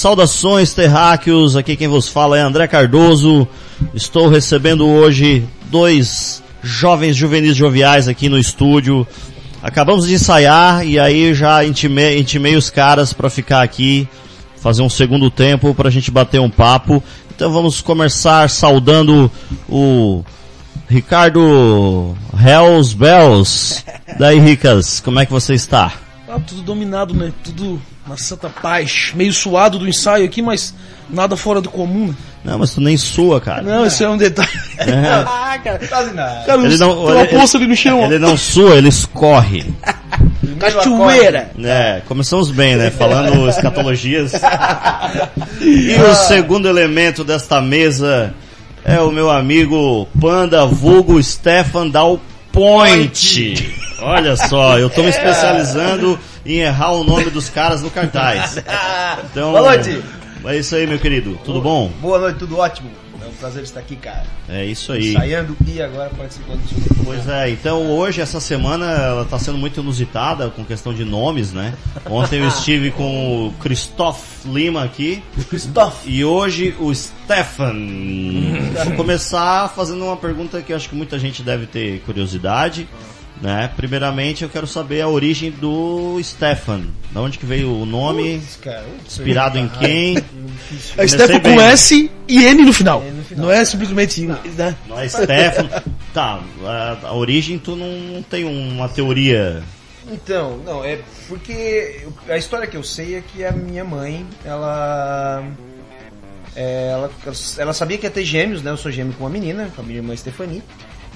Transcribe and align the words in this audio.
Saudações 0.00 0.72
terráqueos, 0.72 1.56
aqui 1.56 1.76
quem 1.76 1.86
vos 1.86 2.08
fala 2.08 2.38
é 2.38 2.40
André 2.40 2.66
Cardoso. 2.66 3.46
Estou 3.92 4.30
recebendo 4.30 4.88
hoje 4.88 5.46
dois 5.66 6.42
jovens 6.62 7.14
juvenis 7.14 7.54
joviais 7.54 8.08
aqui 8.08 8.26
no 8.26 8.38
estúdio. 8.38 9.06
Acabamos 9.62 10.06
de 10.06 10.14
ensaiar 10.14 10.86
e 10.86 10.98
aí 10.98 11.34
já 11.34 11.62
intimei, 11.66 12.18
intimei 12.18 12.56
os 12.56 12.70
caras 12.70 13.12
para 13.12 13.28
ficar 13.28 13.60
aqui, 13.60 14.08
fazer 14.56 14.80
um 14.80 14.88
segundo 14.88 15.30
tempo 15.30 15.74
para 15.74 15.88
a 15.88 15.92
gente 15.92 16.10
bater 16.10 16.40
um 16.40 16.48
papo. 16.48 17.02
Então 17.36 17.52
vamos 17.52 17.82
começar 17.82 18.48
saudando 18.48 19.30
o 19.68 20.24
Ricardo 20.88 22.16
Hells 22.42 22.96
Bells. 22.96 23.84
Daí, 24.18 24.38
Ricas, 24.38 24.98
como 25.00 25.20
é 25.20 25.26
que 25.26 25.32
você 25.32 25.52
está? 25.52 25.92
Ah, 26.26 26.40
tudo 26.40 26.62
dominado, 26.62 27.12
né? 27.12 27.34
Tudo 27.44 27.78
na 28.10 28.16
santa 28.16 28.48
paz. 28.50 29.12
Meio 29.14 29.32
suado 29.32 29.78
do 29.78 29.88
ensaio 29.88 30.24
aqui, 30.24 30.42
mas 30.42 30.74
nada 31.08 31.36
fora 31.36 31.60
do 31.60 31.70
comum. 31.70 32.08
né? 32.08 32.14
Não, 32.44 32.58
mas 32.58 32.74
tu 32.74 32.80
nem 32.80 32.96
sua, 32.96 33.40
cara. 33.40 33.62
Não, 33.62 33.86
esse 33.86 34.02
é 34.02 34.08
um 34.08 34.16
detalhe. 34.16 34.48
Ah, 34.80 35.58
cara, 35.62 35.78
quase 35.88 36.12
nada. 36.14 36.44
Cara, 36.46 36.62
Ele 36.64 36.76
não, 36.78 36.94
tem 36.94 37.04
uma 37.14 37.20
ele- 37.22 37.38
poça 37.38 37.56
ali 37.58 37.66
no 37.66 37.76
chão. 37.76 38.00
ó. 38.00 38.06
Ele 38.06 38.18
não 38.18 38.36
sua, 38.36 38.76
ele 38.76 38.88
escorre. 38.88 39.64
Cachoeira. 40.58 41.50
É, 41.62 42.02
começamos 42.06 42.50
bem, 42.50 42.76
né? 42.76 42.90
Falando 42.90 43.48
escatologias. 43.50 44.32
E 45.60 45.94
o 46.00 46.14
segundo 46.14 46.68
elemento 46.68 47.22
desta 47.24 47.60
mesa 47.60 48.32
é 48.84 48.98
o 49.00 49.10
meu 49.10 49.30
amigo 49.30 50.06
Panda 50.20 50.64
Vulgo 50.66 51.22
Stefan 51.22 51.88
Dal 51.88 52.20
Point. 52.52 53.74
Olha 54.02 54.36
só, 54.36 54.78
eu 54.78 54.88
tô 54.88 55.02
me 55.02 55.10
especializando 55.10 56.18
em 56.50 56.60
errar 56.60 56.92
o 56.92 57.04
nome 57.04 57.30
dos 57.30 57.48
caras 57.48 57.82
no 57.82 57.90
cartaz. 57.90 58.56
Então, 59.30 59.52
Boa 59.52 59.62
noite. 59.62 60.02
É 60.44 60.56
isso 60.56 60.74
aí, 60.74 60.86
meu 60.86 60.98
querido. 60.98 61.38
Tudo 61.44 61.60
bom? 61.60 61.90
Boa 62.00 62.18
noite, 62.18 62.38
tudo 62.38 62.58
ótimo. 62.58 62.90
É 63.22 63.26
um 63.26 63.32
prazer 63.32 63.62
estar 63.62 63.80
aqui, 63.80 63.96
cara. 63.96 64.24
É 64.48 64.64
isso 64.64 64.92
aí. 64.92 65.10
Ensaiando 65.10 65.56
e 65.66 65.82
agora 65.82 66.08
participando 66.10 66.60
do 66.62 66.68
seu 66.68 67.04
Pois 67.04 67.28
é, 67.28 67.50
então 67.50 67.90
hoje, 67.90 68.20
essa 68.20 68.40
semana, 68.40 68.86
ela 68.86 69.24
tá 69.24 69.38
sendo 69.38 69.58
muito 69.58 69.80
inusitada 69.80 70.48
com 70.48 70.64
questão 70.64 70.94
de 70.94 71.04
nomes, 71.04 71.52
né? 71.52 71.74
Ontem 72.08 72.40
eu 72.40 72.48
estive 72.48 72.90
com 72.92 73.48
o 73.48 73.52
Christoph 73.60 74.44
Lima 74.46 74.84
aqui 74.84 75.22
Christoph. 75.48 76.06
e 76.06 76.24
hoje 76.24 76.74
o 76.78 76.94
Stefan. 76.94 77.74
Vou 78.86 78.96
começar 78.96 79.68
fazendo 79.68 80.04
uma 80.04 80.16
pergunta 80.16 80.62
que 80.62 80.72
eu 80.72 80.76
acho 80.76 80.88
que 80.88 80.94
muita 80.94 81.18
gente 81.18 81.42
deve 81.42 81.66
ter 81.66 82.00
curiosidade. 82.00 82.88
Né? 83.40 83.70
Primeiramente, 83.74 84.42
eu 84.42 84.50
quero 84.50 84.66
saber 84.66 85.00
a 85.00 85.08
origem 85.08 85.50
do 85.50 86.20
Stefan. 86.22 86.82
Da 87.10 87.22
onde 87.22 87.38
que 87.38 87.46
veio 87.46 87.72
o 87.74 87.86
nome? 87.86 88.38
Putz, 88.38 88.56
cara, 88.56 88.84
Inspirado 89.06 89.58
em 89.58 89.66
quem? 89.66 90.18
É 90.96 91.08
Stefan 91.08 91.40
com? 91.40 91.60
S 91.60 92.10
e 92.28 92.44
N 92.44 92.64
no 92.64 92.72
final. 92.72 93.02
N 93.02 93.12
no 93.12 93.24
final. 93.24 93.46
Não 93.46 93.52
é 93.52 93.64
simplesmente. 93.64 94.20
Né? 94.26 94.76
Não 94.86 95.00
é 95.00 95.08
Stefan. 95.08 95.68
Tá, 96.12 96.42
a, 96.64 96.98
a 97.04 97.14
origem 97.14 97.58
tu 97.58 97.76
não, 97.76 97.88
não 97.88 98.22
tem 98.22 98.44
uma 98.44 98.88
teoria. 98.88 99.62
Então, 100.10 100.58
não, 100.58 100.84
é 100.84 100.98
porque 101.28 102.04
a 102.28 102.36
história 102.36 102.66
que 102.66 102.76
eu 102.76 102.82
sei 102.82 103.14
é 103.14 103.22
que 103.22 103.44
a 103.44 103.52
minha 103.52 103.84
mãe, 103.84 104.26
ela. 104.44 105.44
é, 106.56 106.90
ela, 106.92 107.10
ela 107.56 107.72
sabia 107.72 107.96
que 107.96 108.06
ia 108.06 108.10
ter 108.10 108.24
gêmeos, 108.24 108.62
né? 108.62 108.70
Eu 108.70 108.76
sou 108.76 108.90
gêmeo 108.90 109.14
com 109.14 109.24
uma 109.24 109.30
menina, 109.30 109.70
com 109.74 109.82
a 109.82 109.84
minha 109.84 109.98
irmã 109.98 110.16
Stephanie. 110.16 110.62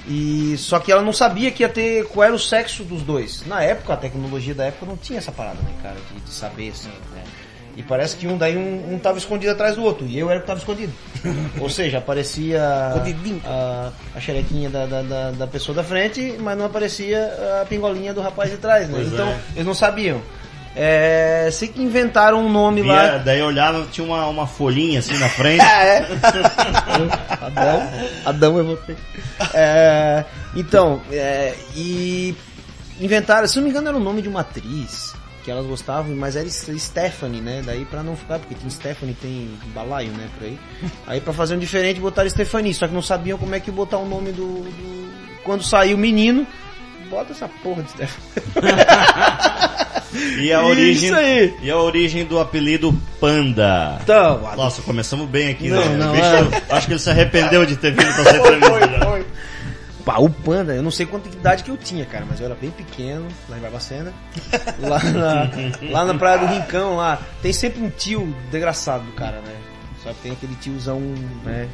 E 0.07 0.55
só 0.57 0.79
que 0.79 0.91
ela 0.91 1.01
não 1.01 1.13
sabia 1.13 1.51
que 1.51 1.63
ia 1.63 1.69
ter 1.69 2.05
qual 2.05 2.25
era 2.25 2.35
o 2.35 2.39
sexo 2.39 2.83
dos 2.83 3.01
dois. 3.01 3.43
Na 3.45 3.63
época, 3.63 3.93
a 3.93 3.97
tecnologia 3.97 4.53
da 4.53 4.65
época 4.65 4.85
não 4.85 4.97
tinha 4.97 5.17
essa 5.17 5.31
parada, 5.31 5.59
né, 5.61 5.71
cara, 5.81 5.97
de, 6.13 6.21
de 6.21 6.29
saber 6.29 6.69
assim, 6.69 6.89
né? 7.13 7.23
E 7.77 7.83
parece 7.83 8.15
que 8.15 8.25
um 8.25 8.37
daí 8.37 8.55
um, 8.55 8.93
um 8.93 8.99
tava 8.99 9.17
escondido 9.17 9.51
atrás 9.51 9.75
do 9.75 9.83
outro, 9.83 10.05
e 10.05 10.17
eu 10.17 10.29
era 10.29 10.39
o 10.39 10.41
que 10.41 10.47
tava 10.47 10.59
escondido. 10.59 10.93
Ou 11.59 11.69
seja, 11.69 11.97
aparecia 11.97 12.63
a, 12.63 13.91
a 14.15 14.19
xerequinha 14.21 14.69
da, 14.69 14.85
da, 14.85 15.01
da, 15.01 15.31
da 15.31 15.47
pessoa 15.47 15.75
da 15.75 15.83
frente, 15.83 16.37
mas 16.39 16.57
não 16.57 16.65
aparecia 16.65 17.61
a 17.61 17.65
pingolinha 17.65 18.13
do 18.13 18.21
rapaz 18.21 18.49
de 18.49 18.57
trás, 18.57 18.87
né? 18.87 18.93
Pois 18.95 19.11
então, 19.11 19.27
é. 19.27 19.39
eles 19.55 19.65
não 19.65 19.73
sabiam. 19.73 20.21
É, 20.75 21.47
sei 21.51 21.69
que 21.69 21.81
inventaram 21.81 22.45
um 22.45 22.49
nome 22.51 22.81
Via, 22.81 22.91
lá. 22.91 23.17
daí 23.19 23.39
eu 23.39 23.45
olhava, 23.45 23.85
tinha 23.91 24.05
uma, 24.05 24.25
uma 24.27 24.45
folhinha 24.45 24.99
assim 24.99 25.17
na 25.17 25.29
frente. 25.29 25.61
Ah, 25.61 25.83
é. 25.85 26.05
Adão, 27.41 27.89
Adão 28.25 28.59
é 28.59 28.63
você. 28.63 28.95
É, 29.53 30.25
então, 30.55 31.01
é, 31.11 31.55
e 31.75 32.35
inventaram, 32.99 33.47
se 33.47 33.55
não 33.57 33.63
me 33.63 33.69
engano, 33.69 33.87
era 33.87 33.97
o 33.97 34.01
nome 34.01 34.21
de 34.21 34.27
uma 34.27 34.41
atriz 34.41 35.13
que 35.45 35.51
elas 35.51 35.65
gostavam, 35.65 36.15
mas 36.15 36.35
era 36.35 36.49
Stephanie, 36.49 37.39
né? 37.39 37.61
Daí 37.63 37.85
pra 37.85 38.01
não 38.01 38.15
ficar, 38.17 38.39
porque 38.39 38.55
tem 38.55 38.69
Stephanie, 38.69 39.13
tem 39.13 39.51
balaio, 39.75 40.11
né? 40.11 40.27
Por 40.37 40.45
aí. 40.47 40.59
Aí 41.05 41.21
pra 41.21 41.31
fazer 41.33 41.55
um 41.55 41.59
diferente 41.59 41.99
botaram 42.01 42.29
Stephanie, 42.29 42.73
só 42.73 42.87
que 42.87 42.93
não 42.93 43.01
sabiam 43.01 43.37
como 43.37 43.53
é 43.55 43.59
que 43.59 43.69
botar 43.71 43.97
o 43.97 44.07
nome 44.09 44.31
do. 44.31 44.63
do- 44.63 45.13
Quando 45.43 45.63
saiu 45.63 45.95
o 45.95 45.99
menino, 45.99 46.47
bota 47.11 47.31
essa 47.31 47.47
porra 47.61 47.83
de 47.83 47.91
Stephanie. 47.91 48.25
E 50.39 50.51
a 50.53 50.59
Isso 50.61 50.69
origem 50.69 51.13
aí. 51.13 51.53
e 51.61 51.69
a 51.71 51.77
origem 51.77 52.25
do 52.25 52.39
apelido 52.39 52.93
Panda. 53.19 53.97
Então, 54.03 54.39
Nossa, 54.55 54.81
começamos 54.81 55.27
bem 55.29 55.49
aqui, 55.49 55.69
Não, 55.69 55.77
né? 55.83 55.95
não, 55.97 56.11
bicho, 56.11 56.25
é. 56.69 56.75
acho 56.75 56.87
que 56.87 56.93
ele 56.93 56.99
se 56.99 57.09
arrependeu 57.09 57.65
de 57.65 57.75
ter 57.75 57.91
vindo 57.91 58.13
pra 58.13 58.21
essa 58.21 58.37
entrevista. 58.37 59.25
Pá, 60.05 60.19
o 60.19 60.29
Panda, 60.29 60.73
eu 60.75 60.83
não 60.83 60.91
sei 60.91 61.07
quanta 61.07 61.27
idade 61.27 61.63
que 61.63 61.71
eu 61.71 61.77
tinha, 61.77 62.05
cara, 62.05 62.25
mas 62.29 62.39
eu 62.39 62.45
era 62.45 62.53
bem 62.53 62.69
pequeno, 62.69 63.25
lá 63.49 63.57
em 63.57 63.61
Barbacena. 63.61 64.13
lá, 64.79 64.99
na, 65.03 65.49
lá 65.89 66.05
na 66.05 66.13
Praia 66.13 66.37
do 66.37 66.45
Rincão, 66.45 66.95
lá. 66.97 67.19
Tem 67.41 67.51
sempre 67.51 67.81
um 67.81 67.89
tio 67.89 68.33
desgraçado 68.51 69.03
do 69.03 69.11
cara, 69.13 69.37
né? 69.41 69.55
Só 70.03 70.09
que 70.09 70.21
tem 70.21 70.31
aquele 70.33 70.53
tiozão, 70.61 70.99
né? 71.43 71.67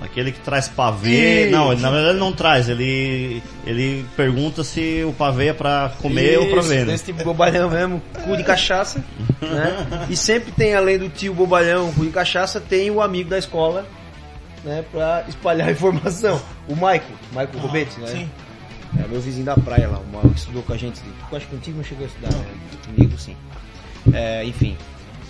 Aquele 0.00 0.30
que 0.30 0.40
traz 0.40 0.68
pavê. 0.68 1.44
Isso. 1.44 1.52
Não, 1.52 1.74
na 1.74 1.90
verdade 1.90 2.10
ele 2.10 2.18
não 2.20 2.32
traz, 2.32 2.68
ele 2.68 3.42
ele 3.66 4.04
pergunta 4.16 4.62
se 4.62 5.02
o 5.04 5.12
pavê 5.12 5.48
é 5.48 5.52
pra 5.52 5.92
comer 6.00 6.38
ou 6.38 6.46
pra 6.46 6.60
Isso, 6.60 6.68
ver, 6.68 6.86
né? 6.86 6.92
Desse 6.92 7.06
tipo 7.06 7.18
de 7.18 7.24
bobalhão 7.24 7.68
mesmo, 7.68 8.00
cu 8.24 8.36
de 8.36 8.44
cachaça, 8.44 9.04
né? 9.42 10.06
E 10.08 10.16
sempre 10.16 10.52
tem, 10.52 10.74
além 10.74 10.98
do 10.98 11.08
tio 11.08 11.34
bobalhão, 11.34 11.92
cu 11.92 12.04
de 12.04 12.10
cachaça, 12.10 12.60
tem 12.60 12.90
o 12.90 13.02
amigo 13.02 13.28
da 13.28 13.38
escola, 13.38 13.86
né? 14.64 14.84
Pra 14.92 15.24
espalhar 15.28 15.68
a 15.68 15.72
informação. 15.72 16.40
O 16.68 16.76
Maico, 16.76 17.10
Maico 17.32 17.58
Robete, 17.58 17.98
né? 18.00 18.06
sim. 18.06 18.30
É 18.98 19.06
meu 19.06 19.20
vizinho 19.20 19.44
da 19.44 19.54
praia 19.54 19.88
lá, 19.88 19.98
o 19.98 20.06
Maico 20.12 20.30
que 20.30 20.38
estudou 20.38 20.62
com 20.62 20.72
a 20.72 20.76
gente. 20.76 21.00
Eu 21.30 21.36
acho 21.36 21.46
que 21.46 21.56
contigo 21.56 21.76
não 21.76 21.84
chegou 21.84 22.04
a 22.04 22.08
estudar, 22.08 22.30
né? 22.32 22.46
Comigo 22.86 23.18
sim. 23.18 23.36
É, 24.12 24.44
enfim. 24.44 24.76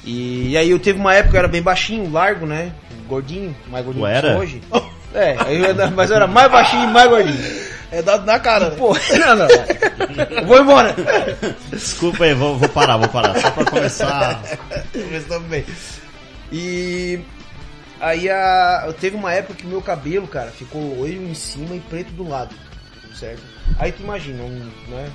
E, 0.05 0.51
e 0.51 0.57
aí 0.57 0.71
eu 0.71 0.79
teve 0.79 0.99
uma 0.99 1.15
época 1.15 1.31
que 1.31 1.37
eu 1.37 1.41
era 1.41 1.49
bem 1.49 1.63
baixinho, 1.63 2.11
largo, 2.11 2.47
né? 2.47 2.73
Gordinho, 3.09 3.57
mais 3.69 3.85
gordinho 3.85 4.05
Tu 4.05 4.09
era? 4.09 4.39
hoje. 4.39 4.61
É, 5.15 5.37
eu 5.49 5.65
era- 5.65 5.91
mas 5.91 6.11
eu 6.11 6.17
era 6.17 6.27
mais 6.27 6.51
baixinho 6.51 6.85
e 6.85 6.93
mais 6.93 7.09
gordinho. 7.09 7.69
É 7.91 8.03
dado 8.03 8.27
na 8.27 8.39
cara. 8.39 8.69
né? 8.71 8.77
Pô, 8.77 8.93
não, 9.19 9.37
não. 9.37 9.49
Eu 10.39 10.47
vou 10.47 10.61
embora. 10.61 10.95
Desculpa 11.73 12.25
aí, 12.25 12.35
vou, 12.35 12.59
vou 12.59 12.69
parar, 12.69 12.99
vou 12.99 13.09
parar. 13.09 13.41
Só 13.41 13.51
pra 13.51 13.65
começar. 13.65 14.43
Começamos 14.93 15.49
bem. 15.49 15.65
E 16.53 17.19
aí 18.01 18.29
a, 18.29 18.93
teve 19.01 19.17
uma 19.17 19.33
época 19.33 19.55
que 19.55 19.67
meu 19.67 19.81
cabelo, 19.81 20.27
cara, 20.29 20.51
ficou 20.51 21.01
olho 21.01 21.23
em 21.29 21.35
cima 21.35 21.75
e 21.75 21.81
preto 21.81 22.13
do 22.13 22.29
lado. 22.29 22.55
Certo? 23.15 23.43
Aí 23.79 23.91
tu 23.91 24.03
imagina, 24.03 24.43
um, 24.45 24.71
né? 24.89 25.11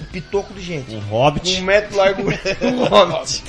Um 0.00 0.04
pitoco 0.12 0.52
de 0.54 0.60
gente. 0.60 0.94
Um 0.94 1.00
hobbit. 1.00 1.58
um 1.60 1.64
metro 1.64 1.96
largo, 1.96 2.22
um 2.62 2.84
hobbit. 2.84 3.42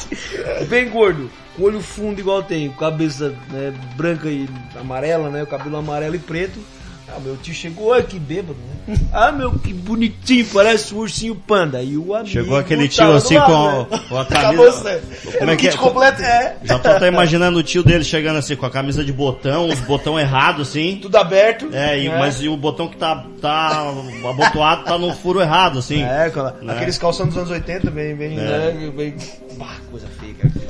Bem 0.70 0.90
gordo, 0.90 1.30
com 1.56 1.64
olho 1.64 1.82
fundo 1.82 2.20
igual 2.20 2.44
tem, 2.44 2.70
cabeça 2.72 3.34
né, 3.50 3.74
branca 3.96 4.28
e 4.30 4.48
amarela, 4.80 5.30
né? 5.30 5.44
O 5.44 5.48
cabelo 5.48 5.78
amarelo 5.78 6.16
e 6.16 6.20
preto. 6.20 6.60
Ah, 7.08 7.20
meu 7.20 7.38
tio 7.38 7.54
chegou, 7.54 7.90
olha 7.90 8.02
que 8.02 8.18
bêbado, 8.18 8.58
né? 8.88 8.98
Ah, 9.14 9.32
meu, 9.32 9.52
que 9.54 9.72
bonitinho, 9.72 10.46
parece 10.52 10.94
um 10.94 10.98
ursinho 10.98 11.36
panda. 11.36 11.82
E 11.82 11.96
o 11.96 12.14
amigo 12.14 12.30
Chegou 12.30 12.58
aquele 12.58 12.88
tio 12.88 13.12
assim 13.14 13.36
lado, 13.38 13.46
com 13.48 13.56
a, 13.56 13.98
né? 13.98 14.06
com 14.10 14.18
a 14.18 14.26
camisa. 14.26 15.02
Como 15.38 15.52
é 15.52 15.56
que 15.56 15.68
é? 15.68 15.70
kit 15.70 15.78
completo, 15.78 16.22
é. 16.22 16.58
Já 16.64 16.80
tô 16.80 16.90
até 16.90 17.08
imaginando 17.08 17.60
o 17.60 17.64
tio 17.64 17.84
dele 17.84 18.04
chegando 18.04 18.38
assim 18.38 18.56
com 18.56 18.66
a 18.66 18.72
camisa 18.72 19.04
de 19.04 19.14
botão, 19.14 19.70
os 19.70 19.80
botão 19.82 20.20
errado 20.20 20.64
assim. 20.64 21.00
Tudo 21.02 21.16
aberto. 21.18 21.70
É, 21.72 22.00
e, 22.00 22.10
né? 22.10 22.18
mas 22.20 22.42
e 22.42 22.50
o 22.50 22.58
botão 22.58 22.88
que 22.88 22.98
tá, 22.98 23.26
tá 23.40 23.94
abotoado 24.28 24.84
tá 24.84 24.98
no 24.98 25.14
furo 25.14 25.40
errado, 25.42 25.80
assim. 25.80 26.04
É, 26.04 26.32
Né? 26.62 26.74
aqueles 26.74 26.98
calção 26.98 27.28
dos 27.28 27.38
anos 27.38 27.52
80, 27.52 27.92
bem, 27.92 28.16
bem, 28.16 28.40
É. 28.40 28.42
né, 28.74 28.92
bem... 28.96 29.16
Bah, 29.58 29.78
coisa 29.90 30.08
feia, 30.20 30.34
cara. 30.34 30.65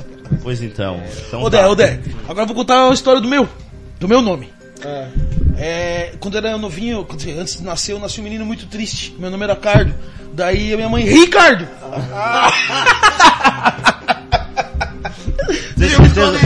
Pois 0.46 0.62
então. 0.62 1.02
então 1.26 1.42
Ô. 1.42 1.50
Dé, 1.50 1.66
ô 1.66 1.74
Dé, 1.74 1.98
agora 2.28 2.42
eu 2.42 2.46
vou 2.46 2.54
contar 2.54 2.88
a 2.88 2.94
história 2.94 3.20
do 3.20 3.26
meu. 3.26 3.48
Do 3.98 4.06
meu 4.06 4.22
nome. 4.22 4.48
É. 4.80 5.08
É, 5.58 6.12
quando 6.20 6.34
eu 6.34 6.38
era 6.38 6.56
novinho, 6.56 7.04
antes 7.10 7.56
de 7.56 7.64
nascer, 7.64 7.94
eu 7.94 7.98
nasci 7.98 8.20
um 8.20 8.22
menino 8.24 8.46
muito 8.46 8.66
triste. 8.66 9.12
Meu 9.18 9.28
nome 9.28 9.42
era 9.42 9.56
Cardo. 9.56 9.92
Daí 10.32 10.72
a 10.72 10.76
minha 10.76 10.88
mãe, 10.88 11.02
Ricardo! 11.02 11.66
Tem 15.76 15.88
certeza, 15.88 16.38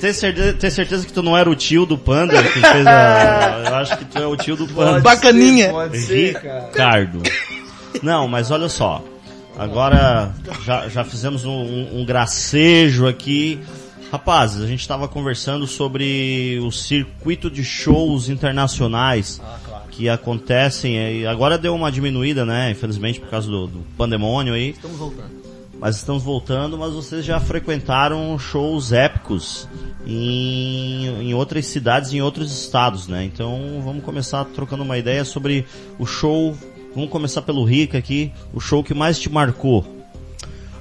tem, 0.00 0.12
certeza, 0.12 0.52
tem 0.54 0.70
certeza 0.70 1.06
que 1.06 1.12
tu 1.12 1.22
não 1.22 1.36
era 1.36 1.48
o 1.48 1.54
tio 1.54 1.86
do 1.86 1.96
Panda 1.96 2.42
que 2.42 2.60
fez 2.60 2.86
a. 2.86 3.62
Eu 3.66 3.74
acho 3.76 3.96
que 3.98 4.04
tu 4.04 4.18
é 4.18 4.26
o 4.26 4.36
tio 4.36 4.56
do 4.56 4.66
Panda. 4.66 5.00
Bacaninha. 5.00 5.70
Pode 5.70 5.98
ser, 5.98 6.34
cara. 6.40 6.66
Ricardo. 6.66 7.22
Não, 8.02 8.28
mas 8.28 8.50
olha 8.50 8.68
só. 8.68 9.02
Agora 9.58 10.34
já, 10.64 10.88
já 10.88 11.04
fizemos 11.04 11.44
um, 11.44 12.00
um, 12.00 12.04
gracejo 12.04 13.06
aqui. 13.06 13.58
Rapazes, 14.12 14.62
a 14.62 14.66
gente 14.66 14.80
estava 14.80 15.08
conversando 15.08 15.66
sobre 15.66 16.60
o 16.62 16.70
circuito 16.70 17.50
de 17.50 17.64
shows 17.64 18.28
internacionais 18.28 19.40
que 19.90 20.08
acontecem. 20.08 21.20
e 21.20 21.26
Agora 21.26 21.56
deu 21.58 21.74
uma 21.74 21.90
diminuída, 21.90 22.44
né? 22.44 22.70
Infelizmente 22.70 23.18
por 23.18 23.28
causa 23.30 23.48
do, 23.48 23.66
do 23.66 23.78
pandemônio 23.96 24.54
aí. 24.54 24.70
Estamos 24.70 24.98
voltando. 24.98 25.46
Mas 25.78 25.96
estamos 25.96 26.22
voltando, 26.22 26.78
mas 26.78 26.92
vocês 26.94 27.24
já 27.24 27.38
frequentaram 27.38 28.38
shows 28.38 28.92
épicos 28.92 29.68
em, 30.06 31.06
em 31.20 31.34
outras 31.34 31.66
cidades, 31.66 32.12
em 32.12 32.22
outros 32.22 32.50
estados, 32.50 33.08
né? 33.08 33.24
Então 33.24 33.82
vamos 33.84 34.02
começar 34.02 34.44
trocando 34.46 34.82
uma 34.82 34.96
ideia 34.96 35.24
sobre 35.24 35.66
o 35.98 36.06
show. 36.06 36.56
Vamos 36.96 37.10
começar 37.10 37.42
pelo 37.42 37.62
Rica 37.62 37.96
aqui, 37.98 38.32
o 38.52 38.58
show 38.60 38.82
que 38.82 38.94
mais 38.94 39.18
te 39.20 39.30
marcou. 39.30 39.86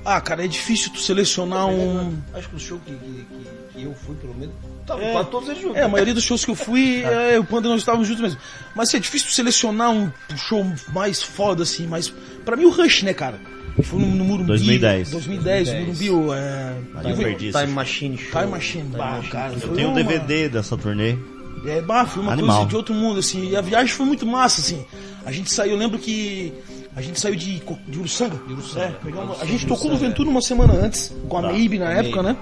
Ah, 0.04 0.22
cara, 0.22 0.46
é 0.46 0.48
difícil 0.48 0.92
tu 0.94 1.00
selecionar 1.02 1.68
um. 1.68 2.18
Acho 2.34 2.48
que 2.50 2.56
o 2.56 2.60
show 2.60 2.80
que, 2.86 2.92
que, 2.94 3.26
que- 3.74 3.84
eu 3.84 3.94
fui, 3.94 4.16
pelo 4.16 4.34
menos, 4.34 4.56
tava 4.88 5.04
É. 5.04 5.24
todos 5.26 5.50
eles 5.50 5.62
juntos. 5.62 5.76
É, 5.78 5.82
a 5.82 5.88
maioria 5.90 6.14
dos 6.14 6.24
shows 6.24 6.46
que 6.46 6.52
eu 6.52 6.56
fui, 6.56 7.02
é, 7.04 7.38
o 7.38 7.44
Panda 7.44 7.68
e 7.68 7.72
nós 7.72 7.82
estávamos 7.82 8.08
juntos 8.08 8.24
mesmo. 8.24 8.40
Mas 8.74 8.88
assim, 8.88 8.98
é 8.98 9.00
difícil 9.02 9.28
tu 9.28 9.34
selecionar 9.34 9.92
um 9.92 10.10
show 10.38 10.66
mais 10.94 11.22
foda, 11.22 11.64
assim, 11.64 11.86
mas. 11.86 12.14
Pra 12.46 12.56
mim 12.56 12.64
o 12.66 12.70
Rush, 12.70 13.04
né, 13.04 13.14
cara? 13.14 13.38
Foi 13.84 14.00
no, 14.00 14.06
no 14.08 14.24
Morumbi. 14.24 14.48
2010. 14.48 15.12
2010, 15.12 15.68
no 15.74 15.80
Morumbi, 15.82 16.10
o, 16.12 16.34
é. 16.34 16.76
Time 17.02 17.12
eu 17.12 17.18
Perdices. 17.18 17.60
Time 17.62 17.74
Machine 17.74 18.18
Show. 18.18 18.40
Time 18.40 18.52
Machine, 18.52 18.84
bah, 18.96 19.22
cara. 19.30 19.54
Eu 19.62 19.74
tenho 19.74 19.90
um 19.90 19.92
uma- 19.92 20.02
DVD 20.02 20.48
dessa 20.48 20.78
turnê. 20.78 21.18
É, 21.66 21.82
bah, 21.82 22.06
foi 22.06 22.22
uma 22.22 22.32
Animal. 22.32 22.58
coisa 22.58 22.70
de 22.70 22.76
outro 22.76 22.94
mundo, 22.94 23.20
assim. 23.20 23.50
E 23.50 23.56
a 23.56 23.62
viagem 23.62 23.88
foi 23.92 24.06
muito 24.06 24.26
massa, 24.26 24.62
assim. 24.62 24.86
A 25.26 25.32
gente 25.32 25.52
saiu, 25.52 25.72
eu 25.72 25.78
lembro 25.78 25.98
que 26.00 26.54
a 26.96 27.02
gente 27.02 27.20
saiu 27.20 27.36
de, 27.36 27.60
Co- 27.62 27.78
de 27.88 27.98
Uruçanga. 28.00 28.40
É, 28.78 28.88
pegamos- 29.04 29.42
a 29.42 29.46
gente 29.46 29.66
tocou 29.66 29.90
no 29.92 29.98
Ventura 29.98 30.30
uma 30.30 30.42
semana 30.42 30.74
antes, 30.74 31.12
com 31.28 31.38
a 31.38 31.42
Tá. 31.42 31.48
Maybe 31.52 31.80
na 31.80 31.92
época, 31.92 32.22
né? 32.24 32.38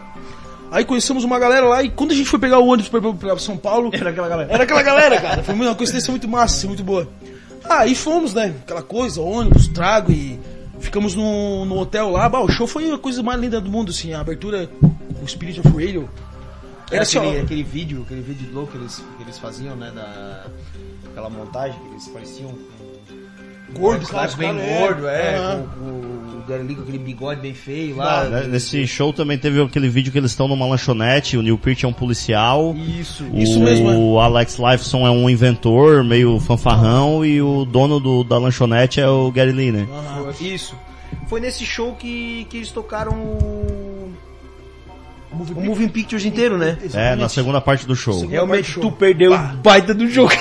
Aí 0.72 0.84
conhecemos 0.86 1.24
uma 1.24 1.38
galera 1.40 1.68
lá 1.68 1.84
e 1.84 1.90
quando 1.90 2.12
a 2.12 2.16
gente 2.16 2.28
foi 2.30 2.40
pegar 2.40 2.58
o 2.60 2.68
ônibus 2.68 2.90
pra, 2.90 3.00
pra 3.14 3.38
São 3.38 3.56
Paulo. 3.56 3.90
Era 3.94 4.10
aquela 4.10 4.28
galera. 4.28 4.52
Era 4.52 4.64
aquela 4.64 4.82
galera, 4.84 5.22
cara. 5.22 5.44
Foi 5.44 5.54
uma 5.56 5.76
coincidência 5.76 6.10
muito 6.12 6.28
massa, 6.28 6.58
assim, 6.58 6.68
muito 6.68 6.84
boa. 6.84 7.08
Ah, 7.64 7.80
aí 7.82 7.96
fomos, 7.96 8.34
né? 8.34 8.54
Aquela 8.64 8.82
coisa, 8.82 9.22
ônibus, 9.22 9.68
trago 9.68 10.12
e 10.12 10.38
ficamos 10.80 11.16
no, 11.16 11.64
no 11.64 11.78
hotel 11.80 12.10
lá. 12.10 12.28
Bah, 12.28 12.42
o 12.42 12.50
show 12.52 12.66
foi 12.68 12.92
a 12.92 12.98
coisa 12.98 13.22
mais 13.24 13.40
linda 13.40 13.62
do 13.62 13.70
mundo, 13.72 13.92
assim. 13.92 14.14
A 14.14 14.20
abertura 14.20 14.70
o 15.22 15.28
Spirit 15.28 15.60
of 15.60 15.70
Radio. 15.70 16.10
Era 16.88 16.96
Era 16.98 17.04
assim, 17.04 17.18
aquele, 17.20 17.40
ó. 17.40 17.44
aquele 17.44 17.64
vídeo, 17.64 18.02
aquele 18.06 18.22
vídeo 18.22 18.50
louco 18.54 18.72
que 18.74 18.78
eles, 18.80 18.96
que 19.18 19.24
eles 19.24 19.38
faziam, 19.40 19.76
né, 19.76 19.92
da... 19.96 20.46
Aquela 21.12 21.30
montagem 21.30 21.80
que 21.80 21.88
eles 21.92 22.08
pareciam. 22.08 22.52
Gordo, 23.74 24.04
Os 24.04 24.10
cara, 24.10 24.32
bem 24.38 24.50
cara, 24.56 24.62
é. 24.62 24.80
gordo, 24.80 25.08
é, 25.08 25.36
Aham. 25.36 25.64
com, 25.78 25.80
com 25.80 26.38
o 26.38 26.44
Gary 26.48 26.76
com 26.76 26.82
aquele 26.82 26.98
bigode 26.98 27.42
bem 27.42 27.54
feio 27.54 27.96
lá. 27.96 28.26
Né, 28.26 28.48
Nesse 28.48 28.86
show 28.86 29.12
também 29.14 29.38
teve 29.38 29.62
aquele 29.62 29.90
vídeo 29.90 30.12
que 30.12 30.18
eles 30.18 30.32
estão 30.32 30.48
numa 30.48 30.66
lanchonete, 30.68 31.38
o 31.38 31.42
Neil 31.42 31.58
Peart 31.58 31.84
é 31.84 31.88
um 31.88 31.94
policial. 31.94 32.76
Isso, 32.76 33.26
Isso 33.34 33.60
o 33.60 33.64
mesmo, 33.64 34.20
Alex 34.20 34.58
Lifeson 34.60 35.08
é 35.08 35.12
um 35.12 35.30
inventor, 35.30 36.04
meio 36.04 36.40
fanfarrão, 36.40 37.26
e 37.26 37.42
o 37.42 37.66
dono 37.66 38.00
do- 38.00 38.24
da 38.24 38.38
lanchonete 38.38 39.00
é 39.00 39.08
o 39.10 39.32
Gary 39.32 39.52
Lee, 39.54 39.72
né? 39.72 39.88
Isso. 40.40 40.76
Foi 41.28 41.40
nesse 41.40 41.66
show 41.66 41.94
que, 41.94 42.46
que 42.50 42.58
eles 42.58 42.70
tocaram 42.72 43.14
o... 43.14 43.93
O 45.34 45.62
Moving 45.62 45.88
Pictures 45.88 46.26
inteiro, 46.26 46.58
né? 46.58 46.78
É, 46.94 47.16
na 47.16 47.28
segunda 47.28 47.60
parte 47.60 47.86
do 47.88 47.96
show. 47.96 48.14
Segunda- 48.14 48.32
Realmente, 48.32 48.72
show. 48.72 48.84
tu 48.84 48.92
perdeu 48.92 49.34
o 49.34 49.38
baita 49.58 49.94
do 49.94 50.08
jogo. 50.10 50.32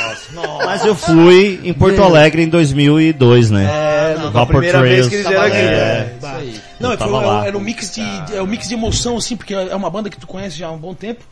Mas 0.65 0.85
eu 0.85 0.95
fui 0.95 1.61
em 1.65 1.73
Porto 1.73 2.03
Alegre 2.03 2.43
em 2.43 2.49
2002, 2.49 3.51
né? 3.51 3.65
É, 3.65 4.19
não, 4.19 4.31
Vapor 4.31 4.57
primeira 4.57 4.83
vez 4.83 5.07
Trails. 5.07 5.09
que 5.09 5.15
eles 5.15 5.27
vieram 5.27 5.45
aqui. 5.47 5.57
É. 5.57 5.61
né? 5.63 6.15
Isso 6.19 6.27
aí. 6.27 6.61
Não, 6.81 6.93
Eu 6.93 6.99
foi, 6.99 7.07
é, 7.09 7.11
lá. 7.11 7.47
era 7.47 7.57
um 7.57 7.61
mix 7.61 7.95
de, 7.95 8.03
é 8.37 8.43
um 8.43 8.47
mix 8.47 8.69
de 8.69 8.75
emoção, 8.75 9.17
assim, 9.17 9.37
porque 9.37 9.55
é 9.55 9.75
uma 9.75 9.89
banda 9.91 10.11
que 10.11 10.19
tu 10.19 10.27
conhece 10.27 10.57
já 10.59 10.67
há 10.67 10.73
um 10.73 10.79
bom 10.79 10.95
tempo. 10.95 11.23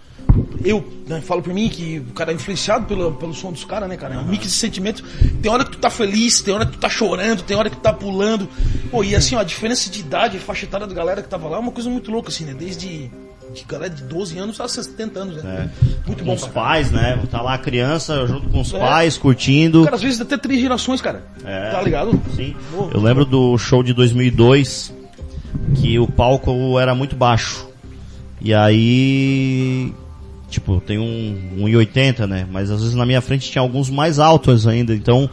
Eu 0.64 0.86
né, 1.08 1.20
falo 1.22 1.42
por 1.42 1.52
mim 1.52 1.68
que 1.68 1.98
o 2.10 2.12
cara 2.12 2.30
é 2.30 2.34
influenciado 2.34 2.84
pelo, 2.86 3.12
pelo 3.12 3.34
som 3.34 3.50
dos 3.50 3.64
caras, 3.64 3.88
né, 3.88 3.96
cara? 3.96 4.14
É 4.14 4.18
um 4.18 4.24
mix 4.24 4.44
de 4.44 4.50
sentimentos. 4.52 5.02
Tem 5.42 5.50
hora 5.50 5.64
que 5.64 5.72
tu 5.72 5.78
tá 5.78 5.88
feliz, 5.90 6.40
tem 6.42 6.54
hora 6.54 6.66
que 6.66 6.72
tu 6.72 6.78
tá 6.78 6.88
chorando, 6.88 7.42
tem 7.42 7.56
hora 7.56 7.70
que 7.70 7.76
tu 7.76 7.80
tá 7.82 7.92
pulando. 7.92 8.46
Pô, 8.90 9.02
e 9.02 9.16
assim, 9.16 9.34
ó, 9.34 9.40
a 9.40 9.44
diferença 9.44 9.90
de 9.90 10.00
idade, 10.00 10.36
a 10.36 10.40
faixa 10.40 10.66
etária 10.66 10.86
da 10.86 10.94
galera 10.94 11.22
que 11.22 11.28
tava 11.28 11.48
lá 11.48 11.56
é 11.56 11.60
uma 11.60 11.72
coisa 11.72 11.88
muito 11.88 12.10
louca, 12.10 12.28
assim, 12.28 12.44
né? 12.44 12.54
Desde 12.56 13.10
de 13.54 13.64
galera 13.64 13.92
de 13.92 14.02
12 14.04 14.38
anos 14.38 14.60
a 14.60 14.68
70 14.68 15.18
anos, 15.20 15.42
né? 15.42 15.70
Muito 16.06 16.20
Com 16.20 16.26
bom, 16.26 16.34
os 16.34 16.40
cara. 16.42 16.52
pais, 16.52 16.90
né? 16.90 17.20
Tá 17.30 17.40
lá 17.42 17.54
a 17.54 17.58
criança 17.58 18.26
junto 18.26 18.48
com 18.48 18.60
os 18.60 18.72
É. 18.72 18.78
pais, 18.78 19.16
curtindo. 19.18 19.84
Cara, 19.84 19.96
às 19.96 20.02
vezes 20.02 20.20
até 20.20 20.36
três 20.36 20.60
gerações, 20.60 21.00
cara. 21.00 21.22
É. 21.44 21.70
Tá 21.70 21.82
ligado? 21.82 22.20
Sim. 22.36 22.54
Eu 22.92 23.00
lembro 23.00 23.24
do 23.24 23.56
show 23.58 23.82
de 23.82 23.92
2002 23.92 24.94
que 25.74 25.98
o 25.98 26.06
palco 26.06 26.78
era 26.78 26.94
muito 26.94 27.16
baixo. 27.16 27.68
E 28.40 28.54
aí, 28.54 29.92
tipo, 30.48 30.80
tem 30.80 30.98
um 30.98 31.64
1,80, 31.64 32.26
né? 32.26 32.46
Mas 32.50 32.70
às 32.70 32.80
vezes 32.80 32.94
na 32.94 33.04
minha 33.04 33.20
frente 33.20 33.50
tinha 33.50 33.60
alguns 33.62 33.90
mais 33.90 34.18
altos 34.18 34.66
ainda, 34.66 34.94
então 34.94 35.28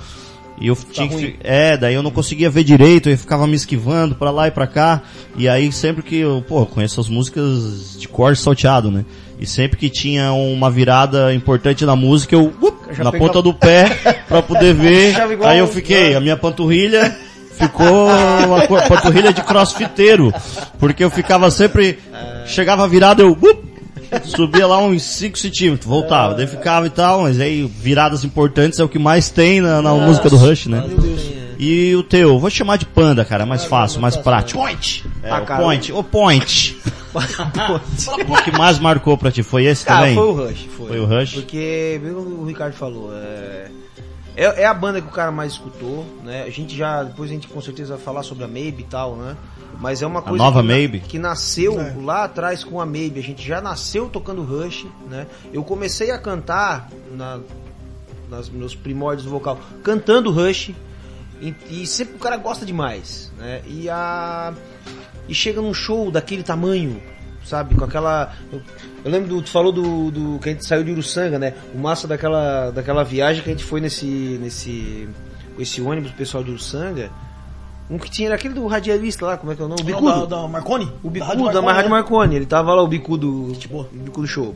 e 0.59 0.67
eu 0.67 0.75
tinha 0.75 1.07
que, 1.07 1.35
é, 1.41 1.77
daí 1.77 1.93
eu 1.93 2.01
não 2.01 2.09
conseguia 2.09 2.49
ver 2.49 2.63
direito, 2.63 3.09
eu 3.09 3.17
ficava 3.17 3.45
me 3.45 3.55
esquivando 3.55 4.15
pra 4.15 4.31
lá 4.31 4.47
e 4.47 4.51
pra 4.51 4.65
cá. 4.65 5.03
E 5.35 5.47
aí 5.47 5.71
sempre 5.71 6.01
que 6.01 6.17
eu, 6.17 6.43
pô, 6.47 6.61
eu 6.61 6.65
conheço 6.65 6.99
as 6.99 7.07
músicas 7.07 7.95
de 7.99 8.07
cor 8.07 8.35
salteado, 8.35 8.89
né? 8.89 9.05
E 9.39 9.45
sempre 9.45 9.77
que 9.77 9.89
tinha 9.89 10.33
uma 10.33 10.71
virada 10.71 11.31
importante 11.33 11.85
na 11.85 11.95
música, 11.95 12.35
eu 12.35 12.51
up, 12.61 12.77
Já 12.91 13.03
na 13.03 13.11
ponta 13.11 13.39
do 13.39 13.53
pé 13.53 13.89
pra 14.27 14.41
poder 14.41 14.73
ver. 14.75 15.15
Aí 15.45 15.59
eu 15.59 15.67
fiquei, 15.67 16.15
a 16.15 16.19
minha 16.19 16.35
panturrilha 16.35 17.15
ficou 17.51 18.07
uma 18.07 18.87
panturrilha 18.87 19.31
de 19.31 19.43
crossfiteiro, 19.43 20.33
porque 20.79 21.03
eu 21.03 21.09
ficava 21.09 21.51
sempre 21.51 21.99
chegava 22.47 22.87
virado 22.87 23.21
eu 23.21 23.31
up, 23.31 23.66
subia 24.25 24.65
lá 24.67 24.79
uns 24.79 25.03
5 25.03 25.37
centímetros, 25.37 25.87
voltava, 25.89 26.33
daí 26.33 26.47
ficava 26.47 26.87
e 26.87 26.89
tal, 26.89 27.21
mas 27.23 27.39
aí 27.39 27.65
viradas 27.65 28.23
importantes 28.23 28.79
é 28.79 28.83
o 28.83 28.89
que 28.89 28.99
mais 28.99 29.29
tem 29.29 29.61
na, 29.61 29.81
na 29.81 29.93
música 29.93 30.29
do 30.29 30.37
Rush, 30.37 30.67
né? 30.67 30.83
E 31.59 31.95
o 31.95 32.03
teu, 32.03 32.37
vou 32.39 32.49
chamar 32.51 32.77
de 32.77 32.85
panda, 32.85 33.25
cara, 33.25 33.43
mais 33.45 33.65
fácil, 33.65 33.99
mais 33.99 34.15
prático. 34.15 34.59
Point! 34.59 35.03
É, 35.23 35.29
Ah, 35.31 35.41
o 35.41 35.45
cara. 35.45 35.63
point, 35.63 35.91
o 35.91 36.03
point. 36.03 36.77
O 37.17 38.43
que 38.43 38.51
mais 38.51 38.77
marcou 38.77 39.17
pra 39.17 39.31
ti 39.31 39.41
foi 39.41 39.65
esse 39.65 39.83
Cara, 39.83 40.01
também? 40.01 40.15
foi 40.15 40.23
o 40.27 40.33
Rush. 40.33 40.67
Foi, 40.77 40.87
Foi 40.87 40.99
o 40.99 41.05
Rush? 41.05 41.33
Porque, 41.33 41.99
viu 42.03 42.17
o 42.19 42.45
Ricardo 42.45 42.73
falou, 42.73 43.11
é... 43.11 43.69
é... 44.37 44.61
é 44.61 44.65
a 44.65 44.73
banda 44.73 45.01
que 45.01 45.07
o 45.07 45.11
cara 45.11 45.31
mais 45.31 45.53
escutou, 45.53 46.05
né? 46.23 46.43
A 46.43 46.49
gente 46.49 46.75
já, 46.75 47.03
depois 47.03 47.29
a 47.29 47.33
gente 47.33 47.47
com 47.47 47.61
certeza 47.61 47.95
vai 47.95 48.03
falar 48.03 48.23
sobre 48.23 48.43
a 48.43 48.47
Maybe 48.47 48.83
e 48.83 48.85
tal, 48.85 49.15
né? 49.15 49.35
Mas 49.79 50.01
é 50.01 50.07
uma 50.07 50.21
coisa 50.21 50.43
nova 50.43 50.61
que, 50.61 50.67
Maybe? 50.67 50.99
que 51.01 51.19
nasceu 51.19 51.79
É. 51.79 51.93
lá 52.01 52.23
atrás 52.23 52.63
com 52.63 52.79
a 52.79 52.85
Maybe. 52.85 53.19
A 53.19 53.23
gente 53.23 53.45
já 53.45 53.61
nasceu 53.61 54.09
tocando 54.09 54.43
Rush, 54.43 54.85
né? 55.09 55.27
Eu 55.51 55.63
comecei 55.63 56.11
a 56.11 56.17
cantar 56.17 56.89
na, 57.11 57.39
nos 58.29 58.49
meus 58.49 58.75
primórdios 58.75 59.25
do 59.25 59.31
vocal, 59.31 59.59
cantando 59.83 60.31
Rush. 60.31 60.71
E, 61.39 61.53
e 61.69 61.85
sempre 61.85 62.15
o 62.15 62.19
cara 62.19 62.35
gosta 62.37 62.65
demais, 62.65 63.31
né? 63.37 63.61
E 63.67 63.87
a 63.89 64.53
e 65.27 65.35
chega 65.35 65.61
num 65.61 65.73
show 65.73 66.09
daquele 66.09 66.41
tamanho, 66.41 67.01
sabe? 67.47 67.75
Com 67.75 67.85
aquela. 67.85 68.33
Eu, 68.51 68.61
eu 69.05 69.11
lembro 69.11 69.29
do. 69.29 69.41
Tu 69.41 69.49
falou 69.49 69.71
do, 69.71 70.11
do. 70.11 70.39
que 70.39 70.49
a 70.49 70.51
gente 70.51 70.65
saiu 70.65 70.83
de 70.83 70.91
Uruçanga, 70.91 71.39
né? 71.39 71.53
O 71.73 71.77
massa 71.77 72.07
daquela, 72.07 72.71
daquela 72.71 73.03
viagem 73.03 73.43
que 73.43 73.49
a 73.49 73.53
gente 73.53 73.63
foi 73.63 73.81
nesse. 73.81 74.05
nesse. 74.41 75.07
esse 75.57 75.81
ônibus 75.81 76.11
pessoal 76.11 76.43
de 76.43 76.51
Uruçanga. 76.51 77.11
Um 77.89 77.97
que 77.97 78.11
tinha 78.11 78.27
era 78.27 78.35
aquele 78.35 78.53
do 78.53 78.67
radialista 78.67 79.25
lá, 79.25 79.37
como 79.37 79.53
é 79.53 79.55
que 79.55 79.61
é 79.61 79.65
o 79.65 79.67
nome? 79.69 79.81
O 79.81 79.85
Não, 79.85 79.93
Bicudo. 80.01 80.27
Da, 80.27 80.41
da 80.41 80.47
Marconi? 80.47 80.91
O 81.01 81.09
Da 81.09 81.09
bicudo 81.09 81.51
da 81.51 81.61
Rádio 81.71 81.89
Marconi, 81.89 82.35
ele 82.35 82.45
tava 82.45 82.73
lá, 82.75 82.83
o 82.83 82.87
bicudo, 82.87 83.53
boa. 83.69 83.89
o 83.93 83.97
bicudo 83.97 84.27
show. 84.27 84.53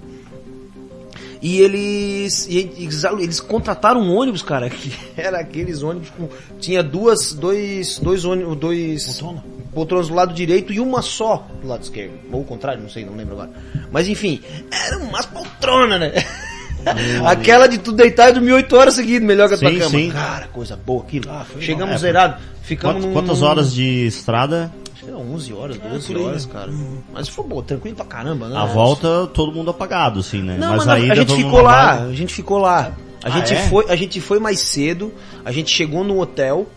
E 1.42 1.60
eles, 1.60 2.48
eles, 2.48 3.04
eles 3.04 3.40
contrataram 3.40 4.02
um 4.02 4.16
ônibus, 4.16 4.44
cara, 4.44 4.70
que 4.70 4.94
era 5.18 5.40
aqueles 5.40 5.82
ônibus 5.82 6.10
com. 6.10 6.28
Tinha 6.60 6.84
duas, 6.84 7.34
dois, 7.34 7.98
dois 7.98 8.26
ônibus, 8.26 8.58
dois 8.58 9.06
Poltrona. 9.06 9.44
Poltronas 9.74 10.08
do 10.10 10.14
lado 10.16 10.34
direito 10.34 10.72
e 10.74 10.80
uma 10.80 11.02
só 11.02 11.48
do 11.62 11.68
lado 11.68 11.82
esquerdo. 11.84 12.14
Ou 12.32 12.42
o 12.42 12.46
contrário, 12.46 12.82
não 12.82 12.90
sei, 12.90 13.06
não 13.06 13.16
lembro 13.16 13.34
agora. 13.34 13.52
Mas 13.92 14.08
enfim, 14.08 14.42
era 14.72 14.98
umas 15.00 15.26
poltronas, 15.26 16.00
né? 16.00 16.12
Aquela 17.26 17.68
de 17.68 17.78
tu 17.78 17.92
deitar 17.92 18.30
e 18.30 18.34
dormir 18.34 18.54
8 18.54 18.76
horas 18.76 18.94
seguidas, 18.96 19.28
melhor 19.28 19.48
que 19.48 19.54
a 19.54 19.58
tua 19.58 19.70
Sim, 19.70 19.78
cama. 19.78 19.90
sim. 19.92 20.10
Cara, 20.12 20.48
coisa 20.48 20.76
boa 20.76 21.04
aquilo. 21.04 21.30
Ah, 21.30 21.46
Chegamos 21.60 21.94
bom. 21.94 22.00
zerados. 22.00 22.42
Ficamos 22.64 22.96
Quantas, 22.96 23.08
num- 23.08 23.14
quantas 23.14 23.42
horas 23.42 23.74
de 23.74 24.08
estrada? 24.08 24.72
Acho 24.96 25.04
que 25.06 25.10
eram 25.10 25.22
11 25.34 25.54
horas, 25.54 25.78
12 25.78 26.08
por 26.08 26.18
aí, 26.18 26.24
horas, 26.24 26.46
né? 26.48 26.54
cara. 26.54 26.72
Mas 27.14 27.28
foi 27.28 27.46
bom, 27.46 27.62
tranquilo 27.62 27.96
pra 27.96 28.06
caramba, 28.06 28.48
né? 28.50 28.58
A 28.58 28.66
volta, 28.66 29.28
todo 29.28 29.52
mundo 29.52 29.70
apagado, 29.72 30.20
assim, 30.22 30.42
né? 30.42 30.58
Não, 30.58 30.70
mas 30.70 30.86
mas 30.86 30.88
aí 30.88 31.02
a 31.02 31.04
ainda 31.14 31.16
gente 31.18 31.36
ficou 31.36 31.62
lá, 31.62 31.84
apagado. 31.92 32.10
a 32.10 32.14
gente 32.14 32.34
ficou 32.34 32.58
lá. 32.58 32.92
A, 33.24 33.28
Ah, 33.28 33.32
gente 33.32 33.54
é? 33.54 33.58
foi, 33.68 33.86
a 33.88 33.96
gente 33.96 34.20
foi 34.20 34.40
mais 34.40 34.60
cedo, 34.60 35.14
a 35.46 35.52
gente 35.52 35.70
chegou 35.70 36.04
no 36.04 36.20
hotel, 36.20 36.68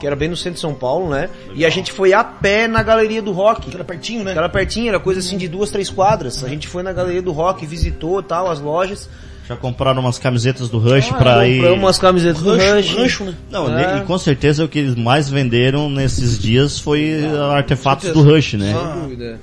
que 0.00 0.06
era 0.06 0.16
bem 0.16 0.28
no 0.28 0.36
centro 0.36 0.54
de 0.54 0.60
São 0.60 0.74
Paulo, 0.74 1.08
né? 1.08 1.30
E 1.54 1.64
a 1.64 1.70
gente 1.70 1.92
foi 1.92 2.12
a 2.12 2.24
pé 2.24 2.66
na 2.66 2.82
galeria 2.82 3.22
do 3.22 3.30
rock. 3.32 3.68
Que 3.70 3.74
era 3.76 3.84
pertinho, 3.84 4.24
né? 4.24 4.32
Que 4.32 4.38
era 4.38 4.48
pertinho, 4.48 4.88
era 4.88 4.98
coisa 4.98 5.20
assim 5.20 5.36
de 5.38 5.46
duas, 5.48 5.70
três 5.70 5.88
quadras. 5.88 6.42
A 6.42 6.48
gente 6.48 6.66
foi 6.66 6.82
na 6.82 6.92
galeria 6.92 7.22
do 7.22 7.30
rock, 7.32 7.64
visitou 7.64 8.22
tal, 8.22 8.50
as 8.50 8.60
lojas. 8.60 9.08
Já 9.46 9.54
compraram 9.56 10.00
umas 10.00 10.18
camisetas 10.18 10.70
do 10.70 10.78
Rush 10.78 11.10
Ah, 11.12 11.16
pra 11.18 11.46
ir. 11.46 11.56
Compramos 11.58 11.84
umas 11.84 11.98
camisetas 11.98 12.42
do 12.42 12.56
Rancho, 12.56 12.74
Rush. 12.74 12.96
rancho, 12.96 13.24
né? 13.24 13.34
Não, 13.50 13.78
É. 13.78 13.98
e 13.98 14.00
com 14.04 14.16
certeza 14.16 14.64
o 14.64 14.68
que 14.68 14.78
eles 14.78 14.94
mais 14.94 15.28
venderam 15.28 15.90
nesses 15.90 16.38
dias 16.38 16.78
foi 16.80 17.20
artefatos 17.52 18.10
do. 18.10 18.22
Rush, 18.22 18.54
né? 18.54 18.72
Sem 18.74 19.00
dúvida. 19.02 19.40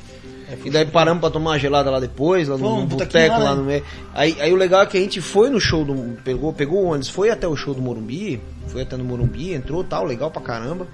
E 0.63 0.69
daí 0.69 0.85
paramos 0.85 1.21
pra 1.21 1.29
tomar 1.29 1.51
uma 1.51 1.59
gelada 1.59 1.89
lá 1.89 1.99
depois, 1.99 2.47
lá 2.47 2.57
no 2.57 2.63
Vamos, 2.63 2.85
boteco 2.93 3.39
lá, 3.39 3.55
no 3.55 3.63
meio. 3.63 3.83
Aí, 4.13 4.35
aí 4.39 4.53
o 4.53 4.55
legal 4.55 4.81
é 4.81 4.85
que 4.85 4.97
a 4.97 5.01
gente 5.01 5.19
foi 5.21 5.49
no 5.49 5.59
show 5.59 5.83
do. 5.83 6.17
Pegou, 6.23 6.53
pegou 6.53 6.83
o 6.83 6.87
ônibus, 6.87 7.09
foi 7.09 7.29
até 7.31 7.47
o 7.47 7.55
show 7.55 7.73
do 7.73 7.81
Morumbi, 7.81 8.39
foi 8.67 8.83
até 8.83 8.95
no 8.95 9.03
Morumbi, 9.03 9.53
entrou 9.53 9.83
tal, 9.83 10.05
legal 10.05 10.29
pra 10.29 10.41
caramba. 10.41 10.87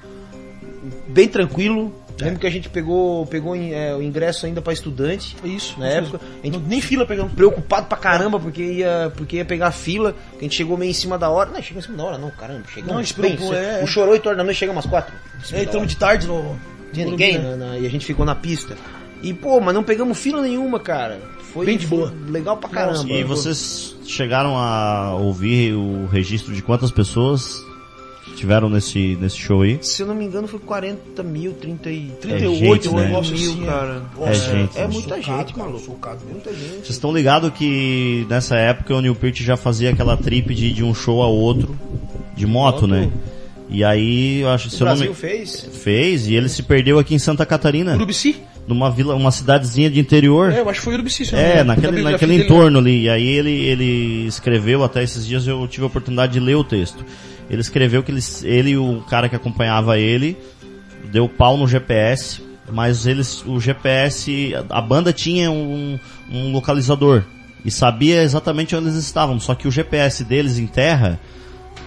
Bem 1.08 1.28
tranquilo. 1.28 1.94
É. 2.20 2.24
Lembro 2.24 2.40
que 2.40 2.48
a 2.48 2.50
gente 2.50 2.68
pegou, 2.70 3.28
pegou 3.28 3.56
é, 3.56 3.94
o 3.94 4.02
ingresso 4.02 4.46
ainda 4.48 4.60
pra 4.62 4.74
estudante. 4.74 5.36
Isso. 5.44 5.80
Na 5.80 5.88
época, 5.88 6.20
a 6.42 6.46
gente 6.46 6.58
Nem 6.60 6.82
fila 6.82 7.06
pegamos. 7.06 7.32
preocupado 7.34 7.86
pra 7.88 7.98
caramba 7.98 8.40
porque 8.40 8.64
ia, 8.64 9.12
porque 9.16 9.36
ia 9.36 9.46
pegar 9.46 9.70
fila, 9.72 10.16
a 10.36 10.42
gente 10.42 10.56
chegou 10.56 10.76
meio 10.78 10.90
em 10.90 10.94
cima 10.96 11.16
da 11.18 11.30
hora. 11.30 11.52
Não, 11.52 11.62
chegou 11.62 11.80
em 11.80 11.84
cima 11.84 11.98
da 11.98 12.04
hora, 12.06 12.18
não, 12.18 12.32
caramba. 12.32 12.64
Chegamos 12.74 12.92
Não, 12.92 13.00
a 13.00 13.04
gente 13.04 13.20
bem, 13.22 13.36
preocupou, 13.36 13.54
é, 13.56 13.82
é. 13.82 13.84
O 13.84 13.88
chorou 13.88 14.16
e 14.16 14.20
torna 14.20 14.38
da 14.40 14.44
noite, 14.46 14.58
chegamos 14.58 14.84
umas 14.84 14.90
quatro. 14.90 15.14
em 15.40 15.44
cima 15.44 15.60
É, 15.60 15.62
da 15.64 15.68
entramos 15.68 15.90
de 15.90 15.98
tarde 15.98 16.26
no. 16.26 16.42
Não 16.44 16.58
tinha 16.94 17.06
ninguém 17.06 17.38
né? 17.38 17.56
na- 17.56 17.68
na- 17.68 17.78
e 17.78 17.86
a 17.86 17.90
gente 17.90 18.06
ficou 18.06 18.26
na 18.26 18.34
pista. 18.34 18.76
E, 19.24 19.34
pô, 19.34 19.60
mas 19.60 19.74
não 19.74 19.84
pegamos 19.84 20.18
fila 20.18 20.42
nenhuma, 20.42 20.80
cara. 20.80 21.20
Foi 21.54 21.66
Bem 21.66 21.78
de 21.78 21.88
boa. 21.88 22.14
legal 22.30 22.58
pra 22.58 22.70
caramba. 22.70 23.10
E 23.12 23.24
vocês 23.24 23.96
chegaram 24.06 24.58
a 24.58 25.16
ouvir 25.16 25.74
o 25.74 26.06
registro 26.08 26.54
de 26.54 26.62
quantas 26.62 26.92
pessoas 26.92 27.66
tiveram 28.36 28.70
nesse, 28.70 29.18
nesse 29.20 29.38
show 29.38 29.62
aí? 29.64 29.80
Se 29.82 30.04
eu 30.04 30.08
não 30.08 30.14
me 30.14 30.26
engano, 30.26 30.48
foi 30.48 30.60
40 30.60 31.24
mil, 31.24 31.54
30 31.54 31.90
e... 31.90 32.12
38 32.22 32.84
gente, 32.84 32.90
um 32.90 32.96
né? 32.98 33.22
mil, 33.32 33.66
cara. 33.66 34.04
Nossa, 34.16 34.30
É 34.32 34.34
gente, 34.36 34.78
É 34.78 34.82
né? 34.82 34.88
muita 34.94 35.16
Socado, 35.16 35.38
gente, 35.40 35.54
cara, 35.54 35.68
maluco. 35.68 35.86
socado 35.86 36.20
mesmo. 36.20 36.32
Muita 36.34 36.54
gente. 36.54 36.72
Vocês 36.76 36.90
estão 36.90 37.12
ligados 37.12 37.52
que 37.54 38.28
nessa 38.30 38.56
época 38.58 38.94
o 38.96 39.02
Neil 39.02 39.16
Peart 39.16 39.38
já 39.42 39.58
fazia 39.58 39.90
aquela 39.90 40.16
trip 40.16 40.54
de, 40.54 40.72
de 40.72 40.84
um 40.84 40.94
show 40.94 41.24
a 41.24 41.28
outro, 41.28 41.76
de 42.36 42.46
moto, 42.46 42.82
Moto. 42.82 42.88
né? 42.88 43.10
E 43.70 43.84
aí, 43.84 44.42
eu 44.42 44.50
acho, 44.50 44.68
O 44.68 44.72
se 44.72 44.82
eu 44.82 44.86
não 44.86 44.94
Brasil 44.94 45.10
me... 45.10 45.16
fez. 45.16 45.68
Fez, 45.74 46.28
e 46.28 46.36
ele 46.36 46.48
se 46.48 46.62
perdeu 46.64 47.00
aqui 47.00 47.16
em 47.16 47.20
Santa 47.20 47.46
Catarina, 47.46 47.96
Urubici? 47.96 48.38
Numa 48.68 48.92
vila, 48.92 49.16
uma 49.16 49.32
cidadezinha 49.32 49.90
de 49.90 50.00
interior. 50.00 50.52
É, 50.52 50.60
eu 50.60 50.70
acho 50.70 50.80
que 50.80 50.86
foi 50.86 50.94
Urubici. 50.96 51.34
É, 51.34 51.64
naquele, 51.64 52.02
naquele 52.02 52.34
dele, 52.34 52.44
né? 52.44 52.46
entorno 52.46 52.80
ali. 52.80 53.04
E 53.04 53.10
aí 53.10 53.26
ele, 53.26 53.52
ele 53.52 54.28
escreveu, 54.28 54.84
até 54.84 55.02
esses 55.02 55.26
dias 55.26 55.48
eu 55.48 55.68
tive 55.68 55.84
a 55.84 55.88
oportunidade 55.88 56.34
de 56.34 56.40
ler 56.40 56.56
o 56.56 56.64
texto. 56.64 57.04
Ele 57.50 57.62
escreveu 57.62 58.04
que 58.04 58.12
ele, 58.12 58.22
ele 58.44 58.72
e 58.72 58.78
o 58.78 59.02
cara 59.10 59.30
que 59.30 59.36
acompanhava 59.36 59.98
ele 59.98 60.38
deu 61.12 61.28
pau 61.28 61.58
no 61.58 61.68
GPS, 61.68 62.42
mas 62.72 63.06
eles, 63.06 63.44
o 63.46 63.60
GPS, 63.60 64.54
a 64.70 64.82
banda 64.82 65.14
tinha 65.14 65.50
um, 65.50 65.98
um 66.30 66.52
localizador 66.52 67.24
e 67.64 67.72
sabia 67.72 68.22
exatamente 68.22 68.76
onde 68.76 68.88
eles 68.88 68.98
estavam, 68.98 69.40
só 69.40 69.56
que 69.56 69.68
o 69.68 69.72
GPS 69.72 70.24
deles 70.24 70.60
em 70.60 70.68
terra 70.68 71.20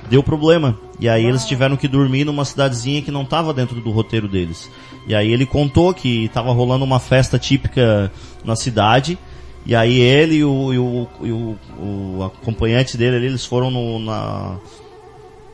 deu 0.08 0.22
problema. 0.22 0.78
E 0.98 1.08
aí 1.08 1.24
eles 1.24 1.44
tiveram 1.44 1.76
que 1.76 1.88
dormir 1.88 2.24
numa 2.24 2.44
cidadezinha 2.44 3.02
que 3.02 3.10
não 3.10 3.22
estava 3.22 3.54
dentro 3.54 3.80
do 3.80 3.90
roteiro 3.90 4.28
deles. 4.28 4.70
E 5.06 5.14
aí 5.14 5.32
ele 5.32 5.46
contou 5.46 5.92
que 5.94 6.24
estava 6.26 6.52
rolando 6.52 6.84
uma 6.84 7.00
festa 7.00 7.38
típica 7.38 8.10
na 8.44 8.54
cidade. 8.56 9.18
E 9.66 9.74
aí 9.74 9.98
ele 10.00 10.36
e 10.36 10.44
o, 10.44 10.72
e 10.72 10.78
o, 10.78 11.08
e 11.22 11.32
o- 11.32 11.56
o 11.78 12.24
acompanhante 12.24 12.96
dele 12.96 13.16
eles 13.26 13.44
foram 13.44 13.70
no, 13.70 13.98
na 13.98 14.56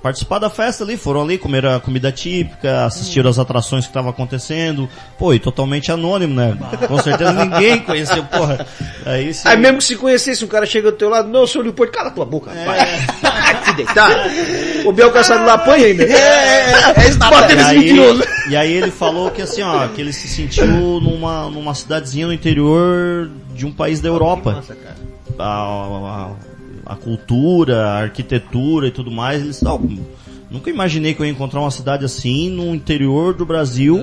participar 0.06 0.38
da 0.38 0.48
festa 0.48 0.84
ali, 0.84 0.96
foram 0.96 1.22
ali 1.22 1.36
comer 1.36 1.66
a 1.66 1.80
comida 1.80 2.12
típica, 2.12 2.84
assistiram 2.84 3.28
as 3.28 3.40
atrações 3.40 3.84
que 3.84 3.90
estavam 3.90 4.08
acontecendo. 4.10 4.88
Pô, 5.18 5.34
e 5.34 5.40
totalmente 5.40 5.90
anônimo, 5.90 6.32
né? 6.34 6.56
Com 6.86 6.96
certeza 7.02 7.32
ninguém 7.32 7.80
conheceu, 7.80 8.22
porra. 8.24 8.64
Aí, 9.04 9.34
se- 9.34 9.48
Aí 9.48 9.56
mesmo 9.56 9.78
que 9.78 9.84
se 9.84 9.96
conhecesse, 9.96 10.44
um 10.44 10.48
cara 10.48 10.64
chega 10.64 10.92
do 10.92 10.96
teu 10.96 11.08
lado, 11.08 11.28
não, 11.28 11.44
senhor 11.44 11.64
Leopoldo, 11.64 11.90
cala 11.90 12.10
tua 12.12 12.24
boca, 12.24 12.52
rapaz. 12.52 12.86
Te 13.66 13.72
deitar. 13.74 14.10
O 14.84 14.92
Biel 14.92 15.10
Caçado 15.10 15.44
lá 15.44 15.54
apanha 15.54 15.86
ainda. 15.86 16.04
É, 16.04 16.12
é, 16.12 16.94
é, 17.04 17.08
esse 17.08 17.18
bater 17.18 17.52
E 17.52 17.56
nesse 17.56 17.68
aí, 17.70 17.78
mentiroso. 17.78 18.22
e 18.48 18.56
aí 18.56 18.72
ele 18.72 18.90
falou 18.92 19.30
que 19.32 19.42
assim, 19.42 19.62
ó, 19.62 19.88
que 19.88 20.00
ele 20.00 20.12
se 20.12 20.28
sentiu 20.28 20.66
numa, 20.66 21.50
numa 21.50 21.74
cidadezinha 21.74 22.28
no 22.28 22.32
interior 22.32 23.28
de 23.54 23.66
um 23.66 23.72
país 23.72 24.00
da 24.00 24.08
Europa. 24.08 24.52
Nossa, 24.52 24.76
cara. 24.76 24.94
A, 25.38 25.44
a, 25.44 26.26
a 26.26 26.30
cultura, 26.94 27.86
a 27.86 28.02
arquitetura 28.02 28.86
e 28.86 28.90
tudo 28.92 29.10
mais, 29.10 29.42
eles 29.42 29.60
não, 29.62 29.80
nunca 30.50 30.70
imaginei 30.70 31.14
que 31.14 31.20
eu 31.20 31.26
ia 31.26 31.32
encontrar 31.32 31.60
uma 31.60 31.70
cidade 31.70 32.04
assim 32.04 32.48
no 32.50 32.72
interior 32.74 33.34
do 33.34 33.44
Brasil, 33.44 33.98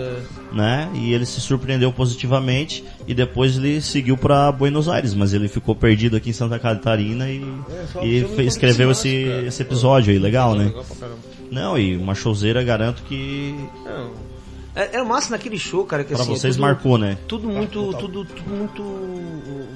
né? 0.51 0.89
E 0.93 1.13
ele 1.13 1.25
se 1.25 1.39
surpreendeu 1.39 1.91
positivamente 1.93 2.83
e 3.07 3.13
depois 3.13 3.55
ele 3.57 3.79
seguiu 3.81 4.17
para 4.17 4.51
Buenos 4.51 4.89
Aires, 4.89 5.13
mas 5.13 5.33
ele 5.33 5.47
ficou 5.47 5.73
perdido 5.75 6.17
aqui 6.17 6.31
em 6.31 6.33
Santa 6.33 6.59
Catarina 6.59 7.29
e, 7.29 7.41
só 7.91 8.03
e 8.03 8.19
você 8.21 8.27
não 8.27 8.35
fe- 8.35 8.43
escreveu 8.45 8.91
esse, 8.91 9.25
cara. 9.25 9.47
esse 9.47 9.61
episódio 9.61 10.11
aí, 10.11 10.19
legal, 10.19 10.53
né? 10.55 10.65
Legal 10.65 10.83
pra 10.83 10.95
caramba. 10.97 11.19
Não, 11.49 11.77
e 11.77 11.95
uma 11.95 12.13
showzeira 12.15 12.63
garanto 12.63 13.03
que 13.03 13.55
Não. 13.85 14.32
É- 14.75 14.89
Era 14.93 15.03
massa 15.05 15.29
naquele 15.31 15.57
show, 15.59 15.85
cara, 15.85 16.03
que 16.03 16.13
Pra 16.13 16.21
assim, 16.23 16.33
é 16.33 16.35
vocês 16.35 16.55
tudo- 16.55 16.61
marcou, 16.65 16.97
né? 16.97 17.17
Tudo 17.27 17.47
muito, 17.47 17.93
tudo, 17.93 18.25
tudo 18.25 18.49
muito, 18.49 18.83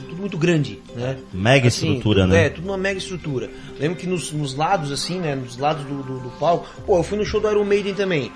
tudo 0.10 0.16
muito 0.20 0.38
grande, 0.38 0.80
né? 0.96 1.18
Mega 1.34 1.68
Assim, 1.68 1.88
estrutura, 1.88 2.22
tudo- 2.24 2.34
né? 2.34 2.46
É, 2.46 2.50
tudo 2.50 2.66
uma 2.68 2.78
mega 2.78 2.98
estrutura. 2.98 3.50
Lembro 3.80 3.98
que 3.98 4.08
nos, 4.08 4.32
nos 4.32 4.56
lados, 4.56 4.92
assim, 4.92 5.20
né? 5.20 5.36
Nos 5.36 5.58
lados 5.58 5.84
do, 5.86 6.02
do, 6.04 6.20
do 6.20 6.30
palco. 6.40 6.68
Pô, 6.86 6.98
eu 6.98 7.04
fui 7.04 7.18
no 7.18 7.26
show 7.26 7.40
do 7.40 7.50
Iron 7.50 7.64
Maiden 7.64 7.94
também. 7.94 8.32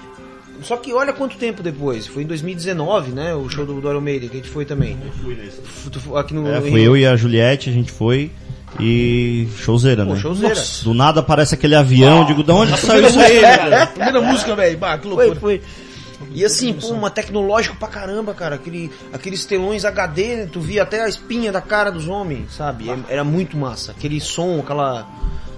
Só 0.61 0.77
que 0.77 0.93
olha 0.93 1.11
quanto 1.11 1.37
tempo 1.37 1.63
depois. 1.63 2.05
Foi 2.05 2.21
em 2.21 2.27
2019, 2.27 3.11
né? 3.11 3.33
O 3.33 3.49
show 3.49 3.65
do, 3.65 3.81
do 3.81 3.89
Iron 3.89 4.01
Maiden, 4.01 4.29
que 4.29 4.35
a 4.37 4.39
gente 4.39 4.49
foi 4.51 4.63
também. 4.63 4.95
Fu- 5.63 5.89
tu- 5.89 6.15
Aqui 6.15 6.35
no, 6.35 6.47
É, 6.47 6.61
fui 6.61 6.79
eu 6.85 6.95
e 6.95 7.07
a 7.07 7.15
Juliette, 7.15 7.71
a 7.71 7.73
gente 7.73 7.91
foi 7.91 8.29
e 8.79 9.47
showzeira, 9.57 10.05
Pô, 10.05 10.13
né? 10.13 10.19
showzeira. 10.19 10.53
Nossa. 10.53 10.83
Do 10.83 10.93
nada 10.93 11.19
aparece 11.21 11.55
aquele 11.55 11.73
avião, 11.73 12.23
digo, 12.25 12.43
de 12.43 12.51
onde 12.51 12.73
que 12.73 12.79
saiu 12.79 13.07
isso 13.07 13.19
aí? 13.19 13.41
Primeira 13.95 14.21
música, 14.21 14.55
velho. 14.55 14.77
Bah, 14.77 14.97
que 14.99 15.07
Foi, 15.09 15.15
loucura. 15.25 15.39
foi. 15.39 15.61
E 16.33 16.45
assim, 16.45 16.73
pô, 16.73 16.87
uma 16.89 17.09
tecnológico 17.09 17.75
pra 17.77 17.87
caramba, 17.87 18.33
cara. 18.33 18.55
Aquele, 18.55 18.91
aqueles 19.11 19.45
telões 19.45 19.83
HD, 19.85 20.35
né, 20.35 20.49
tu 20.51 20.59
via 20.59 20.83
até 20.83 21.03
a 21.03 21.07
espinha 21.09 21.51
da 21.51 21.61
cara 21.61 21.91
dos 21.91 22.07
homens, 22.07 22.53
sabe? 22.53 22.89
É- 22.89 22.97
Era 23.09 23.23
muito 23.23 23.57
massa. 23.57 23.91
Aquele 23.91 24.19
som, 24.21 24.59
aquela. 24.59 25.07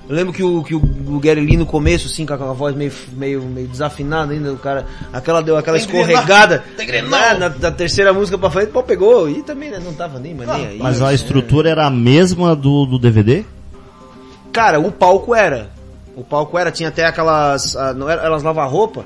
Eu 0.09 0.15
lembro 0.15 0.33
que 0.33 0.43
o, 0.43 0.61
que 0.63 0.75
o, 0.75 0.79
o 0.79 1.19
Gary 1.19 1.39
Lee 1.39 1.55
no 1.55 1.65
começo, 1.65 2.07
assim, 2.07 2.25
com 2.25 2.33
aquela 2.33 2.53
voz 2.53 2.75
meio, 2.75 2.91
meio, 3.13 3.41
meio 3.41 3.67
desafinada 3.67 4.33
ainda, 4.33 4.51
o 4.51 4.57
cara. 4.57 4.85
Aquela 5.13 5.41
deu 5.41 5.55
aquela 5.57 5.77
engrenado, 5.77 6.11
escorregada. 6.11 6.63
engrenado. 6.79 7.33
né, 7.33 7.39
na, 7.39 7.47
da 7.47 7.71
terceira 7.71 8.11
música 8.11 8.37
pra 8.37 8.49
frente, 8.49 8.71
pô, 8.71 8.83
pegou. 8.83 9.29
E 9.29 9.41
também 9.43 9.69
né, 9.69 9.79
não 9.83 9.93
tava 9.93 10.19
nem, 10.19 10.33
mas 10.33 10.47
nem 10.47 10.67
aí. 10.67 10.77
Mas 10.79 11.01
a 11.01 11.07
né? 11.07 11.13
estrutura 11.13 11.69
era 11.69 11.85
a 11.85 11.89
mesma 11.89 12.55
do, 12.55 12.85
do 12.85 12.99
DVD? 12.99 13.45
Cara, 14.51 14.79
o 14.79 14.91
palco 14.91 15.33
era. 15.33 15.71
O 16.15 16.23
palco 16.23 16.57
era, 16.57 16.71
tinha 16.71 16.89
até 16.89 17.05
aquelas. 17.05 17.75
ah, 17.75 17.93
não 17.93 18.09
era, 18.09 18.21
elas 18.23 18.43
lava-roupa. 18.43 19.05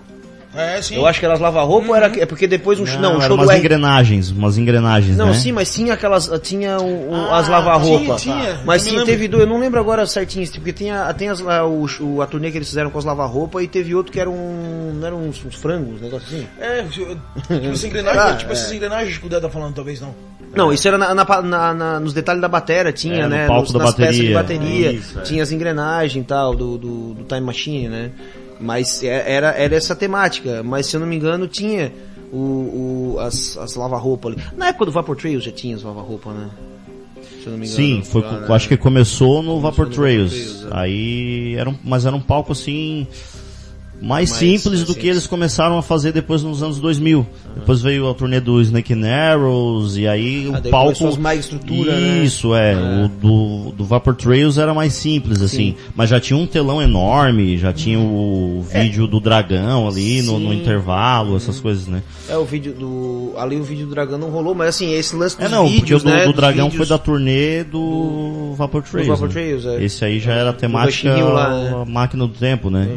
É, 0.58 0.82
sim. 0.82 0.96
Eu 0.96 1.06
acho 1.06 1.20
que 1.20 1.26
elas 1.26 1.40
lava-roupa 1.40 1.90
ou 1.90 1.96
era. 1.96 2.08
É 2.20 2.26
porque 2.26 2.48
depois 2.48 2.80
um. 2.80 2.86
Não, 3.00 3.12
o 3.12 3.12
eram 3.14 3.22
show 3.22 3.30
do 3.38 3.44
umas 3.44 3.50
R. 3.52 3.60
engrenagens, 3.60 4.32
umas 4.32 4.58
engrenagens, 4.58 5.16
Não, 5.16 5.28
né? 5.28 5.34
sim, 5.34 5.52
mas 5.52 5.72
tinha 5.74 5.94
aquelas. 5.94 6.28
Tinha 6.42 6.78
o- 6.80 7.12
o- 7.12 7.16
Ah, 7.16 7.38
as 7.38 7.48
lava-roupa. 7.48 8.16
tinha. 8.16 8.60
Mas 8.66 8.82
sim, 8.82 9.04
teve 9.06 9.28
dois. 9.28 9.44
Eu 9.44 9.48
não 9.50 9.60
lembro 9.60 9.80
agora 9.80 10.06
certinho, 10.08 10.50
porque 10.54 10.74
tem, 10.74 10.90
a, 10.92 11.14
tem 11.14 11.30
as, 11.30 11.40
a, 11.42 11.64
o, 11.66 11.86
o- 12.02 12.22
a 12.22 12.26
turnê 12.26 12.50
que 12.50 12.58
eles 12.58 12.68
fizeram 12.68 12.90
com 12.90 12.98
as 12.98 13.06
lava-roupa 13.06 13.62
e 13.62 13.68
teve 13.68 13.94
outro 13.94 14.12
que 14.12 14.20
era 14.20 14.30
um. 14.30 14.94
Não 15.00 15.06
eram 15.08 15.18
uns, 15.28 15.46
uns 15.46 15.54
frangos, 15.56 16.00
um 16.02 16.04
negócio 16.04 16.28
assim. 16.28 16.48
É, 16.60 16.82
tipo 16.84 17.18
essa 17.72 17.86
engrenagem, 17.88 18.20
Ah, 18.22 18.36
tipo 18.36 18.50
é. 18.50 18.54
essas 18.54 18.72
engrenagens 18.72 19.18
que 19.18 19.26
o 19.26 19.30
Dé 19.30 19.40
tá 19.40 19.50
falando, 19.50 19.76
talvez 19.76 20.02
não. 20.02 20.16
Não, 20.56 20.74
isso 20.74 20.88
era 20.88 20.98
na, 20.98 21.14
na- 21.14 21.42
na- 21.44 21.74
na- 21.74 22.00
nos 22.00 22.14
detalhes 22.14 22.42
da 22.42 22.48
bateria, 22.48 22.92
tinha, 22.92 23.20
É, 23.20 23.24
no 23.24 23.30
né? 23.30 23.46
palco 23.48 23.64
nos- 23.64 23.74
da 23.74 23.80
nas 23.80 23.94
peças 23.94 24.16
de 24.16 24.34
bateria. 24.34 24.64
bateria, 24.64 24.92
Isso, 24.94 25.20
é. 25.20 25.22
tinha 25.22 25.44
as 25.44 25.52
engrenagens 25.52 26.24
e 26.24 26.26
tal, 26.28 26.56
do, 26.56 26.78
do, 26.78 27.14
do 27.14 27.24
Time 27.26 27.42
Machine, 27.42 27.90
né? 27.90 28.12
Mas 28.60 29.04
é- 29.04 29.32
era, 29.32 29.50
era 29.52 29.76
essa 29.76 29.96
temática. 29.96 30.64
Mas 30.64 30.86
se 30.88 30.96
eu 30.96 31.00
não 31.00 31.08
me 31.08 31.16
engano, 31.16 31.48
tinha 31.48 31.92
o, 32.32 33.16
o- 33.16 33.20
as, 33.20 33.58
as 33.58 33.76
lava-roupa 33.76 34.30
ali. 34.30 34.38
Na 34.56 34.68
época 34.70 34.86
do 34.86 34.92
Vapor 34.92 35.16
Trails 35.16 35.44
já 35.44 35.52
tinha 35.52 35.76
as 35.76 35.84
lava-roupa, 35.84 36.32
né? 36.32 36.50
Engano. 37.48 37.66
Sim, 37.66 38.02
foi, 38.04 38.22
lá, 38.24 38.42
né? 38.42 38.48
acho 38.54 38.68
que 38.68 38.76
começou 38.76 39.42
no 39.42 39.60
Vapor 39.62 39.86
no 39.86 39.92
Vapor 39.92 39.96
Trails. 39.96 40.32
Trails, 40.32 40.64
é. 40.66 40.68
Aí 40.72 41.56
era 41.56 41.70
um, 41.70 41.76
mas 41.84 42.06
era 42.06 42.14
um 42.16 42.20
palco 42.20 42.52
assim 42.52 43.08
mais, 44.00 44.30
Mais 44.30 44.30
simples 44.32 44.84
do 44.84 44.94
que 44.94 45.08
eles 45.08 45.26
começaram 45.26 45.78
a 45.78 45.82
fazer 45.82 46.12
depois 46.12 46.44
nos 46.44 46.62
anos 46.62 46.80
2000. 46.80 47.26
Depois 47.56 47.82
veio 47.82 48.08
a 48.10 48.14
turnê 48.14 48.40
do 48.40 48.62
Snake 48.62 48.94
and 48.94 49.06
Arrows 49.08 49.98
e 49.98 50.08
aí 50.08 50.52
Ah, 50.54 50.60
o 50.60 50.70
palco 50.70 51.18
mais 51.20 51.40
estrutura, 51.42 51.96
né? 52.00 52.24
Isso 52.24 52.54
é, 52.56 52.76
o 52.76 53.08
do, 53.08 53.72
do 53.72 53.84
Vapor 53.86 54.14
Trails 54.16 54.58
era 54.60 54.74
mais 54.74 54.94
simples 54.94 55.42
assim, 55.42 55.76
mas 55.96 56.10
já 56.10 56.20
tinha 56.20 56.38
um 56.38 56.46
telão 56.46 56.82
enorme, 56.82 57.58
já 57.58 57.74
tinha 57.74 58.00
o 58.00 58.64
vídeo 58.72 59.08
do 59.08 59.20
dragão 59.20 59.88
ali 59.88 60.22
no, 60.22 60.38
no 60.40 60.52
Sim. 60.52 60.60
intervalo, 60.62 61.36
essas 61.36 61.60
coisas, 61.60 61.88
né? 61.88 62.04
É, 62.30 62.38
o 62.38 62.46
vídeo 62.46 62.74
do. 62.74 63.34
Ali 63.38 63.56
o 63.56 63.64
vídeo 63.64 63.86
do 63.88 63.92
dragão 63.96 64.18
não 64.20 64.30
rolou, 64.30 64.54
mas 64.54 64.70
assim, 64.70 64.94
esse 64.94 65.16
lance 65.16 65.36
dos 65.38 65.46
É 65.46 65.50
não, 65.50 65.64
porque 65.64 65.78
o 65.78 65.82
vídeos, 65.82 66.04
do, 66.04 66.10
né? 66.10 66.26
do 66.26 66.34
dragão 66.34 66.70
vídeos- 66.70 66.88
foi 66.88 66.98
da 66.98 67.04
turnê 67.04 67.64
do 67.64 68.54
Vapor 68.56 68.84
Trails. 68.84 69.08
Vapor 69.08 69.28
né? 69.28 69.34
Trails, 69.34 69.66
é. 69.66 69.84
Esse 69.84 70.06
aí 70.06 70.20
já 70.20 70.34
era 70.34 70.52
a 70.52 70.54
temática 70.54 71.18
Hill 71.18 71.30
lá, 71.30 71.50
né? 71.50 71.76
a 71.82 71.86
máquina 71.86 72.28
do 72.28 72.34
tempo, 72.34 72.70
né? 72.70 72.88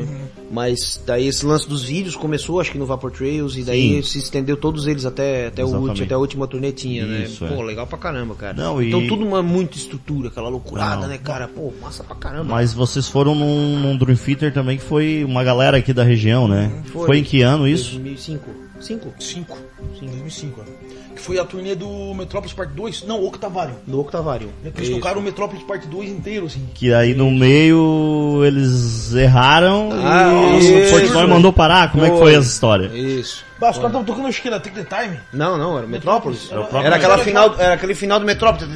Mas 0.51 1.01
daí 1.07 1.29
esse 1.29 1.47
lance 1.47 1.69
dos 1.69 1.85
vídeos 1.85 2.17
começou, 2.17 2.61
acho 2.61 2.73
que 2.73 2.79
no 2.79 2.85
Vapor 2.85 3.13
Trails, 3.13 3.57
e 3.57 3.63
daí 3.63 3.97
Sim. 3.97 4.03
se 4.03 4.19
estendeu 4.19 4.57
todos 4.57 4.87
eles 4.89 5.05
até, 5.07 5.47
até, 5.47 5.65
o 5.65 5.69
último, 5.69 6.05
até 6.05 6.15
a 6.15 6.19
última 6.19 6.47
turnetinha, 6.49 7.05
Isso, 7.25 7.45
né? 7.45 7.53
é. 7.53 7.55
Pô, 7.57 7.63
legal 7.63 7.87
pra 7.87 7.97
caramba, 7.97 8.35
cara. 8.35 8.55
Não, 8.55 8.83
e- 8.83 8.89
Então 8.89 9.07
tudo 9.07 9.25
uma 9.25 9.43
muita 9.45 9.77
estrutura, 9.77 10.29
aquela 10.29 10.49
loucurada, 10.49 11.03
Não. 11.03 11.09
né, 11.09 11.19
cara? 11.19 11.47
Pô, 11.47 11.73
massa 11.81 12.03
pra 12.03 12.17
caramba. 12.17 12.45
Mas 12.47 12.73
vocês 12.73 13.07
foram 13.07 13.35
num, 13.35 13.79
num 13.79 13.97
Dream 13.97 14.17
Theater 14.17 14.53
também 14.53 14.77
que 14.77 14.83
foi 14.85 15.23
uma 15.25 15.45
galera 15.45 15.77
aqui 15.77 15.93
da 15.93 16.03
região, 16.03 16.49
né? 16.49 16.83
Foi, 16.93 17.19
em 17.19 17.23
que 17.23 17.43
ano 17.43 17.69
isso? 17.69 17.91
2005. 17.93 18.51
5? 18.81 19.15
5. 19.19 19.59
Sim, 19.99 20.07
2005, 20.07 20.61
é. 20.63 21.15
Que 21.15 21.21
foi 21.21 21.39
a 21.39 21.45
turnê 21.45 21.75
do 21.75 22.15
Metrópolis 22.15 22.53
Parte 22.55 22.73
2. 22.73 23.05
Não, 23.05 23.25
Octavário. 23.25 23.75
No 23.87 24.01
Octavário. 24.01 24.51
Eles 24.65 24.89
Isso. 24.89 24.93
tocaram 24.93 25.21
o 25.21 25.23
Metrópolis 25.23 25.63
Parte 25.65 25.87
2 25.87 26.09
inteiro, 26.11 26.47
assim. 26.47 26.67
Que 26.75 26.93
aí 26.93 27.15
no 27.15 27.31
meio 27.31 28.43
eles 28.45 29.15
erraram 29.15 29.91
Ah, 29.93 30.33
e 30.61 30.87
o 30.87 30.91
Portnoy 30.91 31.27
mandou 31.27 31.53
parar. 31.53 31.93
Como 31.93 32.05
é 32.05 32.11
que 32.11 32.19
foi 32.19 32.35
essa 32.35 32.49
história? 32.49 32.87
Isso. 32.87 33.45
Bah, 33.61 33.71
os 33.71 33.77
caras 33.77 33.91
estavam 33.91 34.05
tocando, 34.05 34.27
acho 34.29 34.41
que 34.41 34.49
era 34.49 34.59
Take 34.59 34.83
the 34.83 35.03
Time. 35.03 35.21
Não, 35.33 35.59
não, 35.59 35.77
era 35.77 35.87
o 35.87 35.89
Metrópolis. 35.89 36.49
Era 36.51 36.61
o 36.61 36.65
próprio 36.65 36.87
Era 36.87 36.97
aquela 36.97 37.19
final, 37.19 37.55
era 37.59 37.75
aquele 37.75 37.95
final 37.95 38.19
do 38.19 38.25
Metrópolis. 38.27 38.69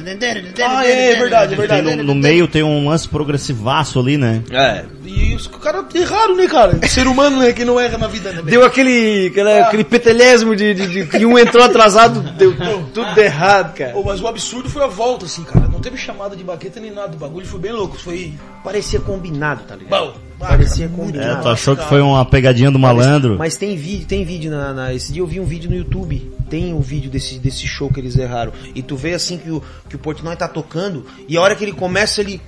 Ah, 0.63 0.85
é, 0.85 1.11
é 1.11 1.15
verdade, 1.15 1.53
é 1.53 1.57
Tem 1.57 1.67
verdade. 1.67 1.95
no, 1.97 2.03
no 2.03 2.15
meio 2.15 2.47
tem 2.47 2.61
um 2.63 2.87
lance 2.89 3.07
progressivaço 3.09 3.99
ali, 3.99 4.17
né? 4.17 4.43
É. 4.51 4.85
E 5.05 5.33
os 5.35 5.47
caras 5.47 5.85
erraram, 5.93 6.35
né, 6.35 6.47
cara? 6.47 6.79
Ser 6.87 7.07
humano, 7.07 7.39
né, 7.39 7.51
que 7.51 7.65
não 7.65 7.79
erra 7.79 7.97
na 7.97 8.07
vida, 8.07 8.29
né? 8.29 8.35
velho? 8.37 8.47
Deu 8.49 8.65
aquele, 8.65 9.27
aquele, 9.27 9.49
Ah. 9.51 9.67
aquele 9.67 9.83
petelésimo 9.83 10.55
de, 10.55 10.73
de, 10.73 10.87
de 10.87 11.05
que 11.07 11.25
um 11.25 11.37
entrou 11.37 11.63
atrasado, 11.63 12.21
deu 12.33 12.53
tudo 12.93 13.19
errado, 13.19 13.75
cara. 13.75 13.91
Pô, 13.93 14.03
mas 14.03 14.21
o 14.21 14.27
absurdo 14.27 14.69
foi 14.69 14.83
a 14.83 14.87
volta, 14.87 15.25
assim, 15.25 15.43
cara. 15.43 15.67
Não 15.67 15.79
teve 15.79 15.97
chamada 15.97 16.35
de 16.35 16.43
baqueta 16.43 16.79
nem 16.79 16.91
nada. 16.91 17.15
O 17.15 17.19
bagulho 17.19 17.45
foi 17.45 17.59
bem 17.59 17.71
louco. 17.71 17.97
Foi. 17.97 18.33
Parecia 18.63 18.99
combinado, 18.99 19.63
tá 19.63 19.75
ligado? 19.75 19.89
Bom, 19.89 20.13
Parecia 20.39 20.87
combinado. 20.89 21.39
É, 21.39 21.41
tu 21.41 21.47
achou 21.49 21.75
que 21.75 21.83
foi 21.85 22.01
uma 22.01 22.25
pegadinha 22.25 22.69
do 22.69 22.77
malandro? 22.77 23.35
Mas 23.37 23.55
tem 23.55 23.75
vídeo, 23.77 24.05
tem 24.05 24.25
vídeo 24.25 24.51
na, 24.51 24.73
na- 24.73 24.93
Esse 24.93 25.11
dia 25.13 25.21
eu 25.21 25.27
vi 25.27 25.39
um 25.39 25.45
vídeo 25.45 25.69
no 25.69 25.75
YouTube. 25.75 26.31
Tem 26.49 26.73
o 26.73 26.79
vídeo 26.79 27.09
desse, 27.09 27.39
desse 27.39 27.65
show 27.67 27.89
que 27.91 27.99
eles 27.99 28.17
erraram. 28.17 28.51
E 28.75 28.81
tu 28.81 28.95
vê 28.95 29.13
assim 29.13 29.37
que 29.37 29.49
o, 29.49 29.63
que 29.89 29.95
o 29.95 29.99
Portnoy 29.99 30.35
tá 30.35 30.47
tocando. 30.47 31.05
E 31.27 31.37
a 31.37 31.41
hora 31.41 31.55
que 31.55 31.63
ele 31.63 31.71
começa, 31.73 32.21
ele. 32.21 32.41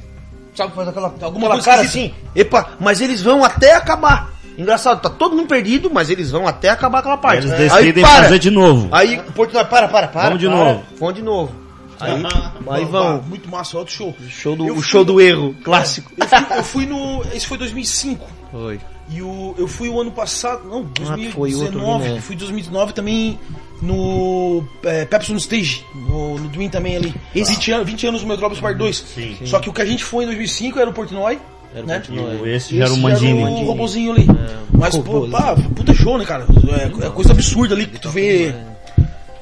Sabe, 0.55 0.73
faz 0.75 0.87
aquela, 0.87 1.07
Alguma 1.21 1.47
aquela 1.47 1.49
coisa 1.49 1.65
cara 1.65 1.81
assim. 1.81 2.13
Epa, 2.35 2.71
mas 2.79 2.99
eles 3.01 3.21
vão 3.21 3.43
até 3.43 3.73
acabar. 3.75 4.31
Engraçado, 4.57 4.99
tá 5.01 5.09
todo 5.09 5.35
mundo 5.35 5.47
perdido, 5.47 5.89
mas 5.93 6.09
eles 6.09 6.31
vão 6.31 6.47
até 6.47 6.69
acabar 6.69 6.99
aquela 6.99 7.17
parte. 7.17 7.45
Eles 7.47 7.51
Aí 7.71 7.85
decidem 7.85 8.03
para. 8.03 8.23
fazer 8.23 8.39
de 8.39 8.49
novo. 8.49 8.89
Aí 8.91 9.19
o 9.19 9.31
Portnoy, 9.31 9.63
para, 9.65 9.87
para, 9.87 10.07
para. 10.07 10.23
Vamos 10.29 10.39
de 10.39 10.47
para. 10.47 10.55
novo. 10.57 10.83
Vamos 10.99 11.15
de 11.15 11.21
novo. 11.21 11.51
Aí, 11.99 12.23
aí 12.69 12.85
vão. 12.85 13.21
Muito 13.23 13.49
massa, 13.49 13.77
outro 13.77 13.93
show. 13.93 14.15
Show 14.29 14.55
do, 14.55 14.67
Eu 14.67 14.75
o 14.75 14.81
show 14.83 15.01
no- 15.01 15.05
do 15.05 15.21
erro, 15.21 15.55
clássico. 15.63 16.11
Eu 16.17 16.27
fui, 16.27 16.57
eu 16.57 16.63
fui 16.63 16.85
no. 16.85 17.23
Esse 17.33 17.47
foi 17.47 17.57
2005. 17.57 18.27
Foi. 18.51 18.79
E 19.09 19.21
o, 19.21 19.55
eu 19.57 19.67
fui 19.67 19.87
o 19.87 20.01
ano 20.01 20.11
passado, 20.11 20.67
não, 20.67 20.81
Ah, 21.09 21.15
foi 21.31 21.53
outro 21.55 21.79
2019. 21.79 22.09
né? 22.09 22.21
Fui 22.21 22.35
2019 22.35 22.93
também 22.93 23.39
no 23.81 24.63
é, 24.83 25.05
Pepsi 25.05 25.31
on 25.31 25.37
Stage, 25.37 25.83
no, 25.95 26.37
no 26.37 26.49
Dream 26.49 26.69
também 26.69 26.97
ali. 26.97 27.13
20, 27.33 27.71
anos, 27.71 27.87
20 27.87 28.07
anos 28.07 28.21
no 28.21 28.27
Metrópolis 28.27 28.59
Part 28.61 28.77
2. 28.77 29.05
Sim. 29.15 29.37
Só 29.45 29.59
que 29.59 29.69
o 29.69 29.73
que 29.73 29.81
a 29.81 29.85
gente 29.85 30.03
foi 30.03 30.23
em 30.23 30.27
2005 30.27 30.79
era 30.79 30.89
o 30.89 30.93
Portnoy. 30.93 31.39
Era 31.73 31.83
o 31.83 31.87
né? 31.87 31.99
Portnoy. 31.99 32.53
Esse 32.53 32.77
já 32.77 32.85
era 32.85 32.93
o 32.93 32.97
Mandini. 32.97 33.43
o 33.43 33.63
robozinho 33.65 34.11
ali. 34.11 34.27
Mas, 34.71 34.97
pô, 34.97 35.27
pá, 35.29 35.55
puta 35.75 35.93
show, 35.93 36.17
né, 36.17 36.25
cara? 36.25 36.45
É, 37.01 37.05
é 37.07 37.09
coisa 37.09 37.31
absurda 37.31 37.75
ali 37.75 37.85
que 37.85 37.99
tu 37.99 38.09
vê 38.09 38.53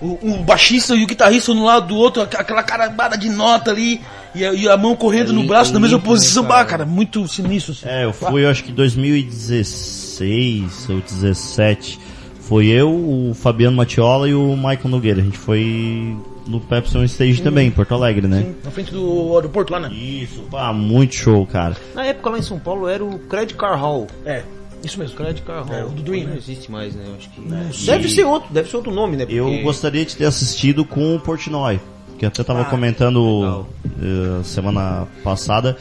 o, 0.05 0.19
o 0.21 0.43
baixista 0.43 0.95
e 0.95 1.03
o 1.03 1.07
guitarrista 1.07 1.51
um 1.51 1.55
do 1.55 1.63
lado 1.63 1.87
do 1.87 1.95
outro, 1.95 2.21
aqu- 2.21 2.37
aquela 2.39 2.63
carambada 2.63 3.17
de 3.17 3.29
nota 3.29 3.71
ali, 3.71 4.01
e 4.33 4.45
a, 4.45 4.53
e 4.53 4.69
a 4.69 4.77
mão 4.77 4.95
correndo 4.95 5.33
no 5.33 5.41
lim- 5.41 5.47
braço 5.47 5.73
na 5.73 5.79
mesma 5.79 5.97
limpo, 5.97 6.09
né, 6.09 6.13
posição. 6.15 6.43
cara? 6.43 6.63
Bah, 6.63 6.69
cara, 6.69 6.85
muito 6.85 7.27
sinistro. 7.27 7.73
Assim. 7.73 7.87
É, 7.87 8.05
eu 8.05 8.13
fui, 8.13 8.45
eu 8.45 8.49
acho 8.49 8.63
que 8.63 8.71
em 8.71 8.75
2016 8.75 10.89
ou 10.89 11.01
17. 11.01 11.99
Foi 12.41 12.67
eu, 12.67 12.89
o 12.91 13.33
Fabiano 13.33 13.75
Matiola 13.75 14.29
e 14.29 14.35
o 14.35 14.55
Michael 14.55 14.87
Nogueira. 14.89 15.19
A 15.19 15.23
gente 15.23 15.37
foi 15.37 16.15
no 16.45 16.59
Pepsi 16.59 16.95
On 16.95 17.03
Stage 17.03 17.41
também, 17.41 17.67
em 17.67 17.71
Porto 17.71 17.95
Alegre, 17.95 18.27
né? 18.27 18.53
Na 18.63 18.69
frente 18.69 18.91
do 18.91 19.33
aeroporto 19.35 19.73
lá, 19.73 19.79
né? 19.79 19.89
Isso, 19.91 20.41
pá, 20.51 20.71
muito 20.71 21.15
show, 21.15 21.43
cara. 21.47 21.75
Na 21.95 22.05
época 22.05 22.29
lá 22.29 22.37
em 22.37 22.43
São 22.43 22.59
Paulo 22.59 22.87
era 22.87 23.03
o 23.03 23.17
Credit 23.17 23.55
Car 23.55 23.79
Hall. 23.79 24.05
É, 24.23 24.43
isso 24.85 24.99
mesmo. 24.99 25.15
Credit 25.17 25.41
Car 25.41 25.63
Hall. 25.65 25.75
É, 25.75 25.83
o 25.83 25.89
do 25.89 26.01
Dream, 26.01 26.23
Não 26.25 26.31
né? 26.31 26.37
existe 26.37 26.71
mais, 26.71 26.95
né? 26.95 27.03
Eu 27.07 27.15
Acho 27.15 27.29
que... 27.29 27.41
E- 27.41 27.85
Deve 27.85 28.09
ser 28.09 28.23
outro, 28.25 28.53
deve 28.53 28.69
ser 28.69 28.77
outro 28.77 28.93
nome, 28.93 29.17
né? 29.17 29.25
Eu 29.29 29.45
Porque- 29.45 29.61
gostaria 29.63 30.05
de 30.05 30.15
ter 30.15 30.25
assistido 30.25 30.85
com 30.85 31.15
o 31.15 31.19
Portnoy, 31.19 31.79
que 32.17 32.25
eu 32.25 32.29
até 32.29 32.43
tava 32.43 32.63
comentando 32.65 33.65
eh, 34.01 34.43
semana 34.43 35.07
passada 35.23 35.77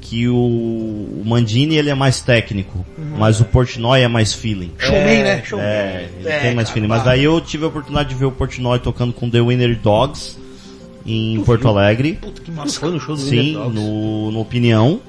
que 0.00 0.28
o, 0.28 0.36
o 0.36 1.22
Mandini 1.26 1.74
ele 1.76 1.90
é 1.90 1.94
mais 1.94 2.20
técnico, 2.20 2.86
mas 3.18 3.40
o 3.40 3.44
Portnoy 3.44 4.00
é 4.00 4.08
mais 4.08 4.32
feeling. 4.32 4.70
Showman, 4.78 5.22
né? 5.22 5.42
Showman. 5.44 5.66
É, 5.66 6.08
ele 6.20 6.28
É, 6.28 6.38
tem 6.40 6.54
mais 6.54 6.68
cara, 6.68 6.74
feeling. 6.74 6.86
Mas 6.88 7.04
daí 7.04 7.24
eu 7.24 7.40
tive 7.40 7.64
a 7.64 7.68
oportunidade 7.68 8.08
de 8.10 8.14
ver 8.14 8.26
o 8.26 8.30
Portnoy 8.32 8.78
tocando 8.78 9.12
com 9.12 9.28
The 9.28 9.40
Winner 9.40 9.78
Dogs 9.80 10.38
em 11.04 11.42
Porto 11.42 11.66
Alegre. 11.68 12.14
Puta 12.14 12.40
que 12.40 12.50
massa. 12.50 12.78
Foi 12.80 12.90
no 12.92 13.00
show 13.00 13.16
do 13.16 13.20
Sim, 13.20 13.38
Winter 13.38 13.60
Dogs. 13.62 13.74
no, 13.74 14.30
no 14.30 14.40
Opinião. 14.40 15.00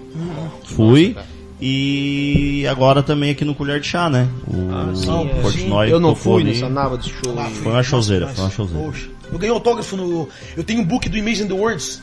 Fui. 0.66 1.16
E 1.62 2.66
agora 2.70 3.04
também 3.04 3.32
aqui 3.32 3.44
no 3.44 3.54
Colher 3.54 3.80
de 3.82 3.88
Chá, 3.88 4.10
né? 4.10 4.28
O 4.48 4.70
Ah, 4.74 4.96
sim, 4.96 5.06
Não, 5.08 5.22
é. 5.24 5.42
Portnoy 5.42 5.92
Eu 5.92 6.00
não 6.00 6.16
fui 6.16 6.42
ali. 6.42 6.54
nessa 6.54 6.70
nava 6.70 6.98
desse 6.98 7.10
show 7.10 7.38
aí. 7.38 7.54
Foi 7.54 7.72
uma 7.74 7.84
showzeira, 7.84 8.28
foi 8.30 8.44
uma 8.46 8.50
showzeira. 8.52 8.84
poxa, 8.86 9.10
eu 9.32 9.38
ganhei 9.38 9.54
autógrafo 9.54 9.98
no. 9.98 10.30
Eu 10.56 10.64
tenho 10.64 10.82
um 10.82 10.86
book 10.86 11.10
do 11.10 11.18
Imagine 11.18 11.48
the 11.50 11.54
Words. 11.54 12.02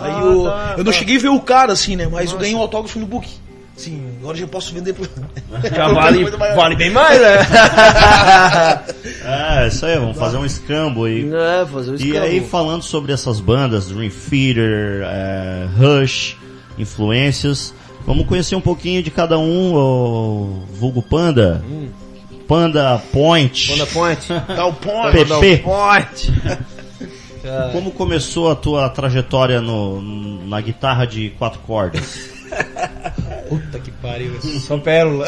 Aí 0.00 0.10
Ah, 0.12 0.20
eu, 0.24 0.42
tá, 0.44 0.74
eu 0.78 0.84
não 0.84 0.92
tá. 0.92 0.98
cheguei 0.98 1.16
a 1.16 1.20
ver 1.20 1.28
o 1.28 1.40
cara 1.40 1.72
assim, 1.72 1.94
né? 1.94 2.08
Mas 2.10 2.32
eu 2.32 2.38
ganhei 2.38 2.54
um 2.56 2.60
autógrafo 2.60 2.98
no 2.98 3.06
book. 3.06 3.28
Sim, 3.76 4.02
agora 4.20 4.36
já 4.36 4.46
posso 4.48 4.72
vender 4.74 4.94
por. 4.94 5.06
Já 5.74 5.88
vale, 5.88 6.24
vale 6.56 6.74
bem 6.76 6.90
mais, 6.90 7.20
né? 7.20 7.36
É, 9.24 9.68
isso 9.68 9.84
aí, 9.84 9.98
vamos 9.98 10.16
fazer 10.16 10.36
um 10.38 10.44
escambo 10.46 11.04
aí. 11.04 11.28
é, 11.32 11.66
fazer 11.66 11.90
o 11.90 11.94
E 11.94 12.08
escambo. 12.08 12.24
aí, 12.24 12.40
falando 12.40 12.82
sobre 12.82 13.12
essas 13.12 13.38
bandas, 13.40 13.88
Dream 13.88 14.10
Theater, 14.10 15.02
é, 15.04 15.66
Rush, 15.78 16.36
influências, 16.78 17.74
vamos 18.06 18.26
conhecer 18.26 18.54
um 18.54 18.60
pouquinho 18.60 19.02
de 19.02 19.10
cada 19.10 19.38
um, 19.38 19.74
o 19.74 20.62
vulgo 20.72 21.02
Panda, 21.02 21.62
Panda 22.46 23.02
Point, 23.12 23.68
Panda 23.68 23.86
Point. 23.86 24.28
Dá 24.54 24.66
o 24.66 24.72
ponto. 24.72 25.12
PP. 25.12 25.58
Point. 25.58 26.32
Como 27.72 27.92
começou 27.92 28.50
a 28.50 28.56
tua 28.56 28.88
trajetória 28.88 29.60
no, 29.60 30.02
na 30.46 30.60
guitarra 30.60 31.04
de 31.06 31.30
quatro 31.30 31.60
cordas? 31.60 32.30
Puta 33.48 33.78
que 33.78 33.92
pariu. 33.92 34.40
Só 34.60 34.76
pérola. 34.78 35.26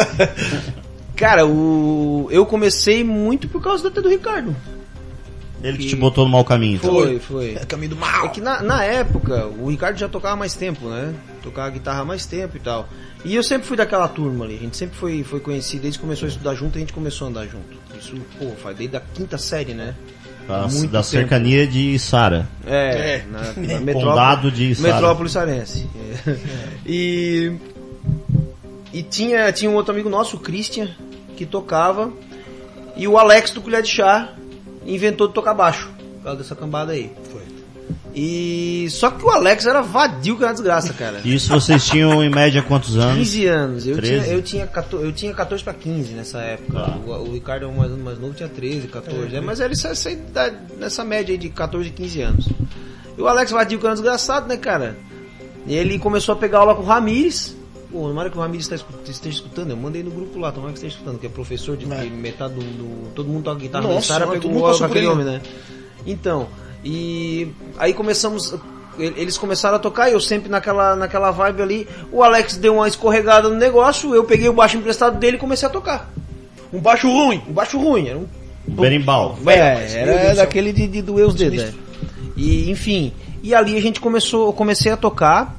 Cara, 1.14 1.46
o... 1.46 2.28
eu 2.30 2.44
comecei 2.44 3.04
muito 3.04 3.48
por 3.48 3.62
causa 3.62 3.88
do, 3.88 4.02
do 4.02 4.08
Ricardo. 4.08 4.56
Ele 5.62 5.78
que 5.78 5.88
te 5.88 5.96
botou 5.96 6.24
no 6.24 6.30
mau 6.30 6.44
caminho. 6.44 6.76
então. 6.76 6.92
Foi, 6.94 7.18
foi. 7.18 7.54
É 7.56 7.64
caminho 7.64 7.90
do 7.90 7.96
É 7.96 7.98
mal. 7.98 8.30
que 8.30 8.40
na, 8.40 8.62
na 8.62 8.84
época, 8.84 9.46
o 9.46 9.68
Ricardo 9.70 9.96
já 9.98 10.08
tocava 10.08 10.36
mais 10.36 10.54
tempo, 10.54 10.88
né? 10.88 11.12
Tocava 11.42 11.68
guitarra 11.70 12.00
há 12.02 12.04
mais 12.04 12.24
tempo 12.26 12.56
e 12.56 12.60
tal. 12.60 12.88
E 13.24 13.34
eu 13.34 13.42
sempre 13.42 13.66
fui 13.66 13.76
daquela 13.76 14.06
turma 14.06 14.44
ali, 14.44 14.54
a 14.54 14.58
gente 14.58 14.76
sempre 14.76 14.96
foi, 14.96 15.24
foi 15.24 15.40
conhecido, 15.40 15.82
desde 15.82 15.98
que 15.98 16.04
começou 16.04 16.26
a 16.26 16.28
estudar 16.28 16.54
junto, 16.54 16.76
a 16.76 16.80
gente 16.80 16.92
começou 16.92 17.26
a 17.26 17.30
andar 17.30 17.46
junto. 17.46 17.76
Isso, 18.00 18.14
pô, 18.38 18.50
faz 18.62 18.76
desde 18.76 18.96
a 18.96 19.00
quinta 19.00 19.36
série, 19.36 19.74
né? 19.74 19.94
Da, 20.46 20.60
Muito 20.68 20.86
da 20.92 21.00
tempo. 21.00 21.04
cercania 21.04 21.66
de 21.66 21.98
Sara. 21.98 22.48
É, 22.64 23.16
É. 23.16 23.24
na, 23.30 23.40
na 23.84 23.92
Condado 23.92 24.50
de 24.52 24.74
Sara. 24.76 24.94
Metrópole 24.94 25.28
Sarense. 25.28 25.86
É. 26.26 26.36
E, 26.86 27.52
e 28.92 29.02
tinha, 29.02 29.52
tinha 29.52 29.70
um 29.70 29.74
outro 29.74 29.92
amigo 29.92 30.08
nosso, 30.08 30.36
o 30.36 30.40
Christian, 30.40 30.88
que 31.36 31.44
tocava, 31.44 32.10
e 32.96 33.06
o 33.06 33.18
Alex 33.18 33.50
do 33.50 33.60
Colher 33.60 33.82
de 33.82 33.90
Chá 33.90 34.32
inventou 34.94 35.28
de 35.28 35.34
tocar 35.34 35.54
baixo, 35.54 35.90
por 36.16 36.24
causa 36.24 36.38
dessa 36.38 36.56
cambada 36.56 36.92
aí. 36.92 37.12
Foi. 37.30 37.42
E 38.14 38.88
só 38.90 39.10
que 39.10 39.24
o 39.24 39.30
Alex 39.30 39.64
era 39.66 39.80
vadio 39.80 40.36
que 40.36 40.42
era 40.42 40.52
desgraça, 40.52 40.92
cara. 40.92 41.20
Isso 41.24 41.50
vocês 41.50 41.86
tinham 41.86 42.22
em 42.24 42.30
média 42.30 42.62
quantos 42.62 42.96
anos? 42.96 43.16
15 43.16 43.46
anos. 43.46 43.86
Eu 43.86 43.96
13? 43.96 44.24
tinha, 44.24 44.34
eu, 44.34 44.42
tinha 44.42 44.66
14, 44.66 45.04
eu 45.04 45.12
tinha 45.12 45.34
14 45.34 45.62
pra 45.62 45.74
15 45.74 46.14
nessa 46.14 46.38
época. 46.40 46.80
Tá. 46.80 46.96
O, 47.06 47.28
o 47.28 47.32
Ricardo 47.32 47.66
é 47.66 47.68
um 47.68 47.76
mais, 47.76 47.92
mais 47.92 48.18
novo, 48.18 48.34
tinha 48.34 48.48
13, 48.48 48.88
14. 48.88 49.36
É, 49.36 49.40
mas 49.40 49.60
era 49.60 49.72
essa, 49.72 49.88
essa 49.88 50.10
idade, 50.10 50.56
nessa 50.78 51.04
média 51.04 51.32
aí 51.32 51.38
de 51.38 51.48
14 51.48 51.88
e 51.88 51.92
15 51.92 52.22
anos. 52.22 52.48
E 53.16 53.20
o 53.20 53.28
Alex 53.28 53.50
vadio 53.50 53.78
que 53.78 53.86
era 53.86 53.94
desgraçado, 53.94 54.48
né, 54.48 54.56
cara? 54.56 54.96
E 55.66 55.74
ele 55.74 55.98
começou 55.98 56.34
a 56.34 56.38
pegar 56.38 56.58
aula 56.58 56.74
com 56.74 56.82
o 56.82 56.86
Ramires. 56.86 57.56
Pô, 57.90 58.06
tomara 58.08 58.28
que 58.28 58.36
o 58.38 58.44
escu- 58.56 58.92
esteja 59.06 59.36
escutando. 59.36 59.70
Eu 59.70 59.76
mandei 59.76 60.02
no 60.02 60.10
grupo 60.10 60.38
lá, 60.38 60.52
tomara 60.52 60.72
que 60.72 60.78
esteja 60.78 60.94
escutando, 60.96 61.18
que 61.18 61.26
é 61.26 61.30
professor 61.30 61.76
de, 61.76 61.90
É. 61.90 61.96
de 62.02 62.10
metade 62.10 62.54
do, 62.54 62.60
do- 62.60 63.08
Todo 63.14 63.28
mundo 63.28 63.44
toca 63.44 63.60
guitarra 63.60 63.84
Nossa, 63.84 63.96
no 63.96 64.02
Sara, 64.02 64.26
pegou 64.26 64.60
passou 64.60 64.78
com 64.80 64.84
aquele 64.84 65.06
homem, 65.06 65.24
né? 65.24 65.40
Então, 66.06 66.48
e 66.84 67.48
aí 67.78 67.92
começamos. 67.94 68.54
Eles 68.98 69.38
começaram 69.38 69.76
a 69.76 69.78
tocar, 69.78 70.10
eu 70.10 70.20
sempre 70.20 70.48
naquela, 70.48 70.96
naquela 70.96 71.30
vibe 71.30 71.62
ali. 71.62 71.88
O 72.10 72.22
Alex 72.22 72.56
deu 72.56 72.74
uma 72.74 72.88
escorregada 72.88 73.48
no 73.48 73.54
negócio, 73.54 74.12
eu 74.14 74.24
peguei 74.24 74.48
o 74.48 74.52
baixo 74.52 74.76
emprestado 74.76 75.18
dele 75.18 75.36
e 75.36 75.40
comecei 75.40 75.66
a 75.68 75.70
tocar. 75.70 76.10
Um 76.72 76.80
baixo 76.80 77.08
ruim. 77.08 77.40
Um 77.48 77.52
baixo 77.52 77.78
ruim, 77.78 78.08
era 78.08 78.18
um. 78.18 78.26
Berimbau. 78.66 79.38
É, 79.46 79.92
era 80.02 80.24
céu. 80.26 80.36
daquele 80.36 80.72
de, 80.72 80.86
de 80.88 81.00
doer 81.00 81.26
os 81.26 81.34
dedos. 81.34 81.62
Né? 81.62 81.72
E, 82.36 82.70
enfim, 82.70 83.12
e 83.42 83.54
ali 83.54 83.76
a 83.76 83.80
gente 83.80 84.00
começou, 84.00 84.46
eu 84.48 84.52
comecei 84.52 84.92
a 84.92 84.96
tocar. 84.96 85.57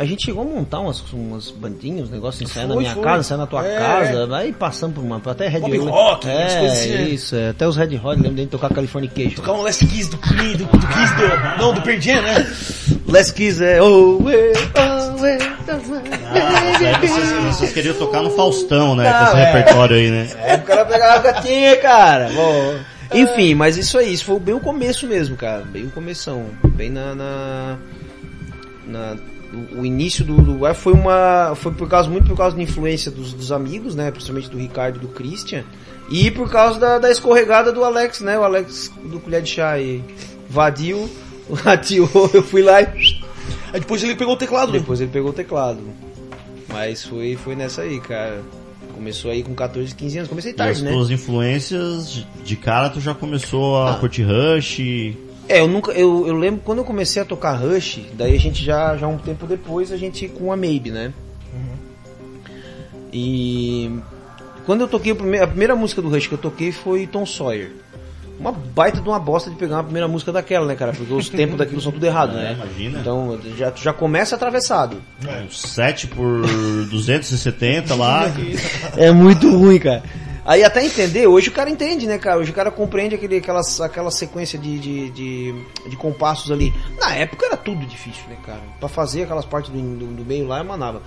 A 0.00 0.04
gente 0.06 0.24
chegou 0.24 0.40
a 0.40 0.46
montar 0.46 0.80
umas, 0.80 1.04
umas 1.12 1.50
bandinhas, 1.50 2.08
uns 2.08 2.10
negócios, 2.10 2.40
ensaiar 2.40 2.66
na 2.66 2.74
minha 2.74 2.94
foi. 2.94 3.04
casa, 3.04 3.20
ensaiar 3.20 3.38
na 3.40 3.46
tua 3.46 3.66
É. 3.66 3.76
casa, 3.76 4.34
aí 4.34 4.50
passando 4.50 4.94
por 4.94 5.04
uma, 5.04 5.20
até 5.26 5.46
Red 5.46 5.60
Hot. 5.60 5.76
Rock, 5.76 6.26
umas 6.26 6.36
é, 6.38 6.66
assim, 6.66 6.88
né? 6.88 7.02
isso, 7.02 7.36
é, 7.36 7.50
até 7.50 7.68
os 7.68 7.76
Red 7.76 8.00
Hot, 8.02 8.18
lembro 8.18 8.36
de 8.36 8.46
tocar 8.46 8.72
Californication. 8.72 9.36
Tocar 9.36 9.52
um 9.52 9.60
Last 9.60 9.86
Kiss 9.86 10.08
do 10.08 10.16
Queen, 10.16 10.56
do, 10.56 10.64
do 10.64 10.86
Kiss 10.86 11.14
do... 11.16 11.58
Não, 11.58 11.74
do 11.74 12.00
Jam, 12.00 12.22
né? 12.22 12.50
Les 13.08 13.30
Kiss 13.30 13.62
é 13.62 13.82
oh, 13.82 14.26
eh, 14.30 14.52
oh, 14.74 15.26
eh, 15.26 15.38
Ah, 16.32 16.98
aí 17.02 17.06
vocês, 17.06 17.32
vocês 17.56 17.72
queriam 17.74 17.94
tocar 17.94 18.22
no 18.22 18.30
Faustão, 18.30 18.96
né? 18.96 19.04
Não, 19.04 19.18
com 19.18 19.24
esse 19.24 19.36
é. 19.36 19.52
repertório 19.52 19.96
aí, 19.96 20.10
né? 20.10 20.30
É, 20.46 20.54
o 20.54 20.62
cara 20.62 20.86
pegava 20.86 21.14
a 21.16 21.32
gatinha, 21.32 21.76
cara. 21.76 22.30
Bom, 22.30 22.74
enfim, 23.12 23.54
mas 23.54 23.76
isso 23.76 23.98
aí, 23.98 24.14
isso 24.14 24.24
foi 24.24 24.40
bem 24.40 24.54
o 24.54 24.60
começo 24.60 25.06
mesmo, 25.06 25.36
cara. 25.36 25.62
Bem 25.62 25.84
o 25.84 25.90
começão. 25.90 26.46
Bem 26.74 26.88
na. 26.88 27.14
na, 27.14 27.78
na- 28.86 29.16
o, 29.52 29.80
o 29.80 29.86
início 29.86 30.24
do, 30.24 30.36
do 30.40 30.74
foi 30.74 30.92
uma. 30.92 31.54
Foi 31.56 31.72
por 31.72 31.88
causa, 31.88 32.08
muito 32.08 32.26
por 32.28 32.36
causa 32.36 32.56
da 32.56 32.62
influência 32.62 33.10
dos, 33.10 33.32
dos 33.32 33.50
amigos, 33.52 33.94
né? 33.94 34.10
Principalmente 34.10 34.48
do 34.50 34.58
Ricardo 34.58 34.96
e 34.96 35.00
do 35.00 35.08
Christian. 35.08 35.64
E 36.10 36.30
por 36.30 36.50
causa 36.50 36.78
da, 36.78 36.98
da 36.98 37.10
escorregada 37.10 37.72
do 37.72 37.84
Alex, 37.84 38.20
né? 38.20 38.38
O 38.38 38.42
Alex 38.44 38.90
do 39.04 39.20
colher 39.20 39.42
de 39.42 39.50
chá 39.50 39.70
aí. 39.72 40.02
Vadiu, 40.48 41.08
atiou, 41.64 42.30
eu 42.34 42.42
fui 42.42 42.62
lá 42.62 42.82
e. 42.82 42.86
Aí 43.72 43.78
depois 43.80 44.02
ele 44.02 44.16
pegou 44.16 44.34
o 44.34 44.36
teclado, 44.36 44.72
né? 44.72 44.78
Depois 44.80 45.00
ele 45.00 45.10
pegou 45.12 45.30
o 45.30 45.34
teclado. 45.34 45.80
Mas 46.68 47.04
foi, 47.04 47.36
foi 47.36 47.54
nessa 47.56 47.82
aí, 47.82 48.00
cara. 48.00 48.40
Começou 48.94 49.30
aí 49.30 49.42
com 49.42 49.54
14, 49.54 49.94
15 49.94 50.18
anos. 50.18 50.28
Comecei 50.28 50.50
E 50.50 50.54
as 50.54 50.56
tarde, 50.58 50.82
né? 50.84 50.90
tuas 50.92 51.10
influências, 51.10 52.10
de- 52.12 52.26
de 52.44 52.56
cara 52.56 52.90
tu 52.90 53.00
já 53.00 53.14
começou 53.14 53.78
a 53.78 53.92
Ah. 53.92 53.94
curtir 53.94 54.24
Rush. 54.24 54.78
É, 55.50 55.60
eu 55.60 55.66
nunca. 55.68 55.90
Eu, 55.92 56.26
eu 56.26 56.34
lembro 56.34 56.60
quando 56.64 56.78
eu 56.78 56.84
comecei 56.84 57.20
a 57.20 57.24
tocar 57.24 57.52
Rush, 57.54 58.00
daí 58.14 58.36
a 58.36 58.38
gente 58.40 58.64
já, 58.64 58.96
já 58.96 59.06
um 59.08 59.18
tempo 59.18 59.46
depois, 59.46 59.90
a 59.90 59.96
gente 59.96 60.28
com 60.28 60.52
a 60.52 60.56
Maybe, 60.56 60.90
né? 60.90 61.12
E 63.12 63.90
quando 64.64 64.82
eu 64.82 64.88
toquei 64.88 65.12
a 65.12 65.14
primeira, 65.16 65.44
a 65.44 65.48
primeira 65.48 65.74
música 65.74 66.00
do 66.00 66.08
Rush 66.08 66.28
que 66.28 66.34
eu 66.34 66.38
toquei 66.38 66.70
foi 66.72 67.06
Tom 67.06 67.26
Sawyer. 67.26 67.72
Uma 68.38 68.52
baita 68.52 69.00
de 69.02 69.08
uma 69.08 69.18
bosta 69.18 69.50
de 69.50 69.56
pegar 69.56 69.76
uma 69.76 69.84
primeira 69.84 70.08
música 70.08 70.32
daquela, 70.32 70.64
né, 70.64 70.74
cara? 70.74 70.92
Porque 70.92 71.12
os 71.12 71.28
tempos 71.28 71.58
daquilo 71.58 71.80
são 71.80 71.92
tudo 71.92 72.06
errado, 72.06 72.38
É, 72.38 72.42
né? 72.42 72.52
imagina. 72.54 73.00
Então 73.00 73.38
já, 73.58 73.70
tu 73.70 73.82
já 73.82 73.92
começa 73.92 74.34
atravessado. 74.36 75.02
Um 75.44 75.50
7 75.50 76.06
por 76.06 76.42
270 76.88 77.94
lá. 77.96 78.30
É 78.96 79.10
muito 79.10 79.50
ruim, 79.50 79.78
cara. 79.78 80.02
Aí 80.50 80.64
até 80.64 80.84
entender, 80.84 81.28
hoje 81.28 81.48
o 81.48 81.52
cara 81.52 81.70
entende, 81.70 82.08
né, 82.08 82.18
cara? 82.18 82.40
Hoje 82.40 82.50
o 82.50 82.54
cara 82.54 82.72
compreende 82.72 83.14
aquele, 83.14 83.36
aquelas, 83.36 83.80
aquela 83.80 84.10
sequência 84.10 84.58
de, 84.58 84.80
de, 84.80 85.10
de, 85.10 85.54
de 85.86 85.96
compassos 85.96 86.50
ali. 86.50 86.74
Na 87.00 87.14
época 87.14 87.46
era 87.46 87.56
tudo 87.56 87.86
difícil, 87.86 88.24
né, 88.28 88.36
cara? 88.44 88.58
Pra 88.80 88.88
fazer 88.88 89.22
aquelas 89.22 89.44
partes 89.44 89.70
do, 89.70 89.80
do, 89.80 90.06
do 90.06 90.24
meio 90.24 90.48
lá, 90.48 90.58
eu 90.58 90.64
manava. 90.64 91.02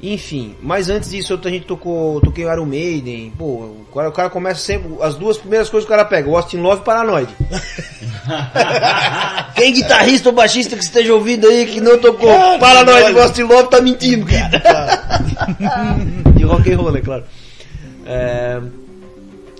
Enfim, 0.00 0.54
mas 0.62 0.88
antes 0.88 1.10
disso 1.10 1.36
a 1.44 1.48
gente 1.48 1.66
tocou, 1.66 2.20
toquei 2.20 2.46
o 2.46 2.52
Iron 2.52 2.66
Maiden, 2.66 3.32
pô, 3.36 3.44
o 3.44 3.84
cara, 3.92 4.10
o 4.10 4.12
cara 4.12 4.30
começa 4.30 4.60
sempre, 4.60 4.88
as 5.00 5.16
duas 5.16 5.38
primeiras 5.38 5.68
coisas 5.68 5.88
que 5.88 5.92
o 5.92 5.96
cara 5.96 6.08
pega, 6.08 6.30
o 6.30 6.36
Austin 6.36 6.58
Love 6.58 6.82
e 6.82 6.84
Paranoid. 6.84 7.34
Quem 9.56 9.72
guitarrista 9.72 10.28
ou 10.28 10.34
baixista 10.36 10.76
que 10.76 10.84
esteja 10.84 11.12
ouvindo 11.12 11.48
aí 11.48 11.66
que 11.66 11.80
não 11.80 11.98
tocou 11.98 12.30
Paranoid 12.60 13.10
e 13.10 13.18
Austin 13.18 13.42
Love 13.42 13.70
tá 13.70 13.80
mentindo, 13.80 14.24
cara. 14.24 14.62
de 16.36 16.44
rock 16.46 16.72
and 16.72 16.76
roll, 16.76 16.92
né, 16.92 17.00
claro. 17.00 17.24
É, 18.06 18.60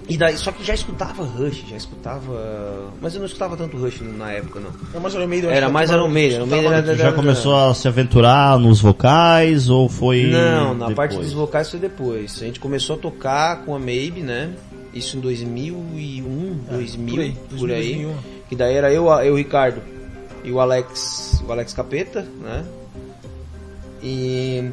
e 0.08 0.16
daí, 0.18 0.36
só 0.36 0.52
que 0.52 0.62
já 0.62 0.74
escutava 0.74 1.22
Rush, 1.24 1.64
já 1.68 1.76
escutava. 1.76 2.90
Mas 3.00 3.14
eu 3.14 3.20
não 3.20 3.26
escutava 3.26 3.56
tanto 3.56 3.76
Rush 3.76 4.00
na 4.02 4.32
época, 4.32 4.60
não. 4.60 4.70
Era 4.90 5.00
mais 5.00 5.14
Iron 5.14 5.26
Maiden. 5.26 5.50
Era 5.50 5.68
mais 5.68 5.90
Iron 5.90 6.08
Maiden, 6.08 6.36
Iron 6.36 6.46
Maiden 6.46 6.72
era- 6.72 6.94
já 6.96 7.12
começou 7.12 7.56
a 7.56 7.74
se 7.74 7.88
aventurar 7.88 8.58
nos 8.58 8.80
vocais 8.80 9.68
ou 9.70 9.88
foi. 9.88 10.24
Não, 10.24 10.74
na 10.74 10.88
depois? 10.88 10.94
parte 10.96 11.16
dos 11.16 11.32
vocais 11.32 11.70
foi 11.70 11.80
depois. 11.80 12.36
A 12.42 12.44
gente 12.44 12.60
começou 12.60 12.96
a 12.96 12.98
tocar 12.98 13.64
com 13.64 13.74
a 13.74 13.78
Maybe, 13.78 14.20
né? 14.20 14.50
Isso 14.92 15.16
em 15.16 15.20
2001, 15.20 16.58
2000, 16.70 17.14
por 17.14 17.20
aí, 17.22 17.32
por 17.32 17.48
2000, 17.58 17.74
aí. 17.74 17.94
2001. 18.04 18.14
Que 18.48 18.54
daí 18.56 18.74
era 18.76 18.92
eu, 18.92 19.06
eu, 19.22 19.32
o 19.32 19.36
Ricardo 19.36 19.80
e 20.44 20.52
o 20.52 20.60
Alex, 20.60 21.42
o 21.46 21.50
Alex 21.50 21.72
Capeta, 21.72 22.26
né? 22.42 22.64
E 24.02 24.70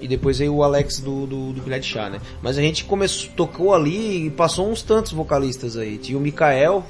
e 0.00 0.08
depois 0.08 0.38
veio 0.38 0.54
o 0.54 0.62
Alex 0.62 1.00
do, 1.00 1.26
do, 1.26 1.52
do 1.52 1.60
de 1.60 1.82
Chá, 1.82 2.08
né? 2.08 2.20
Mas 2.42 2.58
a 2.58 2.62
gente 2.62 2.84
começou, 2.84 3.30
tocou 3.36 3.74
ali 3.74 4.26
e 4.26 4.30
passou 4.30 4.70
uns 4.70 4.82
tantos 4.82 5.12
vocalistas 5.12 5.76
aí. 5.76 5.98
Tinha 5.98 6.16
o 6.16 6.20
Mikael, 6.20 6.84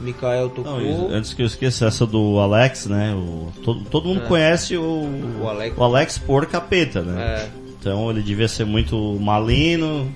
Mikael 0.00 0.48
tocou. 0.50 0.80
Não, 0.80 1.08
antes 1.10 1.32
que 1.32 1.42
eu 1.42 1.46
esqueça 1.46 1.86
essa 1.86 2.06
do 2.06 2.38
Alex, 2.38 2.86
né? 2.86 3.14
O, 3.14 3.52
todo, 3.62 3.84
todo 3.84 4.08
mundo 4.08 4.22
conhece 4.22 4.76
o, 4.76 5.08
O 5.40 5.48
Alex. 5.48 5.76
o 5.78 5.82
Alex 5.82 6.18
por 6.18 6.46
capeta, 6.46 7.02
né? 7.02 7.22
É. 7.22 7.48
Então 7.80 8.10
ele 8.10 8.22
devia 8.22 8.48
ser 8.48 8.64
muito 8.64 8.96
malino. 9.20 10.10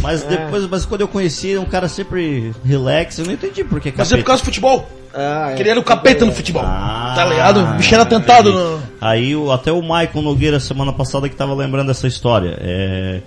Mas 0.00 0.22
É. 0.24 0.28
depois, 0.28 0.66
mas 0.68 0.84
quando 0.84 1.00
eu 1.02 1.08
conheci, 1.08 1.48
ele 1.48 1.56
é 1.58 1.60
um 1.60 1.64
cara 1.64 1.88
sempre 1.88 2.52
relax, 2.64 3.18
eu 3.18 3.24
não 3.26 3.32
entendi 3.32 3.64
por 3.64 3.80
que 3.80 3.92
Mas 3.96 4.08
é 4.08 4.16
por 4.16 4.22
capeta. 4.22 4.26
causa 4.26 4.42
do 4.42 4.44
futebol. 4.46 4.88
Ah, 5.14 5.50
é. 5.50 5.54
Que 5.54 5.62
ele 5.62 5.68
era 5.70 5.78
o 5.80 5.82
capeta 5.84 6.24
no 6.24 6.32
futebol. 6.32 6.62
Ah, 6.64 7.12
tá 7.14 7.24
ligado? 7.26 7.60
O 7.60 7.66
bicho 7.74 7.94
era 7.94 8.06
tentado 8.06 8.52
no... 8.52 8.82
Aí 9.00 9.34
o- 9.36 9.50
até 9.52 9.70
o 9.72 9.82
Michael 9.82 10.22
Nogueira 10.22 10.58
semana 10.60 10.92
passada 10.92 11.28
que 11.28 11.36
tava 11.36 11.54
lembrando 11.54 11.88
dessa 11.88 12.06
história. 12.06 12.56
É... 12.60 13.20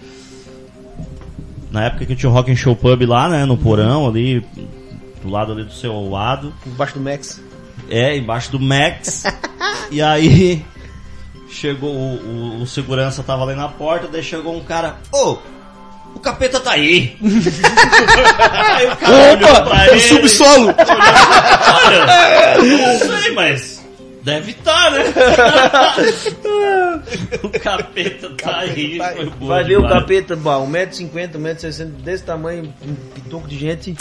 Na 1.72 1.86
época 1.86 2.06
que 2.06 2.16
tinha 2.16 2.30
o 2.30 2.34
Rock 2.34 2.52
and 2.52 2.56
Show 2.56 2.76
Pub 2.76 3.02
lá, 3.06 3.28
né, 3.30 3.46
no 3.46 3.58
porão 3.58 4.08
ali, 4.08 4.44
do 5.22 5.30
lado 5.30 5.52
ali 5.52 5.64
do 5.64 5.74
seu 5.74 6.10
lado. 6.10 6.54
Embaixo 6.66 6.94
do 6.94 7.02
Max. 7.02 7.42
É, 7.90 8.16
embaixo 8.18 8.52
do 8.52 8.60
Max. 8.60 9.26
e 9.92 10.02
aí 10.02 10.66
chegou 11.50 11.92
o, 11.94 12.16
o- 12.58 12.62
o 12.64 12.68
segurança 12.68 13.22
tava 13.24 13.44
ali 13.44 13.56
na 13.56 13.68
porta, 13.68 14.08
daí 14.08 14.24
chegou 14.24 14.56
um 14.56 14.64
cara, 14.64 14.96
ô, 15.12 15.38
o 16.16 16.20
capeta 16.20 16.60
tá 16.60 16.72
aí. 16.72 17.16
aí 17.22 18.88
o 18.88 18.96
cara 18.96 19.38
pra 19.38 19.60
Opa! 19.62 19.88
ele, 19.88 19.96
O 19.96 20.00
subsolo! 20.02 20.74
Olha, 21.86 22.06
não 22.64 23.00
sei, 23.22 23.32
mas 23.34 23.86
deve 24.24 24.52
estar, 24.52 24.92
né? 24.92 25.04
o 27.44 27.50
capeta 27.60 28.30
tá 28.42 28.58
aí. 28.60 28.98
Vai, 28.98 29.16
foi 29.16 29.26
boa 29.26 29.56
vai 29.56 29.64
ver 29.64 29.78
o 29.78 29.88
capeta, 29.88 30.36
bah, 30.36 30.58
1,50m, 30.58 31.32
1,60m, 31.38 31.86
desse 32.04 32.24
tamanho, 32.24 32.74
um 32.84 32.96
pitoco 33.14 33.48
de 33.48 33.58
gente, 33.58 33.96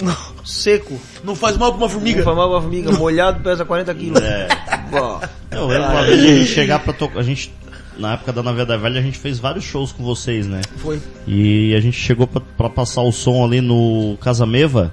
seco. 0.44 0.98
Não 1.22 1.34
faz 1.36 1.56
mal 1.58 1.72
pra 1.72 1.78
uma 1.78 1.88
formiga. 1.88 2.18
Não 2.18 2.24
foi 2.24 2.34
mal 2.34 2.50
uma 2.50 2.60
formiga, 2.62 2.92
molhado, 2.92 3.40
pesa 3.42 3.64
40 3.66 3.94
quilos. 3.94 4.22
É. 4.22 4.48
Bom, 4.90 5.20
Eu 5.50 5.66
lembro 5.66 5.90
uma 5.90 6.02
vez 6.02 6.22
a 6.22 6.26
gente 6.26 6.46
chegar 6.46 6.78
pra 6.78 6.92
tocar. 6.94 7.20
A 7.20 7.22
gente, 7.22 7.52
na 7.98 8.14
época 8.14 8.32
da 8.32 8.42
Navega 8.42 8.76
Velha, 8.78 9.00
a 9.00 9.02
gente 9.02 9.18
fez 9.18 9.38
vários 9.38 9.64
shows 9.64 9.92
com 9.92 10.02
vocês, 10.04 10.46
né? 10.46 10.60
Foi. 10.78 11.00
E 11.26 11.74
a 11.74 11.80
gente 11.80 11.96
chegou 11.98 12.26
pra, 12.26 12.40
pra 12.56 12.68
passar 12.68 13.02
o 13.02 13.12
som 13.12 13.44
ali 13.44 13.60
no 13.60 14.16
Casa 14.20 14.44
Meva, 14.46 14.92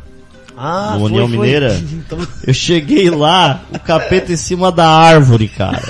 Ah, 0.56 0.92
no 0.94 1.02
foi, 1.02 1.10
União 1.12 1.28
foi. 1.28 1.38
Mineira. 1.38 1.82
Eu 2.46 2.54
cheguei 2.54 3.10
lá, 3.10 3.62
o 3.74 3.80
capeta 3.80 4.32
em 4.32 4.38
cima 4.38 4.72
da 4.72 4.88
árvore, 4.88 5.48
cara. 5.48 5.82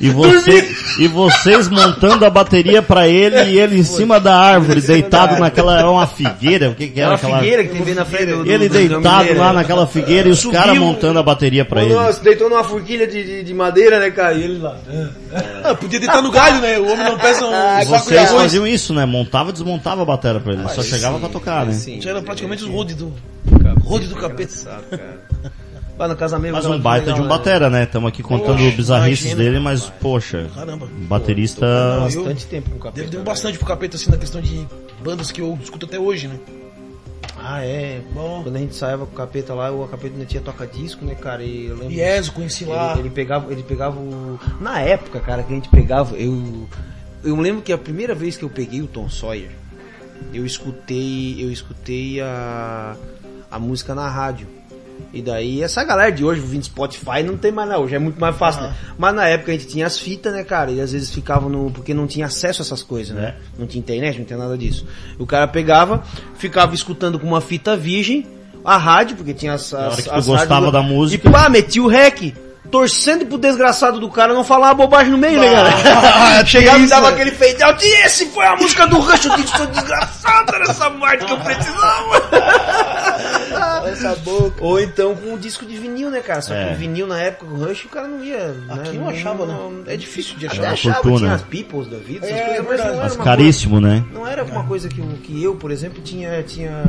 E, 0.00 0.10
você, 0.10 0.74
e 0.98 1.08
vocês 1.08 1.68
montando 1.68 2.24
a 2.24 2.30
bateria 2.30 2.82
pra 2.82 3.06
ele 3.08 3.36
e 3.44 3.58
ele 3.58 3.78
em 3.78 3.84
cima 3.84 4.18
da 4.18 4.36
árvore, 4.36 4.80
da 4.80 4.86
deitado 4.86 5.38
naquela. 5.38 5.78
Era 5.78 5.90
uma 5.90 6.06
figueira, 6.06 6.70
o 6.70 6.74
que 6.74 6.88
que 6.88 7.00
É 7.00 7.02
era 7.02 7.10
uma 7.12 7.16
aquela. 7.16 7.38
figueira 7.38 7.64
que 7.64 7.68
tem 7.70 7.82
bem 7.82 7.94
na 7.94 8.04
frente 8.04 8.26
do, 8.26 8.44
do 8.44 8.50
Ele 8.50 8.68
deitado 8.68 9.34
lá 9.36 9.52
naquela 9.52 9.86
figueira 9.86 10.28
e 10.28 10.32
os 10.32 10.44
caras 10.44 10.78
montando 10.78 11.18
a 11.18 11.22
bateria 11.22 11.64
pra 11.64 11.82
ele. 11.84 11.94
Nossa, 11.94 12.22
deitou 12.22 12.48
numa 12.48 12.64
forquilha 12.64 13.06
de, 13.06 13.22
de, 13.24 13.42
de 13.42 13.54
madeira, 13.54 13.98
né, 14.00 14.10
cara? 14.10 14.34
E 14.34 14.42
ele 14.42 14.58
lá. 14.58 14.76
Ah, 15.64 15.74
podia 15.74 15.98
deitar 15.98 16.22
no 16.22 16.30
galho, 16.30 16.60
né? 16.60 16.78
O 16.78 16.84
homem 16.90 17.04
não 17.04 17.18
pesa 17.18 17.44
um 17.44 17.50
Ah, 17.52 17.80
saco 17.84 18.04
Vocês 18.04 18.30
faziam 18.30 18.66
isso, 18.66 18.92
né? 18.94 19.04
Montava 19.04 19.50
e 19.50 19.52
desmontava 19.52 20.02
a 20.02 20.04
bateria 20.04 20.40
pra 20.40 20.52
ele. 20.52 20.68
Só 20.68 20.82
chegava 20.82 21.18
pra 21.18 21.28
tocar, 21.28 21.66
né? 21.66 21.72
Sim. 21.72 22.00
Já 22.00 22.10
era 22.10 22.22
praticamente 22.22 22.64
os 22.64 22.70
road 22.70 22.94
do... 22.94 23.12
Road 23.84 24.06
do 24.06 24.16
capeta. 24.16 24.52
Engraçado, 24.54 24.84
cara. 24.90 25.18
Lá 25.98 26.08
no 26.08 26.16
casamento. 26.16 26.54
Mas 26.54 26.66
um 26.66 26.78
baita 26.78 27.06
legal, 27.06 27.14
de 27.14 27.20
um 27.20 27.24
né? 27.24 27.28
batera, 27.28 27.70
né? 27.70 27.84
Estamos 27.84 28.08
aqui 28.08 28.22
contando 28.22 28.58
Poxa, 28.58 28.76
bizarrices 28.76 29.26
imagina. 29.26 29.44
dele, 29.44 29.60
mas, 29.60 29.84
poxa, 30.00 30.50
Caramba. 30.54 30.88
baterista... 31.08 31.66
Bastante 32.00 32.46
tempo 32.46 32.70
com 32.70 32.76
o 32.76 32.78
capeta. 32.80 32.96
Deve 32.96 33.10
ter 33.10 33.16
um 33.16 33.20
né? 33.20 33.26
bastante 33.26 33.58
pro 33.58 33.66
capeta, 33.66 33.96
assim, 33.96 34.10
na 34.10 34.16
questão 34.16 34.40
de 34.40 34.66
bandas 35.02 35.30
que 35.30 35.40
eu 35.40 35.56
escuto 35.62 35.86
até 35.86 35.98
hoje, 35.98 36.26
né? 36.26 36.40
Ah, 37.46 37.62
é. 37.62 38.00
Bom. 38.12 38.42
Quando 38.42 38.56
a 38.56 38.58
gente 38.58 38.74
saiava 38.74 39.04
com 39.04 39.12
o 39.12 39.14
capeta 39.14 39.52
lá, 39.52 39.70
o 39.70 39.86
capeta 39.86 40.14
ainda 40.14 40.24
tinha 40.24 40.42
toca-disco, 40.42 41.04
né, 41.04 41.14
cara? 41.14 41.42
E 41.42 41.66
eu 41.66 41.76
lembro. 41.76 41.92
Yes, 41.92 42.30
conheci 42.30 42.64
lá. 42.64 42.92
Ele, 42.92 43.00
ele 43.00 43.10
pegava, 43.10 43.52
ele 43.52 43.62
pegava 43.62 44.00
o. 44.00 44.40
Na 44.60 44.80
época, 44.80 45.20
cara, 45.20 45.42
que 45.42 45.52
a 45.52 45.54
gente 45.54 45.68
pegava, 45.68 46.16
eu. 46.16 46.66
Eu 47.22 47.36
lembro 47.36 47.60
que 47.60 47.72
a 47.72 47.78
primeira 47.78 48.14
vez 48.14 48.36
que 48.36 48.44
eu 48.44 48.50
peguei 48.50 48.80
o 48.80 48.86
Tom 48.86 49.10
Sawyer, 49.10 49.50
eu 50.32 50.46
escutei. 50.46 51.36
Eu 51.38 51.50
escutei 51.52 52.20
a. 52.22 52.96
a 53.50 53.58
música 53.58 53.94
na 53.94 54.08
rádio. 54.08 54.46
E 55.12 55.22
daí, 55.22 55.62
essa 55.62 55.84
galera 55.84 56.10
de 56.10 56.24
hoje, 56.24 56.40
vindo 56.40 56.64
Spotify, 56.64 57.22
não 57.24 57.36
tem 57.36 57.52
mais 57.52 57.68
não, 57.68 57.82
hoje 57.82 57.94
é 57.94 57.98
muito 58.00 58.20
mais 58.20 58.36
fácil, 58.36 58.62
né? 58.62 58.74
Mas 58.98 59.14
na 59.14 59.28
época 59.28 59.52
a 59.52 59.54
gente 59.54 59.68
tinha 59.68 59.86
as 59.86 59.96
fitas, 59.98 60.32
né, 60.32 60.42
cara? 60.42 60.72
E 60.72 60.80
às 60.80 60.90
vezes 60.92 61.10
ficavam 61.10 61.48
no. 61.48 61.70
Porque 61.70 61.94
não 61.94 62.06
tinha 62.06 62.26
acesso 62.26 62.62
a 62.62 62.64
essas 62.64 62.82
coisas, 62.82 63.14
né? 63.14 63.36
Não 63.56 63.66
tinha 63.66 63.78
internet, 63.78 64.18
não 64.18 64.24
tinha 64.24 64.38
nada 64.38 64.58
disso. 64.58 64.84
O 65.18 65.24
cara 65.24 65.46
pegava, 65.46 66.02
ficava 66.36 66.74
escutando 66.74 67.18
com 67.20 67.26
uma 67.28 67.40
fita 67.40 67.76
virgem, 67.76 68.26
a 68.64 68.76
rádio, 68.76 69.16
porque 69.16 69.32
tinha 69.34 69.52
as. 69.54 69.72
as, 69.72 70.00
que 70.00 70.10
as 70.10 70.26
gostava 70.26 70.72
da 70.72 70.82
música. 70.82 71.28
E 71.28 71.30
pá, 71.30 71.48
metia 71.48 71.82
o 71.82 71.86
rec. 71.86 72.34
torcendo 72.70 73.24
pro 73.26 73.38
desgraçado 73.38 74.00
do 74.00 74.10
cara 74.10 74.34
não 74.34 74.42
falar 74.42 74.68
uma 74.68 74.74
bobagem 74.74 75.12
no 75.12 75.18
meio, 75.18 75.38
né, 75.40 75.48
Ah, 75.54 75.82
cara? 75.82 76.42
Chegava 76.46 76.78
e 76.80 76.88
dava 76.88 77.10
né? 77.10 77.14
aquele 77.14 77.30
fade 77.30 77.62
out. 77.62 77.84
E 77.86 78.04
esse 78.04 78.26
foi 78.30 78.44
a 78.46 78.56
música 78.56 78.84
do 78.88 78.98
Rush. 78.98 79.26
Eu 79.26 79.36
disse, 79.36 79.56
sou 79.56 79.66
desgraçado, 79.66 80.54
era 80.56 80.64
essa 80.70 80.90
parte 80.90 81.24
que 81.24 81.32
eu 81.32 81.38
precisava. 81.38 83.43
Essa 83.86 84.14
boca. 84.24 84.62
Ou 84.64 84.80
então 84.80 85.14
com 85.16 85.34
o 85.34 85.38
disco 85.38 85.64
de 85.66 85.76
vinil, 85.76 86.10
né, 86.10 86.20
cara? 86.20 86.40
Só 86.42 86.54
É. 86.54 86.68
que 86.68 86.74
o 86.74 86.76
vinil 86.76 87.06
na 87.06 87.20
época, 87.20 87.46
o 87.52 87.64
Rush, 87.64 87.84
o 87.84 87.88
cara 87.88 88.08
não 88.08 88.22
ia. 88.24 88.48
né? 88.48 88.74
Aqui 88.74 88.96
não 88.98 89.08
achava, 89.08 89.46
né? 89.46 89.56
É 89.86 89.96
difícil 89.96 90.36
de 90.36 90.46
Até 90.46 90.56
achar. 90.56 90.62
uma 90.66 90.72
achava, 90.72 90.94
fortuna. 90.96 91.18
tinha 91.18 91.32
as 91.34 91.42
Peoples 91.42 91.86
da 91.88 91.96
vida, 91.98 92.26
essas 92.26 92.38
É, 92.38 92.44
coisas, 92.44 92.66
mas 92.68 92.78
não 92.80 92.86
era 92.94 93.02
Mas 93.04 93.16
caríssimo, 93.16 93.80
né? 93.80 94.00
coisa- 94.00 94.14
não 94.18 94.26
era 94.26 94.44
uma 94.44 94.64
coisa 94.64 94.88
que, 94.88 95.00
eu- 95.00 95.06
que 95.22 95.42
eu, 95.42 95.54
por 95.56 95.70
exemplo, 95.70 96.02
tinha, 96.02 96.42
tinha, 96.42 96.82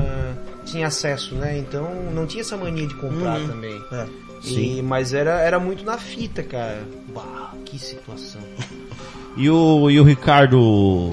tinha 0.65 0.87
acesso, 0.87 1.35
né? 1.35 1.57
Então 1.57 1.87
não 2.13 2.25
tinha 2.25 2.41
essa 2.41 2.57
mania 2.57 2.87
de 2.87 2.95
comprar 2.95 3.39
Uhum. 3.39 3.47
também. 3.47 3.81
É. 3.91 4.05
E, 4.47 4.81
mas 4.83 5.11
era, 5.13 5.39
era 5.41 5.59
muito 5.59 5.83
na 5.83 5.97
fita, 5.97 6.43
cara. 6.43 6.83
Bah, 7.13 7.51
que 7.65 7.79
situação. 7.79 8.41
E 9.37 9.49
o, 9.49 9.89
e 9.91 9.99
o 9.99 10.03
Ricardo. 10.05 11.11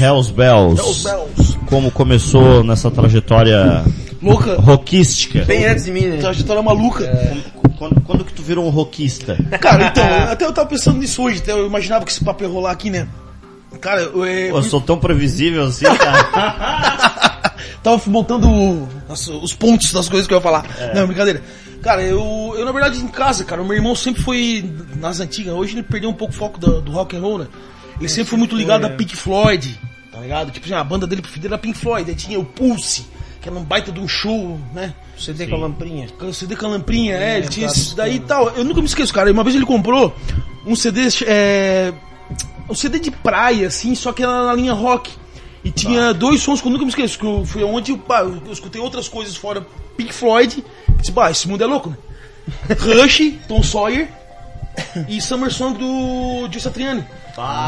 Hells 0.00 0.32
Bells, 0.32 0.80
Hells 0.80 1.04
Bells. 1.04 1.58
como 1.68 1.90
começou 1.90 2.64
nessa 2.64 2.90
trajetória 2.90 3.84
Louca. 4.22 4.56
rockística? 4.60 5.44
Bem 5.44 5.64
antes 5.66 5.84
de 5.84 5.92
mim, 5.92 6.06
né? 6.06 6.16
Trajetória 6.18 6.62
maluca. 6.62 7.10
Quando, 7.78 8.00
quando 8.02 8.24
que 8.24 8.32
tu 8.34 8.42
virou 8.42 8.66
um 8.66 8.70
rockista? 8.70 9.36
Cara, 9.60 9.86
então, 9.86 10.04
até 10.30 10.44
eu 10.44 10.52
tava 10.52 10.68
pensando 10.68 10.98
nisso 10.98 11.22
hoje, 11.22 11.38
até 11.38 11.52
eu 11.52 11.66
imaginava 11.66 12.04
que 12.04 12.10
esse 12.10 12.22
papo 12.22 12.42
ia 12.42 12.48
rolar 12.48 12.72
aqui, 12.72 12.90
né? 12.90 13.08
Cara, 13.80 14.02
eu, 14.02 14.24
é, 14.24 14.50
Pô, 14.50 14.58
eu 14.58 14.62
sou 14.62 14.80
tão 14.80 14.98
previsível 14.98 15.64
assim, 15.64 15.86
cara. 15.96 17.52
tava 17.82 18.02
montando 18.06 18.86
as- 19.08 19.28
os 19.28 19.54
pontos 19.54 19.92
das 19.92 20.08
coisas 20.08 20.26
que 20.26 20.34
eu 20.34 20.38
ia 20.38 20.42
falar. 20.42 20.64
Não, 20.94 21.06
brincadeira. 21.06 21.42
Cara, 21.82 22.02
eu, 22.02 22.54
eu 22.58 22.64
na 22.66 22.72
verdade 22.72 22.98
em 23.00 23.08
casa, 23.08 23.42
cara, 23.44 23.62
o 23.62 23.64
meu 23.64 23.74
irmão 23.74 23.94
sempre 23.96 24.20
foi 24.22 24.70
nas 24.96 25.18
antigas. 25.20 25.54
Hoje 25.54 25.74
ele 25.74 25.82
perdeu 25.82 26.10
um 26.10 26.14
pouco 26.14 26.34
o 26.34 26.36
foco 26.36 26.58
do, 26.60 26.82
do 26.82 26.92
rock 26.92 27.16
and 27.16 27.20
roll, 27.20 27.38
né? 27.38 27.46
Ele 27.98 28.08
sempre 28.08 28.28
foi 28.30 28.38
muito 28.38 28.54
ligado 28.54 28.84
a 28.84 28.90
Pink 28.90 29.16
Floyd, 29.16 29.78
tá 30.12 30.20
ligado? 30.20 30.50
Tipo 30.50 30.66
assim, 30.66 30.74
a 30.74 30.84
banda 30.84 31.06
dele 31.06 31.22
preferida 31.22 31.48
era 31.54 31.58
Pink 31.58 31.78
Floyd. 31.78 32.10
Aí 32.10 32.14
tinha 32.16 32.38
o 32.38 32.44
Pulse, 32.44 33.06
que 33.40 33.48
era 33.48 33.56
um 33.58 33.62
baita 33.64 33.90
de 33.90 34.00
um 34.00 34.06
show, 34.08 34.58
né? 34.74 34.92
Tem 35.38 35.48
com 35.48 35.56
a 35.56 35.58
lamprinha. 35.58 36.08
CD 36.32 36.56
com 36.56 36.66
a 36.66 36.68
lamprinha, 36.70 37.16
é, 37.16 37.38
ele 37.38 37.48
tinha 37.48 37.66
esse 37.66 37.94
daí 37.94 38.16
e 38.16 38.20
tal. 38.20 38.48
Eu 38.50 38.64
nunca 38.64 38.80
me 38.80 38.86
esqueço, 38.86 39.12
cara. 39.12 39.30
Uma 39.32 39.42
vez 39.44 39.54
ele 39.56 39.66
comprou 39.66 40.14
um 40.66 40.74
CD, 40.76 41.08
é, 41.26 41.92
um 42.68 42.74
CD 42.74 42.98
de 42.98 43.10
praia, 43.10 43.66
assim, 43.68 43.94
só 43.94 44.12
que 44.12 44.22
era 44.22 44.46
na 44.46 44.54
linha 44.54 44.72
rock. 44.72 45.10
E 45.62 45.70
tinha 45.70 46.14
dois 46.14 46.40
sons 46.42 46.60
que 46.60 46.66
eu 46.68 46.72
nunca 46.72 46.84
me 46.84 46.90
esqueço, 46.90 47.18
que 47.18 47.24
eu- 47.26 47.44
foi 47.44 47.62
onde 47.64 47.92
eu, 47.92 47.98
pá, 47.98 48.20
eu 48.22 48.42
escutei 48.52 48.80
outras 48.80 49.08
coisas 49.08 49.36
fora 49.36 49.66
Pink 49.96 50.12
Floyd. 50.12 50.64
Disse, 50.98 51.12
bah, 51.12 51.30
esse 51.30 51.46
mundo 51.48 51.62
é 51.62 51.66
louco, 51.66 51.90
né? 51.90 51.96
Rush, 52.80 53.34
Tom 53.46 53.62
Sawyer 53.62 54.08
e 55.08 55.20
Summer 55.20 55.52
Song 55.52 55.78
do 55.78 56.48
Gil 56.50 56.60
Satriani. 56.60 57.04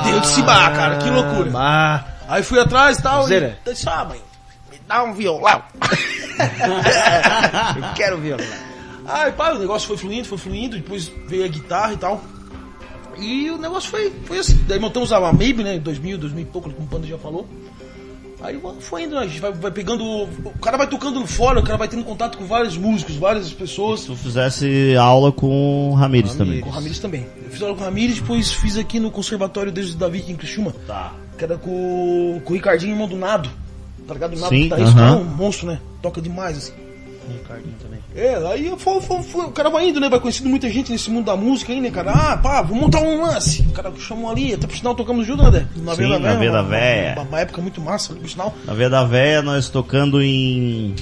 Deu 0.05 0.21
de 0.21 0.27
se 0.27 0.43
bah, 0.43 0.71
cara, 0.71 0.97
que 0.97 1.11
loucura. 1.11 1.51
Ah, 1.55 2.05
Aí 2.29 2.43
fui 2.43 2.59
atrás 2.59 2.99
e 2.99 3.03
tal. 3.03 3.27
E 3.67 3.73
disse, 3.73 3.89
ah, 3.89 4.05
mãe, 4.07 4.19
dá 4.93 5.03
um 5.03 5.15
violão. 5.15 5.63
eu 7.77 7.95
quero 7.95 8.19
violão. 8.19 8.47
Aí, 9.07 9.33
pá, 9.33 9.53
o 9.53 9.59
negócio 9.59 9.89
foi 9.89 9.97
fluindo, 9.97 10.29
foi 10.29 10.39
fluindo, 10.39 10.77
depois 10.77 11.11
veio 11.27 11.45
a 11.45 11.49
guitarra 11.49 11.95
e 11.95 11.97
tal. 11.97 12.23
E 13.19 13.51
o 13.51 13.59
negócio 13.59 13.91
foi, 13.91 14.13
foi 14.25 14.39
assim. 14.39 14.63
Daí 14.69 14.79
montamos 14.79 15.13
a 15.13 15.33
Maybe, 15.33 15.65
né, 15.65 15.77
em 15.77 15.81
2000, 15.81 16.19
2000 16.19 16.43
e 16.43 16.47
pouco, 16.47 16.71
como 16.71 16.87
o 16.87 16.89
Panda 16.89 17.07
já 17.07 17.19
falou. 17.19 17.47
Aí 18.41 18.61
foi 18.81 19.05
indo, 19.05 19.15
né, 19.15 19.23
a 19.23 19.27
gente 19.27 19.41
vai, 19.41 19.53
vai 19.53 19.71
pegando. 19.71 20.05
O 20.05 20.59
cara 20.61 20.77
vai 20.77 20.87
tocando 20.87 21.21
no 21.21 21.27
fora, 21.27 21.61
o 21.61 21.63
cara 21.63 21.79
vai 21.79 21.89
tendo 21.89 22.05
contato 22.05 22.37
com 22.37 22.45
vários 22.45 22.77
músicos, 22.77 23.17
várias 23.17 23.53
pessoas. 23.53 24.01
Se 24.01 24.07
tu 24.07 24.17
fizesse 24.17 24.97
aula 24.97 25.33
com 25.33 25.91
o 25.91 25.95
Ramires 25.95 26.35
também. 26.35 26.61
Com 26.61 26.69
o 26.69 26.73
Ramires 26.73 26.99
também. 26.99 27.27
Eu 27.45 27.51
fiz 27.51 27.63
aula 27.63 27.75
com 27.75 27.83
o 27.83 27.85
Ramires, 27.85 28.21
depois 28.21 28.53
fiz 28.53 28.77
aqui 28.77 28.99
no 28.99 29.11
Conservatório 29.11 29.71
desde 29.71 29.95
o 29.95 29.99
Davi 29.99 30.19
aqui 30.19 30.33
em 30.33 30.37
Criciúma. 30.37 30.75
Tá. 30.87 31.13
Que 31.39 31.45
era 31.45 31.57
com, 31.57 32.41
com 32.45 32.53
o 32.53 32.57
Ricardinho, 32.57 32.93
irmão 32.93 33.09
do 33.09 33.17
Nado. 33.17 33.49
Tá 34.07 34.15
ligado? 34.15 34.33
O 34.35 34.49
Sim, 34.49 34.63
guitarrista, 34.65 34.99
aham. 35.01 35.09
é 35.09 35.17
um 35.21 35.25
monstro, 35.25 35.67
né? 35.69 35.79
Toca 36.01 36.21
demais, 36.21 36.57
assim. 36.59 36.73
Ricardinho 37.29 37.75
também. 37.81 38.01
É, 38.17 38.35
aí 38.49 38.75
foi, 38.77 39.01
foi- 39.01 39.23
foi- 39.23 39.45
o 39.47 39.53
cara 39.53 39.71
vai 39.71 39.89
indo, 39.89 40.01
né? 40.01 40.09
Vai 40.09 40.19
conhecendo 40.19 40.49
muita 40.51 40.69
gente 40.69 40.91
nesse 40.91 41.09
mundo 41.09 41.27
da 41.27 41.37
música 41.37 41.73
aí, 41.73 41.81
né, 41.81 41.89
cara? 41.91 42.11
Ah, 42.11 42.37
pá, 42.37 42.61
vamos 42.63 42.83
montar 42.83 43.01
um 43.01 43.23
lance. 43.23 43.63
O 43.63 43.71
cara 43.73 43.93
chamou 43.99 44.29
ali, 44.31 44.53
até 44.53 44.67
por 44.67 44.77
sinal 44.77 44.95
tocamos 44.95 45.25
junto, 45.27 45.49
né? 45.51 45.67
Na 45.77 45.93
Sim, 45.95 45.99
Veia 46.03 46.19
da 46.19 46.19
na 46.19 46.35
Veia 46.35 46.51
da 46.51 46.61
uma- 46.63 46.69
Véia. 46.69 47.13
Uma, 47.17 47.23
uma 47.23 47.41
época 47.41 47.63
muito 47.63 47.81
massa, 47.81 48.13
por 48.15 48.29
sinal. 48.29 48.53
Na 48.65 48.75
Via 48.75 48.91
da 48.91 49.05
Véia, 49.05 49.41
nós 49.41 49.69
tocando 49.69 50.21
em. 50.21 50.95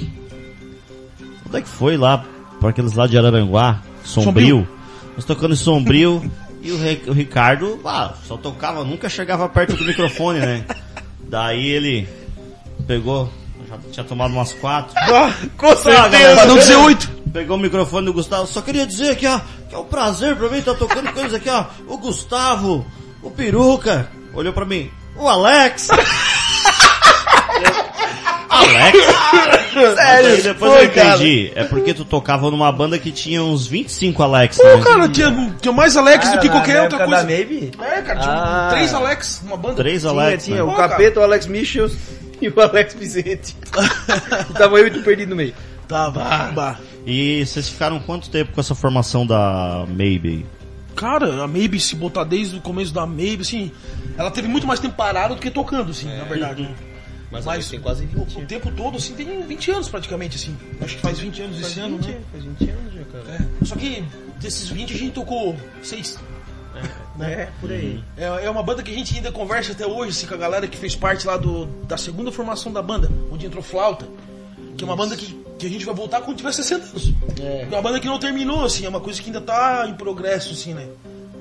Onde 1.47 1.57
é 1.57 1.61
que 1.63 1.69
foi 1.69 1.97
lá? 1.97 2.25
Para 2.61 2.69
aqueles 2.71 2.93
lá 2.93 3.07
de 3.07 3.17
Araranguá? 3.17 3.83
Sombrio. 4.05 4.25
Sombrio. 4.59 4.69
Nós 5.17 5.25
tocando 5.25 5.55
em 5.55 5.57
Sombrio 5.57 6.31
e 6.63 6.71
o, 6.71 6.79
Re- 6.79 7.01
o 7.09 7.13
Ricardo, 7.13 7.81
ah, 7.85 8.13
só 8.27 8.37
tocava, 8.37 8.85
nunca 8.85 9.09
chegava 9.09 9.49
perto 9.49 9.75
do 9.75 9.85
microfone, 9.85 10.39
né? 10.41 10.65
Daí 11.29 11.67
ele 11.67 12.07
pegou, 12.91 13.31
já 13.69 13.79
tinha 13.93 14.05
tomado 14.05 14.33
umas 14.33 14.53
quatro. 14.55 14.93
Ah, 14.97 15.33
Com 15.57 15.77
certeza. 15.77 16.35
pra 16.35 16.45
não 16.47 16.59
dizer 16.59 16.75
oito. 16.75 17.09
Pegou 17.33 17.57
o 17.57 17.61
microfone 17.61 18.07
do 18.07 18.13
Gustavo. 18.13 18.49
Só 18.49 18.61
queria 18.61 18.85
dizer 18.85 19.11
aqui, 19.13 19.29
ó, 19.29 19.39
que 19.69 19.75
é 19.77 19.79
um 19.79 19.85
prazer 19.85 20.35
pra 20.35 20.49
mim 20.49 20.59
estar 20.59 20.75
tocando 20.75 21.11
com 21.15 21.21
eles 21.21 21.33
aqui, 21.33 21.49
ó. 21.49 21.67
O 21.87 21.97
Gustavo, 21.99 22.85
o 23.23 23.31
Peruca, 23.31 24.11
olhou 24.35 24.53
pra 24.53 24.65
mim. 24.65 24.91
O 25.17 25.29
Alex. 25.29 25.87
Alex? 28.51 28.99
Mas 29.77 29.99
aí 29.99 30.43
depois 30.43 30.73
foi, 30.73 30.81
eu 30.83 30.87
entendi. 30.87 31.53
É 31.55 31.63
porque 31.65 31.95
tu 31.95 32.05
tocava 32.05 32.51
numa 32.51 32.71
banda 32.73 32.99
que 32.99 33.13
tinha 33.13 33.43
uns 33.45 33.65
25 33.69 34.21
Alex, 34.25 34.57
Pô, 34.57 34.65
né? 34.65 34.83
cara, 34.83 35.09
tinha, 35.09 35.55
tinha 35.63 35.73
mais 35.73 35.97
Alex 35.97 36.33
do 36.33 36.39
que 36.41 36.49
Ah, 36.49 36.51
qualquer 36.51 36.83
outra 36.83 36.99
coisa. 36.99 37.17
da 37.23 37.23
Maybe? 37.23 37.71
É, 37.81 38.03
cara, 38.03 38.19
tinha 38.19 38.35
Ah. 38.35 38.69
três 38.73 38.93
Alex 38.93 39.41
numa 39.45 39.57
banda. 39.57 39.77
Três 39.77 40.01
Tinha, 40.03 40.13
Alex, 40.13 40.45
tinha 40.45 40.57
né? 40.57 40.63
o 40.65 40.67
Pô, 40.71 40.75
Capeta, 40.77 41.21
o 41.21 41.23
Alex 41.23 41.47
Michels 41.47 41.93
e 42.43 42.49
o 42.49 42.61
Alex 42.61 42.95
Vicente. 42.95 43.57
Tava 44.57 44.79
eu 44.79 44.87
e 44.87 44.91
tu 44.91 45.03
perdido 45.03 45.31
no 45.31 45.37
meio. 45.37 45.55
Tava. 45.87 46.53
Bah. 46.53 46.79
E 47.07 47.45
vocês 47.45 47.69
ficaram 47.69 47.99
quanto 48.01 48.31
tempo 48.31 48.53
com 48.53 48.61
essa 48.61 48.75
formação 48.75 49.27
da 49.27 49.87
Maybe? 49.89 50.47
Cara, 50.95 51.43
a 51.43 51.49
Maybe, 51.49 51.81
se 51.81 51.97
botar 51.97 52.25
desde 52.25 52.57
o 52.57 52.61
começo 52.61 52.93
da 52.93 53.07
Maybe, 53.07 53.43
assim, 53.43 53.73
ela 54.17 54.31
teve 54.31 54.49
muito 54.49 54.67
mais 54.67 54.81
tempo 54.81 54.95
parada 54.97 55.35
do 55.35 55.41
que 55.41 55.51
tocando, 55.51 55.91
assim, 55.91 56.07
na 56.07 56.25
verdade. 56.25 56.69
Mas, 57.31 57.45
Mas 57.45 57.69
tem 57.69 57.81
quase 57.81 58.05
20. 58.07 58.39
O 58.39 58.47
tempo 58.47 58.73
todo, 58.73 58.97
assim, 58.97 59.15
tem 59.15 59.41
20 59.43 59.71
anos 59.71 59.89
praticamente, 59.89 60.37
assim. 60.37 60.57
Acho 60.81 60.97
que 60.97 61.03
faz 61.03 61.21
20 61.21 61.43
anos 61.43 61.61
esse 61.61 61.79
ano, 61.79 61.97
né? 61.99 62.19
Faz 62.33 62.45
20 62.45 62.71
anos 62.71 62.95
já, 62.95 63.05
cara. 63.05 63.25
É. 63.35 63.65
Só 63.65 63.77
que 63.77 64.05
desses 64.41 64.69
20 64.69 64.93
a 64.93 64.99
gente 64.99 65.13
tocou 65.13 65.57
6. 65.83 66.19
É, 66.75 66.83
por 67.61 67.71
aí. 67.71 68.03
É, 68.17 68.47
é 68.47 68.51
uma 68.51 68.63
banda 68.63 68.83
que 68.83 68.91
a 68.91 68.95
gente 68.95 69.15
ainda 69.17 69.31
conversa 69.33 69.73
até 69.73 69.87
hoje, 69.87 70.11
assim, 70.11 70.27
com 70.27 70.35
a 70.35 70.39
galera 70.39 70.67
que 70.67 70.77
fez 70.77 70.95
parte 70.97 71.27
lá 71.27 71.37
do, 71.37 71.67
da 71.87 71.97
segunda 71.97 72.31
formação 72.33 72.73
da 72.73 72.83
banda, 72.83 73.11
onde 73.31 73.47
entrou 73.47 73.63
flauta. 73.63 74.07
Que 74.77 74.85
é 74.85 74.87
uma 74.87 74.97
banda 74.97 75.17
que, 75.17 75.27
que 75.59 75.67
a 75.67 75.69
gente 75.69 75.85
vai 75.85 75.95
voltar 75.95 76.21
quando 76.23 76.37
tiver 76.39 76.53
60 76.53 76.85
anos. 76.87 77.13
É. 77.41 77.63
É 77.65 77.75
uma 77.75 77.83
banda 77.83 78.01
que 78.01 78.07
não 78.07 78.19
terminou, 78.19 78.65
assim, 78.65 78.87
é 78.87 78.89
uma 78.89 79.01
coisa 79.01 79.21
que 79.21 79.29
ainda 79.29 79.41
tá 79.41 79.87
em 79.89 79.95
progresso, 79.95 80.53
assim, 80.53 80.73
né? 80.73 80.87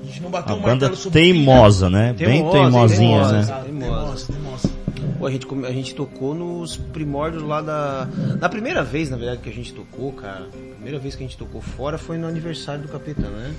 A 0.02 0.06
gente 0.06 0.20
não 0.22 0.30
bateu 0.30 0.54
A 0.54 0.58
o 0.58 0.60
banda 0.60 0.70
martelo 0.88 0.96
sobre 0.96 1.18
o 1.20 1.22
fim, 1.22 1.32
né? 1.40 1.44
teimosa, 1.44 1.90
né? 1.90 2.12
Bem 2.14 2.26
Teimosa, 2.26 2.52
teimosinha, 2.58 2.98
teimosa. 3.10 3.32
né? 3.32 3.40
Exato, 3.40 3.64
Teimosa, 3.64 4.32
teimosa. 4.32 4.70
Pô, 5.18 5.26
a 5.26 5.30
gente, 5.30 5.46
a 5.66 5.72
gente 5.72 5.94
tocou 5.94 6.34
nos 6.34 6.76
primórdios 6.78 7.42
lá 7.42 7.60
da. 7.60 8.08
Na 8.40 8.48
primeira 8.48 8.82
vez, 8.82 9.10
na 9.10 9.18
verdade, 9.18 9.40
que 9.42 9.50
a 9.50 9.52
gente 9.52 9.72
tocou, 9.74 10.12
cara. 10.12 10.46
A 10.46 10.74
primeira 10.74 10.98
vez 10.98 11.14
que 11.14 11.22
a 11.22 11.26
gente 11.26 11.36
tocou 11.36 11.60
fora 11.60 11.98
foi 11.98 12.16
no 12.16 12.26
aniversário 12.26 12.82
do 12.82 12.88
Capeta, 12.88 13.28
né? 13.28 13.52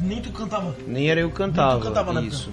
Nem 0.00 0.20
tu 0.20 0.30
cantava. 0.30 0.74
Nem 0.86 1.10
era 1.10 1.20
eu 1.20 1.30
que 1.30 1.36
cantava. 1.36 1.72
Nem 1.72 1.80
tu 1.80 1.84
cantava 1.86 2.12
na 2.12 2.22
Isso. 2.22 2.50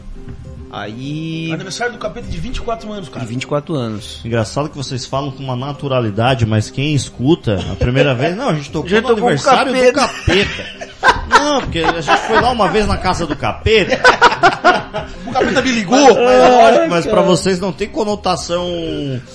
Aí. 0.71 1.51
Aniversário 1.53 1.93
do 1.93 1.99
capeta 1.99 2.27
de 2.27 2.37
24 2.37 2.91
anos, 2.91 3.05
De 3.05 3.11
cara. 3.11 3.25
24 3.25 3.75
anos. 3.75 4.19
Engraçado 4.25 4.67
que 4.69 4.75
vocês 4.75 5.05
falam 5.05 5.31
com 5.31 5.41
uma 5.43 5.55
naturalidade, 5.55 6.45
mas 6.45 6.69
quem 6.69 6.93
escuta 6.93 7.59
a 7.71 7.75
primeira 7.75 8.13
vez, 8.13 8.35
não, 8.35 8.49
a 8.49 8.53
gente 8.55 8.71
tocou 8.71 8.89
Já 8.89 8.97
no 8.97 9.07
tocou 9.09 9.23
aniversário 9.27 9.71
do 9.73 9.93
capeta. 9.93 10.63
capeta. 10.63 10.85
Não, 11.29 11.61
porque 11.61 11.79
a 11.79 12.01
gente 12.01 12.17
foi 12.21 12.41
lá 12.41 12.51
uma 12.51 12.67
vez 12.69 12.87
na 12.87 12.97
casa 12.97 13.25
do 13.27 13.35
capeta, 13.35 14.01
O 15.27 15.31
capeta 15.31 15.61
me 15.61 15.71
ligou. 15.71 15.97
mas, 16.15 16.89
mas 16.89 17.05
pra 17.05 17.21
vocês 17.21 17.59
não 17.59 17.71
tem 17.71 17.87
conotação. 17.87 18.67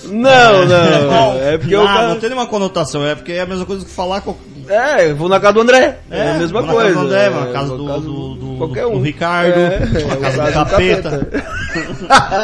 Não, 0.05 0.65
não. 0.67 1.33
É 1.41 1.57
porque 1.57 1.73
eu. 1.73 1.83
não, 1.83 2.09
não 2.09 2.19
tem 2.19 2.29
nenhuma 2.29 2.47
conotação, 2.47 3.05
é 3.05 3.15
porque 3.15 3.31
é 3.31 3.41
a 3.41 3.45
mesma 3.45 3.65
coisa 3.65 3.85
que 3.85 3.91
falar 3.91 4.21
com. 4.21 4.35
É, 4.71 5.09
eu 5.11 5.15
vou 5.15 5.27
na 5.27 5.39
casa 5.39 5.53
do 5.53 5.61
André. 5.61 5.97
É, 6.09 6.31
a 6.31 6.33
mesma 6.35 6.61
vou 6.61 6.67
na 6.67 6.73
coisa. 6.73 6.89
casa 6.93 6.99
do 6.99 7.05
André, 7.07 7.29
vou 7.29 7.41
na 7.41 7.49
É, 7.49 7.53
casa 7.53 7.77
do- 7.77 7.87
casa 7.87 7.99
do- 8.01 8.35
do- 8.35 8.57
qualquer 8.57 8.83
do 8.83 8.89
um. 8.89 9.01
Ricardo, 9.01 9.59
É, 9.59 9.79
na 9.79 9.99
é, 9.99 10.19
casa 10.21 10.41
do 10.41 10.53
capeta. 10.69 11.29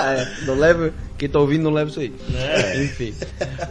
É, 0.10 0.28
não 0.46 0.56
leva, 0.56 0.92
quem 1.18 1.30
tá 1.30 1.40
ouvindo 1.40 1.64
não 1.64 1.72
leva 1.72 1.90
isso 1.90 2.00
aí. 2.00 2.14
É. 2.36 2.84
Enfim. 2.84 3.14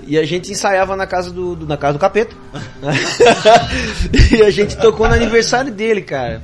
E 0.06 0.18
a 0.18 0.24
gente 0.24 0.50
ensaiava 0.50 0.96
na 0.96 1.06
casa 1.06 1.30
do, 1.30 1.54
do- 1.54 1.66
na 1.66 1.76
casa 1.76 1.94
do 1.94 1.98
capeta. 1.98 2.34
e 4.36 4.42
a 4.42 4.50
gente 4.50 4.76
tocou 4.76 5.08
no 5.08 5.14
aniversário 5.14 5.70
dele, 5.72 6.02
cara. 6.02 6.42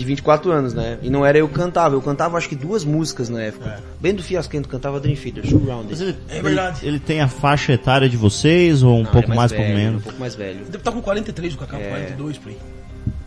De 0.00 0.06
24 0.06 0.50
anos, 0.50 0.72
né? 0.72 0.96
E 1.02 1.10
não 1.10 1.26
era 1.26 1.36
eu 1.36 1.46
que 1.46 1.52
cantava, 1.54 1.94
eu 1.94 2.00
cantava 2.00 2.38
acho 2.38 2.48
que 2.48 2.54
duas 2.56 2.84
músicas 2.86 3.28
na 3.28 3.42
época. 3.42 3.82
Bem 4.00 4.14
do 4.14 4.22
Fiasquento, 4.22 4.66
cantava 4.66 4.98
Dream 4.98 5.14
Theater. 5.14 5.44
Mas 5.86 6.00
ele, 6.00 6.16
É 6.30 6.40
verdade. 6.40 6.78
Ele, 6.80 6.92
ele 6.92 6.98
tem 7.00 7.20
a 7.20 7.28
faixa 7.28 7.74
etária 7.74 8.08
de 8.08 8.16
vocês 8.16 8.82
ou 8.82 8.94
um 8.94 9.02
Não, 9.02 9.10
pouco 9.10 9.26
ele 9.26 9.32
é 9.32 9.36
mais, 9.36 9.52
um 9.52 9.56
velho, 9.56 9.66
pouco 9.66 9.78
menos? 9.78 10.00
Um 10.00 10.04
pouco 10.04 10.18
mais 10.18 10.34
velho. 10.34 10.64
Deve 10.64 10.78
estar 10.78 10.92
com 10.92 11.02
43 11.02 11.52
o 11.54 11.58
Cacau, 11.58 11.78
É. 11.78 11.88
42 11.90 12.38
por 12.38 12.48
aí. 12.48 12.58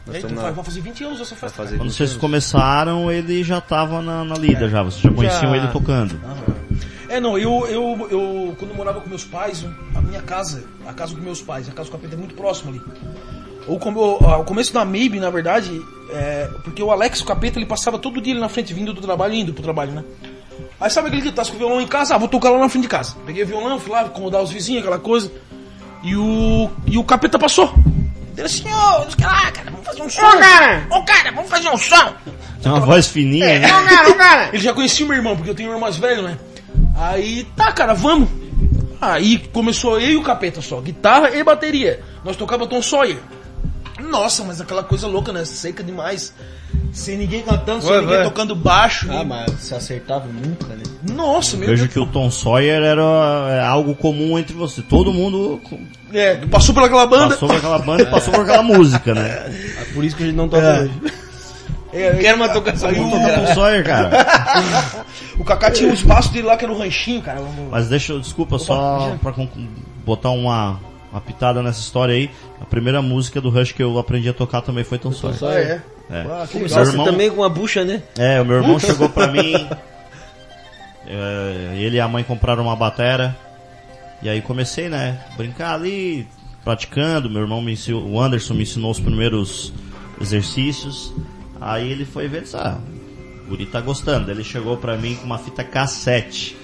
Nós 0.08 0.16
É, 0.16 0.18
então 0.18 0.32
na- 0.32 0.50
vai 0.50 0.64
fazer 0.66 0.82
20 0.82 1.04
anos 1.04 1.22
essa 1.22 1.36
festa. 1.36 1.56
fazer 1.58 1.76
Quando 1.78 1.84
20 1.90 1.94
vocês 1.94 2.10
anos. 2.10 2.22
começaram, 2.22 3.12
ele 3.12 3.44
já 3.44 3.62
tava 3.62 4.02
na, 4.02 4.24
na 4.26 4.36
lida 4.36 4.68
já, 4.68 4.82
vocês 4.82 5.02
já 5.04 5.12
conheciam 5.12 5.56
ele 5.56 5.68
tocando. 5.68 6.20
É, 7.08 7.20
não, 7.20 7.38
eu, 7.38 7.68
eu, 7.68 8.08
eu 8.10 8.56
quando 8.58 8.72
eu 8.72 8.76
morava 8.76 9.00
com 9.00 9.08
meus 9.08 9.24
pais, 9.24 9.64
a 9.94 10.02
minha 10.02 10.22
casa, 10.24 10.64
a 10.88 10.94
casa 10.94 11.14
com 11.14 11.22
meus 11.22 11.40
pais, 11.40 11.70
a 11.70 11.72
casa 11.72 11.88
do 11.88 11.92
capeta 11.92 12.16
é 12.16 12.18
muito 12.18 12.34
próxima 12.34 12.72
ali. 12.72 12.82
Eu- 13.68 13.76
o 13.76 14.44
começo 14.44 14.74
da 14.74 14.84
MABE, 14.86 15.20
na 15.20 15.30
verdade, 15.30 15.82
é, 16.12 16.50
porque 16.64 16.82
o 16.84 16.92
Alex, 16.92 17.22
o 17.22 17.26
capeta, 17.26 17.58
ele 17.60 17.66
passava 17.66 17.98
todo 17.98 18.22
dia 18.22 18.34
ali 18.34 18.42
na 18.42 18.50
frente, 18.50 18.74
vindo 18.74 18.94
do 18.94 19.02
trabalho 19.02 19.34
e 19.34 19.40
indo 19.42 19.54
pro 19.54 19.64
trabalho, 19.64 19.92
né? 19.92 20.04
Aí 20.80 20.90
sabe 20.90 21.08
aquele 21.08 21.22
que 21.24 21.32
tá 21.32 21.44
com 21.46 21.54
o 21.54 21.58
violão 21.58 21.82
em 21.82 21.88
casa? 21.88 22.16
Ah, 22.16 22.18
vou 22.18 22.28
tocar 22.28 22.50
lá 22.50 22.60
na 22.60 22.68
frente 22.70 22.84
de 22.84 22.90
casa. 22.90 23.16
Peguei 23.26 23.44
o 23.44 23.48
violão, 23.48 23.80
fui 23.80 23.92
lá 23.92 24.02
acomodar 24.02 24.42
os 24.42 24.52
vizinhos, 24.52 24.82
aquela 24.82 25.00
coisa. 25.00 25.32
E 26.04 26.16
o, 26.16 26.70
e 26.86 26.98
o 26.98 27.04
capeta 27.04 27.40
passou. 27.40 27.74
Ele 28.36 28.46
assim, 28.46 28.64
ô, 28.68 28.76
o 29.02 29.24
lá, 29.26 29.52
cara, 29.52 29.72
vamos 29.72 29.86
fazer 29.86 30.02
um 30.02 30.10
som. 30.10 30.22
Ô, 30.22 30.32
cara! 30.40 30.88
Ô, 30.92 31.04
cara, 31.04 31.32
vamos 31.32 31.50
fazer 31.50 31.70
um 31.70 31.78
som. 31.78 32.14
Tem 32.62 32.72
uma 32.72 32.82
voz 32.82 33.08
fininha, 33.08 33.60
né? 33.60 33.68
Ele 34.52 34.62
já 34.64 34.74
conhecia 34.74 35.06
o 35.06 35.10
meu 35.10 35.18
irmão, 35.18 35.36
porque 35.36 35.50
eu 35.52 35.56
tenho 35.56 35.70
um 35.70 35.74
irmão 35.74 35.82
mais 35.88 35.98
velho, 35.98 36.24
né? 36.24 36.38
Aí, 36.98 37.48
tá, 37.56 37.72
cara, 37.72 37.94
vamos. 37.94 38.28
Aí 39.00 39.38
começou 39.54 40.00
eu 40.00 40.12
e 40.12 40.16
o 40.18 40.24
capeta 40.24 40.62
só, 40.62 40.80
guitarra 40.82 41.30
e 41.32 41.44
bateria. 41.44 42.02
Nós 42.24 42.36
tocava 42.36 42.66
Tom 42.68 42.82
Sawyer. 42.82 43.18
Nossa, 44.14 44.44
mas 44.44 44.62
aquela 44.62 44.84
coisa 44.84 45.08
louca, 45.08 45.34
né? 45.34 45.44
Seca 45.44 45.84
demais. 45.84 46.34
Sem 46.92 47.18
ninguém 47.18 47.42
cantando, 47.42 47.82
sem 47.82 47.92
ninguém 47.92 48.16
vai. 48.18 48.24
tocando 48.24 48.56
baixo. 48.56 49.08
Ah, 49.12 49.24
mas 49.24 49.52
se 49.60 49.74
acertava 49.74 50.28
nunca, 50.28 50.68
né? 50.76 50.84
Nossa, 51.12 51.58
meu 51.58 51.68
Vejo 51.68 51.84
Deus. 51.84 51.94
que 51.94 52.00
o 52.00 52.06
Tom 52.06 52.30
Sawyer 52.30 52.82
era 52.84 53.02
é, 53.50 53.60
algo 53.66 53.96
comum 53.96 54.38
entre 54.38 54.54
vocês. 54.56 54.86
Todo 54.88 55.12
mundo 55.12 55.60
É, 56.14 56.36
passou 56.48 56.74
por 56.76 56.84
aquela 56.84 57.08
banda. 57.08 57.30
passou 57.36 57.48
por 57.50 57.58
aquela 57.58 57.80
banda 57.80 58.04
e 58.04 58.06
passou 58.06 58.32
por 58.34 58.42
aquela 58.44 58.62
música, 58.64 59.14
né? 59.16 59.52
É 59.82 59.86
por 59.94 60.04
isso 60.04 60.16
que 60.16 60.24
a 60.24 60.26
gente 60.28 60.36
não 60.36 60.48
toca 60.48 60.64
É. 60.64 60.82
hoje. 60.84 60.94
É, 61.92 62.12
Quero 62.16 62.38
uma 62.38 62.50
tocação. 62.50 62.92
Vamos 62.94 63.12
tocar. 63.12 63.40
Tom 63.46 63.54
Sawyer, 63.56 63.84
cara. 63.84 65.06
O 65.38 65.44
Kaká 65.44 65.72
tinha 65.72 65.90
um 65.90 65.94
espaço 65.94 66.32
dele 66.32 66.46
lá 66.48 66.56
que 66.56 66.64
era 66.64 66.72
o 66.74 66.78
ranchinho, 66.78 67.22
cara. 67.22 67.40
Vamos- 67.40 67.72
Mas 67.72 67.90
deixa 67.90 68.14
eu, 68.14 68.20
desculpa, 68.20 68.60
só 68.60 69.16
pra 69.22 69.32
con- 69.32 69.50
botar 70.06 70.30
uma, 70.30 70.80
uma 71.14 71.22
pitada 71.22 71.62
nessa 71.62 71.80
história 71.80 72.16
aí. 72.16 72.30
A 72.60 72.66
primeira 72.66 73.00
música 73.02 73.40
do 73.40 73.50
Rush 73.52 73.72
que 73.72 73.84
eu 73.84 74.00
aprendi 74.00 74.28
a 74.28 74.34
tocar 74.34 74.62
também 74.62 74.84
foi 74.84 74.98
Tom 74.98 75.12
Sawyer. 75.12 75.38
Ah, 75.44 75.54
é. 75.60 75.82
É. 76.10 76.22
Ah. 76.22 76.48
Começasse 76.52 76.92
irmão- 76.92 77.06
também 77.06 77.30
com 77.30 77.44
a 77.44 77.50
bucha, 77.50 77.86
né? 77.86 78.02
É, 78.18 78.42
o 78.42 78.46
meu 78.46 78.58
irmão 78.58 78.80
chegou 78.80 79.08
pra 79.08 79.28
mim. 79.28 79.54
é, 81.08 81.76
ele 81.78 81.98
e 81.98 82.00
a 82.00 82.08
mãe 82.08 82.24
compraram 82.24 82.64
uma 82.64 82.76
batera. 82.76 83.36
E 84.24 84.30
aí 84.30 84.42
comecei, 84.42 84.90
né? 84.90 85.20
Brincar 85.38 85.76
ali, 85.76 86.28
praticando. 86.64 87.30
Meu 87.30 87.42
irmão 87.44 87.62
me 87.62 87.74
ensinou, 87.74 88.08
o 88.10 88.20
Anderson 88.20 88.56
me 88.56 88.64
ensinou 88.64 88.90
os 88.90 89.00
primeiros 89.00 89.72
exercícios. 90.20 91.14
Aí 91.62 91.92
ele 91.92 92.06
foi 92.06 92.28
ver, 92.28 92.44
ah, 92.56 92.78
o 93.46 93.50
guri 93.50 93.66
tá 93.68 93.80
gostando. 93.82 94.32
Ele 94.32 94.44
chegou 94.44 94.78
pra 94.78 94.98
mim 94.98 95.16
com 95.16 95.26
uma 95.26 95.38
fita 95.38 95.64
cassete. 95.64 96.58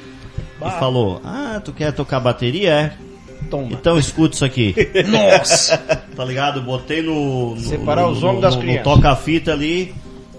E 0.62 0.72
falou, 0.80 1.22
ah, 1.24 1.62
tu 1.64 1.72
quer 1.72 1.92
tocar 1.94 2.20
bateria? 2.20 2.72
É. 2.72 3.09
Toma. 3.50 3.70
Então 3.72 3.98
escuta 3.98 4.36
isso 4.36 4.46
aqui. 4.46 4.76
Nossa! 5.08 5.78
Tá 6.16 6.24
ligado? 6.26 6.62
Botei 6.62 7.02
no. 7.02 7.56
no 7.56 7.62
Separar 7.62 8.04
no- 8.04 8.10
os 8.12 8.24
homens 8.24 8.42
das 8.42 8.56
no- 8.56 8.62
crianças. 8.62 8.84
toca-fita 8.84 9.52
ali. 9.54 9.94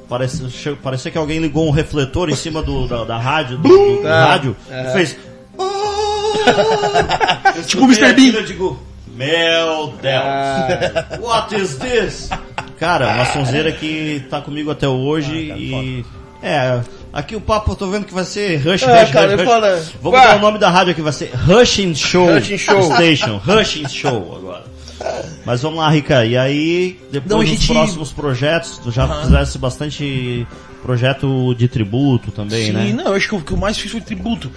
Parece, 0.09 0.49
che- 0.51 0.75
parecia 0.83 1.11
que 1.11 1.19
alguém 1.19 1.39
ligou 1.39 1.67
um 1.69 1.71
refletor 1.71 2.29
em 2.31 2.35
cima 2.35 2.63
do, 2.63 2.87
da, 2.89 3.05
da 3.05 3.17
rádio. 3.19 3.59
Do, 3.59 3.69
do- 3.69 4.03
do 4.03 4.09
Ah, 4.09 4.25
rádio 4.27 4.57
é. 4.71 4.89
e 4.89 4.93
fez. 4.93 5.17
Eu 7.57 7.65
Tipo 7.65 7.83
o 7.85 7.87
Mr. 7.87 8.13
Bean. 8.15 8.33
Eu 8.35 8.45
digo, 8.45 8.79
meu 9.15 9.95
Deus, 10.01 10.15
Ah, 10.25 11.19
what 11.21 11.55
is 11.55 11.77
this? 11.77 12.31
Cara, 12.79 13.15
uma 13.15 13.27
sonzeira 13.27 13.71
que 13.73 14.25
tá 14.31 14.41
comigo 14.41 14.71
até 14.71 14.89
hoje 14.89 15.35
e. 15.35 16.05
É, 16.43 16.81
aqui 17.13 17.35
o 17.37 17.41
papo 17.41 17.73
eu 17.73 17.77
tô 17.77 17.89
vendo 17.89 18.05
que 18.07 18.15
vai 18.15 18.25
ser 18.25 18.57
Rush, 18.59 18.83
É, 18.83 19.01
Rush, 19.03 19.11
cara, 19.13 19.37
Rush, 19.37 19.45
fala, 19.45 19.83
Vamos 20.03 20.21
dar 20.21 20.37
o 20.37 20.41
nome 20.41 20.59
da 20.59 20.71
rádio 20.71 20.93
aqui, 20.93 21.03
vai 21.03 21.13
ser 21.13 21.31
Rushing 21.35 21.95
Show, 21.95 22.33
Rushing 22.35 22.59
Show. 22.59 22.83
Station, 22.95 23.37
Rushing 23.39 23.89
Show 23.89 24.37
agora. 24.37 24.65
Mas 25.47 25.63
vamos 25.63 25.79
lá, 25.79 25.89
Rica, 25.91 26.25
e 26.27 26.37
aí, 26.37 27.01
depois 27.11 27.31
Não, 27.31 27.39
dos 27.41 27.49
gente- 27.49 27.67
próximos 27.73 28.13
projetos, 28.13 28.79
tu 28.79 28.91
já 28.91 29.09
fizesse 29.23 29.57
bastante 29.59 30.47
projeto 30.83 31.55
de 31.55 31.69
tributo 31.69 32.31
também, 32.31 32.67
Sim, 32.67 32.73
né? 32.73 32.93
não, 32.93 33.05
eu 33.07 33.15
acho 33.15 33.29
que 33.29 33.35
o 33.35 33.41
que 33.41 33.53
eu 33.53 33.57
mais 33.57 33.79
fiz 33.79 33.91
foi 33.91 34.01
tributo. 34.01 34.51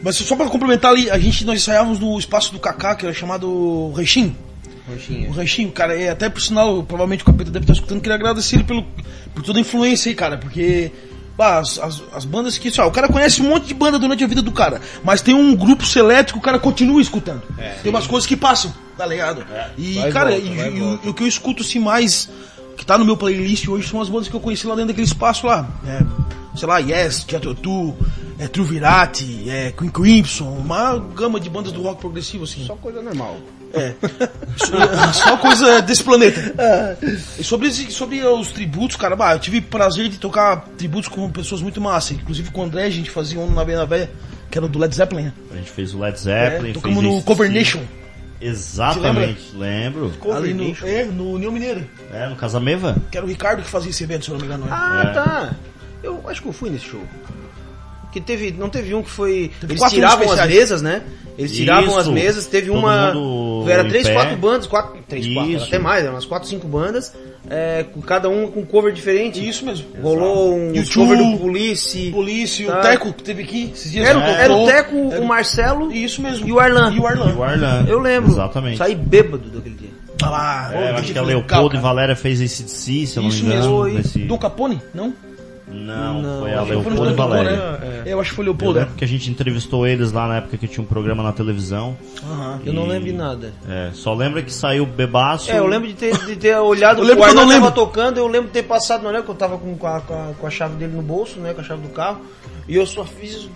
Mas 0.00 0.14
só 0.16 0.36
pra 0.36 0.46
complementar 0.46 0.92
ali, 0.92 1.10
a 1.10 1.18
gente, 1.18 1.44
nós 1.44 1.56
ensaiávamos 1.60 1.98
no 1.98 2.16
espaço 2.16 2.52
do 2.52 2.60
Kaká, 2.60 2.94
que 2.94 3.04
era 3.04 3.12
chamado 3.12 3.90
Ranchinho. 3.96 4.36
O. 5.28 5.32
Ranchinho, 5.32 5.70
cara, 5.72 5.94
é 6.00 6.08
até 6.10 6.28
por 6.28 6.40
sinal, 6.40 6.82
provavelmente 6.84 7.22
o 7.22 7.26
capeta 7.26 7.50
deve 7.50 7.64
estar 7.64 7.74
escutando, 7.74 8.00
queria 8.00 8.14
agradecer 8.14 8.56
ele 8.56 8.64
pelo, 8.64 8.84
por 9.34 9.42
toda 9.42 9.58
a 9.58 9.60
influência 9.60 10.08
aí, 10.08 10.14
cara, 10.14 10.38
porque. 10.38 10.90
As, 11.38 11.78
as, 11.78 12.02
as 12.12 12.24
bandas 12.24 12.58
que. 12.58 12.70
Só, 12.70 12.86
o 12.86 12.90
cara 12.90 13.08
conhece 13.08 13.40
um 13.42 13.48
monte 13.48 13.66
de 13.66 13.74
banda 13.74 13.98
durante 13.98 14.24
a 14.24 14.26
vida 14.26 14.42
do 14.42 14.50
cara, 14.52 14.80
mas 15.04 15.20
tem 15.22 15.34
um 15.34 15.54
grupo 15.54 15.86
seleto 15.86 16.32
que 16.32 16.38
o 16.38 16.42
cara 16.42 16.58
continua 16.58 17.00
escutando. 17.00 17.42
tem 17.82 17.90
umas 17.90 18.06
coisas 18.06 18.26
que 18.26 18.36
passam, 18.36 18.72
tá 18.96 19.06
ligado? 19.06 19.46
E, 19.76 19.98
É. 19.98 20.08
E 20.08 20.12
cara, 20.12 20.30
volta, 20.30 20.44
e, 20.46 20.80
o- 20.82 21.00
o 21.10 21.14
que 21.14 21.22
eu 21.22 21.28
escuto 21.28 21.62
assim 21.62 21.78
mais. 21.78 22.28
Que 22.76 22.86
tá 22.86 22.96
no 22.96 23.04
meu 23.04 23.16
playlist 23.16 23.66
hoje 23.68 23.88
são 23.88 24.00
as 24.00 24.08
bandas 24.08 24.28
que 24.28 24.34
eu 24.34 24.40
conheci 24.40 24.64
lá 24.66 24.74
dentro 24.76 24.88
daquele 24.88 25.06
espaço 25.06 25.46
lá. 25.48 25.66
É, 25.84 26.00
sei 26.56 26.68
lá, 26.68 26.78
Yes, 26.78 27.24
Jethro 27.28 27.52
Tull, 27.54 27.96
é, 28.38 28.46
Truvirati, 28.48 29.48
é, 29.50 29.72
Queen 29.72 29.90
Crimson, 29.90 30.48
uma 30.50 30.96
gama 30.98 31.38
de 31.40 31.50
bandas 31.50 31.72
do 31.72 31.82
rock 31.82 32.00
progressivo, 32.00 32.44
assim. 32.44 32.64
Só 32.64 32.76
coisa 32.76 33.02
normal. 33.02 33.36
É. 33.74 33.94
Só 35.12 35.36
coisa 35.36 35.82
desse 35.82 36.02
planeta. 36.02 36.40
E 37.38 37.44
sobre, 37.44 37.68
esse- 37.68 37.90
sobre 37.92 38.20
os 38.24 38.48
tributos, 38.48 38.96
cara, 38.96 39.14
bah, 39.14 39.34
eu 39.34 39.38
tive 39.38 39.60
prazer 39.60 40.08
de 40.08 40.18
tocar 40.18 40.64
tributos 40.76 41.08
com 41.08 41.30
pessoas 41.30 41.60
muito 41.60 41.80
massa. 41.80 42.14
Inclusive 42.14 42.50
com 42.50 42.62
o 42.62 42.64
André, 42.64 42.84
a 42.84 42.90
gente 42.90 43.10
fazia 43.10 43.38
um 43.40 43.50
na 43.52 43.62
Veia 43.64 43.84
Véia, 43.86 44.10
que 44.50 44.56
era 44.58 44.66
do 44.66 44.78
Led 44.78 44.94
Zeppelin. 44.94 45.24
né? 45.24 45.32
A 45.52 45.56
gente 45.56 45.70
fez 45.70 45.92
o 45.94 45.98
Led 45.98 46.14
É, 46.14 46.16
Zeppelin, 46.18 46.72
tocamos 46.72 47.00
fez 47.02 47.14
no 47.14 47.22
Cover 47.22 47.50
Nation, 47.52 47.80
Exatamente, 48.40 49.54
lembro. 49.56 50.12
ali 50.34 50.54
no, 50.54 50.74
é, 50.86 51.04
no 51.04 51.32
União 51.32 51.50
Mineira. 51.52 51.86
É, 52.12 52.28
no 52.28 52.36
Casameva? 52.36 52.96
Que 53.10 53.18
era 53.18 53.26
o 53.26 53.28
Ricardo 53.28 53.62
que 53.62 53.68
fazia 53.68 53.90
esse 53.90 54.02
evento, 54.04 54.24
se 54.24 54.30
eu 54.30 54.34
não 54.34 54.40
me 54.40 54.46
engano. 54.46 54.64
né? 54.64 54.70
Ah, 54.72 55.02
É. 55.04 55.12
tá. 55.12 55.54
Eu 56.02 56.22
acho 56.28 56.40
que 56.42 56.48
eu 56.48 56.52
fui 56.52 56.70
nesse 56.70 56.86
show. 56.86 57.02
Que 58.12 58.20
teve, 58.22 58.52
não 58.52 58.70
teve 58.70 58.94
um 58.94 59.02
que 59.02 59.10
foi. 59.10 59.50
Teve 59.60 59.72
eles 59.74 59.80
quatro 59.80 59.94
tiravam 59.96 60.32
as 60.32 60.46
mesas, 60.48 60.80
né? 60.82 61.02
Eles 61.36 61.54
tiravam 61.54 61.90
Isso. 61.90 61.98
as 62.00 62.08
mesas, 62.08 62.46
teve 62.46 62.68
Todo 62.68 62.78
uma. 62.78 63.12
Era 63.70 63.84
três, 63.84 64.06
pé. 64.08 64.14
quatro 64.14 64.36
bandas, 64.36 64.66
quatro. 64.66 64.98
Três, 65.06 65.26
quatro, 65.32 65.50
Isso. 65.52 65.64
até 65.66 65.78
mais, 65.78 66.02
eram 66.02 66.14
umas 66.14 66.24
quatro, 66.24 66.48
cinco 66.48 66.66
bandas, 66.66 67.12
é, 67.48 67.84
com 67.84 68.00
cada 68.00 68.28
um 68.28 68.50
com 68.50 68.64
cover 68.64 68.92
diferente. 68.92 69.46
Isso 69.46 69.64
mesmo. 69.64 69.86
Rolou 70.02 70.56
um 70.56 70.74
YouTube, 70.74 70.94
cover 70.94 71.18
do 71.18 71.38
Police. 71.38 72.10
Polícia, 72.10 72.66
Tá. 72.66 72.78
o 72.78 72.82
Teco 72.82 73.12
que 73.12 73.22
teve 73.22 73.42
aqui 73.42 73.70
esses 73.74 73.92
dias. 73.92 74.08
Era, 74.08 74.18
o- 74.18 74.22
ele 74.22 74.30
era 74.32 74.52
o. 74.54 74.66
Teco, 74.66 75.12
Era- 75.12 75.20
o 75.20 75.26
Marcelo 75.26 75.92
Isso 75.92 76.22
mesmo. 76.22 76.48
e 76.48 76.52
o 76.52 76.58
Arlan. 76.58 76.92
E 76.92 76.98
o 76.98 77.06
Arlan. 77.06 77.30
E 77.30 77.34
o 77.34 77.42
Arlan. 77.44 77.84
Eu 77.86 78.00
lembro. 78.00 78.32
Exatamente. 78.32 78.78
Saí 78.78 78.94
bêbado 78.94 79.48
daquele 79.50 79.74
dia. 79.76 79.90
Ah 80.20 80.30
lá, 80.30 80.70
É, 80.74 80.90
acho 80.92 81.12
que 81.12 81.18
a 81.18 81.22
Leopoldo 81.22 81.76
e. 81.76 81.78
Valéria 81.78 82.16
fez 82.16 82.40
esse 82.40 82.64
de 82.64 82.70
si, 82.72 83.06
se 83.06 83.16
eu 83.18 83.22
não 83.22 83.30
Isso 83.30 83.44
me 83.44 83.52
engano. 83.54 83.84
mesmo. 83.84 83.98
nesse- 83.98 84.18
Dom 84.20 84.36
Capone? 84.38 84.82
Não? 84.92 85.12
Não, 85.70 86.22
Não, 86.22 86.40
foi 86.40 86.54
a 86.54 86.62
Leopoldo 86.62 87.10
e 87.10 87.14
Valéria. 87.14 87.50
né? 87.50 88.02
É, 88.06 88.12
Eu 88.12 88.20
acho 88.20 88.30
que 88.30 88.36
foi 88.36 88.42
Eu 88.44 88.50
Leopoldo. 88.52 88.78
lembro 88.78 88.94
que 88.94 89.04
a 89.04 89.08
gente 89.08 89.30
entrevistou 89.30 89.86
eles 89.86 90.12
lá 90.12 90.26
na 90.26 90.36
época 90.38 90.56
que 90.56 90.66
tinha 90.66 90.82
um 90.82 90.86
programa 90.86 91.22
na 91.22 91.32
televisão. 91.32 91.96
Aham. 92.22 92.60
Eu 92.64 92.72
não 92.72 92.86
E- 92.86 92.88
lembro 92.88 93.04
de 93.06 93.12
nada. 93.12 93.52
É, 93.68 93.90
só 93.92 94.14
lembra 94.14 94.42
que 94.42 94.52
saiu 94.52 94.86
bebaço. 94.86 95.50
É, 95.50 95.58
eu 95.58 95.66
lembro 95.66 95.86
de 95.88 95.94
ter, 95.94 96.16
de 96.26 96.36
ter 96.36 96.56
olhado 96.60 97.00
Eu 97.00 97.04
lembro 97.04 97.22
o 97.22 97.26
eu 97.26 97.30
Arlan 97.30 97.42
tava 97.42 97.52
lembro. 97.54 97.70
tocando, 97.72 98.18
eu 98.18 98.26
lembro 98.26 98.46
de 98.48 98.54
ter 98.54 98.62
passado, 98.62 99.02
não 99.02 99.10
lembro 99.10 99.24
que 99.26 99.30
eu 99.30 99.34
tava 99.34 99.58
com, 99.58 99.74
a, 99.86 100.00
com, 100.00 100.14
a, 100.14 100.32
com 100.38 100.46
a 100.46 100.50
chave 100.50 100.76
dele 100.76 100.94
no 100.96 101.02
bolso, 101.02 101.38
né? 101.40 101.52
Com 101.52 101.60
a 101.60 101.64
chave 101.64 101.82
do 101.82 101.88
carro. 101.90 102.20
E 102.66 102.74
eu 102.76 102.86
só 102.86 103.04
fiz 103.04 103.48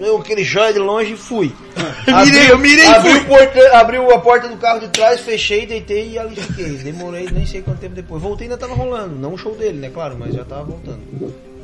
eu, 0.00 0.18
aquele 0.18 0.44
joia 0.44 0.72
de 0.72 0.78
longe 0.78 1.12
e 1.14 1.16
fui. 1.16 1.52
mirei, 2.24 2.50
eu 2.50 2.58
mirei 2.58 2.84
e 2.84 2.88
abri, 2.88 3.10
fui. 3.12 3.20
porta, 3.24 3.76
abri 3.78 3.96
a 3.96 4.18
porta 4.18 4.48
do 4.48 4.56
carro 4.56 4.78
de 4.80 4.88
trás, 4.88 5.20
fechei, 5.20 5.66
deitei 5.66 6.10
e 6.12 6.18
ali 6.18 6.36
fiquei. 6.36 6.70
Demorei 6.78 7.28
nem 7.32 7.44
sei 7.44 7.60
quanto 7.60 7.80
tempo 7.80 7.94
depois. 7.96 8.22
Voltei 8.22 8.46
e 8.46 8.50
ainda 8.50 8.56
tava 8.56 8.72
rolando. 8.74 9.16
Não 9.16 9.34
o 9.34 9.38
show 9.38 9.54
dele, 9.56 9.78
né? 9.78 9.90
Claro, 9.92 10.16
mas 10.18 10.32
já 10.34 10.44
tava 10.44 10.62
voltando. 10.62 11.00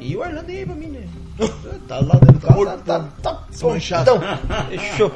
E 0.07 0.16
o 0.16 0.22
Arlan 0.22 0.42
nem 0.42 0.59
aí 0.59 0.66
pra 0.66 0.74
mim, 0.74 0.86
né? 0.86 1.00
Tá 1.88 1.96
lá 2.00 2.14
dentro 2.14 2.32
do 2.38 2.40
carro, 2.40 2.64
tá, 2.66 2.76
tá, 2.78 3.00
tá 3.22 3.42
Desmanchado. 3.50 4.11
prontão. 4.12 4.38
Fechou. 4.70 5.12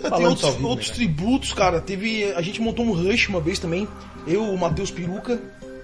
Tem 0.00 0.10
Falando 0.10 0.28
outros, 0.30 0.54
vivo, 0.54 0.68
outros 0.68 0.88
né, 0.90 0.94
tributos, 0.94 1.52
cara. 1.52 1.80
Teve. 1.80 2.32
A 2.32 2.40
gente 2.42 2.60
montou 2.60 2.84
um 2.84 2.92
rush 2.92 3.28
uma 3.28 3.40
vez 3.40 3.58
também. 3.58 3.86
Eu, 4.26 4.42
o 4.44 4.56
Matheus 4.58 4.90
Peruca 4.90 5.40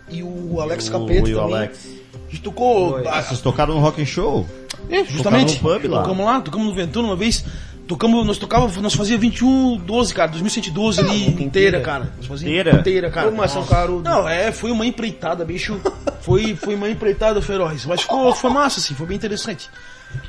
e 0.09 0.23
o 0.23 0.61
Alex 0.61 0.89
O- 0.89 0.93
Capeta 0.93 1.29
e 1.29 1.35
o 1.35 1.39
também. 1.39 1.55
Alex. 1.57 1.89
A 2.15 2.31
gente 2.31 2.43
tocou. 2.43 2.97
Ah, 3.09 3.23
Vocês 3.23 3.41
tocaram 3.41 3.75
no 3.75 3.81
Rock 3.81 4.01
and 4.03 4.07
Show? 4.07 4.47
é, 4.89 5.05
justamente. 5.05 5.59
Pub 5.59 5.85
lá. 5.87 6.03
Tocamos 6.03 6.25
lá, 6.27 6.41
tocamos 6.41 6.69
no 6.69 6.75
Ventana 6.75 7.09
uma 7.09 7.17
vez. 7.17 7.45
Tocamos, 7.87 8.27
nós 8.27 8.39
tocávamos, 8.39 8.77
nós 8.79 8.95
fazia 8.95 9.19
21, 9.19 9.77
12, 9.77 10.15
cara, 10.15 10.31
2112 10.31 11.01
ali 11.01 11.09
boca 11.09 11.21
inteira, 11.21 11.45
inteira. 11.45 11.81
cara. 11.81 12.13
Nós 12.17 12.27
fazia 12.27 12.49
Inteira? 12.49 12.81
inteira, 12.81 13.11
cara. 13.11 13.29
Ô, 13.29 13.33
Marcelo 13.33 13.67
Carudo. 13.67 14.09
Não, 14.09 14.27
é, 14.27 14.51
foi 14.53 14.71
uma 14.71 14.87
empreitada, 14.87 15.45
bicho. 15.45 15.79
Foi, 16.25 16.57
foi 16.57 16.75
uma 16.75 16.89
empreitada 16.89 17.43
feroz. 17.43 17.85
Mas 17.85 18.01
ficou, 18.01 18.35
foi 18.35 18.49
massa, 18.49 18.81
assim, 18.81 18.95
foi 18.95 19.07
bem 19.07 19.15
interessante. 19.19 19.69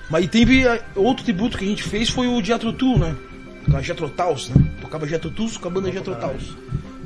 Mas 0.09 0.27
teve 0.27 0.67
ah, 0.67 0.77
outro 0.93 1.23
tributo 1.23 1.57
que 1.57 1.63
a 1.63 1.67
gente 1.69 1.83
fez 1.83 2.09
foi 2.09 2.27
o 2.27 2.43
Jethro 2.43 2.73
Tull, 2.73 2.99
né? 2.99 3.15
Com 3.71 3.77
a 3.77 3.81
Jethro 3.81 4.09
Tulls, 4.09 4.51
né? 4.53 4.65
Tocava 4.81 5.07
Jethro 5.07 5.31
Tulls 5.31 5.57
com 5.57 5.69
a 5.69 5.71
banda 5.71 5.89
Jethro 5.89 6.13
Tulls. 6.15 6.57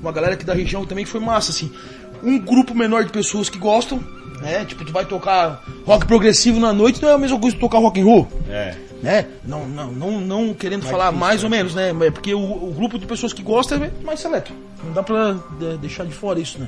uma 0.01 0.11
galera 0.11 0.33
aqui 0.33 0.43
da 0.43 0.55
região 0.55 0.87
também 0.87 1.05
que 1.05 1.11
foi 1.11 1.19
massa, 1.19 1.51
assim. 1.51 1.71
Um 2.23 2.39
grupo 2.39 2.73
menor 2.73 3.05
de 3.05 3.11
pessoas 3.11 3.47
que 3.47 3.59
gostam, 3.59 4.03
né? 4.41 4.65
Tipo, 4.65 4.83
tu 4.85 4.91
vai 4.93 5.05
tocar 5.05 5.63
rock 5.85 6.05
progressivo 6.05 6.59
na 6.59 6.73
noite, 6.73 7.01
não 7.01 7.09
é 7.09 7.13
a 7.13 7.17
mesma 7.17 7.39
coisa 7.39 7.55
que 7.55 7.61
tocar 7.61 7.79
rock 7.79 7.99
and 8.01 8.05
roll. 8.05 8.27
É. 8.49 8.75
Né? 9.01 9.25
Não, 9.45 9.65
não, 9.65 9.91
não, 9.93 10.19
não 10.19 10.53
querendo 10.53 10.85
falar 10.85 11.11
mais 11.13 11.41
ou 11.43 11.49
menos, 11.49 11.73
né? 11.73 11.91
É 12.01 12.11
porque 12.11 12.33
o, 12.33 12.39
o 12.39 12.73
grupo 12.75 12.99
de 12.99 13.05
pessoas 13.05 13.31
que 13.31 13.41
gostam 13.41 13.81
é 13.83 13.91
mais 14.03 14.19
seleto. 14.19 14.51
Não 14.83 14.91
dá 14.91 15.01
pra 15.01 15.37
de- 15.57 15.77
deixar 15.77 16.05
de 16.05 16.13
fora 16.13 16.37
isso, 16.39 16.59
né? 16.59 16.67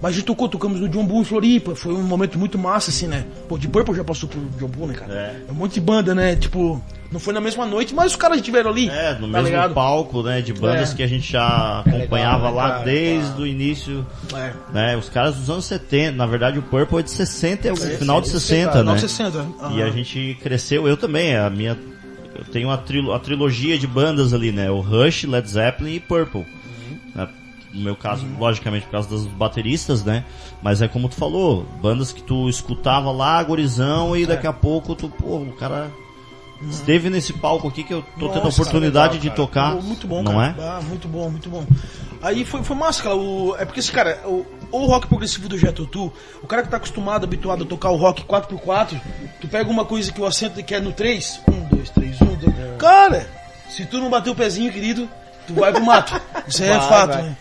Mas 0.00 0.12
a 0.12 0.14
gente 0.14 0.24
tocou, 0.26 0.48
tocamos 0.48 0.80
no 0.80 0.88
John 0.88 1.04
Bull 1.04 1.22
em 1.22 1.24
Floripa, 1.24 1.74
foi 1.74 1.92
um 1.92 2.02
momento 2.02 2.38
muito 2.38 2.56
massa, 2.56 2.90
assim, 2.90 3.06
né? 3.08 3.24
Pô, 3.48 3.58
de 3.58 3.66
Purple 3.66 3.94
já 3.96 4.04
passou 4.04 4.28
por 4.28 4.40
John 4.58 4.68
Bull, 4.68 4.86
né, 4.86 4.94
cara? 4.94 5.12
É. 5.12 5.50
um 5.50 5.54
monte 5.54 5.74
de 5.74 5.80
banda, 5.80 6.14
né? 6.14 6.36
Tipo, 6.36 6.80
não 7.10 7.18
foi 7.18 7.34
na 7.34 7.40
mesma 7.40 7.66
noite, 7.66 7.92
mas 7.94 8.12
os 8.12 8.16
caras 8.16 8.36
estiveram 8.36 8.70
ali. 8.70 8.88
É, 8.88 9.14
no 9.14 9.22
tá 9.22 9.26
mesmo 9.26 9.46
ligado? 9.46 9.74
palco, 9.74 10.22
né, 10.22 10.40
de 10.40 10.52
bandas 10.52 10.92
É. 10.92 10.94
que 10.96 11.02
a 11.02 11.06
gente 11.08 11.32
já 11.32 11.80
acompanhava 11.80 12.48
legal, 12.48 12.52
né, 12.52 12.56
lá 12.56 12.70
cara? 12.70 12.84
desde 12.84 13.30
Tá. 13.32 13.38
o 13.38 13.46
início, 13.46 14.06
É. 14.34 14.52
né, 14.72 14.96
os 14.96 15.08
caras 15.08 15.34
dos 15.34 15.50
anos 15.50 15.64
70, 15.64 16.12
na 16.16 16.26
verdade 16.26 16.58
o 16.58 16.62
Purple 16.62 16.98
é 16.98 17.02
de 17.02 17.10
60, 17.10 17.66
é 17.68 17.72
o 17.72 17.74
É, 17.74 17.96
final 17.96 18.20
de 18.20 18.28
60, 18.28 18.70
Final 18.78 18.84
né? 18.84 18.94
de 18.94 19.00
60. 19.00 19.46
E 19.72 19.82
a 19.82 19.90
gente 19.90 20.38
cresceu, 20.40 20.86
eu 20.86 20.96
também, 20.96 21.34
a 21.36 21.50
minha 21.50 21.76
eu 22.36 22.44
tenho 22.44 22.70
a, 22.70 22.76
trilo, 22.76 23.12
a 23.12 23.18
trilogia 23.18 23.76
de 23.76 23.86
bandas 23.88 24.32
ali, 24.32 24.52
né, 24.52 24.70
o 24.70 24.78
Rush, 24.80 25.24
Led 25.24 25.48
Zeppelin 25.50 25.94
e 25.94 26.00
Purple. 26.00 26.46
No 27.72 27.80
meu 27.82 27.94
caso, 27.96 28.26
logicamente 28.38 28.86
por 28.86 28.92
causa 28.92 29.08
dos 29.08 29.26
bateristas, 29.26 30.02
né? 30.02 30.24
Mas 30.62 30.80
é 30.80 30.88
como 30.88 31.08
tu 31.08 31.14
falou, 31.16 31.66
bandas 31.82 32.12
que 32.12 32.22
tu 32.22 32.48
escutava 32.48 33.10
lá, 33.10 33.42
gorizão, 33.42 34.16
e 34.16 34.24
daqui 34.24 34.46
a 34.46 34.52
pouco 34.52 34.94
tu, 34.94 35.08
pô, 35.10 35.36
o 35.36 35.52
cara 35.52 35.90
esteve 36.70 37.08
nesse 37.10 37.32
palco 37.34 37.68
aqui 37.68 37.84
que 37.84 37.92
eu 37.94 38.02
tô 38.18 38.28
tendo 38.28 38.40
a 38.40 38.44
Nossa, 38.44 38.62
oportunidade 38.62 39.14
legal, 39.18 39.30
de 39.30 39.36
tocar. 39.36 39.74
Muito 39.76 40.06
bom, 40.06 40.22
não 40.22 40.32
cara. 40.32 40.54
é? 40.58 40.62
Ah, 40.66 40.80
muito 40.82 41.06
bom, 41.06 41.28
muito 41.30 41.48
bom. 41.50 41.64
Aí 42.22 42.44
foi, 42.44 42.64
foi 42.64 42.74
massa, 42.74 43.02
cara. 43.02 43.14
O, 43.16 43.54
é 43.58 43.64
porque 43.64 43.80
esse 43.80 43.92
cara, 43.92 44.20
o, 44.24 44.44
o 44.72 44.86
rock 44.86 45.06
progressivo 45.06 45.48
do 45.48 45.56
Jet 45.58 45.86
Tu, 45.86 46.12
o 46.42 46.46
cara 46.46 46.62
que 46.62 46.68
tá 46.68 46.78
acostumado, 46.78 47.24
habituado 47.24 47.62
a 47.64 47.66
tocar 47.66 47.90
o 47.90 47.96
rock 47.96 48.24
4x4, 48.24 49.00
tu 49.40 49.46
pega 49.46 49.70
uma 49.70 49.84
coisa 49.84 50.10
que 50.10 50.20
o 50.20 50.26
acento 50.26 50.62
que 50.64 50.74
é 50.74 50.80
no 50.80 50.92
3, 50.92 51.42
1, 51.46 51.76
2, 51.76 51.90
3, 51.90 52.20
1, 52.22 52.24
2. 52.24 52.54
Cara, 52.78 53.28
se 53.68 53.84
tu 53.86 53.98
não 53.98 54.10
bater 54.10 54.30
o 54.30 54.34
pezinho, 54.34 54.72
querido, 54.72 55.08
tu 55.46 55.54
vai 55.54 55.70
pro 55.72 55.84
mato. 55.84 56.20
Isso 56.48 56.62
aí 56.62 56.70
é 56.70 56.78
Vai, 56.78 56.88
fato, 56.88 57.12
vai. 57.12 57.22
né? 57.22 57.36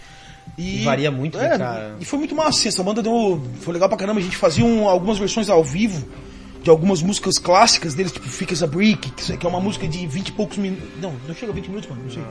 E 0.58 0.84
varia 0.84 1.12
muito, 1.12 1.38
né, 1.38 1.50
cara? 1.58 1.96
E 2.00 2.06
foi 2.06 2.18
muito 2.18 2.34
massa, 2.36 2.58
assim, 2.60 2.70
essa 2.70 2.82
banda 2.84 3.02
deu. 3.04 3.42
Foi 3.62 3.74
legal 3.74 3.88
pra 3.88 3.98
caramba. 3.98 4.20
A 4.20 4.24
gente 4.24 4.36
fazia 4.38 4.66
um- 4.66 4.88
algumas 4.88 5.18
versões 5.20 5.50
ao 5.50 5.64
vivo 5.64 6.04
de 6.64 6.70
algumas 6.70 7.02
músicas 7.02 7.38
clássicas 7.38 7.94
deles, 7.94 8.12
tipo 8.12 8.28
Fica 8.28 8.56
a 8.64 8.68
Brick, 8.68 9.12
que 9.38 9.46
é 9.46 9.50
uma 9.50 9.60
música 9.60 9.88
de 9.88 10.06
20 10.08 10.30
e 10.30 10.32
poucos 10.32 10.58
minutos. 10.58 10.86
Não, 11.02 11.14
não 11.28 11.36
chega 11.36 11.52
a 11.52 11.56
20 11.56 11.68
minutos, 11.68 11.88
mano, 11.90 12.02
não 12.04 12.10
sei. 12.12 12.24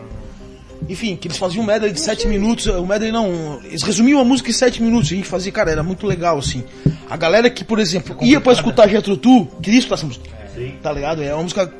Enfim, 0.88 1.16
que 1.16 1.26
eles 1.28 1.38
faziam 1.38 1.62
um 1.62 1.66
medley 1.66 1.90
de 1.92 2.00
7 2.00 2.28
minutos. 2.28 2.66
O 2.66 2.84
medley 2.86 3.10
não. 3.10 3.60
Eles 3.64 3.82
resumiam 3.82 4.20
a 4.20 4.24
música 4.24 4.50
em 4.50 4.52
7 4.52 4.82
minutos. 4.82 5.10
A 5.10 5.14
gente 5.14 5.26
fazia, 5.28 5.50
cara, 5.50 5.70
era 5.70 5.82
muito 5.82 6.06
legal, 6.06 6.38
assim. 6.38 6.64
A 7.08 7.16
galera 7.16 7.48
que, 7.48 7.64
por 7.64 7.78
exemplo, 7.78 8.16
ia 8.22 8.40
pra 8.40 8.52
escutar 8.52 8.88
Jetro 8.88 9.16
Tu, 9.16 9.46
queria 9.62 9.78
escutar 9.78 9.94
essa 9.94 10.06
música. 10.06 10.28
Tá 10.82 10.92
ligado? 10.92 11.22
É 11.22 11.32
uma 11.32 11.42
música 11.44 11.72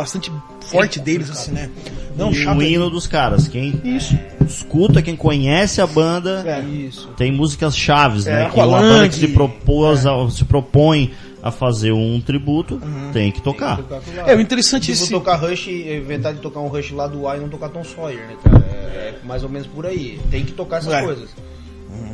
bastante 0.00 0.32
forte 0.60 0.98
deles, 1.00 1.30
assim, 1.30 1.52
né? 1.52 1.70
Não, 2.16 2.32
E 2.32 2.46
o 2.46 2.62
hino 2.62 2.90
dos 2.90 3.06
caras. 3.06 3.46
Quem 3.48 3.80
Isso. 3.84 4.18
escuta, 4.46 5.00
quem 5.00 5.14
conhece 5.16 5.80
a 5.80 5.86
banda, 5.86 6.42
É. 6.46 6.60
Isso. 6.60 7.08
tem 7.16 7.32
músicas 7.32 7.76
chaves, 7.76 8.26
É, 8.26 8.44
né? 8.44 8.50
Que 8.50 8.58
uma 8.60 8.66
banda 8.80 9.08
que 9.08 9.14
se 9.14 9.28
propôs, 9.28 10.04
a- 10.06 10.28
se 10.30 10.44
propõe 10.44 11.12
a 11.42 11.50
fazer 11.50 11.92
um 11.92 12.20
tributo, 12.20 12.74
Uhum. 12.74 13.10
tem 13.12 13.30
que 13.32 13.40
tocar. 13.40 13.76
Tocar 13.78 13.96
aquilo 13.96 14.16
lá. 14.18 14.30
É, 14.30 14.36
o 14.36 14.40
interessante 14.40 14.82
Tipo, 14.92 14.92
esse. 15.04 15.10
tocar 15.10 15.36
Rush, 15.36 15.68
inventar 15.68 16.34
de 16.34 16.40
tocar 16.40 16.60
um 16.60 16.68
Rush 16.68 16.90
lá 16.92 17.06
do 17.06 17.26
A 17.26 17.36
e 17.36 17.40
não 17.40 17.48
tocar 17.48 17.68
Tom 17.70 17.82
Sawyer, 17.84 18.18
né, 18.26 18.36
cara? 18.44 18.58
É 18.58 19.14
mais 19.24 19.42
ou 19.42 19.48
menos 19.48 19.66
por 19.66 19.86
aí. 19.86 20.20
Tem 20.30 20.44
que 20.44 20.52
tocar 20.52 20.78
essas 20.78 20.92
É. 20.92 21.00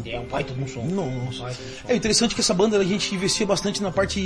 É 0.06 0.20
um 0.20 0.24
baita 0.26 0.54
de 0.54 0.62
um 0.62 0.66
som. 0.68 0.82
Nossa. 0.84 1.42
Baita 1.42 1.58
de 1.62 1.68
um 1.68 1.76
som. 1.76 1.88
É 1.88 1.96
interessante 1.96 2.34
que 2.34 2.40
essa 2.40 2.54
banda 2.54 2.78
a 2.78 2.84
gente 2.84 3.14
investia 3.14 3.44
bastante 3.46 3.82
na 3.82 3.90
parte 3.90 4.20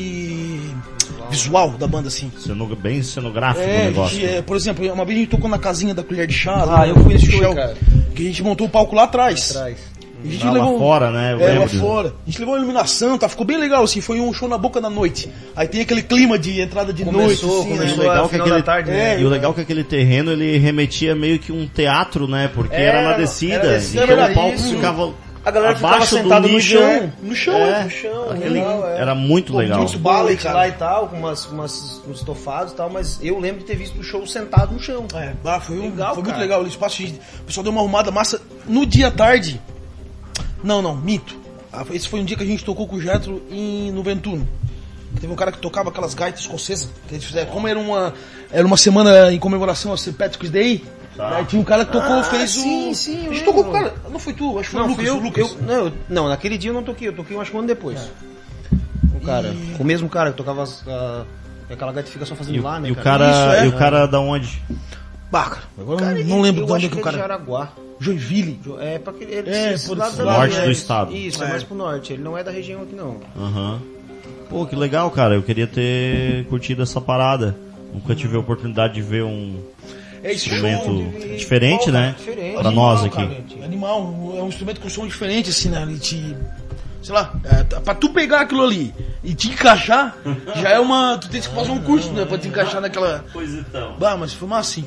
visual 1.30 1.70
da 1.70 1.86
banda, 1.86 2.08
assim. 2.08 2.30
Ceno- 2.38 2.66
bem 2.76 3.02
cenográfico 3.02 3.64
o 3.66 3.68
É, 3.68 3.80
a 3.80 3.84
negócio. 3.84 4.20
gente, 4.20 4.26
é, 4.36 4.42
por 4.42 4.56
exemplo, 4.56 4.92
uma 4.92 5.04
vez 5.04 5.16
a 5.18 5.20
gente 5.22 5.30
tocou 5.30 5.48
na 5.50 5.58
casinha 5.58 5.94
da 5.94 6.02
colher 6.02 6.26
de 6.26 6.34
chá. 6.34 6.52
Ah, 6.60 6.64
lá 6.64 6.88
eu 6.88 6.96
fui 6.96 7.14
nesse 7.14 7.30
show, 7.30 7.54
cara. 7.54 7.76
Que 8.14 8.22
a 8.22 8.26
gente 8.26 8.42
montou 8.42 8.66
o 8.66 8.70
palco 8.70 8.94
lá 8.94 9.04
atrás. 9.04 9.50
Atrás. 9.50 9.78
E 10.22 10.28
a 10.28 10.32
gente 10.32 10.42
Ah, 10.46 10.50
lá 10.50 10.52
levou, 10.52 10.78
fora, 10.78 11.10
né? 11.10 11.32
Eu 11.32 11.40
É, 11.40 11.58
lá 11.60 11.64
disso. 11.64 11.78
fora. 11.80 12.08
A 12.08 12.30
gente 12.30 12.38
levou 12.40 12.54
a 12.54 12.58
iluminação, 12.58 13.16
tá? 13.16 13.26
Ficou 13.26 13.46
bem 13.46 13.56
legal, 13.56 13.82
assim. 13.82 14.02
Foi 14.02 14.20
um 14.20 14.30
show 14.34 14.46
na 14.46 14.58
boca 14.58 14.78
da 14.78 14.90
noite. 14.90 15.30
Aí 15.56 15.66
tem 15.66 15.80
aquele 15.80 16.02
clima 16.02 16.38
de 16.38 16.60
entrada 16.60 16.92
de 16.92 17.04
noite, 17.06 17.40
Começou, 17.40 17.60
assim, 17.62 17.70
E 17.70 17.72
o 17.72 17.76
começou 17.78 17.96
né? 17.96 18.02
legal 18.10 18.24
a 18.24 18.28
que 18.28 18.36
aquele, 18.36 18.62
tarde, 18.62 18.90
né? 18.90 19.18
e 19.20 19.24
o 19.24 19.28
legal 19.30 19.54
que 19.54 19.60
aquele 19.62 19.82
terreno 19.82 20.30
ele 20.32 20.58
remetia 20.58 21.14
meio 21.14 21.38
que 21.38 21.50
um 21.50 21.66
teatro, 21.66 22.28
né? 22.28 22.50
Porque 22.52 22.74
era, 22.74 22.98
Era, 22.98 23.10
na 23.12 23.16
descida, 23.16 23.54
era 23.54 23.78
descida, 23.78 24.04
então 24.04 24.18
era 24.18 24.30
o 24.30 24.34
palco 24.34 24.54
isso. 24.56 24.74
ficava 24.74 25.10
A 25.44 25.50
galera 25.50 25.74
ficava 25.74 25.94
abaixo 25.96 26.14
do 26.16 26.22
sentada 26.22 26.48
no 26.48 26.60
chão. 26.60 27.12
No 27.22 27.34
chão, 27.34 27.54
é, 27.56 27.84
no 27.84 27.90
chão, 27.90 28.30
aquele- 28.30 28.48
legal, 28.50 28.88
é. 28.88 29.00
era 29.00 29.14
muito 29.14 29.52
Pô, 29.52 29.58
legal. 29.58 29.78
muito 29.80 30.42
cara. 30.42 30.54
lá 30.54 30.68
e 30.68 30.72
tal, 30.72 31.08
com 31.08 31.16
umas, 31.16 31.46
umas, 31.46 32.02
uns 32.06 32.18
estofados 32.18 32.72
e 32.74 32.76
tal, 32.76 32.90
mas 32.90 33.18
eu 33.22 33.38
lembro 33.38 33.60
de 33.60 33.66
ter 33.66 33.74
visto 33.76 33.98
o 33.98 34.02
show 34.02 34.26
sentado 34.26 34.72
no 34.74 34.78
chão. 34.78 35.06
É, 35.14 35.32
ah, 35.44 35.58
foi, 35.58 35.78
um- 35.78 35.90
Legal, 35.90 36.14
foi 36.14 36.22
muito 36.24 36.38
legal. 36.38 36.62
O 36.62 36.66
espaço, 36.66 37.02
o 37.02 37.44
pessoal 37.44 37.64
deu 37.64 37.72
uma 37.72 37.80
arrumada 37.80 38.10
massa. 38.10 38.40
No 38.66 38.84
dia 38.84 39.06
à 39.08 39.10
tarde. 39.10 39.60
Não, 40.62 40.82
não, 40.82 40.94
mito. 40.94 41.38
Ah, 41.72 41.84
Esse 41.90 42.06
foi 42.08 42.20
um 42.20 42.24
dia 42.24 42.36
que 42.36 42.42
a 42.42 42.46
gente 42.46 42.62
tocou 42.64 42.86
com 42.86 42.96
o 42.96 43.00
Jetro 43.00 43.42
em, 43.50 43.90
no 43.92 44.02
Ventuno. 44.02 44.46
Teve 45.20 45.32
um 45.32 45.36
cara 45.36 45.50
que 45.50 45.58
tocava 45.58 45.88
aquelas 45.88 46.12
gaitas 46.14 46.40
escocesas. 46.42 46.90
Que 47.08 47.14
eles 47.14 47.24
fizeram. 47.24 47.50
Como 47.50 47.66
era 47.66 47.78
uma, 47.78 48.12
era 48.52 48.66
uma 48.66 48.76
semana 48.76 49.32
em 49.32 49.38
comemoração 49.38 49.90
ao 49.90 49.96
St. 49.96 50.12
Patrick's 50.12 50.50
Day, 50.50 50.84
Tá. 51.20 51.36
aí 51.36 51.44
tinha 51.44 51.60
um 51.60 51.64
cara 51.64 51.84
que 51.84 51.92
tocou, 51.92 52.16
Ah, 52.16 52.22
fez 52.24 52.50
sim, 52.50 52.90
o. 52.90 52.94
sim, 52.94 53.22
gente 53.32 53.44
tocou 53.44 53.64
com 53.64 53.70
o 53.70 53.72
lembro. 53.74 53.90
cara. 53.90 54.10
Não 54.10 54.18
foi 54.18 54.32
tu, 54.32 54.58
acho 54.58 54.70
que 54.70 54.76
foi 54.76 54.80
Não, 54.80 54.86
o 54.86 54.90
Lucas. 54.90 55.06
eu, 55.06 55.16
Lucas. 55.20 55.50
eu- 55.60 55.62
não, 55.66 55.86
eu- 55.86 55.92
não, 56.08 56.28
naquele 56.28 56.56
dia 56.58 56.70
eu 56.70 56.74
não 56.74 56.82
toquei, 56.82 57.08
eu 57.08 57.12
toquei 57.12 57.36
acho 57.38 57.50
que 57.50 57.56
um 57.56 57.60
ano 57.60 57.68
depois. 57.68 58.00
O 59.14 59.20
cara, 59.24 59.48
E- 59.48 59.76
o 59.78 59.84
mesmo 59.84 60.08
cara 60.08 60.30
que 60.30 60.36
tocava 60.36 60.62
as, 60.62 60.82
a- 60.88 61.24
aquela 61.70 61.92
gratificação 61.92 62.36
fazendo 62.36 62.56
E, 62.56 62.60
lá, 62.60 62.80
né, 62.80 62.88
e 62.88 62.92
o 62.92 62.96
cara? 62.96 63.04
cara, 63.30 63.30
Isso, 63.56 63.62
é. 63.62 63.66
e 63.66 63.68
o 63.68 63.72
cara 63.76 64.06
da 64.06 64.18
onde? 64.20 64.62
Bah, 65.30 65.44
cara, 65.50 65.62
agora 65.78 65.98
Cara, 66.00 66.24
não, 66.24 66.40
lembro 66.40 66.64
de 66.66 66.72
onde 66.72 66.86
é 66.86 66.88
que 66.88 66.94
o 66.94 66.98
é 66.98 66.98
de 66.98 67.04
cara. 67.04 67.18
Jaraguá. 67.18 67.68
Joinville. 68.00 68.58
É, 68.80 68.98
pra 68.98 69.12
aquele, 69.12 69.30
ele, 69.32 69.50
É, 69.50 69.74
esse 69.74 69.92
ali, 69.92 70.00
norte 70.24 70.56
é. 70.56 70.64
do 70.64 70.70
estado. 70.70 71.14
Isso, 71.14 71.42
é. 71.42 71.46
É. 71.46 71.50
mais 71.50 71.62
pro 71.62 71.76
norte. 71.76 72.14
Ele 72.14 72.22
não 72.22 72.36
é 72.36 72.42
da 72.42 72.50
região 72.50 72.80
aqui, 72.82 72.94
não. 72.96 73.18
Aham. 73.38 73.80
Pô, 74.48 74.64
que 74.66 74.74
legal, 74.74 75.10
cara. 75.10 75.34
Eu 75.34 75.42
queria 75.42 75.66
ter 75.66 76.46
curtido 76.46 76.82
essa 76.82 77.00
parada. 77.00 77.54
Nunca 77.92 78.14
tive 78.14 78.36
a 78.36 78.40
oportunidade 78.40 78.94
de 78.94 79.02
ver 79.02 79.22
um 79.22 79.60
É 80.22 80.34
instrumento 80.34 81.02
diferente, 81.36 81.90
né? 81.90 82.14
diferente. 82.18 82.52
Pra 82.58 82.66
Animal, 82.68 82.94
nós 82.94 83.04
aqui. 83.04 83.16
cara, 83.16 83.64
animal, 83.64 84.34
é 84.36 84.42
um 84.42 84.48
instrumento 84.48 84.80
com 84.80 84.88
som 84.88 85.06
diferente, 85.06 85.50
assim, 85.50 85.68
né? 85.70 85.82
Ele 85.82 85.98
te. 85.98 86.36
Sei 87.02 87.14
lá, 87.14 87.32
é, 87.44 87.62
t- 87.64 87.80
pra 87.80 87.94
tu 87.94 88.10
pegar 88.10 88.42
aquilo 88.42 88.62
ali 88.62 88.94
e 89.24 89.34
te 89.34 89.48
encaixar, 89.48 90.16
já 90.56 90.68
é 90.68 90.78
uma. 90.78 91.16
Tu 91.18 91.30
tem 91.30 91.40
que 91.40 91.48
fazer 91.48 91.70
um 91.70 91.80
curso, 91.80 92.12
né? 92.12 92.26
Pra 92.26 92.36
te 92.36 92.48
encaixar 92.48 92.80
naquela. 92.82 93.24
Pois 93.32 93.54
então. 93.54 93.96
Bah, 93.98 94.16
mas 94.18 94.34
foi 94.34 94.46
massa, 94.46 94.70
assim. 94.80 94.86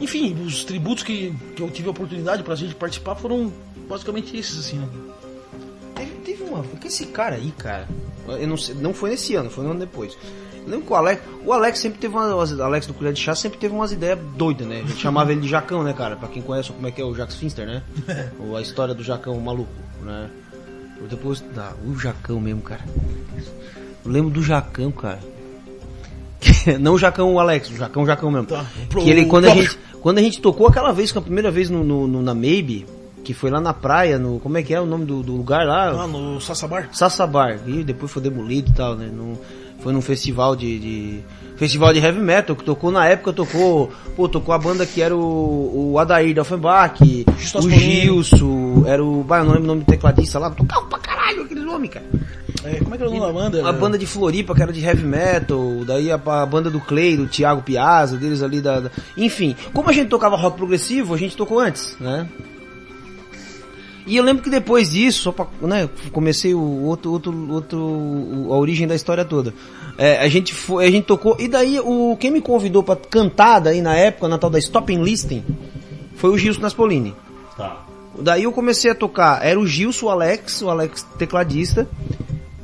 Enfim, 0.00 0.34
os 0.44 0.64
tributos 0.64 1.04
que, 1.04 1.34
que 1.54 1.62
eu 1.62 1.70
tive 1.70 1.88
a 1.88 1.90
oportunidade 1.90 2.42
pra 2.42 2.54
gente 2.54 2.74
participar 2.74 3.14
foram 3.14 3.52
basicamente 3.88 4.34
esses, 4.36 4.58
assim, 4.58 4.78
né? 4.78 4.88
Teve, 5.94 6.10
teve 6.24 6.42
uma. 6.44 6.62
Porque 6.62 6.88
esse 6.88 7.06
cara 7.06 7.36
aí, 7.36 7.52
cara. 7.58 7.86
Eu 8.26 8.46
não, 8.48 8.56
sei, 8.56 8.74
não 8.76 8.94
foi 8.94 9.10
nesse 9.10 9.34
ano, 9.34 9.50
foi 9.50 9.64
um 9.66 9.70
ano 9.72 9.80
depois. 9.80 10.16
Lembro 10.66 10.86
que 10.86 10.92
o 10.92 10.96
Alex. 10.96 11.22
O 11.44 11.52
Alex 11.52 11.78
sempre 11.80 11.98
teve 11.98 12.14
umas. 12.14 12.52
O 12.52 12.62
Alex 12.62 12.86
do 12.86 12.94
Colher 12.94 13.12
de 13.12 13.20
Chá 13.20 13.34
sempre 13.34 13.58
teve 13.58 13.74
umas 13.74 13.92
ideias 13.92 14.18
doidas, 14.36 14.66
né? 14.66 14.82
A 14.84 14.88
gente 14.88 15.00
chamava 15.00 15.32
ele 15.32 15.40
de 15.40 15.48
Jacão, 15.48 15.82
né, 15.82 15.92
cara? 15.92 16.16
Pra 16.16 16.28
quem 16.28 16.40
conhece 16.42 16.70
como 16.72 16.86
é 16.86 16.90
que 16.90 17.00
é 17.00 17.04
o 17.04 17.14
Jax 17.14 17.34
Finster, 17.36 17.66
né? 17.66 17.82
Ou 18.38 18.56
a 18.56 18.62
história 18.62 18.94
do 18.94 19.02
Jacão 19.02 19.38
maluco, 19.40 19.70
né? 20.02 20.28
Ou 21.00 21.08
depois. 21.08 21.42
Ah, 21.56 21.72
o 21.86 21.98
Jacão 21.98 22.40
mesmo, 22.40 22.62
cara. 22.62 22.82
Eu 24.04 24.10
lembro 24.10 24.30
do 24.30 24.42
Jacão, 24.42 24.90
cara. 24.92 25.18
Não 26.80 26.94
o 26.94 26.98
Jacão 26.98 27.32
o 27.34 27.38
Alex, 27.40 27.70
o 27.70 27.76
Jacão 27.76 28.02
o 28.02 28.06
Jacão 28.06 28.30
mesmo. 28.30 28.46
Tá. 28.46 28.64
Que 28.90 29.10
ele, 29.10 29.26
quando, 29.26 29.46
a 29.46 29.50
gente, 29.50 29.78
quando 30.00 30.18
a 30.18 30.22
gente 30.22 30.40
tocou 30.40 30.66
aquela 30.66 30.92
vez, 30.92 31.12
que 31.12 31.18
a 31.18 31.22
primeira 31.22 31.50
vez 31.50 31.70
no, 31.70 31.84
no- 31.84 32.06
no- 32.08 32.22
na 32.22 32.34
Maybe, 32.34 32.86
que 33.24 33.32
foi 33.32 33.50
lá 33.50 33.60
na 33.60 33.72
praia, 33.72 34.18
no. 34.18 34.40
Como 34.40 34.58
é 34.58 34.62
que 34.62 34.74
é 34.74 34.80
o 34.80 34.86
nome 34.86 35.04
do, 35.04 35.22
do 35.22 35.32
lugar 35.36 35.64
lá? 35.66 35.90
Lá 35.90 36.06
no 36.06 36.40
Sassabar. 36.40 36.88
Sassabar, 36.92 37.58
e 37.66 37.84
depois 37.84 38.10
foi 38.10 38.22
demolido 38.22 38.70
e 38.70 38.74
tal, 38.74 38.96
né? 38.96 39.06
No, 39.12 39.38
foi 39.82 39.92
num 39.92 40.00
festival 40.00 40.54
de, 40.56 40.78
de- 40.78 41.20
Festival 41.56 41.92
de 41.92 42.00
heavy 42.00 42.18
metal, 42.20 42.56
que 42.56 42.64
tocou 42.64 42.90
na 42.90 43.06
época, 43.06 43.32
tocou. 43.32 43.92
Pô, 44.16 44.28
tocou 44.28 44.52
a 44.52 44.58
banda 44.58 44.84
que 44.84 45.00
era 45.00 45.14
o, 45.14 45.92
o 45.92 45.98
Adair 45.98 46.34
da 46.34 46.42
Offenbach, 46.42 47.00
o. 47.54 47.70
Gilson, 47.70 48.84
era 48.86 49.04
o. 49.04 49.22
Bah, 49.22 49.38
eu 49.38 49.44
não 49.44 49.52
lembro 49.52 49.64
o 49.64 49.66
nome 49.68 49.80
do 49.84 49.86
tecladista 49.86 50.38
lá, 50.40 50.50
tocava 50.50 50.86
pra 50.86 50.98
caralho 50.98 51.42
aqueles 51.42 51.64
homens, 51.64 51.90
cara. 51.92 52.06
É, 52.64 52.76
como 52.80 52.94
é 52.94 52.96
que 52.98 53.02
era 53.04 53.10
o 53.10 53.14
nome 53.14 53.26
da 53.26 53.32
banda? 53.32 53.68
A 53.68 53.72
banda 53.72 53.98
de 53.98 54.06
Floripa, 54.06 54.54
que 54.54 54.62
era 54.62 54.72
de 54.72 54.84
heavy 54.84 55.04
metal, 55.04 55.84
daí 55.86 56.10
a, 56.10 56.14
a 56.16 56.46
banda 56.46 56.68
do 56.70 56.80
Clay, 56.80 57.16
do 57.16 57.26
Thiago 57.26 57.62
Piazza, 57.62 58.16
deles 58.16 58.42
ali 58.42 58.60
da, 58.60 58.80
da- 58.80 58.90
Enfim, 59.16 59.54
como 59.72 59.88
a 59.88 59.92
gente 59.92 60.08
tocava 60.08 60.36
rock 60.36 60.56
progressivo, 60.56 61.14
a 61.14 61.18
gente 61.18 61.36
tocou 61.36 61.60
antes, 61.60 61.96
né? 62.00 62.26
E 64.06 64.16
eu 64.16 64.24
lembro 64.24 64.42
que 64.42 64.50
depois 64.50 64.90
disso, 64.90 65.22
só 65.22 65.32
pra, 65.32 65.46
né, 65.60 65.88
comecei 66.10 66.54
o 66.54 66.82
outro, 66.84 67.12
outro, 67.12 67.52
outro, 67.52 67.78
a 68.50 68.56
origem 68.56 68.86
da 68.86 68.94
história 68.94 69.24
toda. 69.24 69.54
É, 69.96 70.18
a 70.18 70.28
gente 70.28 70.52
foi, 70.52 70.86
a 70.86 70.90
gente 70.90 71.04
tocou, 71.04 71.36
e 71.38 71.46
daí 71.46 71.78
o, 71.78 72.16
quem 72.18 72.30
me 72.30 72.40
convidou 72.40 72.82
pra 72.82 72.96
cantar 72.96 73.60
daí 73.60 73.80
na 73.80 73.94
época, 73.94 74.28
na 74.28 74.38
tal 74.38 74.50
da 74.50 74.58
Stop 74.58 74.94
and 74.94 75.02
Listing, 75.02 75.44
foi 76.16 76.30
o 76.30 76.38
Gilson 76.38 76.60
Naspolini. 76.60 77.14
Tá. 77.56 77.84
Daí 78.18 78.44
eu 78.44 78.52
comecei 78.52 78.90
a 78.90 78.94
tocar, 78.94 79.44
era 79.44 79.58
o 79.58 79.66
Gilson, 79.66 80.06
o 80.06 80.10
Alex, 80.10 80.62
o 80.62 80.70
Alex 80.70 81.06
tecladista, 81.18 81.88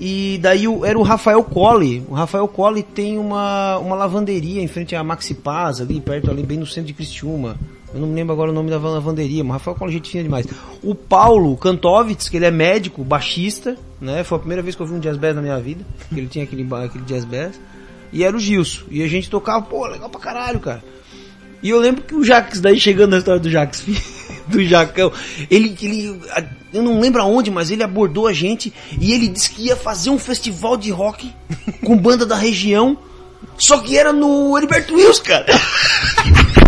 e 0.00 0.38
daí 0.40 0.64
era 0.84 0.98
o 0.98 1.02
Rafael 1.02 1.42
Colli. 1.42 2.04
O 2.08 2.14
Rafael 2.14 2.46
Colli 2.48 2.82
tem 2.82 3.18
uma, 3.18 3.78
uma 3.78 3.96
lavanderia 3.96 4.62
em 4.62 4.68
frente 4.68 4.94
à 4.94 5.02
Maxi 5.02 5.34
Paz, 5.34 5.80
ali 5.80 6.00
perto, 6.00 6.30
ali 6.30 6.42
bem 6.42 6.58
no 6.58 6.66
centro 6.66 6.84
de 6.84 6.94
Criciúma. 6.94 7.56
Eu 7.92 8.00
não 8.00 8.08
me 8.08 8.14
lembro 8.14 8.34
agora 8.34 8.50
o 8.50 8.54
nome 8.54 8.70
da 8.70 8.78
lavanderia, 8.78 9.42
mas 9.42 9.54
Rafael 9.54 9.76
Colli 9.76 9.92
é 9.92 9.94
gente 9.94 10.10
fina 10.10 10.22
demais. 10.22 10.46
O 10.82 10.94
Paulo 10.94 11.56
Kantovitz, 11.56 12.28
que 12.28 12.36
ele 12.36 12.44
é 12.44 12.50
médico, 12.50 13.02
baixista, 13.02 13.76
né? 14.00 14.22
Foi 14.24 14.36
a 14.36 14.38
primeira 14.40 14.62
vez 14.62 14.76
que 14.76 14.82
eu 14.82 14.86
vi 14.86 14.94
um 14.94 15.00
jazz 15.00 15.16
bass 15.16 15.34
na 15.34 15.42
minha 15.42 15.58
vida, 15.58 15.84
que 16.12 16.20
ele 16.20 16.26
tinha 16.26 16.44
aquele, 16.44 16.66
aquele 16.74 17.04
jazz 17.04 17.24
bass. 17.24 17.58
E 18.12 18.24
era 18.24 18.36
o 18.36 18.40
Gilson. 18.40 18.84
E 18.90 19.02
a 19.02 19.08
gente 19.08 19.30
tocava, 19.30 19.62
pô, 19.62 19.86
legal 19.86 20.08
pra 20.10 20.20
caralho, 20.20 20.60
cara. 20.60 20.82
E 21.62 21.70
eu 21.70 21.78
lembro 21.78 22.02
que 22.02 22.14
o 22.14 22.22
Jax, 22.22 22.60
daí 22.60 22.78
chegando 22.78 23.12
na 23.12 23.18
história 23.18 23.40
do 23.40 23.50
Jax, 23.50 23.84
do 24.46 24.62
Jacão, 24.64 25.10
ele, 25.50 25.76
ele, 25.82 26.20
eu 26.72 26.82
não 26.82 27.00
lembro 27.00 27.20
aonde, 27.20 27.50
mas 27.50 27.70
ele 27.70 27.82
abordou 27.82 28.26
a 28.26 28.32
gente 28.32 28.72
e 29.00 29.12
ele 29.12 29.28
disse 29.28 29.50
que 29.50 29.66
ia 29.66 29.76
fazer 29.76 30.10
um 30.10 30.18
festival 30.18 30.76
de 30.76 30.90
rock 30.90 31.32
com 31.84 31.96
banda 31.96 32.24
da 32.24 32.36
região, 32.36 32.96
só 33.58 33.78
que 33.78 33.98
era 33.98 34.12
no 34.12 34.56
Heriberto 34.56 34.94
Wills, 34.94 35.20
cara. 35.20 35.46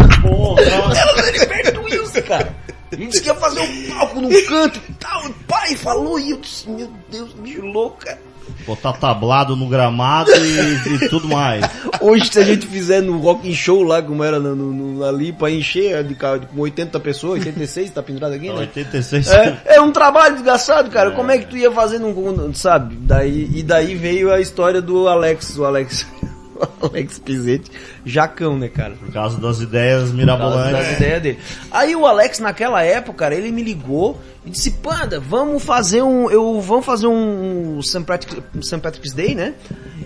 Era 0.96 1.12
no 1.14 1.28
Heriberto 1.28 1.80
Wills, 1.82 2.22
cara. 2.22 2.54
Ele 2.92 3.06
disse 3.06 3.22
que 3.22 3.28
ia 3.28 3.34
fazer 3.36 3.60
um 3.60 3.88
palco 3.90 4.20
num 4.20 4.46
canto 4.46 4.80
e 4.88 4.92
tal, 4.94 5.24
e 5.28 5.32
pai 5.46 5.76
falou 5.76 6.18
e 6.18 6.32
eu 6.32 6.38
disse, 6.38 6.68
meu 6.68 6.90
Deus, 7.10 7.32
bicho 7.34 7.62
louco, 7.64 7.98
cara. 8.04 8.18
Botar 8.66 8.92
tablado 8.94 9.54
no 9.54 9.68
gramado 9.68 10.30
e, 10.32 10.94
e 10.96 11.08
tudo 11.08 11.28
mais. 11.28 11.64
Hoje, 12.00 12.28
se 12.32 12.38
a 12.40 12.42
gente 12.44 12.66
fizer 12.66 13.00
no 13.00 13.18
Rock 13.18 13.48
in 13.48 13.54
Show 13.54 13.84
lá, 13.84 14.02
como 14.02 14.24
era 14.24 14.40
no, 14.40 14.54
no- 14.56 15.04
ali, 15.04 15.32
pra 15.32 15.50
encher 15.50 15.92
é 15.94 16.02
de, 16.02 16.14
com 16.16 16.60
80 16.60 16.98
pessoas, 16.98 17.38
86, 17.38 17.90
tá 17.90 18.02
pendurado 18.02 18.34
aqui, 18.34 18.48
né? 18.48 18.54
86. 18.58 19.28
É, 19.32 19.58
é 19.66 19.80
um 19.80 19.92
trabalho 19.92 20.34
desgraçado, 20.34 20.90
cara. 20.90 21.12
Como 21.12 21.30
é 21.30 21.38
que 21.38 21.46
tu 21.46 21.56
ia 21.56 21.70
fazer 21.70 22.00
num, 22.00 22.12
num- 22.12 22.52
sabe? 22.52 22.96
Daí, 23.00 23.48
e 23.54 23.62
daí 23.62 23.94
veio 23.94 24.32
a 24.32 24.40
história 24.40 24.82
do 24.82 25.06
Alex, 25.08 25.56
o 25.56 25.64
Alex, 25.64 26.04
o 26.19 26.19
Alex 26.82 27.18
Pizetti, 27.18 27.70
Jacão, 28.04 28.58
né, 28.58 28.68
cara? 28.68 28.94
Por 28.94 29.12
causa 29.12 29.38
das 29.38 29.60
ideias 29.60 30.10
mirabolantes. 30.10 30.72
das 30.72 30.96
ideias 30.96 31.22
dele. 31.22 31.38
Aí 31.70 31.94
o 31.96 32.06
Alex, 32.06 32.38
naquela 32.38 32.82
época, 32.82 33.18
cara, 33.18 33.34
ele 33.34 33.50
me 33.52 33.62
ligou 33.62 34.20
e 34.44 34.50
disse, 34.50 34.70
Panda, 34.72 35.18
vamos 35.20 35.62
fazer 35.62 36.02
um. 36.02 36.30
Eu, 36.30 36.60
vamos 36.60 36.84
fazer 36.86 37.06
um, 37.06 37.80
St. 37.82 38.02
Patrick's, 38.04 38.42
St. 38.66 38.78
Patrick's 38.78 39.12
Day, 39.12 39.34
né? 39.34 39.54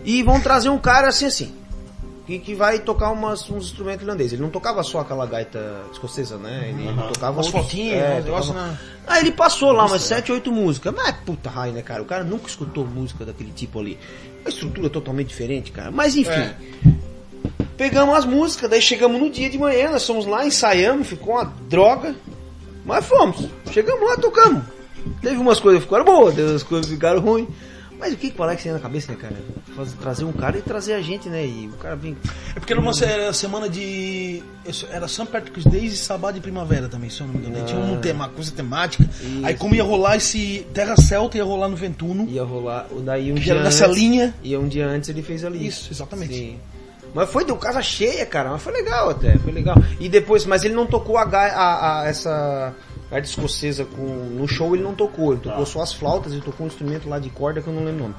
E 0.04 0.22
vão 0.22 0.40
trazer 0.40 0.68
um 0.68 0.78
cara 0.78 1.08
assim 1.08 1.26
assim. 1.26 1.54
Que, 2.26 2.38
que 2.38 2.54
vai 2.54 2.78
tocar 2.78 3.10
umas, 3.10 3.50
uns 3.50 3.66
instrumentos 3.66 4.00
irlandeses. 4.00 4.32
Ele 4.32 4.40
não 4.40 4.48
tocava 4.48 4.82
só 4.82 5.00
aquela 5.00 5.26
gaita 5.26 5.82
escocesa, 5.92 6.38
né? 6.38 6.70
Ele, 6.70 6.88
ele 6.88 7.02
tocava 7.12 7.34
Umas 7.36 7.48
fotinhas, 7.48 7.98
é, 8.02 8.14
negócio 8.22 8.54
tocava- 8.54 8.66
na- 8.72 8.78
Aí 9.06 9.20
ele 9.24 9.32
passou 9.32 9.72
lá 9.72 9.84
umas 9.84 10.02
7, 10.02 10.32
8 10.32 10.50
músicas. 10.50 10.94
Mas 10.96 11.08
é 11.08 11.12
puta 11.12 11.50
raio, 11.50 11.74
né, 11.74 11.82
cara? 11.82 12.00
O 12.00 12.06
cara 12.06 12.24
nunca 12.24 12.48
escutou 12.48 12.86
música 12.86 13.26
daquele 13.26 13.52
tipo 13.52 13.78
ali. 13.78 13.98
Uma 14.44 14.50
estrutura 14.50 14.90
totalmente 14.90 15.28
diferente, 15.28 15.72
cara. 15.72 15.90
Mas 15.90 16.14
enfim. 16.14 16.30
É. 16.30 16.54
Pegamos 17.76 18.14
as 18.14 18.24
músicas, 18.24 18.70
daí 18.70 18.80
chegamos 18.80 19.20
no 19.20 19.28
dia 19.30 19.50
de 19.50 19.58
manhã, 19.58 19.90
nós 19.90 20.06
fomos 20.06 20.26
lá, 20.26 20.46
ensaiamos, 20.46 21.08
ficou 21.08 21.34
uma 21.34 21.44
droga. 21.68 22.14
Mas 22.84 23.04
fomos. 23.06 23.48
Chegamos 23.72 24.08
lá, 24.08 24.16
tocamos. 24.16 24.62
Teve 25.20 25.36
umas 25.36 25.58
coisas 25.58 25.80
que 25.80 25.86
ficaram 25.86 26.04
boas, 26.04 26.34
teve 26.34 26.50
umas 26.50 26.62
coisas 26.62 26.86
que 26.86 26.94
ficaram 26.94 27.20
ruins. 27.20 27.48
Mas 28.04 28.12
o 28.12 28.16
que, 28.18 28.30
que 28.30 28.38
o 28.38 28.44
Alex 28.44 28.62
tem 28.62 28.70
na 28.72 28.78
cabeça, 28.78 29.10
né, 29.12 29.18
cara? 29.18 29.34
Fazer, 29.74 29.96
trazer 29.96 30.24
um 30.26 30.32
cara 30.32 30.58
e 30.58 30.60
trazer 30.62 30.92
a 30.92 31.00
gente, 31.00 31.26
né? 31.30 31.46
E 31.46 31.70
o 31.72 31.76
cara 31.78 31.96
vem. 31.96 32.14
É 32.54 32.60
porque 32.60 32.70
era 32.74 32.80
uma 32.82 32.92
era 33.02 33.32
semana 33.32 33.66
de. 33.66 34.42
isso 34.66 34.86
Era 34.90 35.08
São 35.08 35.24
Patrick's 35.24 35.64
Day 35.64 35.86
e 35.86 35.90
Sábado 35.96 36.34
de 36.34 36.40
Primavera 36.42 36.86
também, 36.86 37.08
se 37.08 37.22
eu 37.22 37.26
não 37.26 37.34
me 37.34 37.40
engano. 37.40 37.56
Aí 37.56 37.64
Tinha 37.64 37.80
um 37.80 37.98
tema, 38.00 38.24
uma 38.26 38.30
coisa 38.30 38.52
temática. 38.52 39.08
Aí 39.42 39.54
como 39.54 39.74
ia 39.74 39.82
rolar 39.82 40.16
esse 40.16 40.66
Terra 40.74 40.96
Celta, 40.96 41.38
ia 41.38 41.44
rolar 41.44 41.68
no 41.68 41.76
Ventuno. 41.76 42.28
Ia 42.28 42.44
rolar. 42.44 42.86
Daí 43.04 43.32
um 43.32 43.36
Que 43.36 43.40
dia 43.40 43.54
era 43.54 43.62
nessa 43.64 43.86
antes- 43.86 43.96
linha. 43.98 44.34
E 44.42 44.54
um 44.54 44.68
dia 44.68 44.86
antes 44.86 45.08
ele 45.08 45.22
fez 45.22 45.42
ali. 45.42 45.66
Isso, 45.66 45.90
exatamente. 45.90 46.34
Sim. 46.34 46.58
Mas 47.14 47.30
foi, 47.30 47.44
deu 47.44 47.56
casa 47.56 47.80
cheia, 47.80 48.26
cara. 48.26 48.50
Mas 48.50 48.60
foi 48.62 48.72
legal 48.72 49.08
até, 49.10 49.38
foi 49.38 49.52
legal. 49.52 49.76
E 50.00 50.08
depois, 50.08 50.44
mas 50.44 50.62
ele 50.64 50.74
não 50.74 50.84
tocou 50.84 51.16
a, 51.16 51.22
a, 51.22 52.00
a- 52.02 52.06
essa 52.08 52.74
gaita 53.14 53.28
escocesa 53.28 53.84
com, 53.84 54.02
no 54.02 54.46
show, 54.48 54.74
ele 54.74 54.82
não 54.84 54.94
tocou. 54.94 55.32
Ele 55.32 55.40
tocou 55.40 55.64
só 55.64 55.80
as 55.82 55.92
flautas, 55.92 56.32
ele 56.32 56.42
tocou 56.42 56.64
um 56.64 56.68
instrumento 56.68 57.08
lá 57.08 57.18
de 57.18 57.30
corda 57.30 57.62
que 57.62 57.68
eu 57.68 57.72
não 57.72 57.84
lembro 57.84 58.00
o 58.00 58.02
nome. 58.08 58.14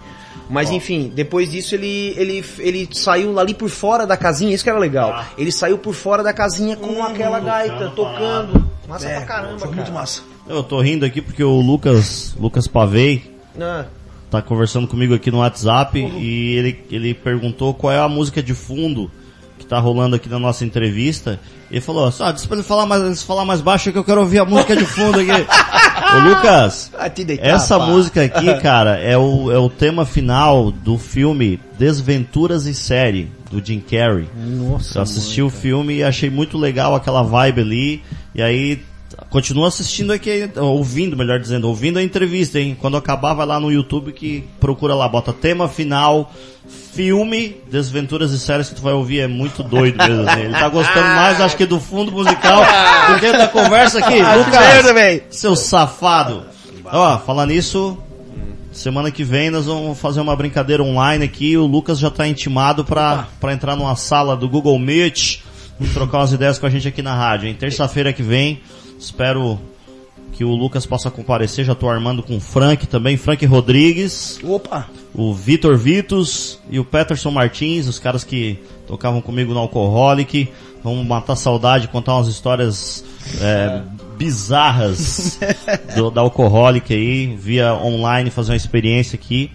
Mas 0.49 0.69
enfim, 0.71 1.11
depois 1.13 1.51
disso 1.51 1.75
ele, 1.75 2.13
ele, 2.17 2.45
ele 2.59 2.89
saiu 2.91 3.37
ali 3.39 3.53
por 3.53 3.69
fora 3.69 4.05
da 4.07 4.15
casinha, 4.15 4.53
isso 4.53 4.63
que 4.63 4.69
era 4.69 4.79
legal. 4.79 5.23
Ele 5.37 5.51
saiu 5.51 5.77
por 5.77 5.93
fora 5.93 6.23
da 6.23 6.31
casinha 6.33 6.75
com 6.75 7.03
aquela 7.03 7.39
gaita, 7.39 7.89
tocando. 7.95 8.65
Massa 8.87 9.07
É, 9.09 9.15
pra 9.17 9.25
caramba, 9.25 9.59
foi 9.59 9.67
cara. 9.69 9.75
muito 9.75 9.91
massa. 9.91 10.21
Eu 10.47 10.63
tô 10.63 10.79
rindo 10.79 11.05
aqui 11.05 11.21
porque 11.21 11.43
o 11.43 11.59
Lucas, 11.59 12.35
Lucas 12.39 12.67
Pavei, 12.67 13.35
Ah, 13.59 13.85
tá 14.29 14.41
conversando 14.41 14.87
comigo 14.87 15.13
aqui 15.13 15.31
no 15.31 15.39
WhatsApp 15.39 15.97
e 15.99 16.55
ele, 16.55 16.85
ele 16.91 17.13
perguntou 17.13 17.73
qual 17.73 17.91
é 17.91 17.99
a 17.99 18.07
música 18.07 18.43
de 18.43 18.53
fundo 18.53 19.09
que 19.57 19.65
tá 19.65 19.79
rolando 19.79 20.15
aqui 20.15 20.29
na 20.29 20.39
nossa 20.39 20.63
entrevista. 20.65 21.39
Ele 21.71 21.81
falou, 21.81 22.11
só, 22.11 22.31
diz 22.31 22.45
pra 22.45 22.57
ele 22.57 22.63
falar 22.63 22.85
mais, 22.85 23.23
falar 23.23 23.45
mais 23.45 23.61
baixo 23.61 23.91
que 23.91 23.97
eu 23.97 24.03
quero 24.03 24.21
ouvir 24.21 24.39
a 24.39 24.45
música 24.45 24.75
de 24.75 24.85
fundo 24.85 25.19
aqui. 25.19 25.31
Ô 26.15 26.29
Lucas, 26.29 26.91
deitar, 27.25 27.45
essa 27.45 27.77
pá. 27.79 27.85
música 27.87 28.23
aqui, 28.23 28.53
cara, 28.61 28.97
é 28.99 29.17
o, 29.17 29.51
é 29.51 29.57
o 29.57 29.69
tema 29.69 30.05
final 30.05 30.71
do 30.71 30.97
filme 30.97 31.59
Desventuras 31.77 32.67
em 32.67 32.73
Série, 32.73 33.31
do 33.49 33.65
Jim 33.65 33.79
Carrey. 33.79 34.29
Nossa, 34.35 34.99
Eu 34.99 35.01
assisti 35.01 35.41
o 35.41 35.49
filme 35.49 35.95
e 35.95 36.03
achei 36.03 36.29
muito 36.29 36.57
legal 36.57 36.95
aquela 36.95 37.23
vibe 37.23 37.61
ali. 37.61 38.03
E 38.33 38.41
aí, 38.41 38.81
continuo 39.29 39.65
assistindo 39.65 40.11
aqui, 40.13 40.49
ouvindo, 40.55 41.17
melhor 41.17 41.39
dizendo, 41.39 41.67
ouvindo 41.67 41.99
a 41.99 42.03
entrevista, 42.03 42.59
hein? 42.59 42.77
Quando 42.79 42.97
acabar, 42.97 43.33
vai 43.33 43.45
lá 43.45 43.59
no 43.59 43.71
YouTube 43.71 44.13
que 44.13 44.43
procura 44.59 44.95
lá, 44.95 45.07
bota 45.07 45.33
tema 45.33 45.67
final, 45.67 46.31
filme, 46.93 47.57
Desventuras 47.69 48.31
e 48.31 48.39
Séries 48.39 48.69
que 48.69 48.75
tu 48.75 48.81
vai 48.81 48.93
ouvir, 48.93 49.19
é 49.19 49.27
muito 49.27 49.61
doido 49.63 49.97
mesmo. 49.97 50.29
assim. 50.29 50.41
Ele 50.41 50.53
tá 50.53 50.69
gostando 50.69 51.07
mais, 51.15 51.41
acho 51.41 51.57
que 51.57 51.65
do 51.65 51.79
fundo 51.79 52.11
musical 52.11 52.61
do 53.13 53.19
que 53.19 53.31
da 53.31 53.47
conversa 53.47 53.99
aqui. 53.99 54.21
Lucas, 54.21 55.23
seu 55.29 55.55
safado. 55.55 56.43
Ó, 56.85 57.17
falar 57.19 57.47
nisso, 57.47 57.97
Semana 58.75 59.09
que 59.09 59.23
vem 59.23 59.49
nós 59.49 59.67
vamos 59.67 59.97
fazer 59.97 60.19
uma 60.19 60.35
brincadeira 60.35 60.83
online 60.83 61.23
aqui. 61.23 61.55
O 61.55 61.65
Lucas 61.65 61.97
já 61.97 62.09
está 62.09 62.27
intimado 62.27 62.83
para 62.83 63.25
entrar 63.53 63.73
numa 63.73 63.95
sala 63.95 64.35
do 64.35 64.49
Google 64.49 64.77
Meet 64.77 65.39
e 65.79 65.87
trocar 65.87 66.17
umas 66.17 66.33
ideias 66.33 66.59
com 66.59 66.65
a 66.65 66.69
gente 66.69 66.85
aqui 66.85 67.01
na 67.01 67.15
rádio. 67.15 67.47
Em 67.47 67.53
terça-feira 67.53 68.11
que 68.11 68.21
vem, 68.21 68.59
espero 68.97 69.59
que 70.35 70.43
o 70.43 70.53
Lucas 70.53 70.85
possa 70.85 71.09
comparecer. 71.09 71.65
Já 71.65 71.73
estou 71.73 71.89
armando 71.89 72.21
com 72.21 72.37
o 72.37 72.41
Frank 72.41 72.85
também, 72.87 73.17
Frank 73.17 73.45
Rodrigues, 73.45 74.39
Opa! 74.43 74.87
o 75.13 75.33
Vitor 75.33 75.77
Vitos 75.77 76.59
e 76.69 76.79
o 76.79 76.85
Peterson 76.85 77.31
Martins, 77.31 77.87
os 77.87 77.99
caras 77.99 78.23
que 78.23 78.59
tocavam 78.85 79.21
comigo 79.21 79.53
no 79.53 79.59
Alcoholic. 79.59 80.49
Vamos 80.83 81.05
matar 81.07 81.35
saudade, 81.35 81.87
contar 81.87 82.15
umas 82.15 82.27
histórias 82.27 83.03
é, 83.41 83.81
bizarras 84.17 85.39
do, 85.95 86.11
da 86.11 86.21
Alcoholic 86.21 86.93
aí, 86.93 87.35
via 87.35 87.73
online, 87.73 88.29
fazer 88.29 88.51
uma 88.51 88.57
experiência 88.57 89.15
aqui. 89.15 89.49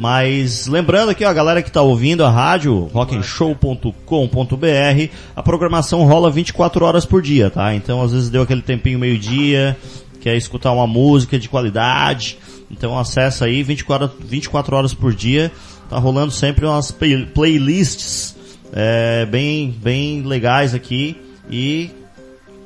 Mas 0.00 0.66
lembrando 0.66 1.10
aqui, 1.10 1.26
ó, 1.26 1.28
a 1.28 1.32
galera 1.34 1.60
que 1.62 1.70
tá 1.70 1.82
ouvindo 1.82 2.24
a 2.24 2.30
rádio, 2.30 2.88
rockenshow.com.br, 2.90 5.12
a 5.36 5.42
programação 5.42 6.04
rola 6.04 6.30
24 6.30 6.84
horas 6.84 7.04
por 7.04 7.20
dia, 7.20 7.50
tá? 7.50 7.74
Então 7.74 8.00
às 8.02 8.12
vezes 8.12 8.30
deu 8.30 8.40
aquele 8.42 8.62
tempinho 8.62 8.98
meio-dia, 8.98 9.76
quer 10.20 10.36
escutar 10.36 10.72
uma 10.72 10.86
música 10.86 11.38
de 11.38 11.48
qualidade, 11.50 12.38
então 12.70 12.98
acessa 12.98 13.44
aí 13.44 13.62
24, 13.62 14.10
24 14.20 14.74
horas 14.76 14.94
por 14.94 15.12
dia, 15.14 15.52
tá 15.90 15.98
rolando 15.98 16.32
sempre 16.32 16.64
umas 16.64 16.90
play- 16.90 17.26
playlists 17.26 18.34
é, 18.72 19.26
bem, 19.26 19.74
bem 19.82 20.22
legais 20.22 20.74
aqui 20.74 21.14
e 21.50 21.90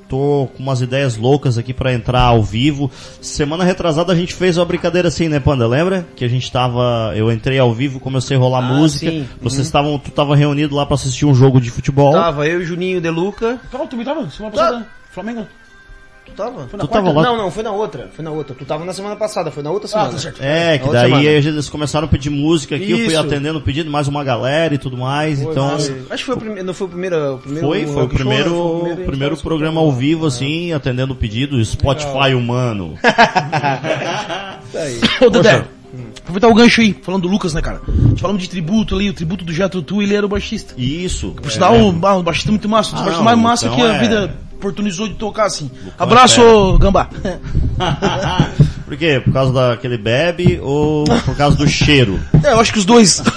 tô 0.08 0.48
com 0.56 0.62
umas 0.62 0.80
ideias 0.80 1.16
loucas 1.16 1.56
aqui 1.58 1.72
pra 1.74 1.92
entrar 1.92 2.22
ao 2.22 2.42
vivo. 2.42 2.90
Semana 3.20 3.64
retrasada 3.64 4.12
a 4.12 4.16
gente 4.16 4.34
fez 4.34 4.56
uma 4.58 4.64
brincadeira 4.64 5.08
assim, 5.08 5.28
né, 5.28 5.40
Panda? 5.40 5.66
Lembra? 5.66 6.06
Que 6.16 6.24
a 6.24 6.28
gente 6.28 6.50
tava, 6.50 7.12
eu 7.16 7.30
entrei 7.32 7.58
ao 7.58 7.72
vivo, 7.72 7.98
comecei 8.00 8.36
a 8.36 8.40
rolar 8.40 8.58
Ah, 8.58 8.62
música. 8.74 9.10
sim. 9.10 9.26
Vocês 9.40 9.66
estavam, 9.66 9.98
tu 9.98 10.10
tava 10.10 10.36
reunido 10.36 10.74
lá 10.74 10.84
pra 10.86 10.94
assistir 10.94 11.26
um 11.26 11.34
jogo 11.34 11.60
de 11.60 11.70
futebol. 11.70 12.12
Tava 12.12 12.46
eu 12.46 12.60
e 12.60 12.64
o 12.64 12.66
Juninho 12.66 13.00
De 13.00 13.10
Luca. 13.10 13.58
Tava, 13.70 13.86
tu 13.86 13.96
me 13.96 14.04
tava? 14.04 14.28
Semana 14.30 14.54
Tá. 14.54 14.62
passada? 14.62 14.86
Flamengo? 15.10 15.46
Tu 16.26 16.32
tava? 16.32 16.66
Foi 16.66 16.78
na 16.78 16.84
Tu 16.84 16.88
quarta? 16.88 17.06
tava 17.06 17.12
lá? 17.12 17.22
Não, 17.22 17.36
não, 17.36 17.50
foi 17.50 17.62
na 17.62 17.70
outra. 17.70 18.10
Foi 18.14 18.24
na 18.24 18.30
outra. 18.30 18.54
Tu 18.58 18.64
tava 18.64 18.84
na 18.84 18.92
semana 18.92 19.14
passada, 19.14 19.50
foi 19.50 19.62
na 19.62 19.70
outra 19.70 19.86
Ah, 19.86 19.90
semana. 19.90 20.10
tá 20.12 20.18
certo. 20.18 20.42
É, 20.42 20.78
que 20.78 20.88
daí 20.90 21.08
semana. 21.10 21.24
eles 21.24 21.68
começaram 21.68 22.06
a 22.06 22.08
pedir 22.10 22.30
música 22.30 22.74
aqui, 22.76 22.90
eu 22.90 22.98
fui 22.98 23.06
Isso. 23.08 23.18
atendendo 23.20 23.58
o 23.58 23.62
pedido, 23.62 23.90
mais 23.90 24.08
uma 24.08 24.24
galera 24.24 24.74
e 24.74 24.78
tudo 24.78 24.96
mais, 24.96 25.40
então... 25.40 25.78
Foi- 25.78 26.02
Acho 26.10 26.22
que 26.22 26.24
foi 26.24 26.34
o 26.34 26.38
primeiro. 26.38 26.64
Não 26.66 26.74
foi 26.74 26.86
o 26.86 26.90
primeiro. 26.90 27.34
O 27.34 27.38
primeiro 27.38 27.66
Foi, 27.68 27.86
foi 27.86 27.92
o 27.92 27.94
rock 27.94 28.08
show, 28.08 28.16
primeiro, 28.16 28.50
né? 28.50 28.56
Foi 28.56 28.64
o 28.64 28.78
primeiro, 28.80 29.04
primeiro 29.10 29.36
programa 29.36 29.80
ao 29.80 29.92
vivo, 29.92 30.26
assim, 30.26 30.72
atendendo 30.72 31.12
o 31.12 31.16
pedido, 31.16 31.62
Spotify 31.64 32.34
humano. 32.34 32.98
Isso 34.68 34.78
aí. 34.78 35.00
Ô, 35.26 35.30
Dedé, 35.30 35.64
aproveitar 36.20 36.48
o 36.48 36.54
gancho 36.54 36.80
aí, 36.80 36.96
falando 37.02 37.22
do 37.22 37.28
Lucas, 37.28 37.54
né, 37.54 37.60
cara? 37.60 37.80
Falamos 38.18 38.42
de 38.42 38.48
tributo 38.48 38.94
ali, 38.96 39.10
o 39.10 39.14
tributo 39.14 39.44
do 39.44 39.52
Jethro 39.52 39.82
Tull, 39.82 40.02
ele 40.02 40.14
era 40.14 40.24
o 40.24 40.28
baixista. 40.28 40.74
Isso. 40.76 41.30
Por 41.32 41.50
sinal, 41.50 41.74
o, 41.76 42.06
ah, 42.06 42.16
o 42.16 42.22
baixista 42.22 42.48
é 42.50 42.52
muito 42.52 42.68
massa, 42.68 42.90
um 42.90 42.92
dos 42.94 43.00
Ah, 43.02 43.04
baixistas 43.04 43.24
mais 43.24 43.38
massa 43.38 43.66
então 43.66 43.76
que 43.76 43.82
a 43.82 43.94
é- 43.94 43.98
vida 43.98 44.34
oportunizou 44.64 45.06
de 45.06 45.14
tocar 45.14 45.44
assim. 45.44 45.70
Abraço, 45.98 46.40
ô, 46.40 46.78
Gambá. 46.78 47.08
Por 48.86 48.96
quê? 48.96 49.20
Por 49.22 49.32
causa 49.32 49.52
daquele 49.52 49.98
bebe 49.98 50.58
ou 50.62 51.04
por 51.04 51.36
causa 51.36 51.56
do 51.56 51.66
cheiro? 51.66 52.20
É, 52.42 52.52
eu 52.52 52.60
acho 52.60 52.72
que 52.72 52.78
os 52.78 52.84
dois. 52.84 53.22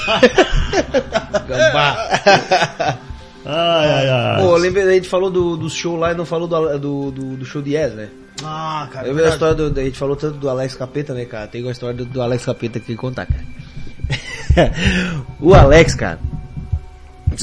Ai, 3.50 3.90
ai, 3.90 4.10
ai. 4.10 4.42
Pô, 4.42 4.58
lembrei, 4.58 4.84
a 4.84 4.92
gente 4.92 5.08
falou 5.08 5.32
do, 5.32 5.56
do 5.56 5.70
show 5.70 5.96
lá 5.96 6.12
e 6.12 6.16
não 6.16 6.26
falou 6.26 6.50
do, 6.50 6.78
do, 6.78 7.12
do, 7.12 7.38
do 7.38 7.46
show 7.46 7.62
de 7.62 7.76
Yes, 7.76 7.94
né? 7.94 8.10
ah, 8.44 8.90
cara. 8.92 9.08
Eu 9.08 9.16
vi 9.16 9.24
a 9.24 9.30
história 9.30 9.56
do, 9.56 9.80
a 9.80 9.84
gente 9.86 9.98
falou 9.98 10.18
tanto 10.18 10.38
do 10.38 10.50
Alex 10.50 10.76
Capeta, 10.76 11.14
né, 11.14 11.24
cara? 11.24 11.48
Tem 11.48 11.64
uma 11.64 11.72
história 11.72 11.96
do, 11.96 12.04
do 12.04 12.22
Alex 12.22 12.44
Capeta 12.44 12.78
que 12.78 12.94
contar, 12.98 13.26
cara. 13.26 14.74
o 15.40 15.54
Alex, 15.54 15.96
cara. 15.96 16.20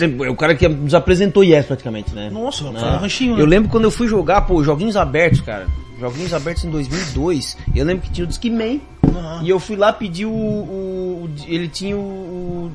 É 0.02 0.30
o 0.30 0.36
cara 0.36 0.54
que 0.54 0.66
nos 0.68 0.94
apresentou 0.94 1.42
Yes 1.44 1.66
praticamente, 1.66 2.14
né? 2.14 2.28
Nossa, 2.30 2.70
Né? 2.70 2.80
foi 2.80 2.88
um 2.88 2.96
ranchinho, 2.96 3.36
né? 3.36 3.42
Eu 3.42 3.46
lembro 3.46 3.68
quando 3.70 3.84
eu 3.84 3.90
fui 3.90 4.08
jogar, 4.08 4.42
pô, 4.42 4.62
joguinhos 4.64 4.96
abertos, 4.96 5.40
cara. 5.40 5.66
Joguinhos 6.00 6.34
abertos 6.34 6.64
em 6.64 6.70
2002. 6.70 7.56
Eu 7.74 7.84
lembro 7.84 8.02
que 8.02 8.10
tinha 8.10 8.24
o 8.24 8.28
Discman. 8.28 8.80
Aham. 9.06 9.40
E 9.44 9.48
eu 9.50 9.60
fui 9.60 9.76
lá 9.76 9.92
pedir 9.92 10.26
o. 10.26 10.30
o- 10.32 11.24
o- 11.24 11.30
ele 11.46 11.68
tinha 11.68 11.96
o. 11.96 12.70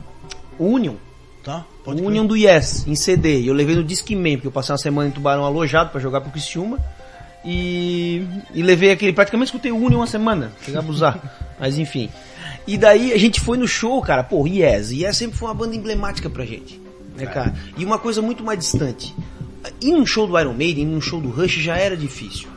o 0.58 0.66
Union. 0.66 0.94
Tá, 1.44 1.66
O 1.86 1.92
Union 1.92 2.26
do 2.26 2.36
Yes, 2.36 2.86
em 2.88 2.96
CD. 2.96 3.40
E 3.42 3.48
eu 3.48 3.54
levei 3.54 3.76
no 3.76 3.84
Discman, 3.84 4.36
porque 4.38 4.48
eu 4.48 4.52
passei 4.52 4.72
uma 4.74 4.78
semana 4.78 5.08
em 5.08 5.12
Tubarão 5.12 5.44
alojado 5.46 5.90
pra 5.90 6.00
jogar 6.00 6.22
pro 6.22 6.32
Criciúma. 6.32 6.78
E, 7.46 8.26
e 8.54 8.62
levei 8.62 8.92
aquele. 8.92 9.14
Praticamente 9.14 9.48
escutei 9.50 9.72
o 9.72 9.78
Union 9.78 10.00
uma 10.00 10.08
semana. 10.08 10.52
Chegar 10.66 10.80
a 10.80 10.82
abusar. 10.82 11.20
Mas 11.60 11.78
enfim. 11.78 12.10
E 12.68 12.78
daí 12.78 13.12
a 13.14 13.18
gente 13.18 13.40
foi 13.40 13.58
no 13.58 13.68
show, 13.68 14.02
cara. 14.02 14.24
Pô, 14.24 14.46
Yes. 14.46 14.92
Yes 14.92 15.18
sempre 15.18 15.38
foi 15.38 15.48
uma 15.48 15.54
banda 15.56 15.76
emblemática 15.76 16.30
pra 16.30 16.46
gente. 16.46 16.80
Né, 17.26 17.32
cara? 17.32 17.54
E 17.78 17.86
uma 17.86 17.98
coisa 17.98 18.22
muito 18.22 18.44
mais 18.44 18.60
distante. 18.60 19.16
Ir 19.82 19.92
num 19.92 20.06
show 20.06 20.26
do 20.28 20.40
Iron 20.40 20.54
Maiden, 20.54 20.84
ir 20.84 20.88
num 20.88 21.02
show 21.02 21.20
do 21.20 21.30
Rush 21.30 21.56
já 21.62 21.78
era 21.78 21.96
difícil. 21.96 22.48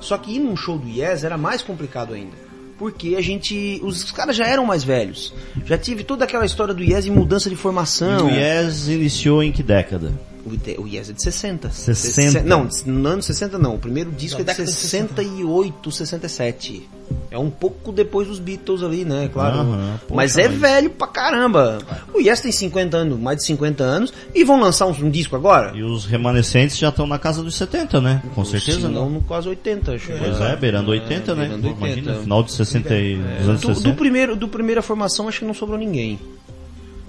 Só 0.00 0.16
que 0.16 0.36
ir 0.36 0.38
num 0.38 0.56
show 0.56 0.78
do 0.78 0.88
Yes 0.88 1.24
era 1.24 1.36
mais 1.36 1.62
complicado 1.62 2.14
ainda. 2.14 2.48
Porque 2.78 3.16
a 3.16 3.20
gente. 3.20 3.80
Os 3.82 4.12
caras 4.12 4.36
já 4.36 4.46
eram 4.46 4.64
mais 4.64 4.84
velhos. 4.84 5.34
Já 5.64 5.76
tive 5.76 6.04
toda 6.04 6.24
aquela 6.24 6.46
história 6.46 6.72
do 6.72 6.82
Yes 6.82 7.06
em 7.06 7.10
mudança 7.10 7.50
de 7.50 7.56
formação. 7.56 8.26
O 8.26 8.30
Yes 8.30 8.88
iniciou 8.88 9.42
em 9.42 9.50
que 9.50 9.62
década? 9.62 10.12
O, 10.48 10.82
o 10.82 10.88
Yes 10.88 11.10
é 11.10 11.12
de 11.12 11.22
60. 11.22 11.70
60? 11.70 11.94
Sesse- 12.30 12.40
Não, 12.42 12.68
no 12.86 13.08
ano 13.08 13.22
60 13.22 13.58
não. 13.58 13.74
O 13.74 13.78
primeiro 13.78 14.10
disco 14.10 14.36
Da 14.42 14.52
é 14.52 14.54
de 14.54 14.62
década 14.62 14.70
de 14.70 14.76
68, 14.76 15.90
67. 15.90 16.88
É 17.30 17.38
um 17.38 17.50
pouco 17.50 17.92
depois 17.92 18.26
dos 18.28 18.38
Beatles 18.38 18.82
ali, 18.82 19.04
né? 19.04 19.28
Claro. 19.32 19.58
Poxa, 19.64 20.00
mas 20.14 20.38
é 20.38 20.48
mas- 20.48 20.58
velho 20.58 20.90
pra 20.90 21.06
caramba. 21.06 21.78
O 22.14 22.20
Yes 22.20 22.40
tem 22.40 22.50
50 22.52 22.96
anos, 22.96 23.18
mais 23.18 23.38
de 23.38 23.44
50 23.44 23.82
anos. 23.84 24.12
E 24.34 24.44
vão 24.44 24.60
lançar 24.60 24.86
um, 24.86 24.90
um 24.90 25.10
disco 25.10 25.36
agora? 25.36 25.76
E 25.76 25.82
os 25.82 26.04
remanescentes 26.06 26.76
já 26.78 26.88
estão 26.88 27.06
na 27.06 27.18
casa 27.18 27.42
dos 27.42 27.54
70, 27.56 28.00
né? 28.00 28.22
Com 28.34 28.44
certeza, 28.44 28.80
Se 28.80 28.88
não, 28.88 29.08
no 29.10 29.20
quase 29.22 29.48
80, 29.48 29.92
acho. 29.94 30.08
Pois 30.12 30.40
é, 30.40 30.56
beirando 30.56 30.90
80, 30.90 31.34
né? 31.34 31.42
beirando 31.48 31.68
80. 31.68 31.86
Imagina, 31.86 32.14
final 32.22 32.42
de 32.42 32.52
60 32.52 32.94
e 32.94 33.16
dos 33.16 33.48
anos 33.48 33.60
Do, 33.60 33.68
do 33.68 33.74
60. 33.74 33.94
primeiro, 33.96 34.36
do 34.36 34.48
primeira 34.48 34.82
formação 34.82 35.28
acho 35.28 35.40
que 35.40 35.44
não 35.44 35.54
sobrou 35.54 35.78
ninguém. 35.78 36.18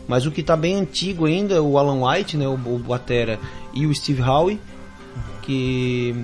Mas 0.10 0.26
o 0.26 0.32
que 0.32 0.41
tá 0.41 0.57
bem 0.57 0.76
antigo 0.76 1.28
ainda, 1.28 1.62
o 1.62 1.78
Alan 1.78 2.03
White, 2.03 2.36
né, 2.36 2.47
o, 2.47 2.53
o 2.53 2.80
Batera 2.80 3.39
e 3.76 3.86
o 3.86 3.93
Steve 3.93 4.24
Howe, 4.24 4.60
que 5.43 6.16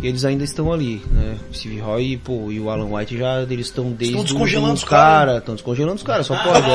eles 0.00 0.24
ainda 0.24 0.44
estão 0.44 0.72
ali, 0.72 1.02
né? 1.10 1.36
O 1.50 1.52
Steve 1.52 1.80
Howe 1.80 2.16
pô, 2.18 2.52
e 2.52 2.60
o 2.60 2.70
Alan 2.70 2.94
White 2.94 3.18
já 3.18 3.42
eles 3.42 3.66
estão 3.66 3.90
desde 3.90 4.22
descongelando 4.22 4.74
os 4.74 4.84
caras, 4.84 5.38
estão 5.38 5.56
descongelando 5.56 5.96
os 5.96 6.04
caras, 6.04 6.24
só 6.24 6.36
pode. 6.44 6.66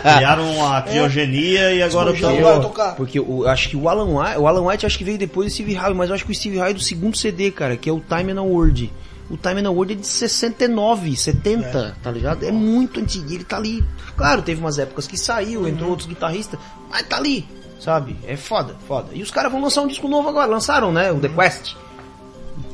Criaram 0.00 0.72
a 0.72 0.82
criogenia 0.82 1.72
e 1.72 1.82
agora 1.82 2.12
estão... 2.12 2.40
vai 2.40 2.60
tocar. 2.60 2.94
Porque 2.94 3.18
o, 3.18 3.48
acho 3.48 3.68
que 3.68 3.76
o 3.76 3.88
Alan 3.88 4.20
White, 4.20 4.38
o 4.38 4.46
Alan 4.46 4.68
White 4.68 4.86
acho 4.86 4.96
que 4.96 5.02
veio 5.04 5.18
depois 5.18 5.48
do 5.48 5.52
Steve 5.52 5.76
Howe, 5.76 5.94
mas 5.94 6.10
eu 6.10 6.14
acho 6.14 6.24
que 6.24 6.30
o 6.30 6.34
Steve 6.34 6.60
Howe 6.60 6.70
é 6.70 6.74
do 6.74 6.80
segundo 6.80 7.16
CD, 7.16 7.50
cara, 7.50 7.76
que 7.76 7.90
é 7.90 7.92
o 7.92 8.00
Time 8.00 8.30
and 8.30 8.38
a 8.38 8.44
Word. 8.44 8.88
O 9.30 9.36
Time 9.36 9.60
and 9.60 9.68
a 9.68 9.70
Word 9.70 9.92
é 9.92 9.96
de 9.96 10.06
69, 10.06 11.14
70, 11.16 11.96
tá 12.02 12.10
ligado? 12.10 12.44
É 12.44 12.50
muito 12.50 13.00
antigo, 13.00 13.30
ele 13.30 13.44
tá 13.44 13.56
ali. 13.56 13.84
Claro, 14.16 14.42
teve 14.42 14.60
umas 14.60 14.78
épocas 14.78 15.06
que 15.06 15.18
saiu, 15.18 15.68
entrou 15.68 15.90
outros 15.90 16.08
guitarristas, 16.08 16.58
mas 16.90 17.02
tá 17.02 17.16
ali, 17.16 17.46
sabe? 17.78 18.16
É 18.26 18.36
foda, 18.36 18.74
foda. 18.86 19.08
E 19.12 19.22
os 19.22 19.30
caras 19.30 19.52
vão 19.52 19.60
lançar 19.60 19.82
um 19.82 19.86
disco 19.86 20.08
novo 20.08 20.28
agora, 20.28 20.50
lançaram, 20.50 20.90
né? 20.90 21.12
O 21.12 21.20
The 21.20 21.28
Quest. 21.28 21.74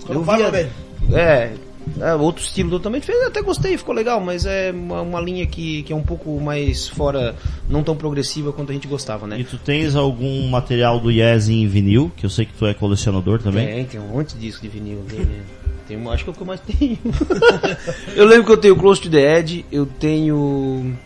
Eu 0.08 0.22
vi. 0.22 0.70
É, 1.12 1.54
é, 2.00 2.14
outro 2.14 2.42
estilo 2.42 2.70
totalmente 2.70 3.04
fez, 3.04 3.22
até 3.24 3.42
gostei, 3.42 3.76
ficou 3.76 3.94
legal, 3.94 4.20
mas 4.20 4.46
é 4.46 4.70
uma, 4.72 5.02
uma 5.02 5.20
linha 5.20 5.46
que, 5.46 5.82
que 5.82 5.92
é 5.92 5.96
um 5.96 6.02
pouco 6.02 6.40
mais 6.40 6.88
fora, 6.88 7.34
não 7.68 7.82
tão 7.82 7.94
progressiva 7.94 8.52
quanto 8.52 8.70
a 8.70 8.72
gente 8.72 8.88
gostava, 8.88 9.26
né? 9.26 9.38
E 9.40 9.44
tu 9.44 9.58
tens 9.58 9.94
algum 9.94 10.48
material 10.48 10.98
do 10.98 11.10
Yes 11.10 11.48
em 11.48 11.66
vinil? 11.66 12.10
Que 12.16 12.24
eu 12.24 12.30
sei 12.30 12.46
que 12.46 12.54
tu 12.54 12.66
é 12.66 12.72
colecionador 12.72 13.42
também. 13.42 13.66
Tem, 13.66 13.84
tem 13.84 14.00
um 14.00 14.08
monte 14.08 14.34
de 14.34 14.40
disco 14.40 14.62
de 14.62 14.68
vinil 14.68 15.00
dele. 15.02 15.42
Tem, 15.86 16.08
acho 16.08 16.24
que 16.24 16.30
é 16.30 16.32
o 16.32 16.36
que 16.36 16.42
eu 16.42 16.46
mais 16.46 16.60
tenho. 16.60 16.98
eu 18.16 18.24
lembro 18.26 18.46
que 18.46 18.52
eu 18.52 18.56
tenho 18.56 18.76
Close 18.76 19.00
to 19.00 19.10
the 19.10 19.38
Edge, 19.38 19.64
eu 19.70 19.84
tenho 19.84 20.96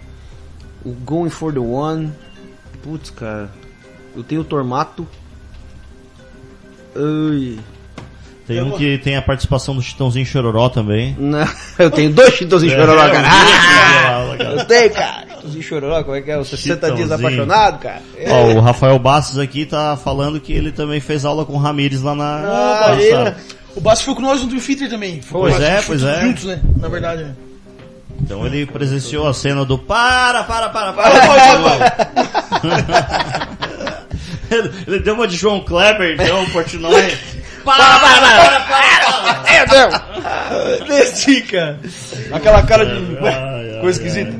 o 0.84 0.90
Going 1.04 1.30
for 1.30 1.52
the 1.52 1.58
One. 1.58 2.12
Putz, 2.82 3.10
cara. 3.10 3.50
Eu 4.16 4.22
tenho 4.22 4.42
o 4.42 4.44
Tormato. 4.44 5.06
Ai. 6.94 7.58
Tem 8.46 8.62
um 8.62 8.70
que 8.70 8.96
tem 8.98 9.14
a 9.14 9.20
participação 9.20 9.74
do 9.76 9.82
Chitãozinho 9.82 10.24
Chororó 10.24 10.70
também. 10.70 11.14
Não, 11.18 11.46
eu 11.78 11.90
tenho 11.90 12.10
dois 12.10 12.32
Chitãozinho 12.34 12.72
Chororó, 12.72 13.04
É, 13.04 13.10
cara. 13.12 13.28
eu 13.28 14.26
vi, 14.26 14.32
Eu 14.32 14.38
cara. 14.38 14.64
tenho, 14.64 14.90
cara. 14.90 15.26
Chitãozinho 15.28 15.62
Chororó, 15.62 16.02
como 16.04 16.16
é 16.16 16.22
que 16.22 16.30
é? 16.30 16.38
Os 16.38 16.48
60 16.48 16.92
dias 16.92 17.12
apaixonado, 17.12 17.78
cara. 17.78 18.00
É. 18.16 18.30
Ó, 18.32 18.54
o 18.54 18.60
Rafael 18.60 18.98
Bastos 18.98 19.38
aqui 19.38 19.66
tá 19.66 19.96
falando 20.02 20.40
que 20.40 20.52
ele 20.52 20.72
também 20.72 20.98
fez 20.98 21.26
aula 21.26 21.44
com 21.44 21.54
o 21.54 21.58
Ramires 21.58 22.00
lá 22.00 22.14
na. 22.14 22.42
Ah. 22.46 23.36
O 23.78 23.80
Basso 23.80 24.02
foi 24.02 24.12
com 24.16 24.22
nós 24.22 24.42
no 24.42 24.48
Dream 24.48 24.60
Theater 24.60 24.90
também. 24.90 25.22
Foi 25.22 25.40
Pois 25.40 25.54
com 25.54 25.60
nós, 25.60 25.70
é, 25.70 25.82
pois 25.82 26.02
é. 26.02 26.20
Juntos, 26.22 26.44
né? 26.46 26.60
Na 26.78 26.88
verdade. 26.88 27.22
né? 27.22 27.32
Então 28.20 28.44
ele 28.44 28.66
presenciou 28.66 29.28
a 29.28 29.32
cena 29.32 29.64
do 29.64 29.78
para, 29.78 30.42
para, 30.42 30.68
para, 30.68 30.92
para. 30.92 31.08
ele, 34.50 34.72
ele 34.84 34.98
deu 34.98 35.14
uma 35.14 35.28
de 35.28 35.36
João 35.36 35.60
Kleber, 35.60 36.16
deu 36.16 36.38
um 36.38 36.50
Portnoy. 36.50 37.16
Para, 37.64 37.98
para, 37.98 38.20
para, 38.20 38.60
para, 38.60 39.42
para. 39.42 39.52
Meu 39.52 39.66
Deus! 39.68 40.88
Desci, 40.88 41.42
cara. 41.42 41.78
Aquela 42.32 42.62
cara 42.62 42.86
de 42.86 43.18
Ai, 43.18 43.74
ai, 43.74 43.80
coisa 43.80 44.00
esquisita. 44.00 44.32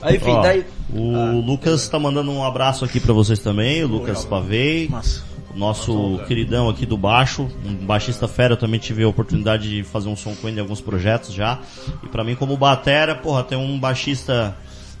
Aí, 0.00 0.16
enfim, 0.16 0.30
Ó, 0.30 0.40
daí... 0.42 0.64
o 0.92 1.40
Lucas 1.40 1.86
tá 1.86 1.96
mandando 1.98 2.32
um 2.32 2.44
abraço 2.44 2.84
aqui 2.84 2.98
pra 2.98 3.12
vocês 3.12 3.38
também, 3.38 3.84
o 3.84 3.86
Lucas 3.86 4.24
Pavei. 4.24 4.88
Massa. 4.88 5.31
Nosso 5.54 6.18
queridão 6.26 6.68
aqui 6.68 6.86
do 6.86 6.96
baixo, 6.96 7.48
um 7.64 7.74
baixista 7.74 8.26
fera, 8.26 8.54
eu 8.54 8.56
também 8.56 8.80
tive 8.80 9.04
a 9.04 9.08
oportunidade 9.08 9.68
de 9.68 9.82
fazer 9.82 10.08
um 10.08 10.16
som 10.16 10.34
com 10.34 10.48
ele 10.48 10.56
em 10.56 10.60
alguns 10.60 10.80
projetos 10.80 11.34
já. 11.34 11.58
E 12.02 12.08
pra 12.08 12.24
mim, 12.24 12.34
como 12.34 12.56
batera, 12.56 13.14
porra, 13.14 13.42
tem 13.42 13.58
um 13.58 13.78
baixista, 13.78 14.56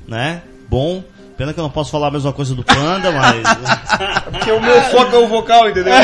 né, 0.06 0.42
bom. 0.68 1.02
Pena 1.38 1.54
que 1.54 1.58
eu 1.58 1.62
não 1.62 1.70
posso 1.70 1.90
falar 1.90 2.08
a 2.08 2.10
mesma 2.10 2.32
coisa 2.32 2.54
do 2.54 2.62
Panda, 2.62 3.10
mas... 3.12 3.42
Porque 4.30 4.52
o 4.52 4.60
meu 4.60 4.82
foco 4.82 5.16
é 5.16 5.18
o 5.18 5.26
vocal, 5.26 5.70
entendeu? 5.70 5.94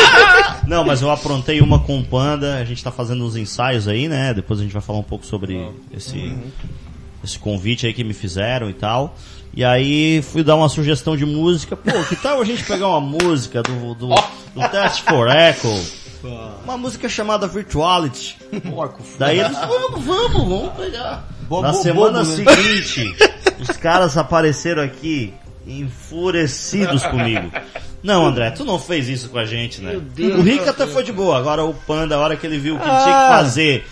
não, 0.66 0.82
mas 0.82 1.02
eu 1.02 1.10
aprontei 1.10 1.60
uma 1.60 1.78
com 1.78 1.98
o 1.98 2.04
Panda, 2.04 2.56
a 2.56 2.64
gente 2.64 2.82
tá 2.82 2.90
fazendo 2.90 3.22
uns 3.24 3.36
ensaios 3.36 3.86
aí, 3.86 4.08
né, 4.08 4.32
depois 4.32 4.58
a 4.58 4.62
gente 4.62 4.72
vai 4.72 4.82
falar 4.82 4.98
um 4.98 5.04
pouco 5.04 5.26
sobre 5.26 5.70
esse, 5.94 6.34
esse 7.22 7.38
convite 7.38 7.86
aí 7.86 7.92
que 7.92 8.02
me 8.02 8.14
fizeram 8.14 8.70
e 8.70 8.74
tal. 8.74 9.14
E 9.54 9.62
aí 9.64 10.22
fui 10.22 10.42
dar 10.42 10.56
uma 10.56 10.68
sugestão 10.68 11.16
de 11.16 11.26
música. 11.26 11.76
Pô, 11.76 11.90
que 12.08 12.16
tal 12.16 12.40
a 12.40 12.44
gente 12.44 12.64
pegar 12.64 12.88
uma 12.88 13.00
música 13.00 13.62
do, 13.62 13.94
do, 13.94 14.08
do 14.08 14.68
Test 14.70 15.02
for 15.02 15.28
Echo? 15.30 15.68
Uma 16.64 16.78
música 16.78 17.08
chamada 17.08 17.46
Virtuality. 17.46 18.38
Porco. 18.70 19.02
Daí 19.18 19.40
eles, 19.40 19.58
vamos, 19.58 20.04
vamos, 20.04 20.48
vamos 20.48 20.72
pegar. 20.74 21.26
Bobo- 21.48 21.62
Na 21.62 21.74
semana 21.74 22.22
bobo, 22.24 22.36
né? 22.42 22.54
seguinte, 22.56 23.14
os 23.60 23.76
caras 23.76 24.16
apareceram 24.16 24.82
aqui 24.82 25.34
enfurecidos 25.66 27.02
comigo. 27.06 27.50
Não, 28.02 28.26
André, 28.26 28.50
tu 28.50 28.64
não 28.64 28.78
fez 28.78 29.08
isso 29.08 29.28
com 29.28 29.38
a 29.38 29.44
gente, 29.44 29.80
né? 29.80 29.90
Meu 29.92 30.00
Deus. 30.00 30.38
o 30.38 30.42
Rick 30.42 30.68
até 30.68 30.86
foi 30.86 31.02
de 31.04 31.12
boa. 31.12 31.36
Agora 31.38 31.62
o 31.64 31.74
Panda, 31.74 32.16
a 32.16 32.18
hora 32.18 32.36
que 32.36 32.46
ele 32.46 32.58
viu 32.58 32.76
que 32.78 32.82
ele 32.84 32.90
Ah. 32.90 33.02
tinha 33.04 33.14
que 33.20 33.28
fazer 33.28 33.86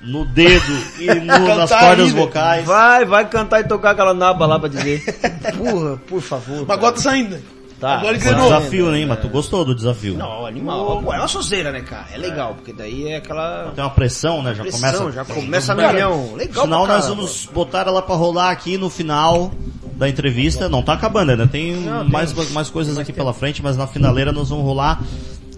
no 0.00 0.24
dedo 0.24 0.72
e 1.00 1.06
no- 1.14 1.24
nas 1.56 1.70
cordas 1.70 2.08
ainda. 2.08 2.20
vocais. 2.20 2.64
Vai, 2.66 3.04
vai 3.04 3.28
cantar 3.28 3.60
e 3.60 3.64
tocar 3.64 3.90
aquela 3.92 4.14
naba 4.14 4.46
lá 4.46 4.58
pra 4.58 4.68
dizer. 4.68 5.02
Porra, 5.56 5.96
por 6.08 6.20
favor. 6.20 6.64
Mas 6.66 6.76
agora 6.76 6.94
tá 6.94 7.00
saindo. 7.00 7.38
Tá. 7.78 7.98
Agora 7.98 8.18
Foi 8.18 8.34
um 8.34 8.42
desafio, 8.44 8.90
né? 8.90 9.04
Mas 9.04 9.20
tu 9.20 9.28
gostou 9.28 9.62
do 9.62 9.74
desafio? 9.74 10.16
Não, 10.16 10.46
animal. 10.46 11.02
Pô, 11.02 11.12
é 11.12 11.18
uma 11.18 11.28
sozeira, 11.28 11.70
né, 11.70 11.82
cara? 11.82 12.06
É 12.10 12.16
legal, 12.16 12.54
porque 12.54 12.72
daí 12.72 13.08
é 13.08 13.16
aquela. 13.16 13.70
Tem 13.74 13.84
uma 13.84 13.90
pressão, 13.90 14.42
né? 14.42 14.54
Já 14.54 14.62
pressão, 14.62 14.80
começa. 14.80 15.12
já 15.12 15.24
começa 15.26 15.72
a 15.74 15.76
Cara, 15.76 15.92
milhão. 15.92 16.34
Legal, 16.34 16.64
Senão 16.64 16.86
nós 16.86 17.06
vamos 17.06 17.46
botar 17.52 17.86
ela 17.86 18.00
pra 18.00 18.14
rolar 18.14 18.50
aqui 18.50 18.78
no 18.78 18.88
final 18.88 19.52
da 19.94 20.08
entrevista. 20.08 20.70
Não 20.70 20.82
tá 20.82 20.94
acabando 20.94 21.32
ainda, 21.32 21.46
tem 21.46 21.74
Não, 21.76 22.00
tem. 22.00 22.10
mais, 22.10 22.32
mais 22.52 22.70
coisas 22.70 22.96
aqui 22.96 23.12
pela 23.12 23.34
frente, 23.34 23.62
mas 23.62 23.76
na 23.76 23.86
finaleira 23.86 24.32
nós 24.32 24.48
vamos 24.48 24.64
rolar 24.64 25.02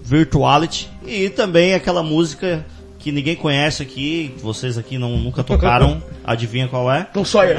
Virtuality 0.02 0.90
e 1.06 1.28
também 1.30 1.74
aquela 1.74 2.02
música 2.02 2.66
que 2.98 3.12
ninguém 3.12 3.36
conhece 3.36 3.82
aqui, 3.82 4.34
vocês 4.42 4.76
aqui 4.76 4.98
não, 4.98 5.16
nunca 5.16 5.42
tocaram. 5.44 6.02
Adivinha 6.24 6.68
qual 6.68 6.90
é? 6.92 7.04
Tom 7.04 7.24
Sawyer. 7.24 7.56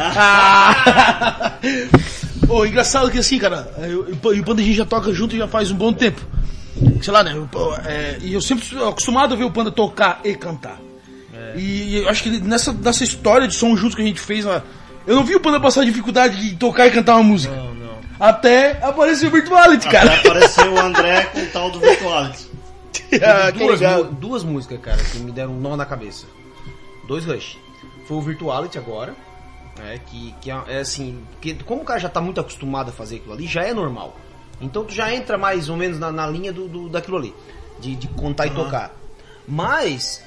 Ô, 2.48 2.66
engraçado 2.66 3.10
que 3.12 3.18
assim, 3.20 3.38
cara, 3.38 3.72
eu, 3.80 4.08
eu, 4.24 4.36
e 4.36 4.40
o 4.40 4.44
Panda 4.44 4.62
a 4.62 4.66
gente 4.66 4.76
já 4.78 4.86
toca 4.86 5.14
junto 5.14 5.36
já 5.38 5.48
faz 5.48 5.72
um 5.72 5.76
bom 5.76 5.94
tempo. 5.94 6.20
sei 7.02 7.14
lá, 7.14 7.24
né? 7.24 7.34
eu- 7.36 7.48
pô, 7.52 7.74
é, 7.86 8.18
e 8.22 8.34
eu 8.34 8.42
sempre 8.42 8.66
sou 8.66 8.90
acostumado 8.90 9.34
a 9.34 9.38
ver 9.38 9.44
o 9.44 9.52
Panda 9.52 9.72
tocar 9.72 10.20
e 10.24 10.34
cantar. 10.36 10.78
E 11.56 11.96
eu 11.98 12.10
acho 12.10 12.22
que 12.24 12.30
nessa, 12.42 12.72
nessa 12.74 13.04
história 13.04 13.48
de 13.48 13.56
som 13.56 13.76
juntos 13.76 13.96
que 13.96 14.02
a 14.02 14.06
gente 14.06 14.20
fez, 14.20 14.46
eu 14.46 15.16
não 15.16 15.24
vi 15.24 15.36
o 15.36 15.40
Panda 15.40 15.60
passar 15.60 15.84
dificuldade 15.86 16.38
de 16.50 16.56
tocar 16.56 16.86
e 16.88 16.92
cantar 16.92 17.16
uma 17.16 17.24
música. 17.24 17.56
Não, 17.56 17.74
não. 17.74 17.90
Até 18.20 18.78
apareceu 18.84 19.30
o 19.30 19.32
Virtuality, 19.32 19.88
Até 19.88 19.98
cara. 20.00 20.14
apareceu 20.20 20.74
o 20.74 20.80
André 20.80 21.22
com 21.34 21.40
o 21.42 21.46
tal 21.48 21.72
do 21.72 21.80
Virtuality. 21.82 22.49
Ah, 23.24 23.50
duas, 23.52 23.80
mu- 23.82 24.04
duas 24.12 24.44
músicas, 24.44 24.80
cara, 24.82 25.04
que 25.04 25.18
me 25.20 25.32
deram 25.32 25.52
um 25.54 25.60
nó 25.60 25.76
na 25.76 25.86
cabeça. 25.86 26.26
Dois 27.08 27.26
Rush. 27.26 27.58
Foi 28.08 28.18
o 28.18 28.22
Virtuality 28.22 28.78
agora, 28.78 29.16
né, 29.78 30.00
que, 30.08 30.34
que 30.42 30.52
é, 30.52 30.62
é 30.68 30.80
assim, 30.80 31.24
que 31.42 31.54
como 31.64 31.82
o 31.82 31.86
cara 31.86 32.00
já 32.00 32.10
tá 32.10 32.20
muito 32.22 32.40
acostumado 32.40 32.90
a 32.90 32.92
fazer 32.92 33.18
aquilo 33.18 33.34
ali, 33.34 33.48
já 33.48 33.64
é 33.64 33.74
normal. 33.74 34.16
Então 34.62 34.84
tu 34.84 34.94
já 34.94 35.14
entra 35.14 35.38
mais 35.38 35.70
ou 35.70 35.78
menos 35.78 36.00
na, 36.00 36.12
na 36.12 36.28
linha 36.28 36.52
do, 36.52 36.68
do- 36.68 36.90
daquilo 36.90 37.18
ali, 37.18 37.34
de, 37.80 37.96
de 37.96 38.08
contar 38.10 38.48
e 38.48 38.52
tocar. 38.52 38.92
Mas 39.48 40.22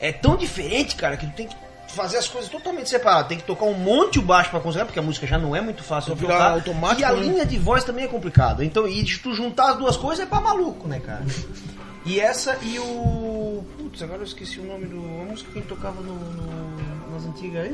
é 0.00 0.12
tão 0.12 0.36
diferente, 0.36 0.96
cara, 0.96 1.16
que 1.16 1.26
tu 1.26 1.32
tem 1.34 1.46
que 1.48 1.56
fazer 1.88 2.16
as 2.16 2.26
coisas 2.28 2.50
totalmente 2.50 2.88
separadas. 2.88 3.28
Tem 3.28 3.36
que 3.38 3.44
tocar 3.44 3.66
um 3.66 3.74
monte 3.74 4.18
o 4.18 4.22
baixo 4.22 4.50
pra 4.50 4.60
conseguir, 4.60 4.84
porque 4.86 4.98
a 4.98 5.02
música 5.02 5.26
já 5.26 5.36
não 5.38 5.54
é 5.54 5.60
muito 5.60 5.82
fácil 5.82 6.14
de 6.14 6.22
tocar. 6.22 6.52
automático, 6.52 7.00
e 7.02 7.04
a 7.04 7.12
né? 7.12 7.20
linha 7.20 7.44
de 7.46 7.58
voz 7.58 7.84
também 7.84 8.04
é 8.04 8.08
complicada. 8.08 8.64
Então, 8.64 8.88
e 8.88 9.02
de 9.02 9.18
tu 9.18 9.34
juntar 9.34 9.72
as 9.72 9.78
duas 9.78 9.96
coisas 9.96 10.24
é 10.24 10.26
pra 10.26 10.40
maluco, 10.40 10.88
né, 10.88 11.00
cara? 11.00 11.24
E 12.04 12.18
essa 12.20 12.58
e 12.62 12.78
o. 12.78 13.64
Putz, 13.78 14.02
agora 14.02 14.20
eu 14.20 14.24
esqueci 14.24 14.58
o 14.60 14.64
nome 14.66 14.86
do. 14.86 14.96
A 14.98 15.24
música 15.24 15.50
que 15.52 15.58
a 15.58 15.60
gente 15.62 15.68
tocava 15.68 16.00
no, 16.00 16.14
no- 16.14 17.12
nas 17.12 17.24
antigas. 17.26 17.70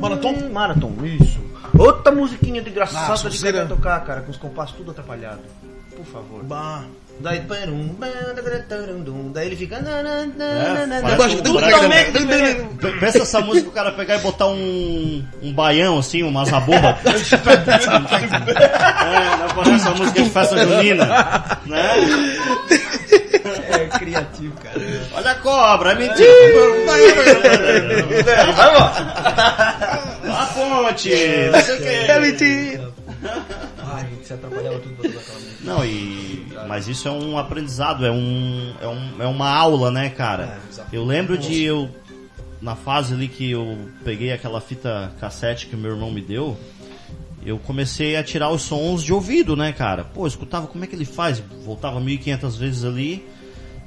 Marathon? 0.00 0.48
Marathon, 0.50 0.92
isso. 1.04 1.40
Outra 1.78 2.12
musiquinha 2.12 2.62
de 2.62 2.70
graçada 2.70 3.08
Nossa, 3.08 3.28
de 3.30 3.46
era- 3.46 3.66
tocar, 3.66 4.04
cara, 4.04 4.22
com 4.22 4.30
os 4.30 4.36
compassos 4.36 4.76
tudo 4.76 4.90
atrapalhado. 4.92 5.40
Por 5.94 6.04
favor. 6.04 6.42
Bah. 6.44 6.84
Daí, 7.20 7.40
ele 9.46 9.56
fica. 9.56 9.80
na, 9.80 10.02
na, 10.02 10.26
na, 10.26 10.44
É, 10.44 10.86
na, 10.86 11.00
um- 11.00 11.42
totalmente 11.42 12.12
Pensa 13.00 13.18
essa 13.18 13.40
música 13.40 13.68
o 13.68 13.72
cara 13.72 13.92
pegar 13.92 14.16
e 14.16 14.18
botar 14.18 14.46
um, 14.48 15.24
um 15.42 15.52
baião 15.52 15.98
assim, 15.98 16.22
uma 16.22 16.44
zabumba. 16.44 16.98
é, 17.02 17.06
não 19.38 19.48
parece 19.54 19.74
essa 19.74 19.90
música 19.90 20.22
de 20.22 20.30
festa 20.30 20.58
junina. 20.58 21.06
Né? 21.66 21.90
É 23.70 23.86
criativo, 23.98 24.54
cara. 24.62 24.80
Olha 25.14 25.30
a 25.30 25.34
cobra, 25.36 25.92
é 25.92 25.94
mentira. 25.94 26.28
a 30.28 30.46
ponte, 30.46 31.10
não 31.52 31.60
sei 31.60 31.74
o 31.76 31.78
que. 31.78 31.88
É 31.88 32.20
mentira. 32.20 32.90
Ai, 33.78 34.08
se 34.22 34.32
atrapalhava 34.32 34.78
tudo 34.78 34.94
pra 34.96 35.10
tocar 35.10 35.20
aquela 35.20 35.38
música. 35.40 35.64
Não, 35.64 35.84
e. 35.84 36.46
Mas 36.68 36.88
isso 36.88 37.08
é 37.08 37.10
um 37.10 37.38
aprendizado, 37.38 38.04
é, 38.04 38.10
um, 38.10 38.74
é, 38.80 38.86
um, 38.86 39.22
é 39.22 39.26
uma 39.26 39.48
aula, 39.48 39.90
né, 39.90 40.10
cara? 40.10 40.58
Eu 40.92 41.04
lembro 41.04 41.38
de 41.38 41.62
eu. 41.62 41.88
Na 42.60 42.74
fase 42.74 43.12
ali 43.12 43.28
que 43.28 43.50
eu 43.50 43.78
peguei 44.02 44.32
aquela 44.32 44.60
fita 44.62 45.12
cassete 45.20 45.66
que 45.66 45.76
meu 45.76 45.90
irmão 45.90 46.10
me 46.10 46.22
deu, 46.22 46.58
eu 47.44 47.58
comecei 47.58 48.16
a 48.16 48.24
tirar 48.24 48.50
os 48.50 48.62
sons 48.62 49.04
de 49.04 49.12
ouvido, 49.12 49.54
né, 49.54 49.72
cara? 49.72 50.04
Pô, 50.04 50.26
escutava 50.26 50.66
como 50.66 50.82
é 50.82 50.86
que 50.86 50.96
ele 50.96 51.04
faz, 51.04 51.40
voltava 51.64 52.00
1500 52.00 52.56
vezes 52.56 52.84
ali, 52.84 53.24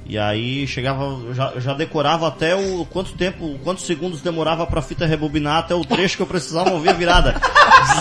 e 0.06 0.18
aí 0.18 0.66
chegava, 0.66 1.04
eu 1.04 1.34
já, 1.34 1.50
eu 1.52 1.60
já 1.60 1.72
decorava 1.74 2.26
até 2.26 2.54
o 2.54 2.84
quanto 2.86 3.12
tempo, 3.12 3.58
quantos 3.62 3.84
segundos 3.86 4.20
demorava 4.20 4.66
pra 4.66 4.82
fita 4.82 5.06
rebobinar 5.06 5.58
até 5.58 5.74
o 5.74 5.84
trecho 5.84 6.16
que 6.16 6.22
eu 6.22 6.26
precisava 6.26 6.70
ouvir 6.70 6.88
a 6.90 6.94
virada. 6.94 7.34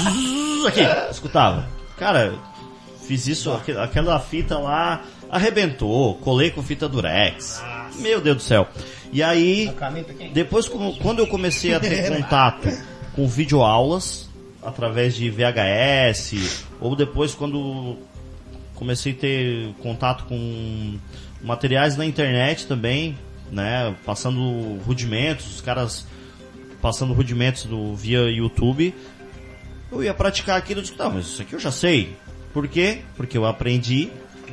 Zzz, 0.03 0.65
Aqui, 0.67 0.81
escutava. 1.11 1.67
Cara, 1.97 2.33
fiz 3.07 3.27
isso, 3.27 3.51
aque- 3.51 3.71
aquela 3.77 4.19
fita 4.19 4.57
lá 4.57 5.03
arrebentou, 5.29 6.15
colei 6.15 6.49
com 6.51 6.63
fita 6.63 6.87
durex. 6.89 7.61
Meu 7.99 8.19
Deus 8.19 8.37
do 8.37 8.43
céu. 8.43 8.67
E 9.11 9.21
aí, 9.23 9.71
depois, 10.33 10.67
quando 10.67 11.19
eu 11.19 11.27
comecei 11.27 11.73
a 11.73 11.79
ter 11.79 12.09
contato 12.15 12.69
com 13.15 13.27
videoaulas, 13.27 14.29
através 14.63 15.15
de 15.15 15.29
VHS, 15.29 16.65
ou 16.81 16.95
depois 16.95 17.33
quando 17.33 17.97
comecei 18.75 19.11
a 19.13 19.15
ter 19.15 19.73
contato 19.81 20.25
com 20.25 20.97
materiais 21.41 21.95
na 21.95 22.05
internet 22.05 22.67
também, 22.67 23.17
né, 23.51 23.95
passando 24.05 24.77
rudimentos, 24.85 25.55
os 25.55 25.61
caras 25.61 26.05
passando 26.81 27.13
rudimentos 27.13 27.65
do, 27.65 27.95
via 27.95 28.21
YouTube, 28.21 28.93
eu 29.91 30.03
ia 30.03 30.13
praticar 30.13 30.57
aquilo 30.57 30.79
e 30.79 30.83
disse, 30.83 30.97
não, 30.97 31.11
mas 31.11 31.25
isso 31.25 31.41
aqui 31.41 31.53
eu 31.53 31.59
já 31.59 31.71
sei. 31.71 32.15
Por 32.53 32.67
quê? 32.67 32.99
Porque 33.15 33.37
eu 33.37 33.45
aprendi 33.45 34.09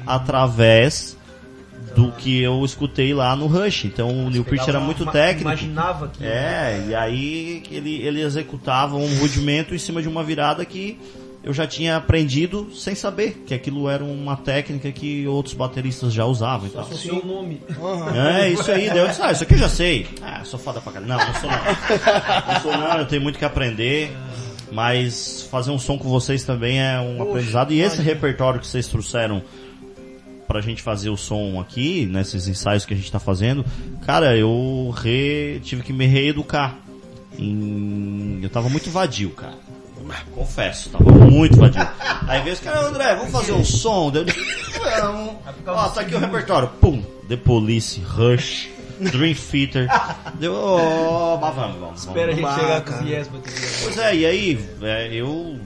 através 0.07 1.17
do 1.95 2.13
que 2.13 2.43
eu 2.43 2.63
escutei 2.65 3.15
lá 3.15 3.35
no 3.35 3.47
Rush. 3.47 3.87
Então 3.87 4.27
o 4.27 4.31
Neil 4.31 4.45
Peart 4.45 4.69
era 4.69 4.81
muito 4.81 5.07
técnico. 5.07 5.49
Imaginava 5.49 6.09
que. 6.09 6.25
É, 6.25 6.85
e 6.89 6.95
aí 6.95 7.63
ele, 7.71 8.03
ele 8.03 8.21
executava 8.21 8.97
um 8.97 9.19
rudimento 9.19 9.75
em 9.75 9.79
cima 9.79 10.03
de 10.03 10.09
uma 10.09 10.23
virada 10.23 10.65
que 10.65 10.99
eu 11.47 11.55
já 11.55 11.67
tinha 11.67 11.97
aprendido 11.97 12.69
sem 12.75 12.95
saber 12.95 13.45
que 13.47 13.55
aquilo 13.55 13.89
era 13.89 14.03
uma 14.05 14.37
técnica 14.37 14.91
que 14.93 15.27
outros 15.29 15.55
bateristas 15.55 16.13
já 16.13 16.25
usavam 16.27 16.67
e 16.67 16.71
tal. 16.71 16.83
O 16.85 16.95
seu 16.95 17.25
nome. 17.25 17.63
É, 18.15 18.51
isso 18.51 18.71
aí, 18.71 18.89
daí 18.89 18.99
eu 18.99 19.09
disse, 19.09 19.23
ah, 19.23 19.33
isso 19.33 19.45
aqui 19.45 19.55
eu 19.55 19.59
já 19.59 19.69
sei. 19.69 20.07
Ah, 20.21 20.43
sou 20.45 20.59
foda 20.59 20.81
pra 20.81 20.93
caralho. 20.93 21.09
Não, 21.09 21.17
não 21.25 21.35
sou 21.35 21.49
não. 21.51 22.53
Não 22.55 22.61
sou 22.61 22.73
não, 22.77 22.99
eu 22.99 23.07
tenho 23.07 23.23
muito 23.23 23.39
que 23.39 23.45
aprender. 23.45 24.11
Mas 24.73 25.43
fazer 25.49 25.71
um 25.71 25.79
som 25.79 25.97
com 25.97 26.09
vocês 26.09 26.43
também 26.43 26.81
é 26.83 26.99
um 27.01 27.23
aprendizado. 27.23 27.73
E 27.73 27.81
esse 27.81 28.03
repertório 28.03 28.59
que 28.59 28.67
vocês 28.67 28.89
trouxeram 28.89 29.41
pra 30.49 30.61
gente 30.61 30.83
fazer 30.83 31.09
o 31.11 31.17
som 31.17 31.61
aqui, 31.61 32.07
nesses 32.07 32.49
ensaios 32.49 32.85
que 32.85 32.93
a 32.93 32.97
gente 32.97 33.11
tá 33.11 33.21
fazendo, 33.21 33.65
cara, 34.05 34.37
eu 34.37 34.93
re- 34.97 35.61
tive 35.63 35.83
que 35.85 35.93
me 35.93 36.07
reeducar. 36.07 36.77
Em- 37.39 38.41
Eu 38.43 38.51
tava 38.51 38.69
muito 38.69 38.91
vadio, 38.91 39.31
cara. 39.31 39.55
Confesso, 40.35 40.91
tava 40.91 41.11
muito 41.11 41.57
vadio. 41.57 41.87
Aí 42.29 42.43
veio 42.43 42.55
os 42.55 42.61
caras, 42.61 42.87
André, 42.87 43.15
vamos 43.15 43.33
fazer 43.33 43.53
um 43.53 43.65
som? 43.65 44.11
Daí 44.11 44.23
Eu 44.23 44.25
disse, 44.27 44.81
não. 45.01 45.39
Ó, 45.67 45.89
tá 45.89 46.01
aqui 46.01 46.15
o 46.15 46.19
repertório. 46.19 46.69
Pum, 46.81 47.03
The 47.29 47.37
Police, 47.37 48.01
Rush, 48.01 48.69
Dream 49.01 49.35
Theater. 49.35 49.89
Deu, 50.35 50.55
ó, 50.55 51.39
mas 51.39 51.55
vamos, 51.55 51.81
vamos. 51.81 52.01
Espera 52.05 52.33
a 52.33 52.35
gente 52.35 52.55
chegar 52.55 52.81
com 52.83 53.05
o 53.05 53.09
Yes 53.09 53.29
pra 53.29 53.41
ter 53.41 53.53
Pois 53.83 53.99
é, 53.99 54.17
e 54.17 54.27
aí, 54.27 54.69
é, 54.83 55.15
eu 55.15 55.59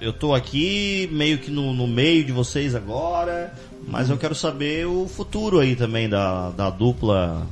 eu 0.00 0.12
tô 0.12 0.34
aqui 0.34 1.08
meio 1.10 1.38
que 1.38 1.50
no, 1.50 1.72
no 1.72 1.86
meio 1.86 2.24
de 2.24 2.32
vocês 2.32 2.74
agora, 2.74 3.52
mas 3.88 4.10
eu 4.10 4.16
quero 4.18 4.34
saber 4.34 4.86
o 4.86 5.08
futuro 5.08 5.58
aí 5.58 5.74
também 5.74 6.08
da, 6.08 6.50
da 6.50 6.68
dupla 6.68 7.46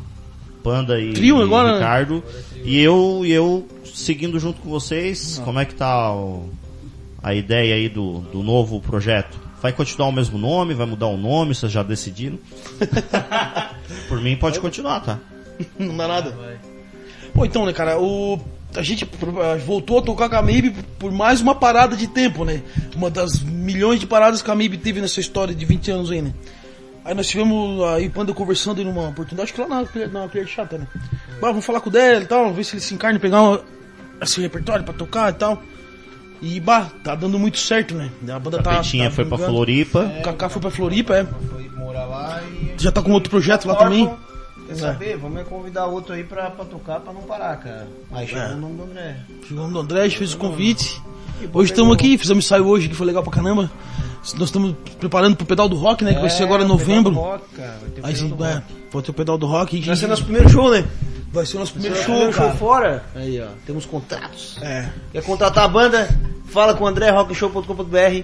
Panda 0.63 1.01
e, 1.01 1.13
Trio 1.13 1.41
e 1.41 1.43
agora, 1.43 1.73
né? 1.73 1.75
Ricardo. 1.79 2.23
E 2.63 2.81
eu, 2.81 3.23
e 3.25 3.33
eu 3.33 3.67
seguindo 3.95 4.39
junto 4.39 4.61
com 4.61 4.69
vocês, 4.69 5.41
como 5.45 5.59
é 5.61 5.65
que 5.65 5.75
tá 5.75 6.13
o- 6.13 6.51
a 7.23 7.35
ideia 7.35 7.75
aí 7.77 7.89
do, 7.89 8.19
do 8.33 8.43
novo 8.43 8.81
projeto? 8.81 9.39
Vai 9.63 9.73
continuar 9.73 10.09
o 10.09 10.13
mesmo 10.13 10.37
nome? 10.37 10.75
Vai 10.75 10.87
mudar 10.87 11.07
o 11.07 11.17
nome? 11.17 11.55
Vocês 11.55 11.73
já 11.73 11.83
decidiram? 11.83 12.39
Por 14.09 14.21
mim 14.21 14.37
pode 14.37 14.61
continuar, 14.61 15.01
tá? 15.01 15.19
Não 15.79 15.97
dá 15.97 16.07
nada. 16.09 16.37
Pô, 17.33 17.45
então, 17.45 17.65
né, 17.65 17.73
cara, 17.73 17.99
o... 17.99 18.39
a 18.77 18.83
gente 18.83 19.09
voltou 19.65 19.99
a 19.99 20.03
tocar 20.03 20.29
com 20.29 20.37
a 20.37 20.43
MIB 20.43 20.75
por 20.99 21.11
mais 21.11 21.41
uma 21.41 21.55
parada 21.55 21.97
de 21.97 22.07
tempo, 22.07 22.45
né? 22.45 22.63
Uma 22.95 23.11
das 23.11 23.41
milhões 23.41 23.99
de 24.01 24.07
paradas 24.07 24.43
que 24.43 24.51
a 24.51 24.55
MIB 24.55 24.79
teve 24.79 25.01
nessa 25.01 25.19
história 25.21 25.55
de 25.55 25.65
20 25.65 25.91
anos 25.91 26.11
aí, 26.11 26.21
né? 26.23 26.35
Aí 27.05 27.15
nós 27.15 27.27
tivemos 27.29 27.83
aí 27.85 28.07
o 28.07 28.11
Panda 28.11 28.33
conversando 28.33 28.79
aí 28.79 28.85
numa 28.85 29.09
oportunidade, 29.09 29.43
acho 29.51 29.55
que 29.55 29.61
lá 29.61 29.69
na, 29.69 30.09
na 30.23 30.29
Clear 30.29 30.47
Chata, 30.47 30.79
né? 30.79 30.87
Bah, 31.41 31.49
vamos 31.49 31.65
falar 31.65 31.81
com 31.81 31.89
o 31.91 31.93
Délio 31.93 32.23
e 32.23 32.27
tal, 32.27 32.53
ver 32.53 32.65
se 32.65 32.75
ele 32.75 32.81
se 32.81 32.95
encarna 32.95 33.19
e 33.19 33.21
pegar 33.21 33.43
uma- 33.43 33.61
esse 34.21 34.41
repertório 34.41 34.85
pra 34.85 34.95
tocar 34.95 35.31
e 35.31 35.35
tal. 35.35 35.63
E, 36.43 36.61
bah, 36.61 36.91
tá 37.03 37.15
dando 37.15 37.39
muito 37.39 37.59
certo, 37.59 37.95
né? 37.95 38.11
A 38.29 38.39
banda 38.39 38.63
tá. 38.63 38.77
Petinha 38.77 39.09
tá 39.09 39.17
foi 39.17 39.25
pra. 39.25 39.39
Floripa. 39.39 40.01
O 40.19 40.23
Kaká 40.23 40.49
foi 40.49 40.61
pra 40.61 40.71
Floripa, 40.71 41.17
é. 41.17 41.25
Foi 41.25 41.69
morar 41.71 42.05
lá 42.05 42.43
e. 42.43 42.75
Já 42.83 42.93
tá 42.93 43.01
com 43.01 43.13
outro 43.13 43.31
projeto 43.31 43.67
lá 43.67 43.75
também. 43.77 44.11
Quer 44.67 44.77
saber? 44.77 45.17
Vamos 45.19 45.41
é 45.41 45.45
convidar 45.45 45.87
outro 45.87 46.15
aí 46.15 46.25
pra, 46.25 46.51
pra 46.51 46.65
tocar 46.65 47.01
pra 47.01 47.13
não 47.13 47.23
parar, 47.23 47.57
cara. 47.59 47.87
Aí 48.13 48.27
chegou 48.27 48.43
É. 48.43 48.53
o 48.53 48.57
nome 48.57 48.77
do 48.77 48.83
André. 48.85 49.17
Chegamos 49.47 49.73
no 49.73 49.79
André, 49.81 50.01
a 50.01 50.05
gente 50.05 50.19
fez 50.19 50.33
o 50.35 50.39
convite. 50.39 51.03
Hoje 51.53 51.71
estamos 51.73 51.95
aqui, 51.95 52.17
fizemos 52.17 52.45
ensaio 52.45 52.67
hoje 52.67 52.89
que 52.89 52.95
foi 52.95 53.07
legal 53.07 53.23
pra 53.23 53.33
caramba. 53.33 53.71
Nós 54.39 54.49
estamos 54.49 54.75
preparando 54.99 55.37
pro 55.37 55.45
pedal 55.45 55.69
do 55.69 55.77
rock, 55.77 56.03
né? 56.03 56.15
Que 56.15 56.21
vai 56.21 56.31
ser 56.31 56.45
agora 56.45 56.63
em 56.63 56.67
É, 56.67 56.73
o 56.73 56.77
pedal 56.79 56.87
novembro. 56.89 57.13
do 57.13 57.19
rock, 57.21 57.45
cara. 57.55 57.79
Vai 57.81 57.91
ter 57.91 58.01
o 58.01 58.07
Aí 58.07 58.13
pedal 58.15 58.29
sim, 58.29 58.35
do 58.37 58.45
é, 58.45 58.55
rock. 58.55 58.67
vai 58.93 59.03
ter 59.03 59.11
o 59.11 59.15
pedal 59.15 59.39
do 59.39 59.47
rock. 59.47 59.77
e- 59.77 59.81
Vai 59.83 59.97
ser 59.97 60.07
nosso 60.07 60.25
primeiro 60.25 60.49
show, 60.49 60.71
né? 60.71 60.85
Vai 61.35 61.45
ser 61.45 61.57
o 61.57 61.61
nosso 61.61 61.73
primeiro 61.73 61.97
Show, 61.97 62.17
show, 62.17 62.33
show 62.33 62.51
fora. 62.53 63.03
Aí, 63.15 63.41
ó. 63.43 63.49
Temos 63.67 63.85
contratos. 63.85 64.57
É. 64.63 64.89
Quer 65.13 65.23
contratar 65.25 65.65
a 65.65 65.69
banda? 65.69 66.09
fala 66.55 66.73
com 66.75 66.85
o 66.85 66.87
andrérockshow.com.br 66.87 68.23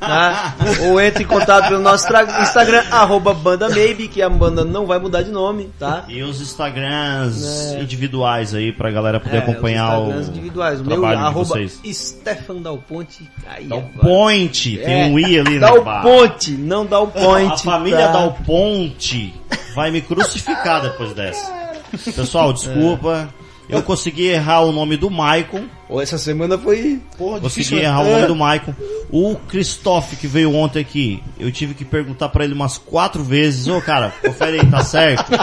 tá? 0.00 0.56
ou 0.90 1.00
entre 1.00 1.22
em 1.22 1.26
contato 1.26 1.68
pelo 1.68 1.80
nosso 1.80 2.06
Instagram, 2.42 2.82
arroba 2.90 3.32
banda 3.32 3.68
maybe, 3.68 4.08
que 4.08 4.20
a 4.20 4.28
banda 4.28 4.64
não 4.64 4.84
vai 4.84 4.98
mudar 4.98 5.22
de 5.22 5.30
nome, 5.30 5.70
tá? 5.78 6.04
E 6.08 6.20
os 6.22 6.40
Instagrams 6.40 7.74
É. 7.74 7.80
individuais 7.82 8.54
aí 8.54 8.72
pra 8.72 8.90
galera 8.90 9.20
poder 9.20 9.36
É, 9.36 9.40
acompanhar 9.40 9.92
os 9.92 9.98
o 9.98 10.02
Instagrams 10.02 10.28
individuais. 10.28 10.80
O 10.80 10.84
meu 10.84 11.00
de 11.00 11.06
arroba 11.14 11.44
vocês. 11.44 11.80
Stefan 11.92 12.56
Dal 12.56 12.78
Ponte. 12.78 13.28
Aí, 13.46 13.66
Dá 13.66 13.76
o 13.76 13.78
agora. 13.78 13.98
Ponte, 14.00 14.76
tem 14.78 15.02
É, 15.02 15.06
um 15.06 15.18
I 15.18 15.38
ali 15.38 15.58
Dá 15.60 15.68
na 15.70 15.74
o 15.74 15.84
barra. 15.84 16.02
Ponte, 16.02 16.50
não 16.52 16.84
dá 16.84 17.00
o 17.00 17.06
Point. 17.08 17.52
A 17.54 17.56
família 17.58 18.06
tá? 18.06 18.12
Dal 18.12 18.38
Ponte 18.44 19.34
vai 19.74 19.90
me 19.92 20.00
crucificar 20.00 20.82
depois 20.82 21.12
dessa. 21.14 21.58
Pessoal, 22.14 22.52
desculpa. 22.52 23.28
Eu 23.68 23.82
consegui 23.82 24.28
errar 24.28 24.62
o 24.62 24.72
nome 24.72 24.96
do 24.96 25.10
Maicon. 25.10 25.64
Ou 25.90 26.00
essa 26.00 26.16
semana 26.16 26.56
foi. 26.56 27.02
Porra, 27.18 27.38
Consegui 27.40 27.64
difícil. 27.64 27.76
né? 27.76 27.84
errar 27.84 28.00
o 28.00 28.10
nome 28.10 28.26
do 28.26 28.34
Maicon. 28.34 28.74
O 29.10 29.36
Christoph, 29.46 30.14
que 30.18 30.26
veio 30.26 30.54
ontem 30.54 30.80
aqui, 30.80 31.22
eu 31.38 31.52
tive 31.52 31.74
que 31.74 31.84
perguntar 31.84 32.30
pra 32.30 32.44
ele 32.44 32.54
umas 32.54 32.78
quatro 32.78 33.22
vezes. 33.22 33.68
Ô, 33.68 33.78
cara, 33.82 34.10
confere 34.22 34.60
aí, 34.60 34.66
tá 34.66 34.82
certo? 34.82 35.30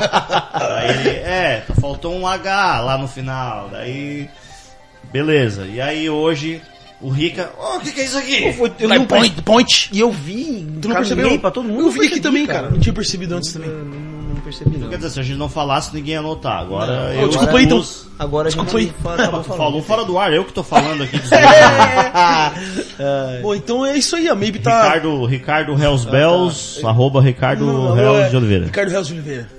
Aí 0.54 0.90
ele, 0.90 1.10
é, 1.10 1.64
tá 1.68 1.76
faltou 1.76 2.16
um 2.16 2.26
H 2.28 2.80
lá 2.82 2.98
no 2.98 3.08
final. 3.08 3.70
Daí, 3.72 4.28
beleza. 5.14 5.68
E 5.68 5.80
aí 5.80 6.10
hoje, 6.10 6.62
o 7.02 7.10
Rica, 7.10 7.52
ô, 7.60 7.78
o 7.78 7.80
que 7.80 7.92
que 7.92 8.02
é 8.02 8.06
isso 8.06 8.18
aqui? 8.18 8.54
Foi- 8.54 8.72
eu 8.80 8.90
Vai, 8.90 8.98
não 8.98 9.06
point, 9.06 9.42
point. 9.44 9.90
E 9.92 10.00
eu 10.00 10.12
vi. 10.12 10.66
Tu 10.82 10.88
não 10.88 10.96
percebeu? 10.96 11.40
Pra 11.40 11.52
todo 11.52 11.68
mundo. 11.68 11.82
Eu 11.82 11.92
vi 11.92 12.08
aqui 12.08 12.20
também, 12.20 12.48
cara. 12.48 12.72
Não 12.72 12.80
tinha 12.80 12.94
percebido 12.94 13.36
antes 13.36 13.54
também. 13.54 13.70
Eu 14.46 14.46
Não, 14.46 14.46
não 14.46 14.48
percebi, 14.70 14.78
não. 14.78 14.90
Quer 14.90 14.98
dizer, 14.98 15.10
se 15.10 15.20
a 15.20 15.24
gente 15.24 15.38
não 15.38 15.50
falasse, 15.50 15.94
ninguém 15.94 16.14
ia 16.16 16.22
notar. 16.22 16.62
Agora 16.62 17.14
Não. 17.14 17.22
eu 17.22 17.28
desculpa 17.30 17.58
aí, 17.58 17.66
então. 17.66 17.84
Agora 18.18 18.48
Desculpa 18.50 18.78
aí. 18.78 18.94
fala- 19.04 19.44
falou 19.44 19.82
fora 19.82 20.06
do 20.06 20.18
ar, 20.18 20.32
eu 20.34 20.46
que 20.46 20.54
tô 20.54 20.64
falando 20.64 21.04
aqui. 21.04 21.20
Bom, 23.42 23.56
então 23.56 23.86
é 23.86 23.98
isso 23.98 24.16
aí. 24.16 24.28
A 24.30 24.36
Maybe 24.36 24.60
tá... 24.60 24.84
Ricardo, 24.84 25.26
Ricardo 25.26 25.72
Hells 25.74 26.06
Bells, 26.10 26.86
arroba 26.86 27.22
Ricardo 27.22 27.66
Não, 27.66 27.98
Hells 27.98 28.22
é 28.22 28.30
de 28.30 28.38
Oliveira. 28.38 28.66
Ricardo 28.66 28.90
Reis 28.90 29.08
de 29.08 29.14
Oliveira. 29.14 29.50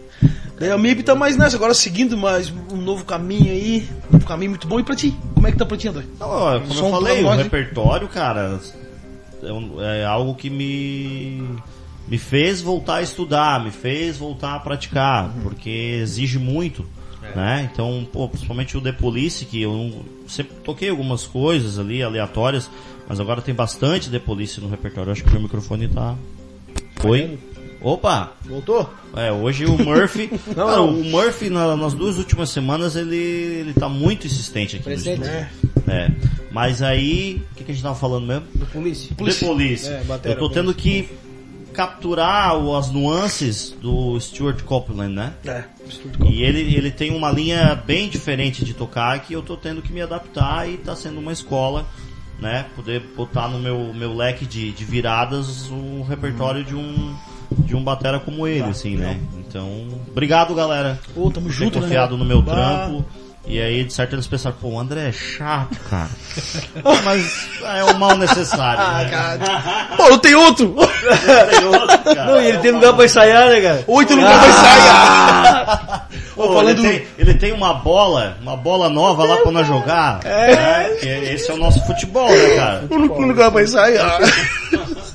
Daí 0.58 0.70
a 0.70 0.78
Maybe 0.78 1.02
tá 1.02 1.14
mais 1.14 1.36
nessa, 1.36 1.56
agora 1.56 1.74
seguindo 1.74 2.16
mais 2.16 2.50
um 2.72 2.76
novo 2.76 3.04
caminho 3.04 3.52
aí. 3.52 3.86
Um 4.10 4.14
novo 4.14 4.26
caminho 4.26 4.52
muito 4.52 4.66
bom. 4.66 4.80
E 4.80 4.82
pra 4.82 4.96
ti? 4.96 5.14
Como 5.34 5.46
é 5.46 5.52
que 5.52 5.58
tá 5.58 5.66
pra 5.66 5.76
ti, 5.76 5.88
André? 5.88 6.04
Ó, 6.18 6.58
como 6.60 6.72
Som 6.74 6.86
eu 6.86 6.90
falei, 6.92 7.20
o 7.20 7.24
nós, 7.24 7.36
hein? 7.36 7.42
repertório, 7.44 8.08
cara, 8.08 8.58
é, 9.42 9.52
um- 9.52 9.82
é 9.82 10.04
algo 10.06 10.34
que 10.34 10.48
me, 10.48 11.42
me 12.08 12.18
fez 12.18 12.60
voltar 12.60 12.96
a 12.96 13.02
estudar, 13.02 13.62
me 13.64 13.70
fez 13.70 14.16
voltar 14.16 14.54
a 14.54 14.58
praticar, 14.60 15.26
Uhum. 15.34 15.42
porque 15.42 15.98
exige 16.02 16.38
muito, 16.38 16.84
É. 17.22 17.36
né? 17.36 17.70
Então, 17.72 18.06
pô, 18.12 18.28
principalmente 18.28 18.76
o 18.76 18.80
The 18.80 18.92
Police, 18.92 19.44
que 19.44 19.62
eu 19.62 20.04
sempre 20.28 20.54
toquei 20.64 20.88
algumas 20.90 21.26
coisas 21.26 21.78
ali, 21.78 22.02
aleatórias, 22.02 22.70
mas 23.08 23.18
agora 23.20 23.40
tem 23.42 23.54
bastante 23.54 24.10
The 24.10 24.18
Police 24.18 24.60
no 24.60 24.68
repertório. 24.68 25.08
Eu 25.08 25.12
acho 25.12 25.22
que 25.22 25.28
o 25.28 25.32
meu 25.32 25.42
microfone 25.42 25.88
tá... 25.88 26.14
Oi? 27.04 27.38
Opa! 27.82 28.32
Voltou? 28.46 28.88
É, 29.14 29.30
hoje 29.30 29.64
o 29.66 29.76
Murphy. 29.78 30.30
Não, 30.56 30.66
Cara, 30.66 30.80
o 30.82 31.04
Murphy 31.04 31.50
na- 31.50 31.76
nas 31.76 31.92
duas 31.94 32.16
últimas 32.16 32.48
semanas 32.50 32.96
ele, 32.96 33.14
ele 33.16 33.72
tá 33.74 33.88
muito 33.88 34.26
insistente 34.26 34.76
aqui 34.76 34.84
Presente. 34.84 35.20
no 35.20 35.26
É. 35.92 36.10
Mas 36.50 36.80
aí. 36.82 37.42
O 37.52 37.54
que, 37.54 37.64
que 37.64 37.70
a 37.70 37.74
gente 37.74 37.82
tava 37.82 37.94
falando 37.94 38.26
mesmo? 38.26 38.46
Do 38.54 38.66
polícia. 38.66 39.14
The 39.14 39.32
Police. 39.46 39.88
É, 39.88 40.02
Eu 40.24 40.38
tô 40.38 40.48
tendo 40.48 40.72
que 40.74 41.08
capturar 41.76 42.56
as 42.78 42.90
nuances 42.90 43.76
do 43.82 44.18
Stuart 44.18 44.62
Copeland, 44.62 45.14
né? 45.14 45.34
É. 45.44 45.64
E 46.24 46.42
ele, 46.42 46.74
ele 46.74 46.90
tem 46.90 47.14
uma 47.14 47.30
linha 47.30 47.74
bem 47.74 48.08
diferente 48.08 48.64
de 48.64 48.72
tocar 48.72 49.18
que 49.20 49.34
eu 49.34 49.42
tô 49.42 49.58
tendo 49.58 49.82
que 49.82 49.92
me 49.92 50.00
adaptar 50.00 50.66
e 50.66 50.78
tá 50.78 50.96
sendo 50.96 51.20
uma 51.20 51.32
escola, 51.32 51.84
né? 52.40 52.64
Poder 52.74 53.02
botar 53.14 53.48
no 53.48 53.58
meu, 53.58 53.92
meu 53.92 54.16
leque 54.16 54.46
de, 54.46 54.72
de 54.72 54.84
viradas 54.86 55.68
o 55.70 56.02
repertório 56.02 56.64
de 56.64 56.74
um 56.74 57.14
de 57.58 57.76
um 57.76 57.84
batera 57.84 58.18
como 58.18 58.46
ele, 58.48 58.64
assim, 58.64 58.96
né? 58.96 59.20
Então, 59.38 59.86
obrigado, 60.08 60.54
galera. 60.54 60.98
Pô, 61.14 61.30
tamo 61.30 61.50
junto, 61.50 61.76
né? 61.76 61.82
confiado 61.82 62.16
no 62.16 62.24
meu 62.24 62.40
Bah. 62.40 62.54
trampo. 62.54 63.04
E 63.48 63.60
aí, 63.60 63.84
de 63.84 63.92
certo, 63.92 64.14
eles 64.16 64.26
pensaram, 64.26 64.56
pô, 64.60 64.70
o 64.70 64.80
André 64.80 65.08
é 65.08 65.12
chato, 65.12 65.76
cara. 65.88 66.08
Mas 67.04 67.48
é 67.64 67.84
um 67.84 67.94
mal 67.94 68.16
necessário. 68.16 68.82
né? 69.08 69.38
Pô, 69.96 70.08
não 70.10 70.18
tem 70.18 70.34
outro! 70.34 70.74
Tem 71.50 71.64
outro, 71.64 71.98
cara. 71.98 72.24
Não, 72.26 72.42
e 72.42 72.46
ele 72.48 72.58
tem 72.58 72.72
lugar 72.72 72.92
pra 72.94 73.04
ensaiar, 73.04 73.48
né, 73.48 73.60
cara? 73.60 73.84
Oito 73.86 74.14
lugar 74.16 74.36
vai 74.40 74.52
sair! 74.52 76.06
Pô, 76.34 76.48
falando- 76.54 76.70
ele, 76.70 76.82
tem, 76.98 77.06
ele 77.18 77.34
tem 77.34 77.52
uma 77.52 77.72
bola, 77.74 78.36
uma 78.42 78.56
bola 78.56 78.88
nova 78.88 79.24
lá 79.24 79.36
pra 79.38 79.52
nós 79.52 79.66
jogar. 79.66 80.20
É. 80.24 80.96
que 81.00 81.06
esse 81.06 81.48
é 81.50 81.54
o 81.54 81.56
nosso 81.56 81.80
futebol, 81.86 82.28
né, 82.28 82.56
cara? 82.56 82.84
O 82.90 82.94
único 82.96 83.22
lugar 83.22 83.50
vai 83.50 83.66
sair. 83.66 83.98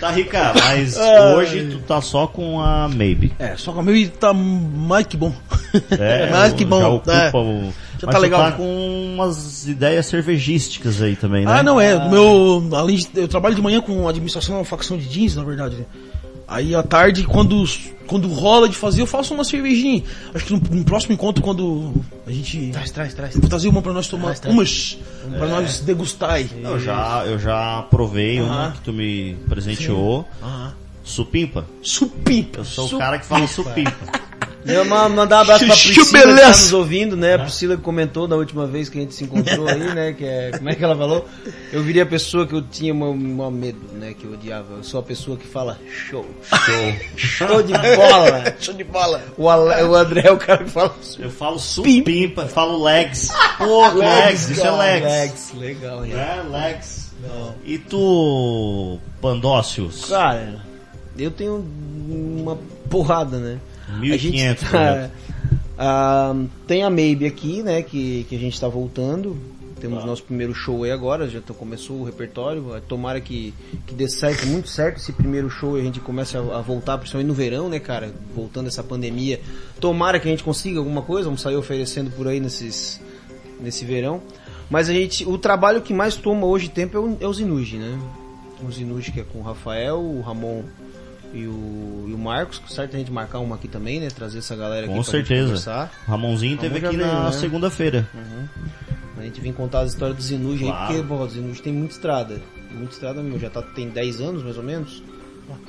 Tá, 0.00 0.10
Rica, 0.10 0.52
mas 0.54 0.96
hoje 1.36 1.68
tu 1.70 1.78
tá 1.80 2.00
só 2.00 2.26
com 2.26 2.60
a 2.60 2.88
Maybe. 2.88 3.32
É, 3.38 3.56
só 3.56 3.72
que 3.72 3.78
o 3.78 3.82
meu 3.82 4.10
tá 4.10 4.32
mais 4.32 5.06
que 5.06 5.16
bom. 5.16 5.32
É, 5.90 6.30
mais 6.32 6.52
que 6.52 6.64
bom. 6.64 6.80
Já 6.80 6.88
ocupa 6.88 7.12
é. 7.12 7.30
o... 7.34 7.72
Já 8.00 8.08
tá 8.08 8.18
legal. 8.18 8.40
tá 8.40 8.52
com 8.52 9.14
umas 9.14 9.68
ideias 9.68 10.06
cervejísticas 10.06 11.02
aí 11.02 11.16
também, 11.16 11.44
né? 11.44 11.52
Ah, 11.52 11.62
não, 11.62 11.78
é. 11.78 11.94
o 11.96 12.10
Meu, 12.10 12.68
além 12.72 12.96
de, 12.96 13.08
eu 13.14 13.28
trabalho 13.28 13.54
de 13.54 13.60
manhã 13.60 13.80
com 13.80 14.08
administração 14.08 14.56
uma 14.56 14.64
facção 14.64 14.96
de 14.96 15.06
jeans, 15.06 15.36
na 15.36 15.44
verdade. 15.44 15.86
Aí 16.50 16.74
à 16.74 16.82
tarde, 16.82 17.22
quando, 17.22 17.64
quando 18.08 18.26
rola 18.26 18.68
de 18.68 18.76
fazer, 18.76 19.00
eu 19.00 19.06
faço 19.06 19.32
uma 19.32 19.44
cervejinha. 19.44 20.02
Acho 20.34 20.46
que 20.46 20.52
no, 20.52 20.58
no 20.78 20.84
próximo 20.84 21.14
encontro, 21.14 21.40
quando 21.40 21.94
a 22.26 22.32
gente. 22.32 22.70
Traz, 22.72 22.90
traz, 22.90 23.14
traz. 23.14 23.36
Vou 23.36 23.48
trazer 23.48 23.68
uma 23.68 23.80
pra 23.80 23.92
nós 23.92 24.08
tomar. 24.08 24.34
Umas. 24.46 24.98
Pra 25.38 25.46
nós 25.46 25.78
degustar 25.78 26.30
aí. 26.30 26.50
Eu 26.60 26.80
já, 26.80 27.24
eu 27.24 27.38
já 27.38 27.82
provei 27.88 28.40
uma 28.40 28.64
Aham. 28.64 28.72
que 28.72 28.80
tu 28.80 28.92
me 28.92 29.36
presenteou. 29.48 30.28
Aham. 30.42 30.74
Supimpa. 31.04 31.66
Supimpa. 31.82 32.58
Eu 32.58 32.64
sou 32.64 32.86
o 32.86 32.98
cara 32.98 33.18
que 33.18 33.26
fala 33.26 33.46
supimpa. 33.46 33.92
Eu 34.66 34.84
ma- 34.84 35.08
mandar 35.08 35.38
um 35.38 35.40
abraço 35.40 35.64
pra 35.64 35.74
Priscila 35.74 36.04
que 36.34 36.40
tá 36.40 36.48
nos 36.48 36.72
ouvindo, 36.72 37.16
né? 37.16 37.34
A 37.34 37.38
Priscila 37.38 37.76
que 37.76 37.82
comentou 37.82 38.28
da 38.28 38.36
última 38.36 38.66
vez 38.66 38.88
que 38.88 38.98
a 38.98 39.00
gente 39.00 39.14
se 39.14 39.24
encontrou 39.24 39.66
aí, 39.66 39.78
né? 39.94 40.12
Que 40.12 40.24
é, 40.24 40.50
como 40.56 40.68
é 40.68 40.74
que 40.74 40.84
ela 40.84 40.96
falou? 40.96 41.26
Eu 41.72 41.82
virei 41.82 42.02
a 42.02 42.06
pessoa 42.06 42.46
que 42.46 42.54
eu 42.54 42.60
tinha 42.62 42.92
uma, 42.92 43.08
uma 43.08 43.50
medo, 43.50 43.80
né? 43.94 44.14
Que 44.18 44.24
eu 44.24 44.32
odiava. 44.32 44.74
Eu 44.76 44.84
sou 44.84 45.00
a 45.00 45.02
pessoa 45.02 45.36
que 45.36 45.46
fala 45.46 45.78
show. 46.08 46.26
Show. 46.42 46.94
Show 47.16 47.62
de 47.62 47.72
bola. 47.72 48.54
Show 48.60 48.74
de 48.74 48.84
bola. 48.84 49.22
O, 49.38 49.48
Ale- 49.48 49.82
o 49.84 49.94
André 49.94 50.22
é 50.26 50.30
o 50.32 50.36
cara 50.36 50.62
que 50.64 50.70
fala 50.70 50.94
Eu 51.18 51.30
falo 51.30 51.58
supimpa, 51.58 52.46
falo 52.46 52.82
legs. 52.84 53.30
Pô, 53.56 53.88
legs, 53.94 54.50
isso 54.50 54.66
é 54.66 54.70
legs. 54.70 55.04
Legs, 55.10 55.52
legal, 55.58 56.04
hein? 56.04 56.12
É, 56.12 56.42
legs. 56.48 57.10
E 57.64 57.76
tu, 57.78 58.98
Pandócios? 59.20 60.06
Cara, 60.06 60.60
eu 61.18 61.30
tenho 61.30 61.64
uma 62.08 62.58
porrada, 62.88 63.38
né? 63.38 63.58
1.500 63.98 64.52
A 64.64 64.68
projetos. 64.68 65.02
gente- 65.02 65.40
Ah, 65.82 66.34
tem 66.66 66.82
a 66.82 66.90
Maybe 66.90 67.26
aqui, 67.26 67.62
né? 67.62 67.82
Que, 67.82 68.24
que 68.28 68.36
a 68.36 68.38
gente 68.38 68.60
tá 68.60 68.68
voltando. 68.68 69.36
Temos 69.80 70.04
nosso 70.04 70.22
primeiro 70.24 70.52
show 70.52 70.84
aí 70.84 70.90
agora, 70.90 71.26
já 71.26 71.40
tá- 71.40 71.54
começou 71.54 72.00
o 72.00 72.04
repertório. 72.04 72.62
Tomara 72.86 73.18
que, 73.18 73.54
que 73.86 73.94
dê 73.94 74.06
certo, 74.10 74.46
muito 74.46 74.68
certo 74.68 74.98
esse 74.98 75.10
primeiro 75.10 75.48
show 75.48 75.78
e 75.78 75.80
a 75.80 75.84
gente 75.84 75.98
comece 76.00 76.36
a, 76.36 76.40
a 76.40 76.60
voltar, 76.60 76.98
principalmente 76.98 77.28
no 77.28 77.32
verão, 77.32 77.70
né, 77.70 77.78
cara? 77.78 78.12
Voltando 78.36 78.66
essa 78.66 78.82
pandemia. 78.82 79.40
Tomara 79.80 80.20
que 80.20 80.28
a 80.28 80.30
gente 80.30 80.44
consiga 80.44 80.78
alguma 80.80 81.00
coisa, 81.00 81.24
vamos 81.24 81.40
sair 81.40 81.56
oferecendo 81.56 82.10
por 82.10 82.28
aí 82.28 82.40
nesses, 82.40 83.00
nesse 83.58 83.86
verão. 83.86 84.20
Mas 84.68 84.90
a 84.90 84.92
gente, 84.92 85.24
o 85.26 85.38
trabalho 85.38 85.80
que 85.80 85.94
mais 85.94 86.14
toma 86.14 86.46
hoje 86.46 86.68
tempo 86.68 86.94
é 86.98 87.00
o, 87.00 87.16
é 87.18 87.26
o 87.26 87.32
Zinuji, 87.32 87.78
né? 87.78 87.98
O 88.62 88.70
Zinuji 88.70 89.12
que 89.12 89.20
é 89.20 89.24
com 89.24 89.38
o 89.38 89.42
Rafael, 89.42 89.98
o 89.98 90.20
Ramon 90.20 90.62
e 91.32 91.46
o, 91.46 92.06
e 92.08 92.12
o 92.12 92.18
Marcos, 92.18 92.60
certo 92.68 92.96
a 92.96 92.98
gente 92.98 93.10
marcar 93.12 93.38
uma 93.38 93.54
aqui 93.56 93.68
também, 93.68 94.00
né? 94.00 94.08
Trazer 94.08 94.38
essa 94.38 94.56
galera 94.56 94.86
aqui 94.86 94.94
Com 94.94 95.02
pra 95.02 95.10
certeza. 95.10 95.42
conversar. 95.44 95.92
O 96.06 96.10
Ramonzinho 96.10 96.56
teve 96.58 96.74
Ramon 96.78 96.88
aqui 96.88 96.96
veio, 96.96 97.08
na 97.08 97.24
né? 97.26 97.32
segunda-feira. 97.32 98.08
A 99.18 99.22
gente 99.22 99.40
vem 99.40 99.52
contar 99.52 99.80
as 99.80 99.90
histórias 99.92 100.16
do 100.16 100.22
Zinuji 100.22 100.64
Claro. 100.64 100.80
aí, 100.92 100.96
porque 101.02 101.08
pô, 101.08 101.22
o 101.22 101.28
Zinuji 101.28 101.62
tem 101.62 101.72
muita 101.72 101.94
estrada. 101.94 102.40
Muita 102.72 102.92
estrada 102.94 103.22
mesmo, 103.22 103.38
já 103.38 103.50
tá, 103.50 103.60
tem 103.62 103.88
10 103.88 104.20
anos 104.20 104.42
mais 104.42 104.56
ou 104.56 104.62
menos. 104.62 105.02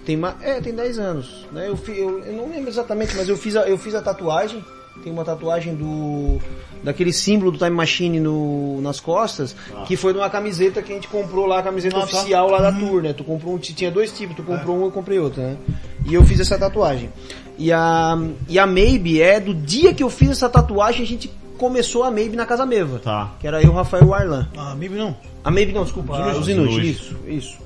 Tem 0.06 0.20
É, 0.42 0.62
tem 0.62 0.74
10 0.74 1.00
anos. 1.00 1.46
Né? 1.52 1.68
Eu, 1.68 1.76
fi- 1.76 1.98
eu, 1.98 2.20
eu 2.20 2.34
não 2.34 2.50
lembro 2.50 2.70
exatamente, 2.70 3.16
mas 3.16 3.28
eu 3.28 3.36
fiz 3.36 3.56
a, 3.56 3.62
eu 3.68 3.78
fiz 3.78 3.94
a 3.96 4.02
tatuagem. 4.02 4.64
Tem 5.04 5.12
uma 5.12 5.24
tatuagem 5.26 5.74
do. 5.76 6.40
daquele 6.84 7.12
símbolo 7.12 7.52
do 7.52 7.58
Time 7.58 7.72
Machine 7.72 8.20
no, 8.20 8.80
nas 8.82 9.00
costas, 9.00 9.56
que 9.88 9.96
foi 9.96 10.14
de 10.14 10.20
uma 10.20 10.30
camiseta 10.30 10.82
que 10.82 10.92
a 10.92 10.96
gente 10.96 11.08
comprou 11.08 11.46
lá, 11.48 11.60
a 11.60 11.64
camiseta 11.64 11.98
Ah, 11.98 12.02
tá. 12.02 12.06
oficial 12.06 12.50
lá 12.50 12.60
da 12.62 12.72
tour, 12.72 13.02
né? 13.02 13.14
Tu 13.14 13.24
comprou 13.24 13.56
um, 13.56 13.58
tinha 13.58 13.90
dois 13.90 14.12
tipos, 14.12 14.36
tu 14.36 14.44
comprou 14.44 14.78
um 14.78 14.82
e 14.82 14.86
eu 14.86 14.92
comprei 14.92 15.18
outro, 15.20 15.42
né? 15.42 15.58
E 16.06 16.14
eu 16.14 16.24
fiz 16.24 16.40
essa 16.40 16.58
tatuagem. 16.58 17.10
E 17.58 17.72
a, 17.72 18.18
e 18.48 18.58
a 18.60 18.68
Maybe 18.68 19.22
é 19.22 19.40
do 19.40 19.54
dia 19.54 19.94
que 19.94 20.04
eu 20.04 20.10
fiz 20.10 20.30
essa 20.32 20.50
tatuagem, 20.50 21.04
a 21.04 21.08
gente 21.08 21.32
começou 21.58 22.04
a 22.04 22.12
Maybe 22.12 22.36
na 22.36 22.46
Casa 22.46 22.66
Meva. 22.66 23.00
Tá. 23.00 23.32
Que 23.40 23.48
era 23.48 23.62
eu, 23.62 23.72
Rafael 23.72 24.08
e 24.08 24.14
Arlan. 24.14 24.48
Ah, 24.58 24.76
maybe 24.76 24.96
não. 24.96 25.16
A 25.44 25.50
Maybe 25.52 25.72
não, 25.74 25.84
desculpa, 25.84 26.16
a- 26.16 26.38
os. 26.38 26.48
Inuji. 26.48 26.92
Isso, 26.92 27.16
isso. 27.28 27.58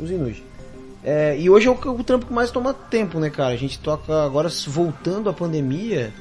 Os 0.00 0.10
Inuji. 0.10 0.42
É, 1.04 1.36
e 1.36 1.50
hoje 1.50 1.66
é 1.66 1.70
o, 1.70 1.74
o 1.74 2.04
trampo 2.04 2.26
que 2.26 2.32
mais 2.32 2.50
toma 2.52 2.72
tempo, 2.72 3.18
né, 3.18 3.28
cara? 3.30 3.52
A 3.52 3.56
gente 3.56 3.78
toca 3.80 4.24
agora 4.24 4.48
voltando 4.68 5.28
à 5.28 5.32
pandemia, 5.32 6.12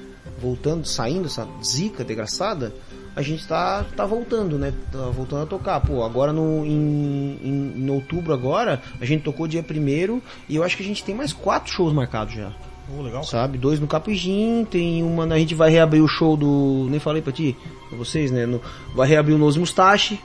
voltando, 0.42 0.86
saindo 0.86 1.28
essa 1.28 1.48
zica 1.64 2.04
desgraçada. 2.04 2.74
a 3.16 3.22
gente 3.22 3.46
tá, 3.48 3.86
tá 3.96 4.06
voltando, 4.06 4.58
né? 4.58 4.74
Tá 4.92 5.06
voltando 5.10 5.44
a 5.44 5.46
tocar. 5.46 5.80
Pô, 5.82 6.04
agora 6.04 6.34
no, 6.34 6.66
em, 6.66 7.38
em, 7.44 7.74
em 7.78 7.90
outubro 7.90 8.34
agora, 8.34 8.82
a 9.00 9.06
gente 9.06 9.24
tocou 9.24 9.48
dia 9.48 9.62
primeiro 9.62 10.22
e 10.50 10.56
eu 10.56 10.64
acho 10.64 10.76
que 10.76 10.84
a 10.84 10.86
gente 10.86 11.04
tem 11.04 11.14
mais 11.14 11.32
quatro 11.34 11.72
shows 11.72 11.94
marcados 11.94 12.34
já. 12.34 12.52
Pô, 12.88 13.02
legal. 13.02 13.24
Sabe? 13.24 13.58
Dois 13.58 13.80
no 13.80 13.88
Capijim, 13.88 14.66
tem 14.70 15.04
uma. 15.04 15.26
A 15.26 15.40
gente 15.40 15.56
vai 15.56 15.70
reabrir 15.70 16.02
o 16.02 16.08
show 16.08 16.36
do. 16.36 16.88
Nem 16.90 17.00
falei 17.00 17.22
pra 17.22 17.32
ti, 17.32 17.56
pra 17.90 17.98
vocês, 17.98 18.32
né? 18.32 18.46
No, 18.46 18.62
vai 18.96 19.08
reabrir 19.08 19.34
o 19.34 19.38
Nose 19.38 19.60
Mustache. 19.60 20.20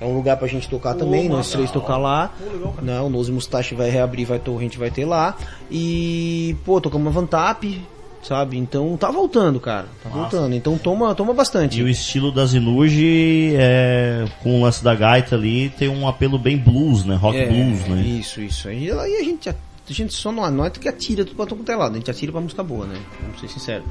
É 0.00 0.04
um 0.06 0.14
lugar 0.14 0.36
pra 0.36 0.48
gente 0.48 0.68
tocar 0.68 0.94
também, 0.94 1.28
nós 1.28 1.50
três 1.50 1.70
tocar 1.70 1.96
lá. 1.96 2.30
Pô, 2.36 2.52
legal. 2.52 2.74
Não, 2.82 3.06
o 3.06 3.10
Nose 3.10 3.30
Mustache 3.30 3.74
vai 3.74 3.88
reabrir, 3.88 4.26
vai, 4.26 4.38
a 4.44 4.60
gente 4.60 4.76
vai 4.76 4.90
ter 4.90 5.04
lá. 5.04 5.36
E, 5.70 6.56
pô, 6.64 6.80
tocamos 6.80 7.06
uma 7.06 7.12
Vantap, 7.12 7.80
sabe? 8.26 8.56
Então 8.56 8.96
tá 8.96 9.10
voltando, 9.10 9.60
cara. 9.60 9.86
Tá 10.02 10.08
voltando. 10.08 10.54
Então 10.54 10.76
toma, 10.78 11.14
toma 11.14 11.32
bastante. 11.32 11.78
E 11.78 11.82
o 11.82 11.88
estilo 11.88 12.32
da 12.32 12.46
Zinuge, 12.46 13.54
é, 13.56 14.24
com 14.42 14.58
o 14.60 14.62
lance 14.62 14.82
da 14.82 14.94
gaita 14.94 15.34
ali, 15.36 15.68
tem 15.70 15.88
um 15.88 16.08
apelo 16.08 16.38
bem 16.38 16.56
blues, 16.56 17.04
né? 17.04 17.14
Rock 17.16 17.36
É, 17.36 17.46
blues, 17.46 17.86
né? 17.86 18.02
Isso, 18.02 18.40
isso. 18.40 18.68
Aí 18.68 18.90
aí 18.90 19.16
a 19.16 19.22
gente, 19.22 19.48
a 19.48 19.54
gente 19.88 20.14
só 20.14 20.32
não, 20.32 20.64
é 20.64 20.70
que 20.70 20.88
atira 20.88 21.24
tudo 21.24 21.36
pra 21.36 21.46
todo 21.46 21.58
quanto 21.58 21.72
é 21.72 21.76
lado, 21.76 21.94
a 21.94 21.98
gente 21.98 22.10
atira 22.10 22.32
pra 22.32 22.40
música 22.40 22.62
boa, 22.62 22.86
né? 22.86 22.98
Vamos 23.22 23.40
ser 23.40 23.48
sinceros. 23.48 23.86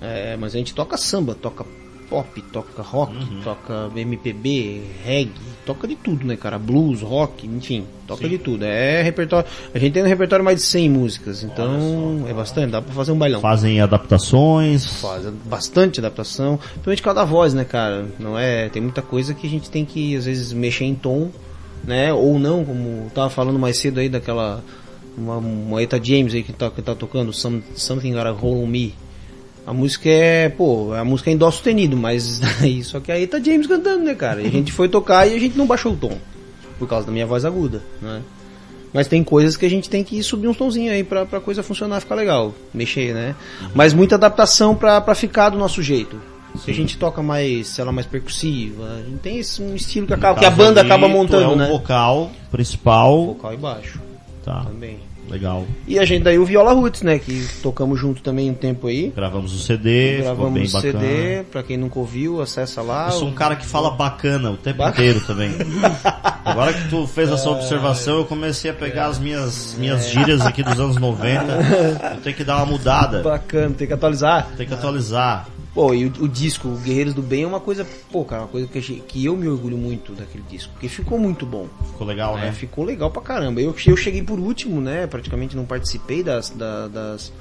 É, 0.00 0.36
mas 0.36 0.54
a 0.54 0.58
gente 0.58 0.74
toca 0.74 0.96
samba, 0.96 1.34
toca 1.34 1.64
pop, 2.12 2.42
toca 2.52 2.82
rock, 2.82 3.14
Uhum. 3.16 3.40
toca 3.42 3.90
MPB, 3.96 4.82
reggae, 5.02 5.32
toca 5.64 5.88
de 5.88 5.96
tudo, 5.96 6.26
né, 6.26 6.36
cara? 6.36 6.58
Blues, 6.58 7.00
rock, 7.00 7.46
enfim, 7.46 7.86
toca 8.06 8.28
de 8.28 8.36
tudo. 8.36 8.64
É 8.66 9.00
repertório. 9.02 9.48
A 9.74 9.78
gente 9.78 9.94
tem 9.94 10.02
no 10.02 10.08
repertório 10.10 10.44
mais 10.44 10.58
de 10.58 10.64
100 10.66 10.90
músicas, 10.90 11.42
então 11.42 12.26
é 12.28 12.34
bastante, 12.34 12.70
dá 12.70 12.82
pra 12.82 12.92
fazer 12.92 13.12
um 13.12 13.18
bailão. 13.18 13.40
Fazem 13.40 13.80
adaptações. 13.80 15.00
Faz 15.00 15.24
bastante 15.46 16.00
adaptação, 16.00 16.58
principalmente 16.58 17.02
cada 17.02 17.24
voz, 17.24 17.54
né, 17.54 17.64
cara? 17.64 18.06
Não 18.18 18.38
é, 18.38 18.68
tem 18.68 18.82
muita 18.82 19.00
coisa 19.00 19.32
que 19.32 19.46
a 19.46 19.50
gente 19.50 19.70
tem 19.70 19.84
que 19.86 20.14
às 20.14 20.26
vezes 20.26 20.52
mexer 20.52 20.84
em 20.84 20.94
tom, 20.94 21.30
né? 21.82 22.12
Ou 22.12 22.38
não, 22.38 22.62
como 22.62 23.10
tava 23.14 23.30
falando 23.30 23.58
mais 23.58 23.78
cedo 23.78 24.00
aí 24.00 24.10
daquela 24.10 24.62
uma, 25.16 25.36
uma 25.38 25.82
Eta 25.82 25.98
James 26.02 26.34
aí 26.34 26.42
que 26.42 26.52
tá, 26.52 26.70
que 26.70 26.82
tá 26.82 26.94
tocando 26.94 27.32
Some, 27.32 27.62
Something 27.74 28.12
Gotta 28.12 28.32
Hold 28.32 28.64
on 28.64 28.66
Me. 28.66 28.94
A 29.66 29.72
música 29.72 30.08
é, 30.08 30.48
pô, 30.48 30.92
a 30.92 31.04
música 31.04 31.30
é 31.30 31.32
em 31.32 31.36
dó 31.36 31.50
sustenido, 31.50 31.96
mas 31.96 32.40
aí 32.60 32.82
só 32.82 32.98
que 33.00 33.12
a 33.12 33.20
Eta 33.20 33.42
James 33.42 33.66
cantando, 33.66 34.04
né, 34.04 34.14
cara? 34.14 34.42
E 34.42 34.46
a 34.46 34.50
gente 34.50 34.72
foi 34.72 34.88
tocar 34.88 35.26
e 35.26 35.34
a 35.34 35.38
gente 35.38 35.56
não 35.56 35.66
baixou 35.66 35.92
o 35.92 35.96
tom 35.96 36.18
por 36.78 36.88
causa 36.88 37.06
da 37.06 37.12
minha 37.12 37.26
voz 37.26 37.44
aguda, 37.44 37.82
né? 38.00 38.20
Mas 38.92 39.06
tem 39.06 39.22
coisas 39.24 39.56
que 39.56 39.64
a 39.64 39.70
gente 39.70 39.88
tem 39.88 40.04
que 40.04 40.22
subir 40.22 40.48
uns 40.48 40.56
tonzinhos 40.56 40.92
aí 40.92 41.02
pra, 41.02 41.24
pra 41.24 41.40
coisa 41.40 41.62
funcionar, 41.62 42.00
ficar 42.00 42.14
legal, 42.14 42.52
mexer, 42.74 43.14
né? 43.14 43.34
Mas 43.74 43.94
muita 43.94 44.16
adaptação 44.16 44.74
pra, 44.74 45.00
pra 45.00 45.14
ficar 45.14 45.48
do 45.48 45.56
nosso 45.58 45.82
jeito. 45.82 46.20
Se 46.62 46.70
a 46.70 46.74
gente 46.74 46.98
toca 46.98 47.22
mais, 47.22 47.68
sei 47.68 47.84
lá, 47.84 47.90
mais 47.90 48.06
percussiva, 48.06 48.84
a 48.84 49.02
gente 49.08 49.20
tem 49.20 49.38
esse, 49.38 49.62
um 49.62 49.74
estilo 49.74 50.06
que, 50.06 50.12
acaba, 50.12 50.38
que 50.38 50.44
a 50.44 50.50
banda 50.50 50.82
acaba 50.82 51.08
montando, 51.08 51.44
é 51.44 51.48
o 51.48 51.56
né? 51.56 51.68
vocal 51.68 52.30
principal. 52.50 53.26
Vocal 53.26 53.54
e 53.54 53.56
baixo 53.56 54.00
Tá, 54.44 54.64
também. 54.64 54.98
Legal. 55.32 55.64
E 55.88 55.98
a 55.98 56.04
gente 56.04 56.22
daí 56.22 56.38
o 56.38 56.44
Viola 56.44 56.72
Roots, 56.72 57.02
né? 57.02 57.18
Que 57.18 57.46
tocamos 57.62 57.98
junto 57.98 58.22
também 58.22 58.50
um 58.50 58.54
tempo 58.54 58.86
aí. 58.86 59.12
Gravamos 59.16 59.52
o 59.54 59.58
CD, 59.58 60.18
ficou 60.18 60.50
bem 60.50 60.64
Gravamos 60.64 60.72
bacana. 60.72 61.00
CD, 61.00 61.42
pra 61.50 61.62
quem 61.62 61.76
nunca 61.76 61.98
ouviu, 61.98 62.40
acessa 62.42 62.82
lá. 62.82 63.06
Eu 63.06 63.12
sou 63.12 63.28
um 63.28 63.32
O- 63.32 63.34
cara 63.34 63.56
que 63.56 63.66
fala 63.66 63.90
bacana 63.92 64.50
o 64.50 64.56
tempo 64.56 64.78
Ba- 64.78 64.90
inteiro 64.90 65.20
também. 65.26 65.50
Agora 66.44 66.72
que 66.72 66.88
tu 66.88 67.06
fez 67.06 67.30
É. 67.30 67.34
essa 67.34 67.48
observação, 67.50 68.18
eu 68.18 68.24
comecei 68.24 68.70
a 68.70 68.74
pegar 68.74 69.06
as 69.06 69.18
minhas, 69.18 69.74
minhas 69.78 70.10
gírias 70.10 70.40
aqui 70.42 70.62
dos 70.62 70.78
anos 70.78 70.96
90. 70.96 71.52
Eu 72.16 72.20
tenho 72.20 72.36
que 72.36 72.44
dar 72.44 72.56
uma 72.58 72.66
mudada. 72.66 73.22
Bacana, 73.22 73.74
tem 73.76 73.86
que 73.86 73.92
atualizar. 73.92 74.48
Tem 74.56 74.66
que 74.66 74.74
atualizar. 74.74 75.46
Pô, 75.74 75.94
e 75.94 76.04
o, 76.04 76.12
o 76.20 76.28
disco, 76.28 76.68
o 76.68 76.76
Guerreiros 76.76 77.14
do 77.14 77.22
Bem 77.22 77.44
é 77.44 77.46
uma 77.46 77.58
coisa, 77.60 77.86
pô, 78.10 78.24
cara, 78.26 78.42
uma 78.42 78.48
coisa 78.48 78.66
que, 78.68 78.80
que 78.80 79.24
eu 79.24 79.34
me 79.34 79.48
orgulho 79.48 79.78
muito 79.78 80.12
daquele 80.12 80.44
disco, 80.50 80.70
porque 80.74 80.86
ficou 80.86 81.18
muito 81.18 81.46
bom. 81.46 81.66
Ficou 81.92 82.06
legal, 82.06 82.36
É, 82.36 82.42
né? 82.42 82.52
ficou 82.52 82.84
legal 82.84 83.10
pra 83.10 83.22
caramba. 83.22 83.58
Eu, 83.60 83.74
eu 83.86 83.96
cheguei 83.96 84.22
por 84.22 84.38
último, 84.38 84.82
né? 84.82 85.06
Praticamente 85.06 85.56
não 85.56 85.64
participei 85.64 86.22
das, 86.22 86.50
da- 86.50 86.88
das, 86.88 87.32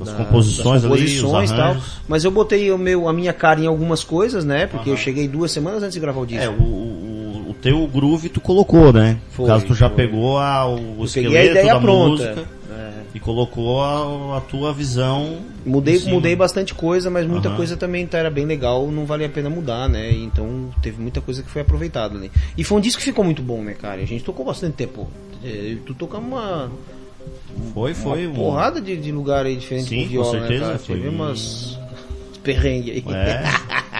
As 0.00 0.08
da- 0.08 0.14
composições 0.14 0.82
das 0.82 0.90
ali, 0.90 1.00
composições 1.02 1.50
os 1.50 1.54
e 1.54 1.60
tal. 1.60 1.76
Mas 2.08 2.24
eu 2.24 2.30
botei 2.30 2.72
o 2.72 2.78
meu, 2.78 3.06
a 3.06 3.12
minha 3.12 3.32
cara 3.34 3.60
em 3.60 3.66
algumas 3.66 4.02
coisas, 4.02 4.42
né? 4.42 4.66
Porque 4.66 4.88
eu 4.88 4.96
cheguei 4.96 5.28
duas 5.28 5.50
semanas 5.52 5.82
antes 5.82 5.92
de 5.94 6.00
gravar 6.00 6.20
o 6.20 6.26
disco. 6.26 6.42
É, 6.42 6.48
o, 6.48 6.52
o, 6.62 7.46
o 7.50 7.54
teu 7.60 7.86
groove 7.86 8.30
tu 8.30 8.40
colocou, 8.40 8.90
né? 8.90 9.18
Foi, 9.32 9.44
no 9.46 9.52
caso, 9.52 9.66
tu 9.66 9.74
já 9.74 9.88
foi. 9.90 9.96
pegou 10.06 10.38
a, 10.38 10.66
o 10.66 10.96
eu 11.00 11.04
esqueleto 11.04 11.32
peguei 11.34 11.48
a 11.48 11.50
ideia 11.50 11.74
da 11.74 11.80
pronta. 11.80 12.10
música. 12.10 12.59
E 13.14 13.18
colocou 13.20 13.82
a, 13.82 14.38
a 14.38 14.40
tua 14.40 14.72
visão. 14.72 15.38
Mudei, 15.66 15.98
mudei 16.04 16.36
bastante 16.36 16.74
coisa, 16.74 17.10
mas 17.10 17.26
muita 17.26 17.48
Aham. 17.48 17.56
coisa 17.56 17.76
também 17.76 18.06
tá, 18.06 18.18
era 18.18 18.30
bem 18.30 18.46
legal, 18.46 18.86
não 18.90 19.04
valia 19.06 19.26
a 19.26 19.30
pena 19.30 19.50
mudar, 19.50 19.88
né? 19.88 20.10
Então 20.12 20.70
teve 20.82 21.00
muita 21.02 21.20
coisa 21.20 21.42
que 21.42 21.50
foi 21.50 21.62
aproveitada 21.62 22.16
ali. 22.16 22.30
E 22.56 22.62
foi 22.64 22.78
um 22.78 22.80
disco 22.80 22.98
que 22.98 23.04
ficou 23.04 23.24
muito 23.24 23.42
bom, 23.42 23.62
né, 23.62 23.74
cara? 23.74 24.00
A 24.00 24.04
gente 24.06 24.22
tocou 24.24 24.44
bastante 24.44 24.74
tempo. 24.74 25.08
É, 25.44 25.76
Tu 25.86 25.94
tocamos 25.94 26.28
uma, 26.30 26.70
Foi, 27.74 27.94
foi. 27.94 28.26
uma 28.26 28.32
um- 28.32 28.36
porrada 28.44 28.80
de, 28.80 28.96
de 28.96 29.10
lugar 29.12 29.44
aí 29.46 29.56
diferente 29.56 29.88
Sim, 29.88 30.02
com 30.04 30.08
viola, 30.08 30.26
com 30.26 30.32
certeza, 30.38 30.60
né, 30.60 30.66
cara? 30.66 30.78
foi- 30.78 30.96
Teve 30.96 31.08
umas 31.08 31.78
perrengue 32.42 32.90
aí. 32.90 33.04
É, 33.14 33.42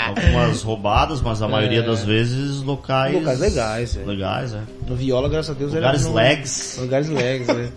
algumas 0.08 0.62
roubadas, 0.62 1.20
mas 1.20 1.42
a 1.42 1.48
maioria 1.48 1.80
É. 1.80 1.82
das 1.82 2.02
vezes 2.04 2.62
locais. 2.62 3.14
Locais 3.14 3.38
legais, 3.38 3.96
é. 3.96 4.04
Legais, 4.04 4.54
é. 4.54 4.60
No 4.90 4.96
viola, 4.96 5.28
graças 5.28 5.54
a 5.54 5.58
Deus, 5.58 5.72
Lugares 5.72 6.00
era 6.00 6.10
no- 6.10 6.16
legs. 6.16 6.76
Lugares 6.80 7.08
legs, 7.08 7.46
né? 7.46 7.68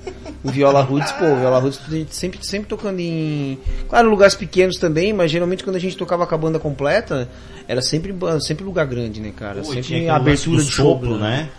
O 0.43 0.49
Viola 0.51 0.82
Roots, 0.82 1.11
pô, 1.14 1.26
o 1.26 1.36
Viola 1.39 1.59
Roots 1.59 1.80
a 1.88 1.91
gente 1.91 2.16
sempre, 2.16 2.39
sempre 2.43 2.68
tocando 2.68 2.99
em. 2.99 3.57
Claro, 3.88 4.09
lugares 4.09 4.34
pequenos 4.36 4.78
também, 4.78 5.14
mas 5.14 5.30
geralmente 5.32 5.64
quando 5.64 5.76
a 5.76 5.80
gente 5.80 5.95
tocava 5.95 6.26
com 6.26 6.34
a 6.34 6.38
banda 6.38 6.59
completa, 6.59 7.30
era 7.68 7.82
sempre, 7.84 8.14
sempre 8.41 8.66
lugar 8.66 8.88
grande, 8.88 9.22
né, 9.22 9.32
cara? 9.34 9.61
Pô, 9.61 9.72
sempre 9.72 10.09
abertura 10.09 10.64
de 10.64 10.72
show, 10.72 10.93
sopro, 10.93 11.18
né? 11.18 11.49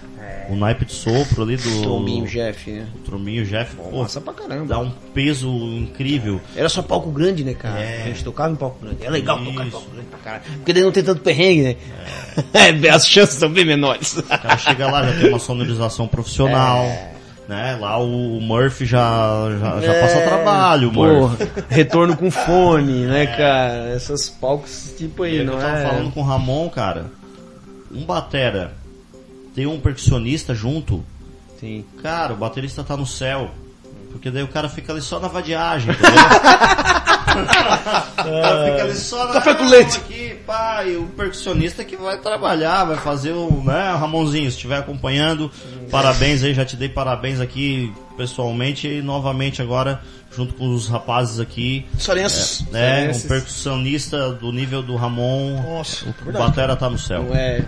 O 0.51 0.57
naipe 0.57 0.85
de 0.85 0.93
sopro 0.93 1.43
ali 1.43 1.57
do. 1.57 1.81
Trombinho 1.83 2.27
Jeff, 2.27 2.71
né? 2.71 2.87
O 2.97 2.99
trombinho 2.99 3.47
Jeff. 3.47 3.75
Pô, 3.77 4.03
Massa 4.03 4.21
pra 4.21 4.35
caramba. 4.35 4.67
dá 4.67 4.79
um 4.79 4.91
peso 5.15 5.49
incrível. 5.49 6.39
Era 6.55 6.69
só 6.69 6.83
palco 6.83 7.11
grande, 7.11 7.43
né, 7.43 7.55
cara? 7.55 7.81
É. 7.81 8.03
A 8.03 8.07
gente 8.09 8.23
tocava 8.23 8.53
em 8.53 8.57
palco 8.57 8.79
grande. 8.85 8.99
É 9.07 9.09
legal 9.09 9.39
tocar 9.39 9.51
em 9.65 9.69
Isso. 9.69 9.71
palco 9.71 9.91
grande 9.91 10.09
pra 10.09 10.19
caralho. 10.19 10.43
Porque 10.57 10.73
daí 10.75 10.83
não 10.83 10.93
tem 10.93 11.03
tanto 11.03 11.23
perrengue, 11.23 11.63
né? 11.63 11.77
É. 12.53 12.89
as 12.93 13.09
chances 13.09 13.37
são 13.39 13.49
bem 13.51 13.65
menores. 13.65 14.19
O 14.19 14.23
cara 14.23 14.59
chega 14.59 14.91
lá, 14.91 15.03
já 15.11 15.19
tem 15.19 15.29
uma 15.31 15.39
sonorização 15.45 16.09
profissional. 16.09 16.83
É. 16.85 17.15
Né? 17.47 17.77
Lá 17.79 17.99
o 17.99 18.41
Murphy 18.41 18.87
já, 18.87 19.51
já, 19.61 19.81
já 19.81 20.01
passa 20.01 20.21
trabalho, 20.23 20.89
o 20.89 20.93
Murphy. 20.93 21.45
Porra, 21.47 21.65
retorno 21.69 22.17
com 22.17 22.31
fone, 22.31 23.05
né, 23.05 23.27
cara? 23.27 23.91
Essas 23.95 24.31
palcos 24.31 24.95
tipo 24.97 25.25
aí, 25.25 25.41
aí, 25.41 25.45
não 25.45 25.53
eu 25.55 25.61
tava 25.61 25.79
é? 25.79 25.87
falando 25.87 26.11
com 26.11 26.21
o 26.21 26.25
Ramon, 26.25 26.71
cara. 26.71 27.07
Um 27.93 28.05
batera 28.05 28.73
tem 29.55 29.67
um 29.67 29.79
percussionista 29.79 30.55
junto. 30.55 31.05
Sim. 31.61 31.85
Cara, 32.03 32.33
o 32.33 32.37
baterista 32.37 32.83
tá 32.83 32.97
no 32.97 33.07
céu. 33.07 33.51
Porque 34.11 34.31
daí 34.31 34.43
o 34.43 34.49
cara 34.49 34.69
fica 34.69 34.93
ali 34.93 35.01
só 35.01 35.19
na 35.19 35.29
vadiagem, 35.29 35.93
entendeu? 35.93 36.15
fica 38.17 38.83
ali 38.85 38.95
só 38.95 39.27
na 39.27 39.35
Café 39.35 39.55
com 39.55 39.65
leite. 39.69 39.97
Aqui, 39.99 40.35
pá, 40.47 40.85
e 40.85 40.97
o 40.97 41.05
percussionista 41.09 41.85
que 41.85 41.97
vai 41.97 42.19
trabalhar, 42.19 42.85
vai 42.85 42.97
fazer 42.97 43.33
o, 43.33 43.63
né, 43.65 43.93
o 43.95 43.99
Ramonzinho, 43.99 44.51
se 44.51 44.57
estiver 44.57 44.79
acompanhando, 44.79 45.51
parabéns 45.91 46.43
aí, 46.43 46.55
já 46.55 46.65
te 46.65 46.77
dei 46.77 46.89
parabéns 46.89 47.41
aqui 47.41 47.93
pessoalmente 48.17 48.87
e 48.87 49.03
novamente 49.03 49.61
agora, 49.61 50.01
junto 50.35 50.55
com 50.55 50.69
os 50.73 50.89
rapazes 50.89 51.41
aqui, 51.41 51.85
Sarenços. 51.99 52.65
né, 52.71 53.07
um 53.07 53.11
Esses- 53.11 53.25
percussionista 53.25 54.31
do 54.31 54.53
nível 54.53 54.83
do 54.83 54.95
Ramon, 54.97 55.61
Nossa, 55.63 56.07
o 56.09 56.25
verdade. 56.25 56.47
batera 56.47 56.77
tá 56.77 56.89
no 56.89 56.99
céu. 56.99 57.25
Não 57.25 57.35
é. 57.35 57.65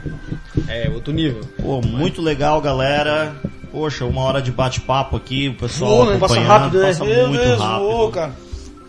É 0.69 0.91
outro 0.95 1.13
nível. 1.13 1.41
Pô, 1.63 1.81
muito 1.81 2.23
legal, 2.23 2.61
galera. 2.61 3.35
Poxa, 3.71 4.05
uma 4.07 4.23
hora 4.23 4.41
de 4.41 4.51
bate-papo 4.51 5.17
aqui, 5.17 5.49
o 5.49 5.55
pessoal 5.55 5.91
Voa, 5.91 6.13
né? 6.15 6.19
Passa 6.19 6.35
acompanhando, 6.35 6.61
rápido, 6.63 6.79
né? 6.81 6.87
passa 6.87 7.05
Meu 7.05 7.29
muito 7.29 7.43
Deus, 7.45 7.61
rápido. 7.61 8.11
cara. 8.13 8.33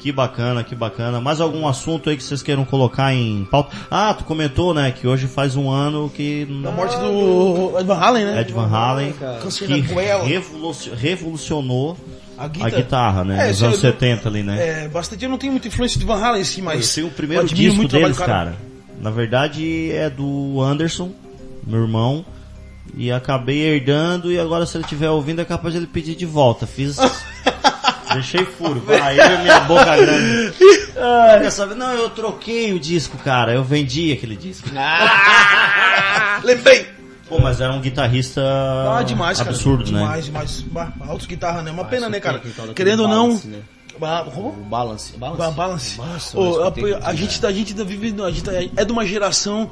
Que 0.08 0.12
bacana, 0.14 0.64
que 0.64 0.74
bacana. 0.74 1.20
Mais 1.20 1.42
algum 1.42 1.68
assunto 1.68 2.10
aí 2.10 2.16
que 2.16 2.24
vocês 2.24 2.42
queiram 2.42 2.64
colocar 2.64 3.14
em 3.14 3.44
pauta? 3.52 3.76
Ah, 3.92 4.14
tu 4.14 4.24
comentou, 4.24 4.74
né, 4.74 4.90
que 4.90 5.06
hoje 5.06 5.28
faz 5.28 5.58
um 5.58 5.70
ano 5.70 6.10
que... 6.10 6.48
A 6.66 6.72
morte 6.72 6.96
do 6.98 7.78
Ed 7.78 7.86
Van 7.86 7.98
Halen, 7.98 8.24
né? 8.24 8.40
Ed 8.40 8.54
Van 8.54 8.70
Halen, 8.74 9.14
que 9.14 10.96
revolucionou 10.96 11.98
A 12.38 12.46
a 12.46 12.48
guitarra. 12.48 12.70
guitarra, 12.72 13.24
né, 13.26 13.46
É, 13.46 13.50
nos 13.50 13.64
anos 13.64 13.76
eu- 13.84 13.92
70 13.92 14.30
ali, 14.30 14.44
né. 14.44 14.86
É, 14.86 14.88
bastante. 14.88 15.26
Eu 15.26 15.30
não 15.30 15.38
tenho 15.38 15.52
muita 15.52 15.68
influência 15.68 16.00
de 16.00 16.06
Van 16.06 16.24
Halen 16.24 16.42
em 16.42 16.46
si, 16.46 16.62
mas. 16.62 16.78
Eu 16.78 16.84
sei 16.84 17.04
o 17.04 17.10
primeiro 17.10 17.46
disco 17.46 17.76
muito 17.76 17.92
deles, 17.92 18.16
do 18.16 18.24
cara. 18.24 18.56
Na 19.02 19.10
verdade 19.10 19.92
é 19.92 20.10
do 20.10 20.62
Anderson, 20.62 21.12
meu 21.66 21.82
irmão. 21.82 22.26
E 22.96 23.12
acabei 23.12 23.60
herdando 23.60 24.32
e 24.32 24.40
agora 24.40 24.66
se 24.66 24.78
ele 24.78 24.86
estiver 24.86 25.10
ouvindo 25.10 25.42
é 25.42 25.46
capaz 25.46 25.74
de 25.74 25.82
ele 25.82 25.88
pedir 25.88 26.16
de 26.16 26.26
volta. 26.26 26.66
Fiz. 26.66 26.96
Deixei 28.18 28.46
furo. 28.46 28.80
Vai, 28.82 29.20
eu 29.20 29.36
e 29.40 29.44
minha 29.44 29.60
boca 29.62 29.96
grande. 29.98 30.54
Quer 31.42 31.52
saber? 31.52 31.76
Não, 31.76 31.92
eu 31.94 32.10
troquei 32.10 32.74
o 32.74 32.80
disco, 32.80 33.18
cara. 33.18 33.54
Eu 33.54 33.64
vendi 33.64 34.12
aquele 34.12 34.36
disco. 34.36 34.68
Ah, 34.76 36.40
lembrei! 36.44 36.88
Pô, 37.30 37.40
mas 37.40 37.60
era 37.60 37.74
um 37.74 37.82
guitarrista 37.82 38.42
Ah, 38.42 39.04
demais, 39.04 39.38
cara. 39.38 39.50
absurdo, 39.50 39.92
né? 39.92 40.00
Demais, 40.00 40.26
demais. 40.26 40.66
Altos 41.02 41.26
guitarra, 41.28 41.62
né? 41.62 41.72
Uma 41.72 41.84
pena, 41.86 42.08
né, 42.10 42.20
cara? 42.20 42.38
técnico 42.40 42.58
daquele 42.62 42.74
Querendo 42.74 43.02
ou 43.02 43.08
não, 43.08 43.28
balance, 43.28 43.48
né? 43.48 43.60
Ba- 44.00 44.26
como? 44.34 44.52
Balance. 44.64 45.18
Balance? 45.18 45.38
Ba- 45.42 45.52
Balance. 45.52 45.98
Nossa, 45.98 46.40
Ô, 46.40 46.62
eu 46.62 47.00
a, 47.04 47.14
gente 47.14 47.42
tá, 47.42 47.48
a 47.50 47.52
gente 47.52 47.76
tá 47.76 47.84
vivendo, 47.84 48.24
a 48.24 48.32
gente 48.32 48.44
tá- 48.44 48.54
é 48.54 48.86
de 48.86 48.92
uma 48.92 49.06
geração 49.06 49.70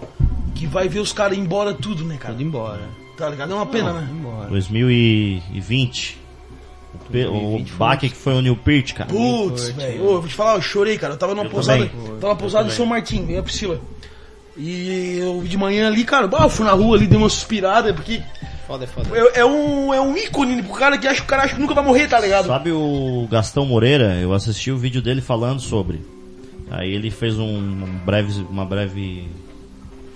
que 0.54 0.68
vai 0.68 0.90
ver 0.90 1.00
os 1.00 1.14
caras 1.14 1.38
embora 1.38 1.74
tudo, 1.74 2.04
né, 2.04 2.18
cara? 2.18 2.34
Tudo 2.34 2.44
embora. 2.44 2.82
Tá 3.18 3.30
ligado? 3.30 3.54
É 3.54 3.56
uma 3.56 3.66
pena, 3.66 3.94
né? 3.94 4.10
Embora. 4.12 4.50
2020. 4.50 6.25
O, 7.24 7.24
pe- 7.24 7.28
o 7.28 7.32
2020 7.40 7.70
foi 7.70 7.78
baque 7.78 8.10
que 8.10 8.16
foi 8.16 8.34
o 8.34 8.42
New 8.42 8.56
Peart, 8.58 8.94
cara. 8.94 9.10
Putz, 9.10 9.70
velho. 9.70 10.04
Ô, 10.04 10.20
vou 10.20 10.28
te 10.28 10.34
falar, 10.36 10.56
eu 10.56 10.62
chorei, 10.62 10.98
cara. 10.98 11.14
Eu 11.14 11.18
tava 11.18 11.34
numa 11.34 11.46
Eu 11.46 11.50
pousada. 11.50 11.86
também. 11.86 12.20
Tava 12.20 12.34
na 12.34 12.40
pousada 12.40 12.66
Eu 12.66 12.70
de 12.70 12.76
São 12.76 12.86
Martim, 12.86 13.26
veio 13.26 13.40
a 13.40 13.44
Priscila. 13.44 13.80
E 14.58 15.18
eu 15.20 15.44
de 15.44 15.58
manhã 15.58 15.88
ali, 15.88 16.04
cara, 16.06 16.28
bah, 16.28 16.44
eu 16.44 16.50
fui 16.50 16.66
na 16.66 16.72
rua 16.72 16.96
ali, 16.96 17.08
dei 17.08 17.18
uma 17.18 17.30
suspirada, 17.30 17.94
porque 17.94 18.22
Foda, 18.66 18.86
é 18.86 18.88
foda. 18.88 19.10
é, 19.36 19.42
é 19.42 19.46
um, 19.46 19.94
é 19.94 20.00
um 20.02 20.16
ícone 20.16 20.64
pro 20.64 20.74
cara 20.74 20.98
que 20.98 21.06
acha 21.08 21.20
que 21.20 21.26
o 21.26 21.30
cara 21.30 21.44
acha 21.44 21.56
que 21.56 21.62
nunca 21.62 21.74
vai 21.74 21.84
morrer, 21.84 22.08
tá 22.08 22.20
ligado? 22.20 22.48
Sabe 22.48 22.72
o 22.72 23.28
Gastão 23.30 23.66
Moreira? 23.66 24.16
Eu 24.16 24.34
assisti 24.34 24.72
o 24.72 24.78
vídeo 24.78 25.02
dele 25.02 25.20
falando 25.22 25.60
sobre. 25.60 26.00
Aí 26.72 26.90
ele 26.94 27.12
fez 27.12 27.38
um, 27.38 27.46
um 27.46 28.00
breve, 28.06 28.46
uma 28.50 28.66
breve, 28.66 29.28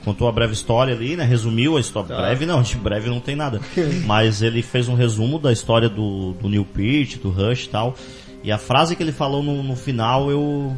contou 0.03 0.27
a 0.27 0.31
breve 0.31 0.53
história 0.53 0.93
ali, 0.93 1.15
né? 1.15 1.23
Resumiu 1.23 1.77
a 1.77 1.79
história. 1.79 2.15
Breve 2.15 2.45
não, 2.45 2.61
de 2.63 2.75
breve 2.75 3.09
não 3.09 3.19
tem 3.19 3.35
nada. 3.35 3.61
Mas 4.05 4.41
ele 4.41 4.61
fez 4.61 4.87
um 4.87 4.95
resumo 4.95 5.39
da 5.39 5.51
história 5.51 5.89
do, 5.89 6.33
do 6.33 6.49
Neil 6.49 6.65
Peart, 6.65 7.17
do 7.17 7.29
Rush 7.29 7.65
e 7.65 7.69
tal. 7.69 7.95
E 8.43 8.51
a 8.51 8.57
frase 8.57 8.95
que 8.95 9.03
ele 9.03 9.11
falou 9.11 9.43
no, 9.43 9.61
no 9.61 9.75
final, 9.75 10.31
eu 10.31 10.75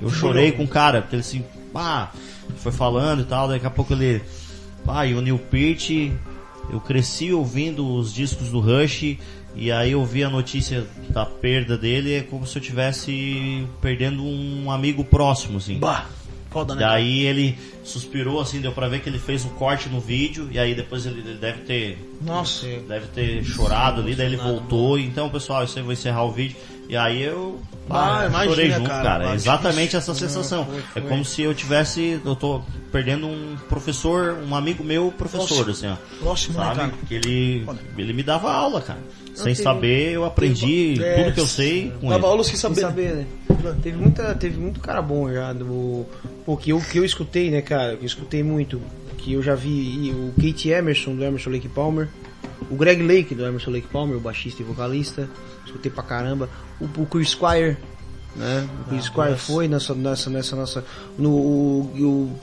eu 0.00 0.10
chorei 0.10 0.52
com 0.52 0.64
o 0.64 0.68
cara, 0.68 1.00
porque 1.00 1.16
ele 1.16 1.20
assim, 1.20 1.44
pá, 1.72 2.12
foi 2.56 2.72
falando 2.72 3.22
e 3.22 3.24
tal, 3.24 3.48
daqui 3.48 3.66
a 3.66 3.70
pouco 3.70 3.92
ele, 3.92 4.22
pá, 4.84 5.06
e 5.06 5.14
o 5.14 5.20
Neil 5.20 5.38
Peart, 5.38 5.90
eu 6.70 6.80
cresci 6.80 7.32
ouvindo 7.32 7.86
os 7.94 8.12
discos 8.12 8.48
do 8.50 8.60
Rush 8.60 9.16
e 9.54 9.72
aí 9.72 9.92
eu 9.92 10.04
vi 10.04 10.22
a 10.22 10.28
notícia 10.28 10.86
da 11.08 11.24
perda 11.24 11.78
dele, 11.78 12.14
é 12.14 12.20
como 12.22 12.46
se 12.46 12.58
eu 12.58 12.62
tivesse 12.62 13.66
perdendo 13.80 14.22
um 14.22 14.70
amigo 14.70 15.02
próximo, 15.02 15.56
assim. 15.56 15.78
Bah, 15.78 16.06
foda, 16.56 16.74
né? 16.74 16.80
Daí 16.80 17.26
ele 17.26 17.58
suspirou 17.84 18.40
assim, 18.40 18.60
deu 18.60 18.72
pra 18.72 18.88
ver 18.88 19.00
que 19.00 19.08
ele 19.08 19.18
fez 19.18 19.44
um 19.44 19.48
corte 19.50 19.88
no 19.88 20.00
vídeo 20.00 20.48
e 20.50 20.58
aí 20.58 20.74
depois 20.74 21.04
ele, 21.06 21.20
ele 21.20 21.38
deve 21.38 21.60
ter 21.62 21.98
Nossa. 22.20 22.66
deve 22.88 23.06
ter 23.08 23.44
chorado 23.44 24.00
ali, 24.00 24.14
daí 24.14 24.26
ele 24.26 24.36
voltou. 24.36 24.98
Então, 24.98 25.28
pessoal, 25.28 25.64
isso 25.64 25.74
aí 25.76 25.80
eu 25.82 25.84
vou 25.84 25.92
encerrar 25.92 26.24
o 26.24 26.32
vídeo. 26.32 26.56
E 26.88 26.96
aí 26.96 27.20
eu 27.22 27.60
Ah, 27.90 28.20
ah, 28.22 28.26
imagina, 28.26 28.54
chorei 28.54 28.70
junto, 28.70 28.88
cara. 28.88 29.02
cara. 29.02 29.30
É 29.30 29.34
exatamente 29.34 29.96
essa 29.96 30.14
sensação. 30.14 30.66
É 30.94 31.00
como 31.00 31.24
se 31.24 31.42
eu 31.42 31.52
tivesse, 31.54 32.20
eu 32.24 32.34
tô 32.36 32.62
perdendo 32.92 33.26
um 33.26 33.56
professor, 33.68 34.38
um 34.48 34.54
amigo 34.54 34.82
meu 34.84 35.12
professor, 35.16 35.64
Próximo. 35.64 35.70
assim, 35.72 35.88
ó. 35.88 36.18
Próximo, 36.24 36.58
né, 36.58 36.64
Sabe? 36.64 36.76
cara? 36.78 36.92
Que 37.08 37.14
ele, 37.14 37.66
ele 37.98 38.12
me 38.12 38.22
dava 38.22 38.52
aula, 38.52 38.80
cara. 38.80 39.00
Sem 39.34 39.46
teve- 39.52 39.62
saber, 39.62 40.12
eu 40.12 40.24
aprendi 40.24 41.02
É, 41.02 41.22
tudo 41.24 41.34
que 41.34 41.40
eu 41.40 41.46
sei 41.46 41.92
com 42.00 42.08
Dava 42.08 42.20
ele. 42.20 42.26
aula 42.28 42.44
sem 42.44 42.52
Sem 42.56 42.60
saber. 42.60 42.80
saber, 42.80 43.14
né? 43.14 43.26
Teve, 43.82 43.96
muita, 43.98 44.34
teve 44.34 44.56
muito 44.58 44.80
cara 44.80 45.02
bom 45.02 45.30
já. 45.32 45.52
Do, 45.52 46.06
pô, 46.46 46.56
que 46.56 46.70
eu, 46.70 46.80
que 46.80 46.96
eu 46.96 47.04
escutei, 47.04 47.50
né, 47.50 47.60
cara? 47.60 47.96
Que 47.96 48.04
eu 48.04 48.06
escutei 48.06 48.42
muito. 48.42 48.80
Que 49.18 49.32
eu 49.32 49.42
já 49.42 49.56
vi 49.56 50.14
o 50.14 50.32
Kate 50.40 50.70
Emerson, 50.70 51.16
do 51.16 51.24
Emerson 51.24 51.50
Lake 51.50 51.68
Palmer. 51.68 52.08
O 52.70 52.76
Greg 52.76 53.02
Lake, 53.02 53.34
do 53.34 53.44
Emerson 53.44 53.72
Lake 53.72 53.88
Palmer, 53.88 54.16
o 54.16 54.20
baixista 54.20 54.62
e 54.62 54.64
vocalista. 54.64 55.28
Escutei 55.66 55.90
pra 55.90 56.04
caramba. 56.04 56.48
O, 56.80 56.84
o 57.02 57.06
Chris 57.06 57.30
Squire, 57.30 57.76
né? 58.36 58.68
O 58.80 58.90
Chris 58.90 59.06
Squire 59.06 59.32
nossa. 59.32 59.52
foi 59.52 59.66
nessa, 59.68 59.94
nessa, 59.94 60.30
nessa 60.30 60.56
nossa. 60.56 60.84
No, 61.18 61.30
o, 61.30 61.80
o, 61.98 62.40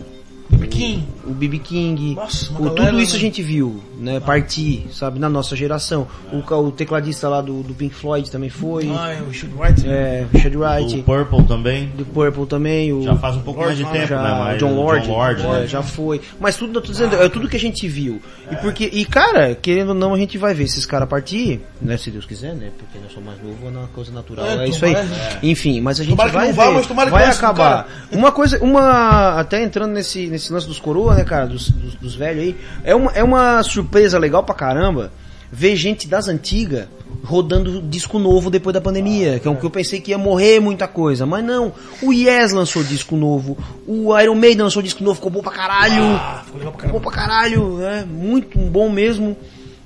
Biquinho. 0.50 1.04
o 1.26 1.32
BB 1.34 1.60
King, 1.60 2.16
Nossa, 2.16 2.52
o- 2.52 2.64
galera, 2.66 2.76
tudo 2.92 3.02
isso 3.02 3.14
né? 3.14 3.18
a 3.18 3.22
gente 3.22 3.42
viu, 3.42 3.82
né? 3.98 4.20
Partir, 4.20 4.88
sabe, 4.92 5.20
na 5.20 5.30
nossa 5.30 5.56
geração. 5.56 6.08
O, 6.32 6.54
o 6.56 6.72
tecladista 6.72 7.28
lá 7.28 7.42
do, 7.42 7.64
do 7.64 7.74
Pink 7.74 7.96
Floyd 7.96 8.30
também 8.30 8.50
foi. 8.50 8.90
Ah, 8.96 9.14
é 9.14 9.22
o 9.22 9.30
Richard 9.30 9.56
Wright. 9.58 9.88
É, 9.88 10.26
Richard 10.32 10.58
O 10.58 10.62
Wright, 10.62 11.02
Purple 11.04 11.44
também. 11.46 11.88
do 11.96 12.06
Purple 12.06 12.46
também, 12.46 12.94
o 12.94 13.02
Já 13.04 13.16
faz 13.16 13.36
um 13.38 13.42
pouco 13.42 13.62
mais 13.62 13.78
de 13.78 13.86
tempo, 13.86 14.08
já- 14.08 14.22
né? 14.22 14.40
Mas 14.40 14.60
John 14.60 14.76
Lord, 14.76 15.06
John 15.08 15.14
Lord, 15.14 15.42
é, 15.42 15.48
né? 15.62 15.68
já 15.68 15.82
foi. 15.82 16.22
Mas 16.40 16.56
tudo, 16.58 16.78
eu 16.78 16.82
tô 16.82 16.92
dizendo, 16.92 17.16
é 17.16 17.30
tudo 17.30 17.48
que 17.50 17.56
a 17.58 17.60
gente 17.60 17.88
viu. 17.88 18.22
E 18.52 18.56
porque 18.58 18.90
e 18.92 19.06
cara, 19.06 19.56
querendo 19.56 19.90
ou 19.90 19.96
não, 19.96 20.14
a 20.14 20.18
gente 20.18 20.38
vai 20.38 20.54
ver 20.54 20.64
esses 20.66 20.86
caras 20.86 21.08
partir, 21.10 21.62
né, 21.82 21.98
se 21.98 22.12
Deus 22.12 22.26
quiser, 22.26 22.54
né? 22.54 22.70
Porque 22.78 23.00
nós 23.00 23.12
somos 23.12 23.30
mais 23.30 23.42
novos, 23.42 23.64
é 23.76 23.78
uma 23.80 23.88
coisa 23.88 24.12
natural, 24.12 24.46
É, 24.46 24.66
é, 24.66 24.70
isso 24.70 24.86
aí. 24.86 24.94
Enfim, 25.42 25.82
mas 25.82 26.00
a 26.00 26.04
gente 26.04 26.12
Tomara 26.12 26.30
que 26.30 26.36
vai 26.36 26.48
não 26.48 26.54
vá, 26.54 26.66
ver, 26.68 26.74
mas 26.76 26.86
tomara 26.88 27.10
que 27.10 27.18
vai 27.18 27.26
do 27.30 27.32
acabar. 27.36 27.88
Uma 28.12 28.32
coisa, 28.32 28.62
uma 28.64 29.40
até 29.40 29.64
entrando 29.64 29.92
nesse 29.94 30.28
nesse 30.34 30.52
lance 30.52 30.68
dos 30.68 30.80
coroa, 30.80 31.16
né, 31.16 31.24
cara, 31.24 31.46
dos, 31.46 31.70
dos, 31.70 31.96
dos 31.96 32.16
velhos 32.16 32.44
aí, 32.44 32.56
é 32.84 32.94
uma 32.94 33.12
é 33.12 33.24
uma 33.24 33.64
surpresa 33.64 34.18
legal 34.18 34.44
pra 34.44 34.56
caramba 34.56 35.12
ver 35.52 35.76
gente 35.76 36.08
das 36.08 36.28
antigas 36.28 36.88
rodando 37.24 37.80
disco 37.84 38.18
novo 38.18 38.50
depois 38.50 38.74
da 38.74 38.82
pandemia, 38.82 39.40
que 39.40 39.48
é 39.48 39.52
o 39.52 39.56
que 39.56 39.64
eu 39.64 39.70
pensei 39.70 40.02
que 40.02 40.10
ia 40.10 40.18
morrer 40.18 40.60
muita 40.60 40.88
coisa, 40.88 41.28
mas 41.28 41.46
não. 41.46 41.72
O 42.02 42.12
Yes 42.12 42.52
lançou 42.52 42.84
disco 42.84 43.16
novo, 43.16 43.56
o 43.88 44.20
Iron 44.20 44.34
Maiden 44.34 44.64
lançou 44.64 44.82
disco 44.82 45.04
novo, 45.04 45.16
ficou 45.16 45.32
bom 45.32 45.42
pra 45.42 45.52
caralho. 45.52 46.04
Ah, 46.04 46.42
ficou 46.44 46.58
legal 46.58 46.74
pra 46.74 46.90
Bom 46.90 47.00
pra 47.00 47.12
caralho, 47.12 47.78
né? 47.78 48.04
Muito 48.10 48.58
bom 48.58 48.90
mesmo, 48.90 49.38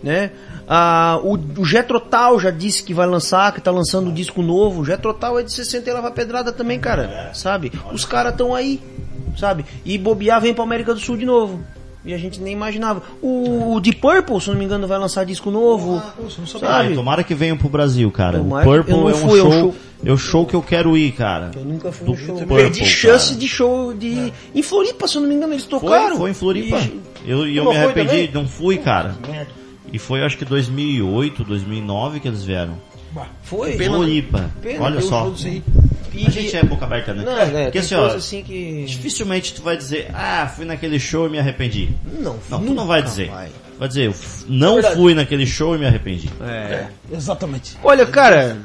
né? 0.02 0.32
Ah, 0.70 1.20
o, 1.24 1.38
o 1.62 1.66
Getrotal 1.66 2.40
já 2.40 2.50
disse 2.50 2.84
que 2.84 2.94
vai 2.94 3.06
lançar, 3.06 3.54
que 3.54 3.62
tá 3.62 3.72
lançando 3.72 4.10
um 4.10 4.14
disco 4.14 4.42
novo. 4.42 4.82
O 4.82 4.86
Getrotal 4.86 5.40
é 5.40 5.44
de 5.44 5.52
60 5.52 5.90
e 5.90 5.94
lava 5.94 6.12
pedrada 6.12 6.52
também, 6.52 6.80
cara. 6.80 7.32
Sabe? 7.34 7.72
Os 7.94 8.04
caras 8.04 8.36
tão 8.36 8.54
aí, 8.54 8.82
sabe? 9.38 9.66
E 9.86 9.98
bobear 9.98 10.42
vem 10.42 10.54
pra 10.54 10.64
América 10.64 10.94
do 10.94 11.00
Sul 11.00 11.16
de 11.18 11.26
novo. 11.26 11.62
E 12.06 12.14
a 12.14 12.18
gente 12.18 12.40
nem 12.40 12.54
imaginava. 12.54 13.02
O, 13.22 13.74
o 13.76 13.80
Deep 13.82 14.00
Purple, 14.00 14.40
se 14.40 14.50
não 14.50 14.56
me 14.56 14.64
engano, 14.64 14.88
vai 14.88 14.98
lançar 14.98 15.26
disco 15.26 15.52
novo. 15.52 16.02
Poxa, 16.16 16.36
não 16.40 16.48
sabia. 16.48 16.70
Ah, 16.70 16.72
Sabe? 16.78 16.94
e 16.94 16.96
tomara 16.96 17.22
que 17.24 17.36
venham 17.36 17.58
pro 17.58 17.68
Brasil, 17.68 18.10
cara. 18.12 18.38
Tomara 18.38 18.66
o 18.66 18.72
que- 18.72 18.78
Purple 18.92 18.94
eu 18.94 19.00
não 19.02 19.10
é 19.10 19.14
um 19.14 19.18
fui, 19.18 19.40
é 19.40 19.44
um 19.44 19.52
show, 19.52 19.60
show- 19.60 19.76
é 20.06 20.12
o 20.14 20.18
show 20.18 20.46
que 20.46 20.54
eu 20.56 20.62
quero 20.62 20.96
ir, 20.96 21.12
cara. 21.12 21.52
Eu 21.54 21.66
nunca 21.66 21.92
fui 21.92 22.06
Do 22.06 22.12
no 22.14 22.18
show. 22.18 22.36
Purple, 22.38 22.56
Perdi 22.56 22.86
chance 22.86 23.28
cara. 23.30 23.40
de 23.42 23.48
show 23.50 23.94
de. 23.94 24.32
Em 24.56 24.62
Floripa, 24.62 25.06
se 25.06 25.18
eu 25.18 25.22
não 25.22 25.28
me 25.28 25.36
engano, 25.36 25.52
eles 25.54 25.66
Foi, 25.66 25.80
tocaram. 25.80 26.16
foi 26.18 26.30
em 26.30 26.34
Floripa. 26.34 26.78
E- 26.78 27.02
Eu, 27.30 27.46
e 27.46 27.58
eu 27.58 27.66
Não 27.66 27.72
me 27.74 27.78
foi 27.78 27.86
arrependi, 27.86 28.10
também? 28.28 28.32
não 28.34 28.48
fui, 28.48 28.78
cara. 28.78 29.14
E 29.92 30.00
foi 30.00 30.24
acho 30.24 30.38
que 30.38 30.46
2008, 30.46 31.44
2009 31.44 32.22
que 32.22 32.28
eles 32.30 32.44
vieram. 32.44 32.76
Foi. 33.44 33.76
Né? 33.76 33.86
Floripa. 33.86 34.52
Pena, 34.62 34.84
Olha 34.86 35.02
só. 35.02 35.32
E- 35.46 35.64
A 36.26 36.30
gente 36.32 36.56
é 36.56 36.64
boca 36.64 36.86
aberta, 36.86 37.14
né? 37.14 37.24
Não, 37.24 37.38
é, 37.38 37.64
Porque 37.66 37.78
assim, 37.80 37.94
ó, 37.96 38.08
assim 38.08 38.42
que. 38.42 38.86
dificilmente 38.88 39.54
tu 39.54 39.62
vai 39.62 39.78
dizer, 39.78 40.10
ah, 40.16 40.52
fui 40.56 40.66
naquele 40.66 41.00
show 41.00 41.28
e 41.28 41.30
me 41.30 41.38
arrependi. 41.38 41.90
Não, 42.20 42.38
Não, 42.50 42.60
tu 42.66 42.74
não 42.74 42.88
vai 42.88 43.04
dizer. 43.04 43.30
vai. 43.30 43.50
Vai 43.78 43.88
dizer, 43.88 44.12
não 44.48 44.76
verdade. 44.76 44.96
fui 44.96 45.14
naquele 45.14 45.46
show 45.46 45.76
e 45.76 45.78
me 45.78 45.86
arrependi. 45.86 46.28
É. 46.42 46.88
Exatamente. 47.12 47.78
Olha, 47.84 48.06
cara, 48.08 48.58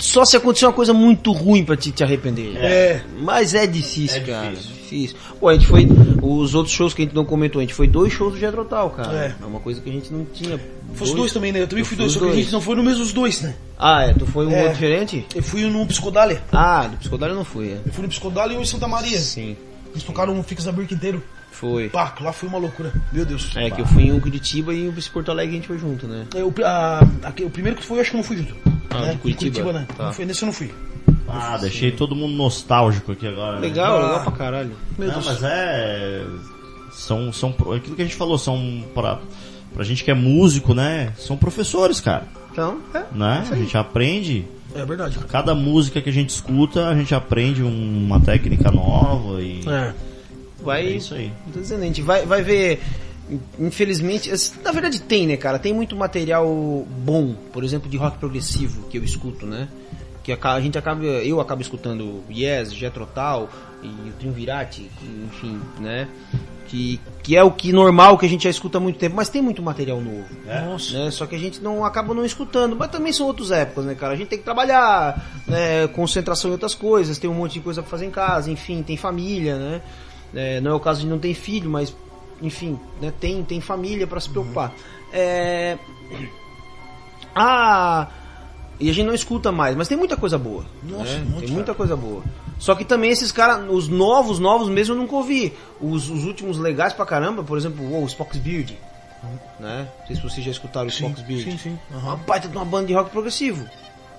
só 0.00 0.24
se 0.24 0.36
acontecer 0.36 0.66
uma 0.66 0.72
coisa 0.72 0.92
muito 0.92 1.30
ruim 1.32 1.64
pra 1.64 1.76
te, 1.76 1.92
te 1.92 2.02
arrepender. 2.02 2.56
É. 2.56 3.02
Mas 3.20 3.54
é 3.54 3.66
difícil, 3.66 4.18
É 4.18 4.20
cara. 4.24 4.50
difícil. 4.50 4.77
Difícil. 4.90 5.16
Pô, 5.38 5.48
a 5.48 5.54
gente 5.54 5.66
foi. 5.66 5.86
Os 6.22 6.54
outros 6.54 6.74
shows 6.74 6.94
que 6.94 7.02
a 7.02 7.04
gente 7.04 7.14
não 7.14 7.24
comentou, 7.24 7.60
a 7.60 7.62
gente 7.62 7.74
foi 7.74 7.86
dois 7.86 8.12
shows 8.12 8.34
do 8.34 8.38
Jedrotal, 8.40 8.90
cara. 8.90 9.12
É. 9.12 9.34
É. 9.42 9.46
uma 9.46 9.60
coisa 9.60 9.80
que 9.80 9.88
a 9.88 9.92
gente 9.92 10.12
não 10.12 10.24
tinha. 10.24 10.58
Fosse 10.94 11.14
dois 11.14 11.32
também, 11.32 11.52
né? 11.52 11.62
Eu 11.62 11.66
também 11.68 11.82
Eu 11.82 11.86
fui 11.86 11.96
dois, 11.96 12.12
só 12.12 12.18
que 12.18 12.24
a 12.24 12.28
dois. 12.28 12.40
gente 12.40 12.52
não 12.52 12.60
foi 12.60 12.74
no 12.76 12.82
mesmo 12.82 13.02
os 13.02 13.12
dois, 13.12 13.42
né? 13.42 13.54
Ah, 13.78 14.04
é, 14.04 14.14
tu 14.14 14.26
foi 14.26 14.46
um 14.46 14.50
É. 14.52 14.58
outro 14.58 14.72
diferente? 14.74 15.26
Eu 15.34 15.42
fui 15.42 15.62
no 15.68 15.86
Psicodália. 15.86 16.42
Ah, 16.52 16.86
do 16.88 16.96
Psicodália 16.96 17.34
não 17.34 17.44
fui, 17.44 17.68
é. 17.72 17.80
Eu 17.84 17.92
fui 17.92 18.02
no 18.02 18.08
Psicodália 18.08 18.54
e 18.54 18.56
um 18.56 18.62
em 18.62 18.64
Santa 18.64 18.88
Maria. 18.88 19.18
Sim, 19.18 19.56
Eles 19.90 20.02
tocaram 20.02 20.32
um 20.34 20.42
Fix 20.42 20.64
da 20.64 20.72
Birk 20.72 20.92
inteiro. 20.94 21.22
foi. 21.50 21.88
Pá, 21.88 22.14
lá 22.20 22.32
foi 22.32 22.48
uma 22.48 22.58
loucura. 22.58 22.92
Meu 23.12 23.24
Deus. 23.26 23.50
É 23.56 23.68
que 23.70 23.80
eu 23.80 23.86
fui 23.86 24.04
em 24.04 24.12
um 24.12 24.20
Curitiba 24.20 24.72
e 24.74 24.88
um 24.88 24.94
Porto 25.12 25.30
Alegre 25.30 25.52
a 25.54 25.56
gente 25.58 25.66
foi 25.68 25.78
junto, 25.78 26.06
né? 26.06 26.26
É, 26.34 26.42
o, 26.42 26.52
a, 26.64 27.00
aque- 27.24 27.44
o 27.44 27.50
primeiro 27.50 27.76
que 27.78 27.84
foi, 27.84 27.98
eu 27.98 28.00
acho 28.02 28.10
que 28.12 28.16
não 28.16 28.24
fui 28.24 28.36
junto. 28.38 28.54
Ah, 28.90 29.00
né? 29.02 29.12
de 29.12 29.18
Curitiba? 29.18 29.72
né? 29.72 29.86
Tá. 29.96 30.06
Não 30.06 30.12
foi, 30.12 30.24
nesse 30.24 30.42
eu 30.42 30.46
não 30.46 30.52
fui. 30.52 30.70
Ah, 31.28 31.56
deixei 31.58 31.92
todo 31.92 32.14
mundo 32.16 32.34
nostálgico 32.34 33.12
aqui 33.12 33.26
agora. 33.26 33.56
né? 33.56 33.60
Legal, 33.68 33.98
Ah. 33.98 34.02
legal 34.06 34.22
pra 34.22 34.32
caralho. 34.32 34.72
Meu 34.98 35.08
Não, 35.08 35.14
Deus. 35.14 35.26
mas 35.26 35.42
é. 35.42 36.24
São, 36.92 37.32
são. 37.32 37.50
Aquilo 37.74 37.94
que 37.96 38.02
a 38.02 38.04
gente 38.04 38.16
falou, 38.16 38.38
são. 38.38 38.82
Pra, 38.94 39.18
pra 39.74 39.84
gente 39.84 40.02
que 40.04 40.10
é 40.10 40.14
músico, 40.14 40.74
né? 40.74 41.12
São 41.18 41.36
professores, 41.36 42.00
cara. 42.00 42.26
Então, 42.50 42.78
é. 42.94 43.04
Né? 43.12 43.46
A 43.50 43.54
gente 43.56 43.76
aprende. 43.76 44.44
É 44.74 44.84
verdade, 44.84 45.16
cara. 45.16 45.28
Cada 45.28 45.54
música 45.54 46.00
que 46.00 46.08
a 46.08 46.12
gente 46.12 46.30
escuta, 46.30 46.88
a 46.88 46.94
gente 46.94 47.14
aprende 47.14 47.62
um- 47.62 48.04
uma 48.04 48.20
técnica 48.20 48.70
nova 48.70 49.40
e. 49.42 49.60
É. 49.68 49.94
Vai. 50.62 50.86
É 50.86 50.90
isso 50.90 51.14
aí. 51.14 51.32
Gente 51.80 52.02
vai, 52.02 52.26
vai 52.26 52.42
ver. 52.42 52.80
Infelizmente, 53.58 54.30
na 54.64 54.72
verdade 54.72 55.00
tem, 55.02 55.26
né, 55.26 55.36
cara? 55.36 55.58
Tem 55.58 55.72
muito 55.74 55.94
material 55.94 56.46
bom, 57.04 57.34
por 57.52 57.62
exemplo, 57.62 57.88
de 57.88 57.96
rock 57.96 58.18
progressivo 58.18 58.88
que 58.88 58.96
eu 58.98 59.04
escuto, 59.04 59.46
né? 59.46 59.68
Que 60.22 60.32
a 60.32 60.60
gente 60.60 60.76
acaba, 60.76 61.04
eu 61.04 61.40
acabo 61.40 61.62
escutando 61.62 62.22
Yes, 62.30 62.72
Jetrotal 62.72 63.48
e 63.82 64.10
o 64.10 64.12
Triunvirate, 64.18 64.90
enfim, 65.26 65.60
né? 65.80 66.08
Que, 66.66 67.00
que 67.22 67.34
é 67.34 67.42
o 67.42 67.50
que 67.50 67.72
normal 67.72 68.18
que 68.18 68.26
a 68.26 68.28
gente 68.28 68.44
já 68.44 68.50
escuta 68.50 68.76
há 68.76 68.80
muito 68.80 68.98
tempo, 68.98 69.16
mas 69.16 69.30
tem 69.30 69.40
muito 69.40 69.62
material 69.62 70.02
novo. 70.02 70.26
Nossa. 70.44 71.04
né? 71.04 71.10
Só 71.10 71.26
que 71.26 71.34
a 71.34 71.38
gente 71.38 71.62
não 71.62 71.82
acaba 71.82 72.12
não 72.12 72.26
escutando. 72.26 72.76
Mas 72.76 72.90
também 72.90 73.10
são 73.10 73.26
outras 73.26 73.50
épocas, 73.50 73.86
né, 73.86 73.94
cara? 73.94 74.12
A 74.12 74.16
gente 74.16 74.28
tem 74.28 74.38
que 74.38 74.44
trabalhar, 74.44 75.24
né? 75.46 75.88
Concentração 75.88 76.50
em 76.50 76.52
outras 76.52 76.74
coisas, 76.74 77.18
tem 77.18 77.30
um 77.30 77.34
monte 77.34 77.54
de 77.54 77.60
coisa 77.60 77.80
pra 77.80 77.90
fazer 77.90 78.04
em 78.04 78.10
casa, 78.10 78.50
enfim, 78.50 78.82
tem 78.82 78.98
família, 78.98 79.56
né? 79.56 79.82
É, 80.34 80.60
não 80.60 80.72
é 80.72 80.74
o 80.74 80.80
caso 80.80 81.00
de 81.00 81.06
não 81.06 81.18
ter 81.18 81.32
filho, 81.32 81.70
mas 81.70 81.94
enfim, 82.42 82.78
né? 83.00 83.12
Tem, 83.18 83.42
tem 83.42 83.60
família 83.60 84.06
pra 84.06 84.20
se 84.20 84.28
preocupar. 84.28 84.72
É... 85.12 85.78
A 87.34 88.08
E 88.80 88.88
a 88.88 88.94
gente 88.94 89.06
não 89.06 89.14
escuta 89.14 89.50
mais, 89.50 89.74
mas 89.74 89.88
tem 89.88 89.98
muita 89.98 90.16
coisa 90.16 90.38
boa. 90.38 90.64
Nossa, 90.84 91.14
né? 91.14 91.18
monte, 91.20 91.30
Tem 91.30 91.40
cara. 91.40 91.52
muita 91.52 91.74
coisa 91.74 91.96
boa. 91.96 92.22
Só 92.58 92.74
que 92.74 92.84
também 92.84 93.10
esses 93.10 93.32
caras, 93.32 93.64
os 93.68 93.88
novos, 93.88 94.38
novos 94.38 94.68
mesmo 94.68 94.94
eu 94.94 94.98
nunca 94.98 95.14
ouvi. 95.16 95.56
Os, 95.80 96.08
os 96.08 96.24
últimos 96.24 96.58
legais 96.58 96.92
pra 96.92 97.04
caramba, 97.04 97.42
por 97.42 97.58
exemplo, 97.58 98.02
o 98.02 98.06
Spock's 98.06 98.38
Beard. 98.38 98.72
Né? 99.58 99.88
Não 100.00 100.06
sei 100.06 100.16
se 100.16 100.22
vocês 100.22 100.44
já 100.44 100.52
escutaram 100.52 100.86
o 100.86 100.90
Spock's 100.90 101.22
Beard. 101.22 101.44
sim, 101.44 101.58
sim. 101.58 101.78
Uma 101.90 102.12
Aham. 102.12 102.20
baita 102.26 102.48
de 102.48 102.56
uma 102.56 102.64
banda 102.64 102.86
de 102.86 102.94
rock 102.94 103.10
progressivo. 103.10 103.68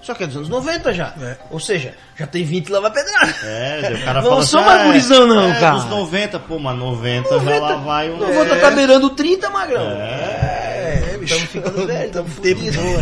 Só 0.02 0.14
que 0.14 0.23
é 0.23 0.27
dos 0.27 0.38
anos 0.38 0.49
90 0.49 0.94
já. 0.94 1.14
É. 1.22 1.38
Ou 1.52 1.60
seja, 1.60 1.94
já 2.18 2.26
tem 2.26 2.44
20 2.45 2.69
lá 2.69 2.80
vai 2.80 2.91
pedrada. 2.91 3.34
É, 3.44 3.94
o 3.95 4.06
cara 4.06 4.22
Não 4.23 4.30
fala 4.30 4.44
sou 4.44 4.60
assim, 4.61 4.69
mais 4.69 4.81
ah, 4.81 4.86
gurizão 4.86 5.27
não, 5.27 5.52
é, 5.52 5.60
cara. 5.60 5.76
Dos 5.76 5.86
90, 5.86 6.40
pô, 6.40 6.57
mas 6.60 6.77
90, 6.77 7.40
já 7.40 7.60
lá 7.60 7.76
vai 7.76 8.10
um... 8.10 8.18
Não 8.18 8.34
vou 8.34 8.44
estar 8.44 8.72
beirando 8.72 9.10
30, 9.10 9.49
magrão. 9.49 9.81
É, 9.81 10.40
bicho. 10.40 10.49
Estamos 11.30 11.49
ficando 11.51 11.88
velhos, 11.88 12.06
estamos 12.06 12.35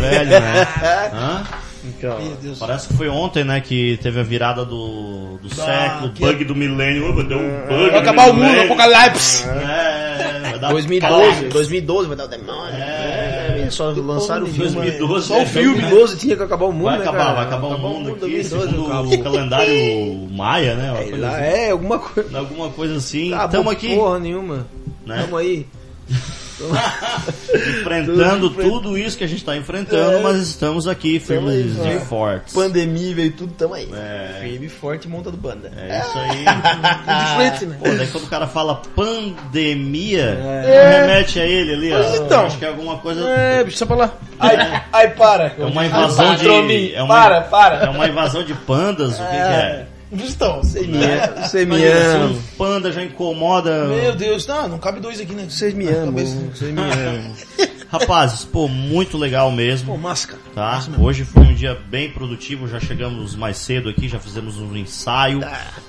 Velho, 0.10 0.30
né? 0.30 0.68
Hã? 1.14 1.42
Então. 1.84 2.18
Parece 2.58 2.88
que 2.88 2.94
foi 2.94 3.08
ontem, 3.08 3.44
né, 3.44 3.60
que 3.60 3.98
teve 4.02 4.20
a 4.20 4.22
virada 4.22 4.64
do, 4.64 5.38
do 5.38 5.48
Ah, 5.52 5.64
século, 5.64 6.10
que- 6.12 6.20
bug 6.20 6.44
do 6.44 6.54
milênio. 6.54 7.12
Deu 7.24 7.38
um 7.38 7.66
bug 7.66 7.90
Vai 7.90 8.00
acabar 8.00 8.28
o 8.30 8.34
mundo, 8.34 8.60
apocalipse. 8.60 9.44
É, 9.48 10.40
vai 10.50 10.58
dar 10.58 10.68
2012, 10.70 11.44
2012 11.46 12.08
vai 12.08 12.16
dar 12.16 12.24
o 12.24 12.28
demônio. 12.28 12.74
É. 12.74 13.64
É, 13.66 13.70
só 13.70 13.90
lançaram 13.90 14.44
o 14.44 14.46
filme. 14.48 14.70
2012. 14.72 15.26
Só 15.28 15.42
o 15.42 15.46
filme 15.46 15.80
2012 15.80 16.16
tinha 16.18 16.36
que 16.36 16.42
acabar 16.42 16.66
o 16.66 16.72
mundo, 16.72 16.84
Vai 16.84 16.98
né, 16.98 17.02
acabar, 17.04 17.18
cara? 17.24 17.34
vai 17.36 17.44
acabar 17.46 17.66
o 17.68 17.78
mundo 17.78 18.10
aqui, 18.10 18.20
2012, 18.20 18.66
segundo 18.70 18.86
acabou. 18.86 19.14
o 19.14 19.22
calendário 19.22 20.28
maia, 20.36 20.74
né? 20.74 20.90
uma 20.92 21.00
É, 21.00 21.04
coisa 21.04 21.26
lá 21.26 21.30
assim. 21.32 21.42
é, 21.44 21.70
alguma 21.70 21.98
coisa. 21.98 22.38
Alguma 22.38 22.68
coisa 22.70 22.96
assim. 22.96 23.32
Ah, 23.32 23.48
Tamo 23.48 23.70
aqui, 23.70 23.94
Porra 23.94 24.18
nenhuma. 24.18 24.66
né? 25.06 25.22
Tamo 25.22 25.36
aí. 25.36 25.66
enfrentando 27.80 28.50
tudo 28.50 28.98
isso 28.98 29.16
que 29.16 29.24
a 29.24 29.26
gente 29.26 29.44
tá 29.44 29.56
enfrentando, 29.56 30.22
mas 30.22 30.36
estamos 30.38 30.86
aqui 30.86 31.20
firmes 31.20 31.76
e 31.76 31.88
é. 31.88 32.00
fortes. 32.00 32.54
Pandemia 32.54 33.14
veio 33.14 33.32
tudo, 33.32 33.52
tamo 33.54 33.74
aí. 33.74 33.88
É. 33.92 34.40
Firme 34.42 34.66
e 34.66 34.68
forte 34.68 35.08
monta 35.08 35.30
do 35.30 35.36
banda. 35.36 35.70
É 35.76 36.00
isso 36.00 36.18
aí. 36.18 36.44
De 37.18 37.36
frente, 37.36 37.66
né? 37.66 37.76
Pô, 37.78 37.88
daí 37.96 38.06
quando 38.08 38.24
o 38.24 38.28
cara 38.28 38.46
fala 38.46 38.82
pandemia, 38.94 40.38
É. 40.64 41.00
remete 41.00 41.40
a 41.40 41.46
ele 41.46 41.72
ali, 41.72 41.92
ó. 41.92 42.24
Então. 42.24 42.46
Acho 42.46 42.58
que 42.58 42.64
é 42.64 42.68
alguma 42.68 42.98
coisa. 42.98 43.20
É, 43.28 43.64
bicho, 43.64 43.78
só 43.78 43.86
pra 43.86 43.96
lá. 43.96 44.12
Ai, 44.38 44.82
ai, 44.92 45.08
para. 45.14 45.54
É 45.58 45.64
uma 45.64 45.86
invasão 45.86 46.34
de. 46.36 46.94
É 46.94 47.02
uma, 47.02 47.14
para, 47.14 47.40
para. 47.42 47.76
É 47.86 47.88
uma 47.88 48.06
invasão 48.08 48.42
de 48.42 48.54
pandas? 48.54 49.14
O 49.14 49.22
que, 49.22 49.30
que 49.30 49.36
é? 49.36 49.86
Então, 50.10 50.62
Vocês 50.62 50.86
me 50.86 51.04
amam. 51.04 51.42
Vocês 51.42 51.68
me 51.68 51.84
amam. 51.86 52.30
um 52.32 52.42
panda 52.56 52.90
já 52.90 53.02
incomoda. 53.04 53.84
meu 53.88 54.14
Deus, 54.16 54.46
não, 54.46 54.68
não 54.68 54.78
cabe 54.78 55.00
dois 55.00 55.20
aqui, 55.20 55.32
né? 55.34 55.46
Vocês 55.48 55.74
me 55.74 55.86
amam. 55.86 56.12
Vocês 56.14 56.72
me 56.72 56.80
amam. 56.82 57.32
Rapazes, 57.90 58.44
pô, 58.44 58.68
muito 58.68 59.16
legal 59.16 59.48
Pô, 59.50 59.56
mesmo. 59.56 59.96
máscara. 59.96 60.38
Tá? 60.54 60.72
Massa. 60.72 60.90
Hoje 60.98 61.24
foi 61.24 61.42
um 61.42 61.54
dia 61.54 61.74
bem 61.88 62.10
produtivo, 62.10 62.68
já 62.68 62.78
chegamos 62.78 63.34
mais 63.34 63.56
cedo 63.56 63.88
aqui, 63.88 64.08
já 64.08 64.18
fizemos 64.20 64.58
um 64.58 64.76
ensaio, 64.76 65.40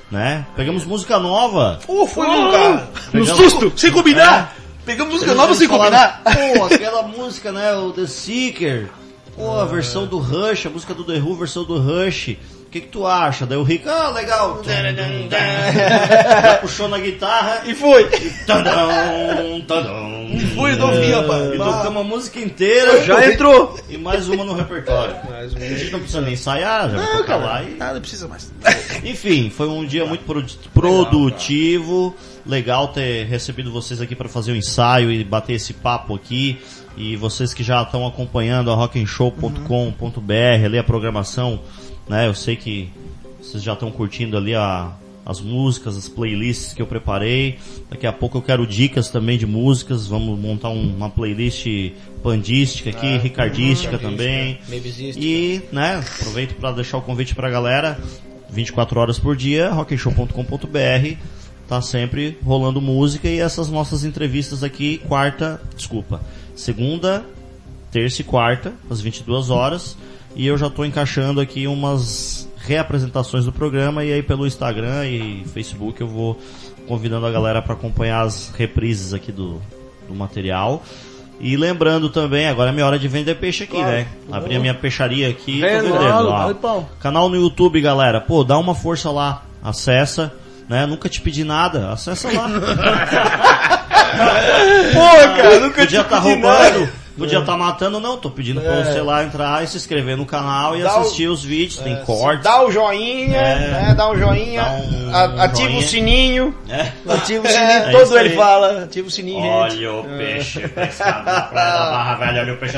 né? 0.09 0.45
Pegamos 0.55 0.85
música 0.85 1.19
nova. 1.19 1.79
Pô, 1.85 2.07
foi 2.07 2.27
mesmo, 2.27 2.51
cara. 2.51 2.89
No 3.13 3.25
Pegamos- 3.25 3.29
susto, 3.51 3.73
sem 3.75 3.91
combinar. 3.91 4.55
Pegamos 4.85 5.13
música 5.13 5.33
nova 5.33 5.53
sem 5.53 5.67
combinar. 5.67 6.21
falaram, 6.23 6.53
Pô, 6.53 6.63
aquela 6.73 7.03
música, 7.03 7.51
né? 7.51 7.73
O 7.75 7.91
The 7.91 8.07
Seeker. 8.07 8.89
Pô, 9.35 9.51
a 9.59 9.65
versão 9.65 10.05
do 10.07 10.17
Rush, 10.19 10.65
a 10.65 10.69
música 10.69 10.93
do 10.93 11.03
The 11.03 11.19
Who, 11.19 11.35
versão 11.35 11.63
do 11.65 11.77
Rush. 11.79 12.37
O 12.69 12.71
que, 12.71 12.81
que 12.81 12.87
tu 12.89 13.03
acha? 13.03 13.47
Daí 13.47 13.57
o 13.57 13.63
Rico, 13.63 13.89
ah, 13.89 14.11
legal. 14.11 14.61
Já 14.63 16.57
puxou 16.61 16.87
na 16.87 16.99
guitarra 16.99 17.63
E 17.65 17.73
foi. 17.73 18.03
Tadão, 18.45 19.59
tadão. 19.67 20.29
Foi, 20.53 20.75
não 20.75 20.91
vi, 20.91 21.11
rapaz. 21.11 21.55
E 21.55 21.57
tocamos 21.57 22.01
a 22.01 22.03
música 22.03 22.39
inteira 22.39 23.03
Já 23.03 23.25
entrou. 23.25 23.75
e 23.89 23.97
mais 23.97 24.29
uma 24.29 24.43
no 24.45 24.53
repertório. 24.53 25.15
A 25.33 25.47
gente 25.47 25.89
não 25.89 25.97
precisa 25.99 26.21
nem 26.21 26.33
ensaiar, 26.33 26.91
já 26.91 26.97
vai 26.97 27.05
Não, 27.07 27.17
tocar 27.17 27.37
lá 27.37 27.63
e... 27.63 27.75
Ah, 27.79 27.91
não 27.93 28.01
precisa 28.01 28.27
mais. 28.27 28.51
Enfim, 29.03 29.49
foi 29.49 29.67
um 29.67 29.83
dia 29.83 30.05
muito 30.05 30.23
produ- 30.23 30.53
produtivo. 30.71 32.15
Legal 32.45 32.89
ter 32.89 33.25
recebido 33.25 33.71
vocês 33.71 33.99
aqui 33.99 34.15
para 34.15 34.29
fazer 34.29 34.51
o 34.51 34.55
ensaio 34.55 35.11
e 35.11 35.23
bater 35.23 35.53
esse 35.53 35.73
papo 35.73 36.13
aqui. 36.13 36.61
E 36.95 37.15
vocês 37.15 37.51
que 37.51 37.63
já 37.63 37.81
estão 37.81 38.05
acompanhando 38.05 38.69
a 38.71 38.75
rock'n'show.com.br, 38.75 40.65
ali 40.65 40.77
a 40.77 40.83
programação, 40.83 41.61
né? 42.09 42.27
Eu 42.27 42.33
sei 42.33 42.55
que 42.55 42.89
vocês 43.41 43.63
já 43.63 43.73
estão 43.73 43.89
curtindo 43.91 44.35
ali 44.35 44.53
a, 44.55 44.91
as 45.25 45.39
músicas, 45.39 45.95
as 45.95 46.09
playlists 46.09 46.73
que 46.73 46.81
eu 46.81 46.87
preparei. 46.87 47.57
Daqui 47.89 48.05
a 48.07 48.11
pouco 48.11 48.37
eu 48.37 48.41
quero 48.41 48.65
dicas 48.67 49.09
também 49.09 49.37
de 49.37 49.45
músicas. 49.45 50.07
Vamos 50.07 50.37
montar 50.39 50.69
um- 50.69 50.95
uma 50.95 51.09
playlist 51.09 51.65
pandística 52.23 52.89
aqui, 52.89 53.17
ricardística 53.17 53.97
também. 53.97 54.59
E, 55.23 55.61
né, 55.71 56.03
aproveito 56.19 56.55
para 56.55 56.71
deixar 56.73 56.97
o 56.97 57.01
convite 57.01 57.33
pra 57.35 57.49
galera. 57.49 57.97
24 58.51 58.99
horas 58.99 59.19
por 59.19 59.35
dia, 59.35 59.69
rockenshow.com.br. 59.69 61.15
Tá 61.67 61.81
sempre 61.83 62.35
rolando 62.43 62.81
música 62.81 63.27
e 63.27 63.39
essas 63.39 63.69
nossas 63.69 64.03
entrevistas 64.03 64.63
aqui, 64.63 64.97
quarta, 65.07 65.61
desculpa, 65.77 66.19
segunda, 66.55 67.23
terça 67.91 68.21
e 68.21 68.25
quarta, 68.25 68.73
às 68.89 68.99
22 69.01 69.51
horas. 69.51 69.95
E 70.35 70.47
eu 70.47 70.57
já 70.57 70.69
tô 70.69 70.85
encaixando 70.85 71.41
aqui 71.41 71.67
umas 71.67 72.47
reapresentações 72.65 73.45
do 73.45 73.51
programa 73.51 74.03
e 74.03 74.13
aí 74.13 74.21
pelo 74.21 74.45
Instagram 74.45 75.05
e 75.05 75.43
Facebook 75.53 75.99
eu 76.01 76.07
vou 76.07 76.39
convidando 76.87 77.25
a 77.25 77.31
galera 77.31 77.61
para 77.61 77.73
acompanhar 77.73 78.21
as 78.21 78.51
reprises 78.57 79.13
aqui 79.13 79.31
do, 79.31 79.61
do 80.07 80.13
material. 80.15 80.83
E 81.41 81.55
lembrando 81.55 82.09
também, 82.09 82.47
agora 82.47 82.69
é 82.69 82.73
minha 82.73 82.85
hora 82.85 82.99
de 82.99 83.07
vender 83.07 83.35
peixe 83.35 83.63
aqui, 83.63 83.81
né? 83.81 84.07
Abri 84.29 84.55
a 84.55 84.59
minha 84.59 84.73
peixaria 84.73 85.29
aqui 85.29 85.59
e 85.59 85.61
tô 85.61 85.67
vendendo. 85.83 86.27
Ó. 86.27 86.53
pau. 86.53 86.89
Canal 86.99 87.29
no 87.29 87.35
YouTube, 87.37 87.79
galera. 87.79 88.19
Pô, 88.19 88.43
dá 88.43 88.57
uma 88.57 88.75
força 88.75 89.09
lá. 89.09 89.43
Acessa, 89.63 90.33
né? 90.67 90.85
Nunca 90.85 91.07
te 91.07 91.21
pedi 91.21 91.45
nada. 91.45 91.91
Acessa 91.93 92.29
lá. 92.31 92.49
Porra, 94.93 95.27
cara, 95.37 95.59
nunca 95.61 95.81
Podia 95.81 95.99
te 96.01 96.05
estar 96.05 96.21
pedi 96.21 96.33
roubando. 96.33 96.79
nada. 96.79 96.93
Podia 97.17 97.39
estar 97.39 97.57
matando, 97.57 97.99
não. 97.99 98.17
Tô 98.17 98.29
pedindo 98.31 98.61
pra 98.61 98.83
você 98.83 99.01
lá 99.01 99.23
entrar 99.23 99.61
e 99.63 99.67
se 99.67 99.75
inscrever 99.75 100.15
no 100.15 100.25
canal 100.25 100.77
e 100.77 100.81
Dá 100.83 100.95
o- 100.97 101.01
assistir 101.01 101.27
os 101.27 101.43
vídeos. 101.43 101.77
Tem 101.81 101.95
cortes. 102.05 102.43
Dá 102.43 102.63
o 102.63 102.71
joinha, 102.71 103.37
É. 103.37 103.55
né? 103.71 103.93
Dá 103.95 104.09
um 104.09 104.17
joinha, 104.17 104.61
Dá 104.63 104.71
um 104.71 105.15
a- 105.15 105.43
ativa 105.45 105.67
joinha. 105.69 105.79
o 105.79 105.83
sininho, 105.83 106.55
É. 106.69 106.81
ativa 107.13 107.45
o 107.45 107.51
sininho, 107.51 107.69
É 107.71 107.91
todo 107.91 108.03
isso 108.03 108.17
ele 108.17 108.29
fala, 108.35 108.83
ativa 108.83 109.07
o 109.07 109.11
sininho, 109.11 109.41
gente. 109.41 109.85
Olha 109.85 109.93
o 109.93 110.03
peixe 110.05 110.67
pescado 110.69 111.25
na 111.25 111.41
praia 111.41 111.71
da 111.73 111.89
Barra 111.91 112.15
Velha. 112.15 112.41
Olha 112.41 112.53
o 112.53 112.57
peixe. 112.57 112.77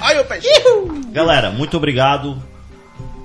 Ai, 0.00 0.18
eu 0.18 0.24
peixe. 0.26 0.48
Galera, 1.12 1.50
muito 1.50 1.76
obrigado. 1.76 2.42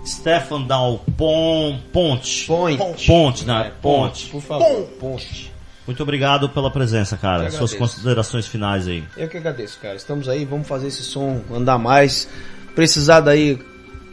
Stefan 0.05 0.61
Dal 0.61 1.01
Pon, 1.17 1.77
Ponte. 1.91 2.45
Ponte. 2.47 3.05
Ponte, 3.05 3.45
né? 3.45 3.71
Ponte. 3.81 4.27
Por 4.27 4.41
favor, 4.41 4.87
ponte. 4.99 5.48
Muito 5.89 6.03
obrigado 6.03 6.47
pela 6.49 6.69
presença, 6.69 7.17
cara. 7.17 7.49
Suas 7.49 7.73
considerações 7.73 8.45
finais 8.45 8.87
aí. 8.87 9.03
Eu 9.17 9.27
que 9.27 9.37
agradeço, 9.37 9.79
cara. 9.81 9.95
Estamos 9.95 10.29
aí, 10.29 10.45
vamos 10.45 10.67
fazer 10.67 10.85
esse 10.85 11.01
som 11.01 11.41
andar 11.51 11.79
mais. 11.79 12.29
Precisar 12.75 13.21
daí 13.21 13.59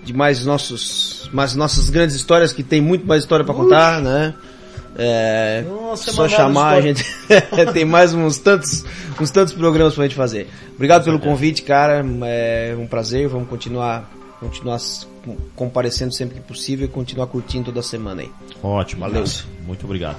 de 0.03 0.11
mais 0.15 0.43
nossos, 0.47 1.29
mais 1.35 1.55
nossas 1.55 1.91
grandes 1.91 2.17
histórias, 2.17 2.51
que 2.51 2.63
tem 2.63 2.81
muito 2.81 3.07
mais 3.07 3.25
história 3.25 3.45
pra 3.45 3.53
contar, 3.55 4.01
né? 4.01 4.33
É, 4.97 5.65
Nossa, 5.69 6.13
só 6.13 6.27
chamar 6.27 6.79
a 6.79 6.81
gente. 6.81 7.05
tem 7.75 7.85
mais 7.85 8.15
uns 8.15 8.39
tantos, 8.39 8.83
uns 9.21 9.31
tantos 9.31 9.53
programas 9.53 9.95
pra 9.95 10.05
gente 10.05 10.17
fazer. 10.17 10.49
Obrigado 10.77 11.05
pelo 11.05 11.19
convite, 11.19 11.61
cara. 11.61 12.03
É 12.25 12.75
um 12.75 12.87
prazer. 12.87 13.29
Vamos 13.29 13.51
continuar, 13.51 14.11
continuar 14.41 14.79
comparecendo 15.55 16.15
sempre 16.15 16.37
que 16.37 16.41
possível 16.41 16.87
e 16.87 16.89
continuar 16.89 17.27
curtindo 17.27 17.67
toda 17.67 17.83
semana 17.83 18.23
aí. 18.23 18.31
Ótimo, 18.63 19.03
Valeu. 19.03 19.25
Muito 19.67 19.85
obrigado. 19.85 20.17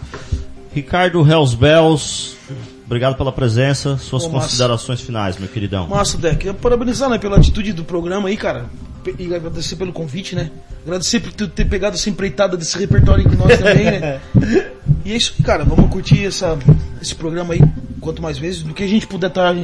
Ricardo 0.77 1.27
Hells 1.27 1.55
Bells, 1.55 2.37
obrigado 2.85 3.17
pela 3.17 3.31
presença. 3.31 3.97
Suas 3.97 4.27
massa. 4.27 4.45
considerações 4.45 5.01
finais, 5.01 5.35
meu 5.35 5.49
queridão. 5.49 5.87
Massa, 5.87 6.19
Deck. 6.19 6.53
Parabenizar, 6.53 7.09
né, 7.09 7.17
pela 7.17 7.35
atitude 7.35 7.73
do 7.73 7.83
programa 7.83 8.29
aí, 8.29 8.37
cara. 8.37 8.69
E 9.17 9.33
agradecer 9.33 9.75
pelo 9.75 9.91
convite, 9.91 10.35
né? 10.35 10.51
Agradecer 10.85 11.19
por 11.19 11.31
ter 11.31 11.65
pegado 11.65 11.95
essa 11.95 12.11
empreitada 12.11 12.55
desse 12.55 12.77
repertório 12.77 13.27
aí 13.27 13.35
com 13.35 13.43
nós 13.43 13.57
também, 13.57 13.85
né? 13.85 14.21
E 15.03 15.13
é 15.13 15.15
isso, 15.15 15.33
cara. 15.41 15.63
Vamos 15.63 15.89
curtir 15.89 16.25
essa, 16.25 16.59
esse 17.01 17.15
programa 17.15 17.53
aí 17.53 17.61
quanto 17.99 18.21
mais 18.21 18.37
vezes. 18.37 18.61
Do 18.61 18.73
que 18.73 18.83
a 18.83 18.87
gente 18.87 19.07
puder 19.07 19.27
estar 19.27 19.55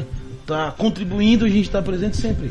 tá 0.48 0.72
contribuindo, 0.72 1.46
a 1.46 1.50
gente 1.50 1.70
tá 1.70 1.82
presente 1.82 2.18
sempre. 2.18 2.50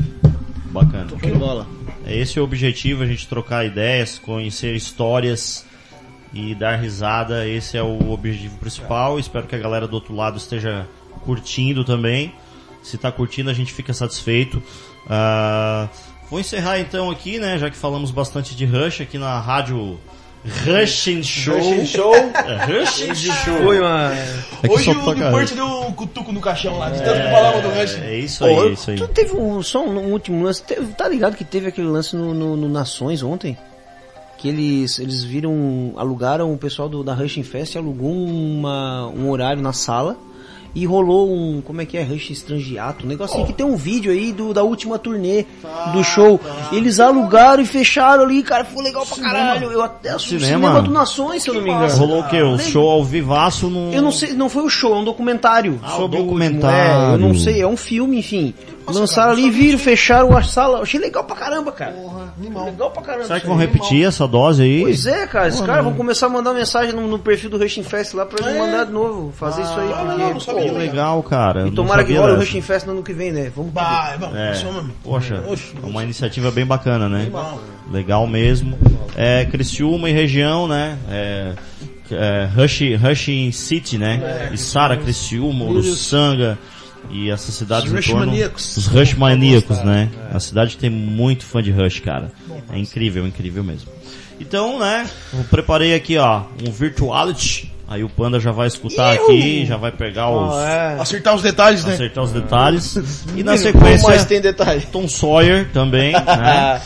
Bacana. 0.65 1.07
Que 1.19 1.31
bola. 1.31 1.67
É 2.05 2.15
esse 2.15 2.39
o 2.39 2.43
objetivo, 2.43 3.03
a 3.03 3.07
gente 3.07 3.27
trocar 3.27 3.65
ideias, 3.65 4.19
conhecer 4.19 4.73
histórias 4.75 5.65
e 6.33 6.55
dar 6.55 6.75
risada. 6.77 7.47
Esse 7.47 7.77
é 7.77 7.83
o 7.83 8.11
objetivo 8.11 8.57
principal. 8.57 9.19
Espero 9.19 9.45
que 9.47 9.55
a 9.55 9.59
galera 9.59 9.87
do 9.87 9.93
outro 9.93 10.15
lado 10.15 10.37
esteja 10.37 10.87
curtindo 11.23 11.83
também. 11.85 12.33
Se 12.81 12.97
tá 12.97 13.11
curtindo, 13.11 13.49
a 13.49 13.53
gente 13.53 13.71
fica 13.73 13.93
satisfeito. 13.93 14.61
Ah, 15.09 15.87
vou 16.29 16.39
encerrar 16.39 16.79
então 16.79 17.09
aqui, 17.11 17.39
né? 17.39 17.57
Já 17.57 17.69
que 17.69 17.77
falamos 17.77 18.11
bastante 18.11 18.55
de 18.55 18.65
Rush 18.65 19.01
aqui 19.01 19.17
na 19.17 19.39
rádio 19.39 19.99
Rushing 20.65 21.23
Show. 21.23 21.57
Rush 21.57 21.89
Show. 21.91 22.13
É, 22.15 22.65
Rushing 22.79 23.15
Show. 23.15 23.57
Foi 23.63 23.79
uma. 23.79 24.11
É 24.13 24.67
que 24.67 24.69
Hoje 24.73 24.83
só 24.85 24.91
o 24.91 25.13
Newport 25.13 25.51
deu 25.53 25.65
um 25.65 25.91
cutuco 25.93 26.31
no 26.33 26.41
caixão 26.41 26.77
lá, 26.77 26.89
de 26.89 27.01
tanto 27.01 27.21
que 27.21 27.31
falava 27.31 27.61
do 27.61 27.69
Rush. 27.69 27.97
É 28.01 28.15
isso 28.17 28.43
aí, 28.43 28.53
é 28.55 28.67
isso 28.69 28.91
aí. 28.91 28.97
Tu 28.97 29.07
teve 29.07 29.35
um, 29.35 29.63
só 29.63 29.81
um, 29.85 29.97
um 29.97 30.11
último 30.11 30.43
lance. 30.43 30.61
Tá 30.97 31.07
ligado 31.07 31.37
que 31.37 31.45
teve 31.45 31.67
aquele 31.67 31.87
lance 31.87 32.13
no, 32.15 32.33
no- 32.33 32.57
no 32.57 32.67
Nações 32.67 33.23
ontem? 33.23 33.57
Que 34.43 34.49
eles, 34.49 34.99
eles 34.99 35.23
viram, 35.23 35.93
alugaram 35.95 36.53
o 36.53 36.57
pessoal 36.57 36.89
do, 36.89 37.01
da 37.01 37.13
Rushing 37.13 37.43
Fest, 37.43 37.77
alugou 37.77 38.11
uma, 38.11 39.07
um 39.07 39.29
horário 39.29 39.61
na 39.61 39.71
sala 39.71 40.17
e 40.75 40.85
rolou 40.85 41.31
um, 41.31 41.61
como 41.61 41.81
é 41.81 41.85
que 41.85 41.95
é, 41.97 42.03
Rush 42.03 42.31
Estrangiato, 42.31 43.05
um 43.05 43.07
negócio 43.07 43.37
assim 43.37 43.45
que 43.45 43.53
tem 43.53 43.65
um 43.65 43.75
vídeo 43.77 44.11
aí 44.11 44.33
do, 44.33 44.53
da 44.53 44.63
última 44.63 44.99
turnê 44.99 45.45
do 45.93 46.03
show. 46.03 46.41
Eles 46.73 46.99
alugaram 46.99 47.61
e 47.63 47.65
fecharam 47.65 48.23
ali, 48.23 48.41
cara, 48.43 48.65
ficou 48.65 48.83
legal 48.83 49.05
pra 49.05 49.15
caralho. 49.23 49.71
Eu 49.71 49.81
até 49.81 50.13
o 50.15 50.19
Cinema? 50.19 50.45
cinema, 50.45 50.81
do 50.81 50.91
Nações, 50.91 51.43
se 51.43 51.49
eu 51.49 51.53
não 51.53 51.61
me 51.61 51.69
engano. 51.69 51.95
Rolou 51.95 52.19
o 52.21 52.27
quê? 52.27 52.41
O 52.41 52.57
show 52.59 52.89
ao 52.89 53.03
vivaço 53.05 53.69
no... 53.69 53.93
Eu 53.93 54.01
não 54.01 54.11
sei, 54.11 54.33
não 54.33 54.49
foi 54.49 54.63
o 54.63 54.69
show, 54.69 54.93
é 54.93 54.97
um 54.97 55.03
documentário 55.05 55.79
Ah, 55.83 55.89
sobre 55.91 56.17
um 56.17 56.21
o 56.21 56.25
documentário. 56.25 57.11
último. 57.11 57.11
É, 57.11 57.13
eu 57.13 57.19
não 57.19 57.35
sei, 57.39 57.61
é 57.61 57.67
um 57.67 57.77
filme, 57.77 58.17
enfim. 58.17 58.53
Lançaram 58.87 59.31
ali, 59.31 59.49
viram, 59.49 59.79
fecharam 59.79 60.35
a 60.35 60.43
sala. 60.43 60.81
Achei 60.81 60.99
legal 60.99 61.23
pra 61.23 61.35
caramba, 61.35 61.71
cara. 61.71 61.95
Legal 62.37 62.91
pra 62.91 63.01
caramba. 63.01 63.25
Será 63.25 63.39
que 63.39 63.47
vão 63.47 63.55
repetir 63.55 64.05
essa 64.05 64.27
dose 64.27 64.63
aí? 64.63 64.81
Pois 64.81 65.05
é, 65.05 65.25
cara. 65.27 65.47
Esses 65.47 65.61
caras 65.61 65.83
vão 65.83 65.93
começar 65.93 66.25
a 66.25 66.29
mandar 66.29 66.53
mensagem 66.53 66.93
no, 66.93 67.07
no 67.07 67.19
perfil 67.19 67.49
do 67.49 67.57
Rushing 67.57 67.83
Fest 67.83 68.13
lá 68.13 68.25
pra 68.25 68.47
ele 68.47 68.59
mandar 68.59 68.85
de 68.85 68.91
novo. 68.91 69.31
Fazer 69.31 69.61
isso 69.61 69.79
aí, 69.79 69.87
não, 69.89 69.97
porque. 69.97 70.17
não, 70.17 70.33
não 70.33 70.39
sabia. 70.39 70.71
pô, 70.71 70.77
Legal, 70.77 71.23
cara. 71.23 71.67
e 71.67 71.71
tomara 71.71 72.03
que 72.03 72.13
role 72.15 72.33
o. 72.33 72.35
Rushing 72.37 72.61
Fest 72.61 72.85
no 72.85 72.93
ano 72.93 73.03
que 73.03 73.13
vem, 73.13 73.31
né? 73.31 73.51
Vamos 73.55 73.71
vamos, 73.73 74.37
É, 74.37 74.53
poxa, 75.03 75.43
Oxe, 75.47 75.73
é 75.81 75.85
uma 75.85 76.03
iniciativa 76.03 76.51
bem 76.51 76.65
bacana, 76.65 77.07
né? 77.07 77.31
Legal 77.91 78.27
mesmo. 78.27 78.77
É, 79.15 79.45
Criciúma 79.45 80.09
e 80.09 80.13
região, 80.13 80.67
né? 80.67 80.97
É, 81.09 81.53
é, 82.11 82.49
Rush, 82.55 82.81
Rushing 83.01 83.51
City, 83.51 83.97
né? 83.97 84.51
Sara, 84.57 84.97
Criciúma, 84.97 85.65
Uruçanga 85.65 86.57
e 87.09 87.29
essas 87.29 87.55
cidades 87.55 87.85
Os 87.85 87.91
em 87.91 87.95
Rush 87.95 88.07
torno. 88.07 88.25
maníacos. 88.25 88.77
Os 88.77 88.87
Rush 88.87 89.13
maníacos, 89.13 89.83
né? 89.83 90.09
A 90.31 90.39
cidade 90.39 90.77
tem 90.77 90.89
muito 90.89 91.45
fã 91.45 91.61
de 91.61 91.71
Rush, 91.71 91.99
cara. 91.99 92.31
É 92.71 92.77
incrível, 92.77 93.27
incrível 93.27 93.63
mesmo. 93.63 93.91
Então, 94.39 94.79
né? 94.79 95.07
Eu 95.31 95.43
preparei 95.45 95.93
aqui, 95.95 96.17
ó, 96.17 96.43
um 96.67 96.71
Virtuality. 96.71 97.71
Aí 97.87 98.03
o 98.03 98.09
Panda 98.09 98.39
já 98.39 98.51
vai 98.51 98.67
escutar 98.67 99.13
aqui, 99.13 99.65
já 99.65 99.77
vai 99.77 99.91
pegar 99.91 100.29
os... 100.29 100.55
É. 100.63 100.97
Acertar 100.99 101.35
os 101.35 101.41
detalhes, 101.41 101.85
né? 101.85 101.93
Acertar 101.93 102.23
os 102.23 102.31
detalhes. 102.31 102.97
E 103.35 103.43
na 103.43 103.57
sequência... 103.57 104.07
mais 104.07 104.25
tem 104.25 104.41
detalhe? 104.41 104.81
Tom 104.91 105.07
Sawyer 105.07 105.69
também, 105.71 106.13
né? 106.25 106.81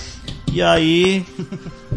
E 0.52 0.62
aí, 0.62 1.26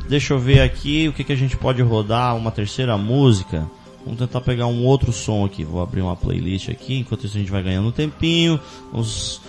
deixa 0.08 0.34
eu 0.34 0.38
ver 0.38 0.60
aqui 0.60 1.08
o 1.08 1.12
que, 1.12 1.24
que 1.24 1.32
a 1.32 1.36
gente 1.36 1.56
pode 1.56 1.82
rodar, 1.82 2.36
uma 2.36 2.50
terceira 2.50 2.96
música. 2.96 3.66
Vamos 4.04 4.18
tentar 4.18 4.40
pegar 4.40 4.66
um 4.66 4.84
outro 4.84 5.12
som 5.12 5.44
aqui. 5.44 5.64
Vou 5.64 5.82
abrir 5.82 6.00
uma 6.00 6.16
playlist 6.16 6.68
aqui, 6.70 6.98
enquanto 6.98 7.26
isso 7.26 7.36
a 7.36 7.40
gente 7.40 7.50
vai 7.50 7.62
ganhando 7.62 7.88
um 7.88 7.92
tempinho. 7.92 8.58
Vamos... 8.92 9.40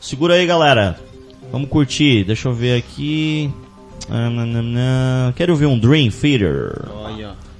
Segura 0.00 0.34
aí, 0.34 0.46
galera. 0.46 0.98
Vamos 1.50 1.68
curtir. 1.68 2.24
Deixa 2.24 2.48
eu 2.48 2.54
ver 2.54 2.78
aqui. 2.78 3.50
Ah. 4.08 5.32
Quero 5.34 5.52
ouvir 5.52 5.66
um 5.66 5.78
Dream 5.78 6.10
Theater. 6.10 6.72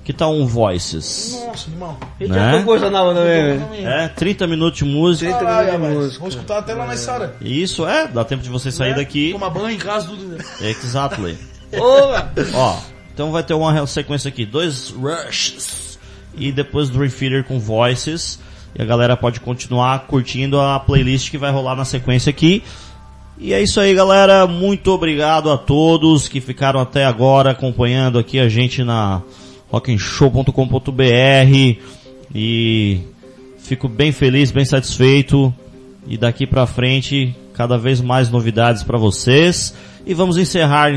Que 0.05 0.13
tal 0.13 0.33
um 0.33 0.47
Voices? 0.47 1.37
Nossa, 1.45 1.69
animal. 1.69 1.99
Ele 2.21 2.33
Né? 2.33 2.59
já 2.59 2.63
coisa 2.63 2.89
nova 2.89 3.13
também, 3.13 3.59
velho. 3.59 3.89
É, 3.89 4.07
30 4.07 4.47
minutos 4.47 4.79
de 4.79 4.85
música. 4.85 5.33
Caralho, 5.33 5.67
de 5.67 5.73
rapaz. 5.73 5.95
música. 5.95 6.19
Vamos 6.21 6.35
escutar 6.35 6.59
até 6.59 6.75
lá 6.75 6.87
na 6.87 6.97
Sara. 6.97 7.35
Isso, 7.41 7.85
é, 7.85 8.07
dá 8.07 8.25
tempo 8.25 8.45
de 8.45 8.49
você 8.49 8.71
sair 8.71 8.95
daqui. 8.95 9.33
Tomar 9.33 9.51
banho 9.51 9.71
em 9.71 9.79
casa, 9.79 10.07
tudo. 10.07 10.23
né? 10.25 10.39
Exactly. 10.61 11.37
Ó, 12.55 12.77
então 13.13 13.33
vai 13.33 13.43
ter 13.43 13.55
uma 13.55 13.85
sequência 13.89 14.29
aqui, 14.29 14.47
dois 14.47 14.91
rushes 14.91 15.86
e 16.37 16.53
depois 16.53 16.91
Dream 16.91 17.11
Theater 17.11 17.45
com 17.45 17.59
voices. 17.59 18.39
E 18.79 18.83
a 18.83 18.85
galera 18.85 19.17
pode 19.17 19.41
continuar 19.41 20.07
curtindo 20.07 20.61
a 20.61 20.79
playlist 20.79 21.31
que 21.31 21.39
vai 21.39 21.51
rolar 21.51 21.75
na 21.75 21.85
sequência 21.85 22.31
aqui. 22.31 22.63
E 23.39 23.53
é 23.53 23.63
isso 23.63 23.81
aí, 23.81 23.95
galera. 23.95 24.47
Muito 24.47 24.91
obrigado 24.91 25.51
a 25.51 25.59
todos 25.59 26.29
que 26.29 26.41
ficaram 26.41 26.81
até 26.81 27.05
agora 27.05 27.51
acompanhando 27.51 28.19
aqui 28.19 28.39
a 28.39 28.49
gente 28.49 28.83
na 28.83 29.23
rockenshow.com.br 29.71 31.81
e 32.35 33.01
fico 33.59 33.89
bem 33.89 34.13
feliz, 34.13 34.51
bem 34.51 34.65
satisfeito. 34.65 35.53
E 36.07 36.17
daqui 36.17 36.47
pra 36.47 36.67
frente, 36.67 37.35
cada 37.53 37.77
vez 37.77 38.01
mais 38.01 38.31
novidades 38.31 38.83
pra 38.83 38.97
vocês. 38.97 39.75
E 40.07 40.15
vamos 40.15 40.39
encerrar 40.39 40.93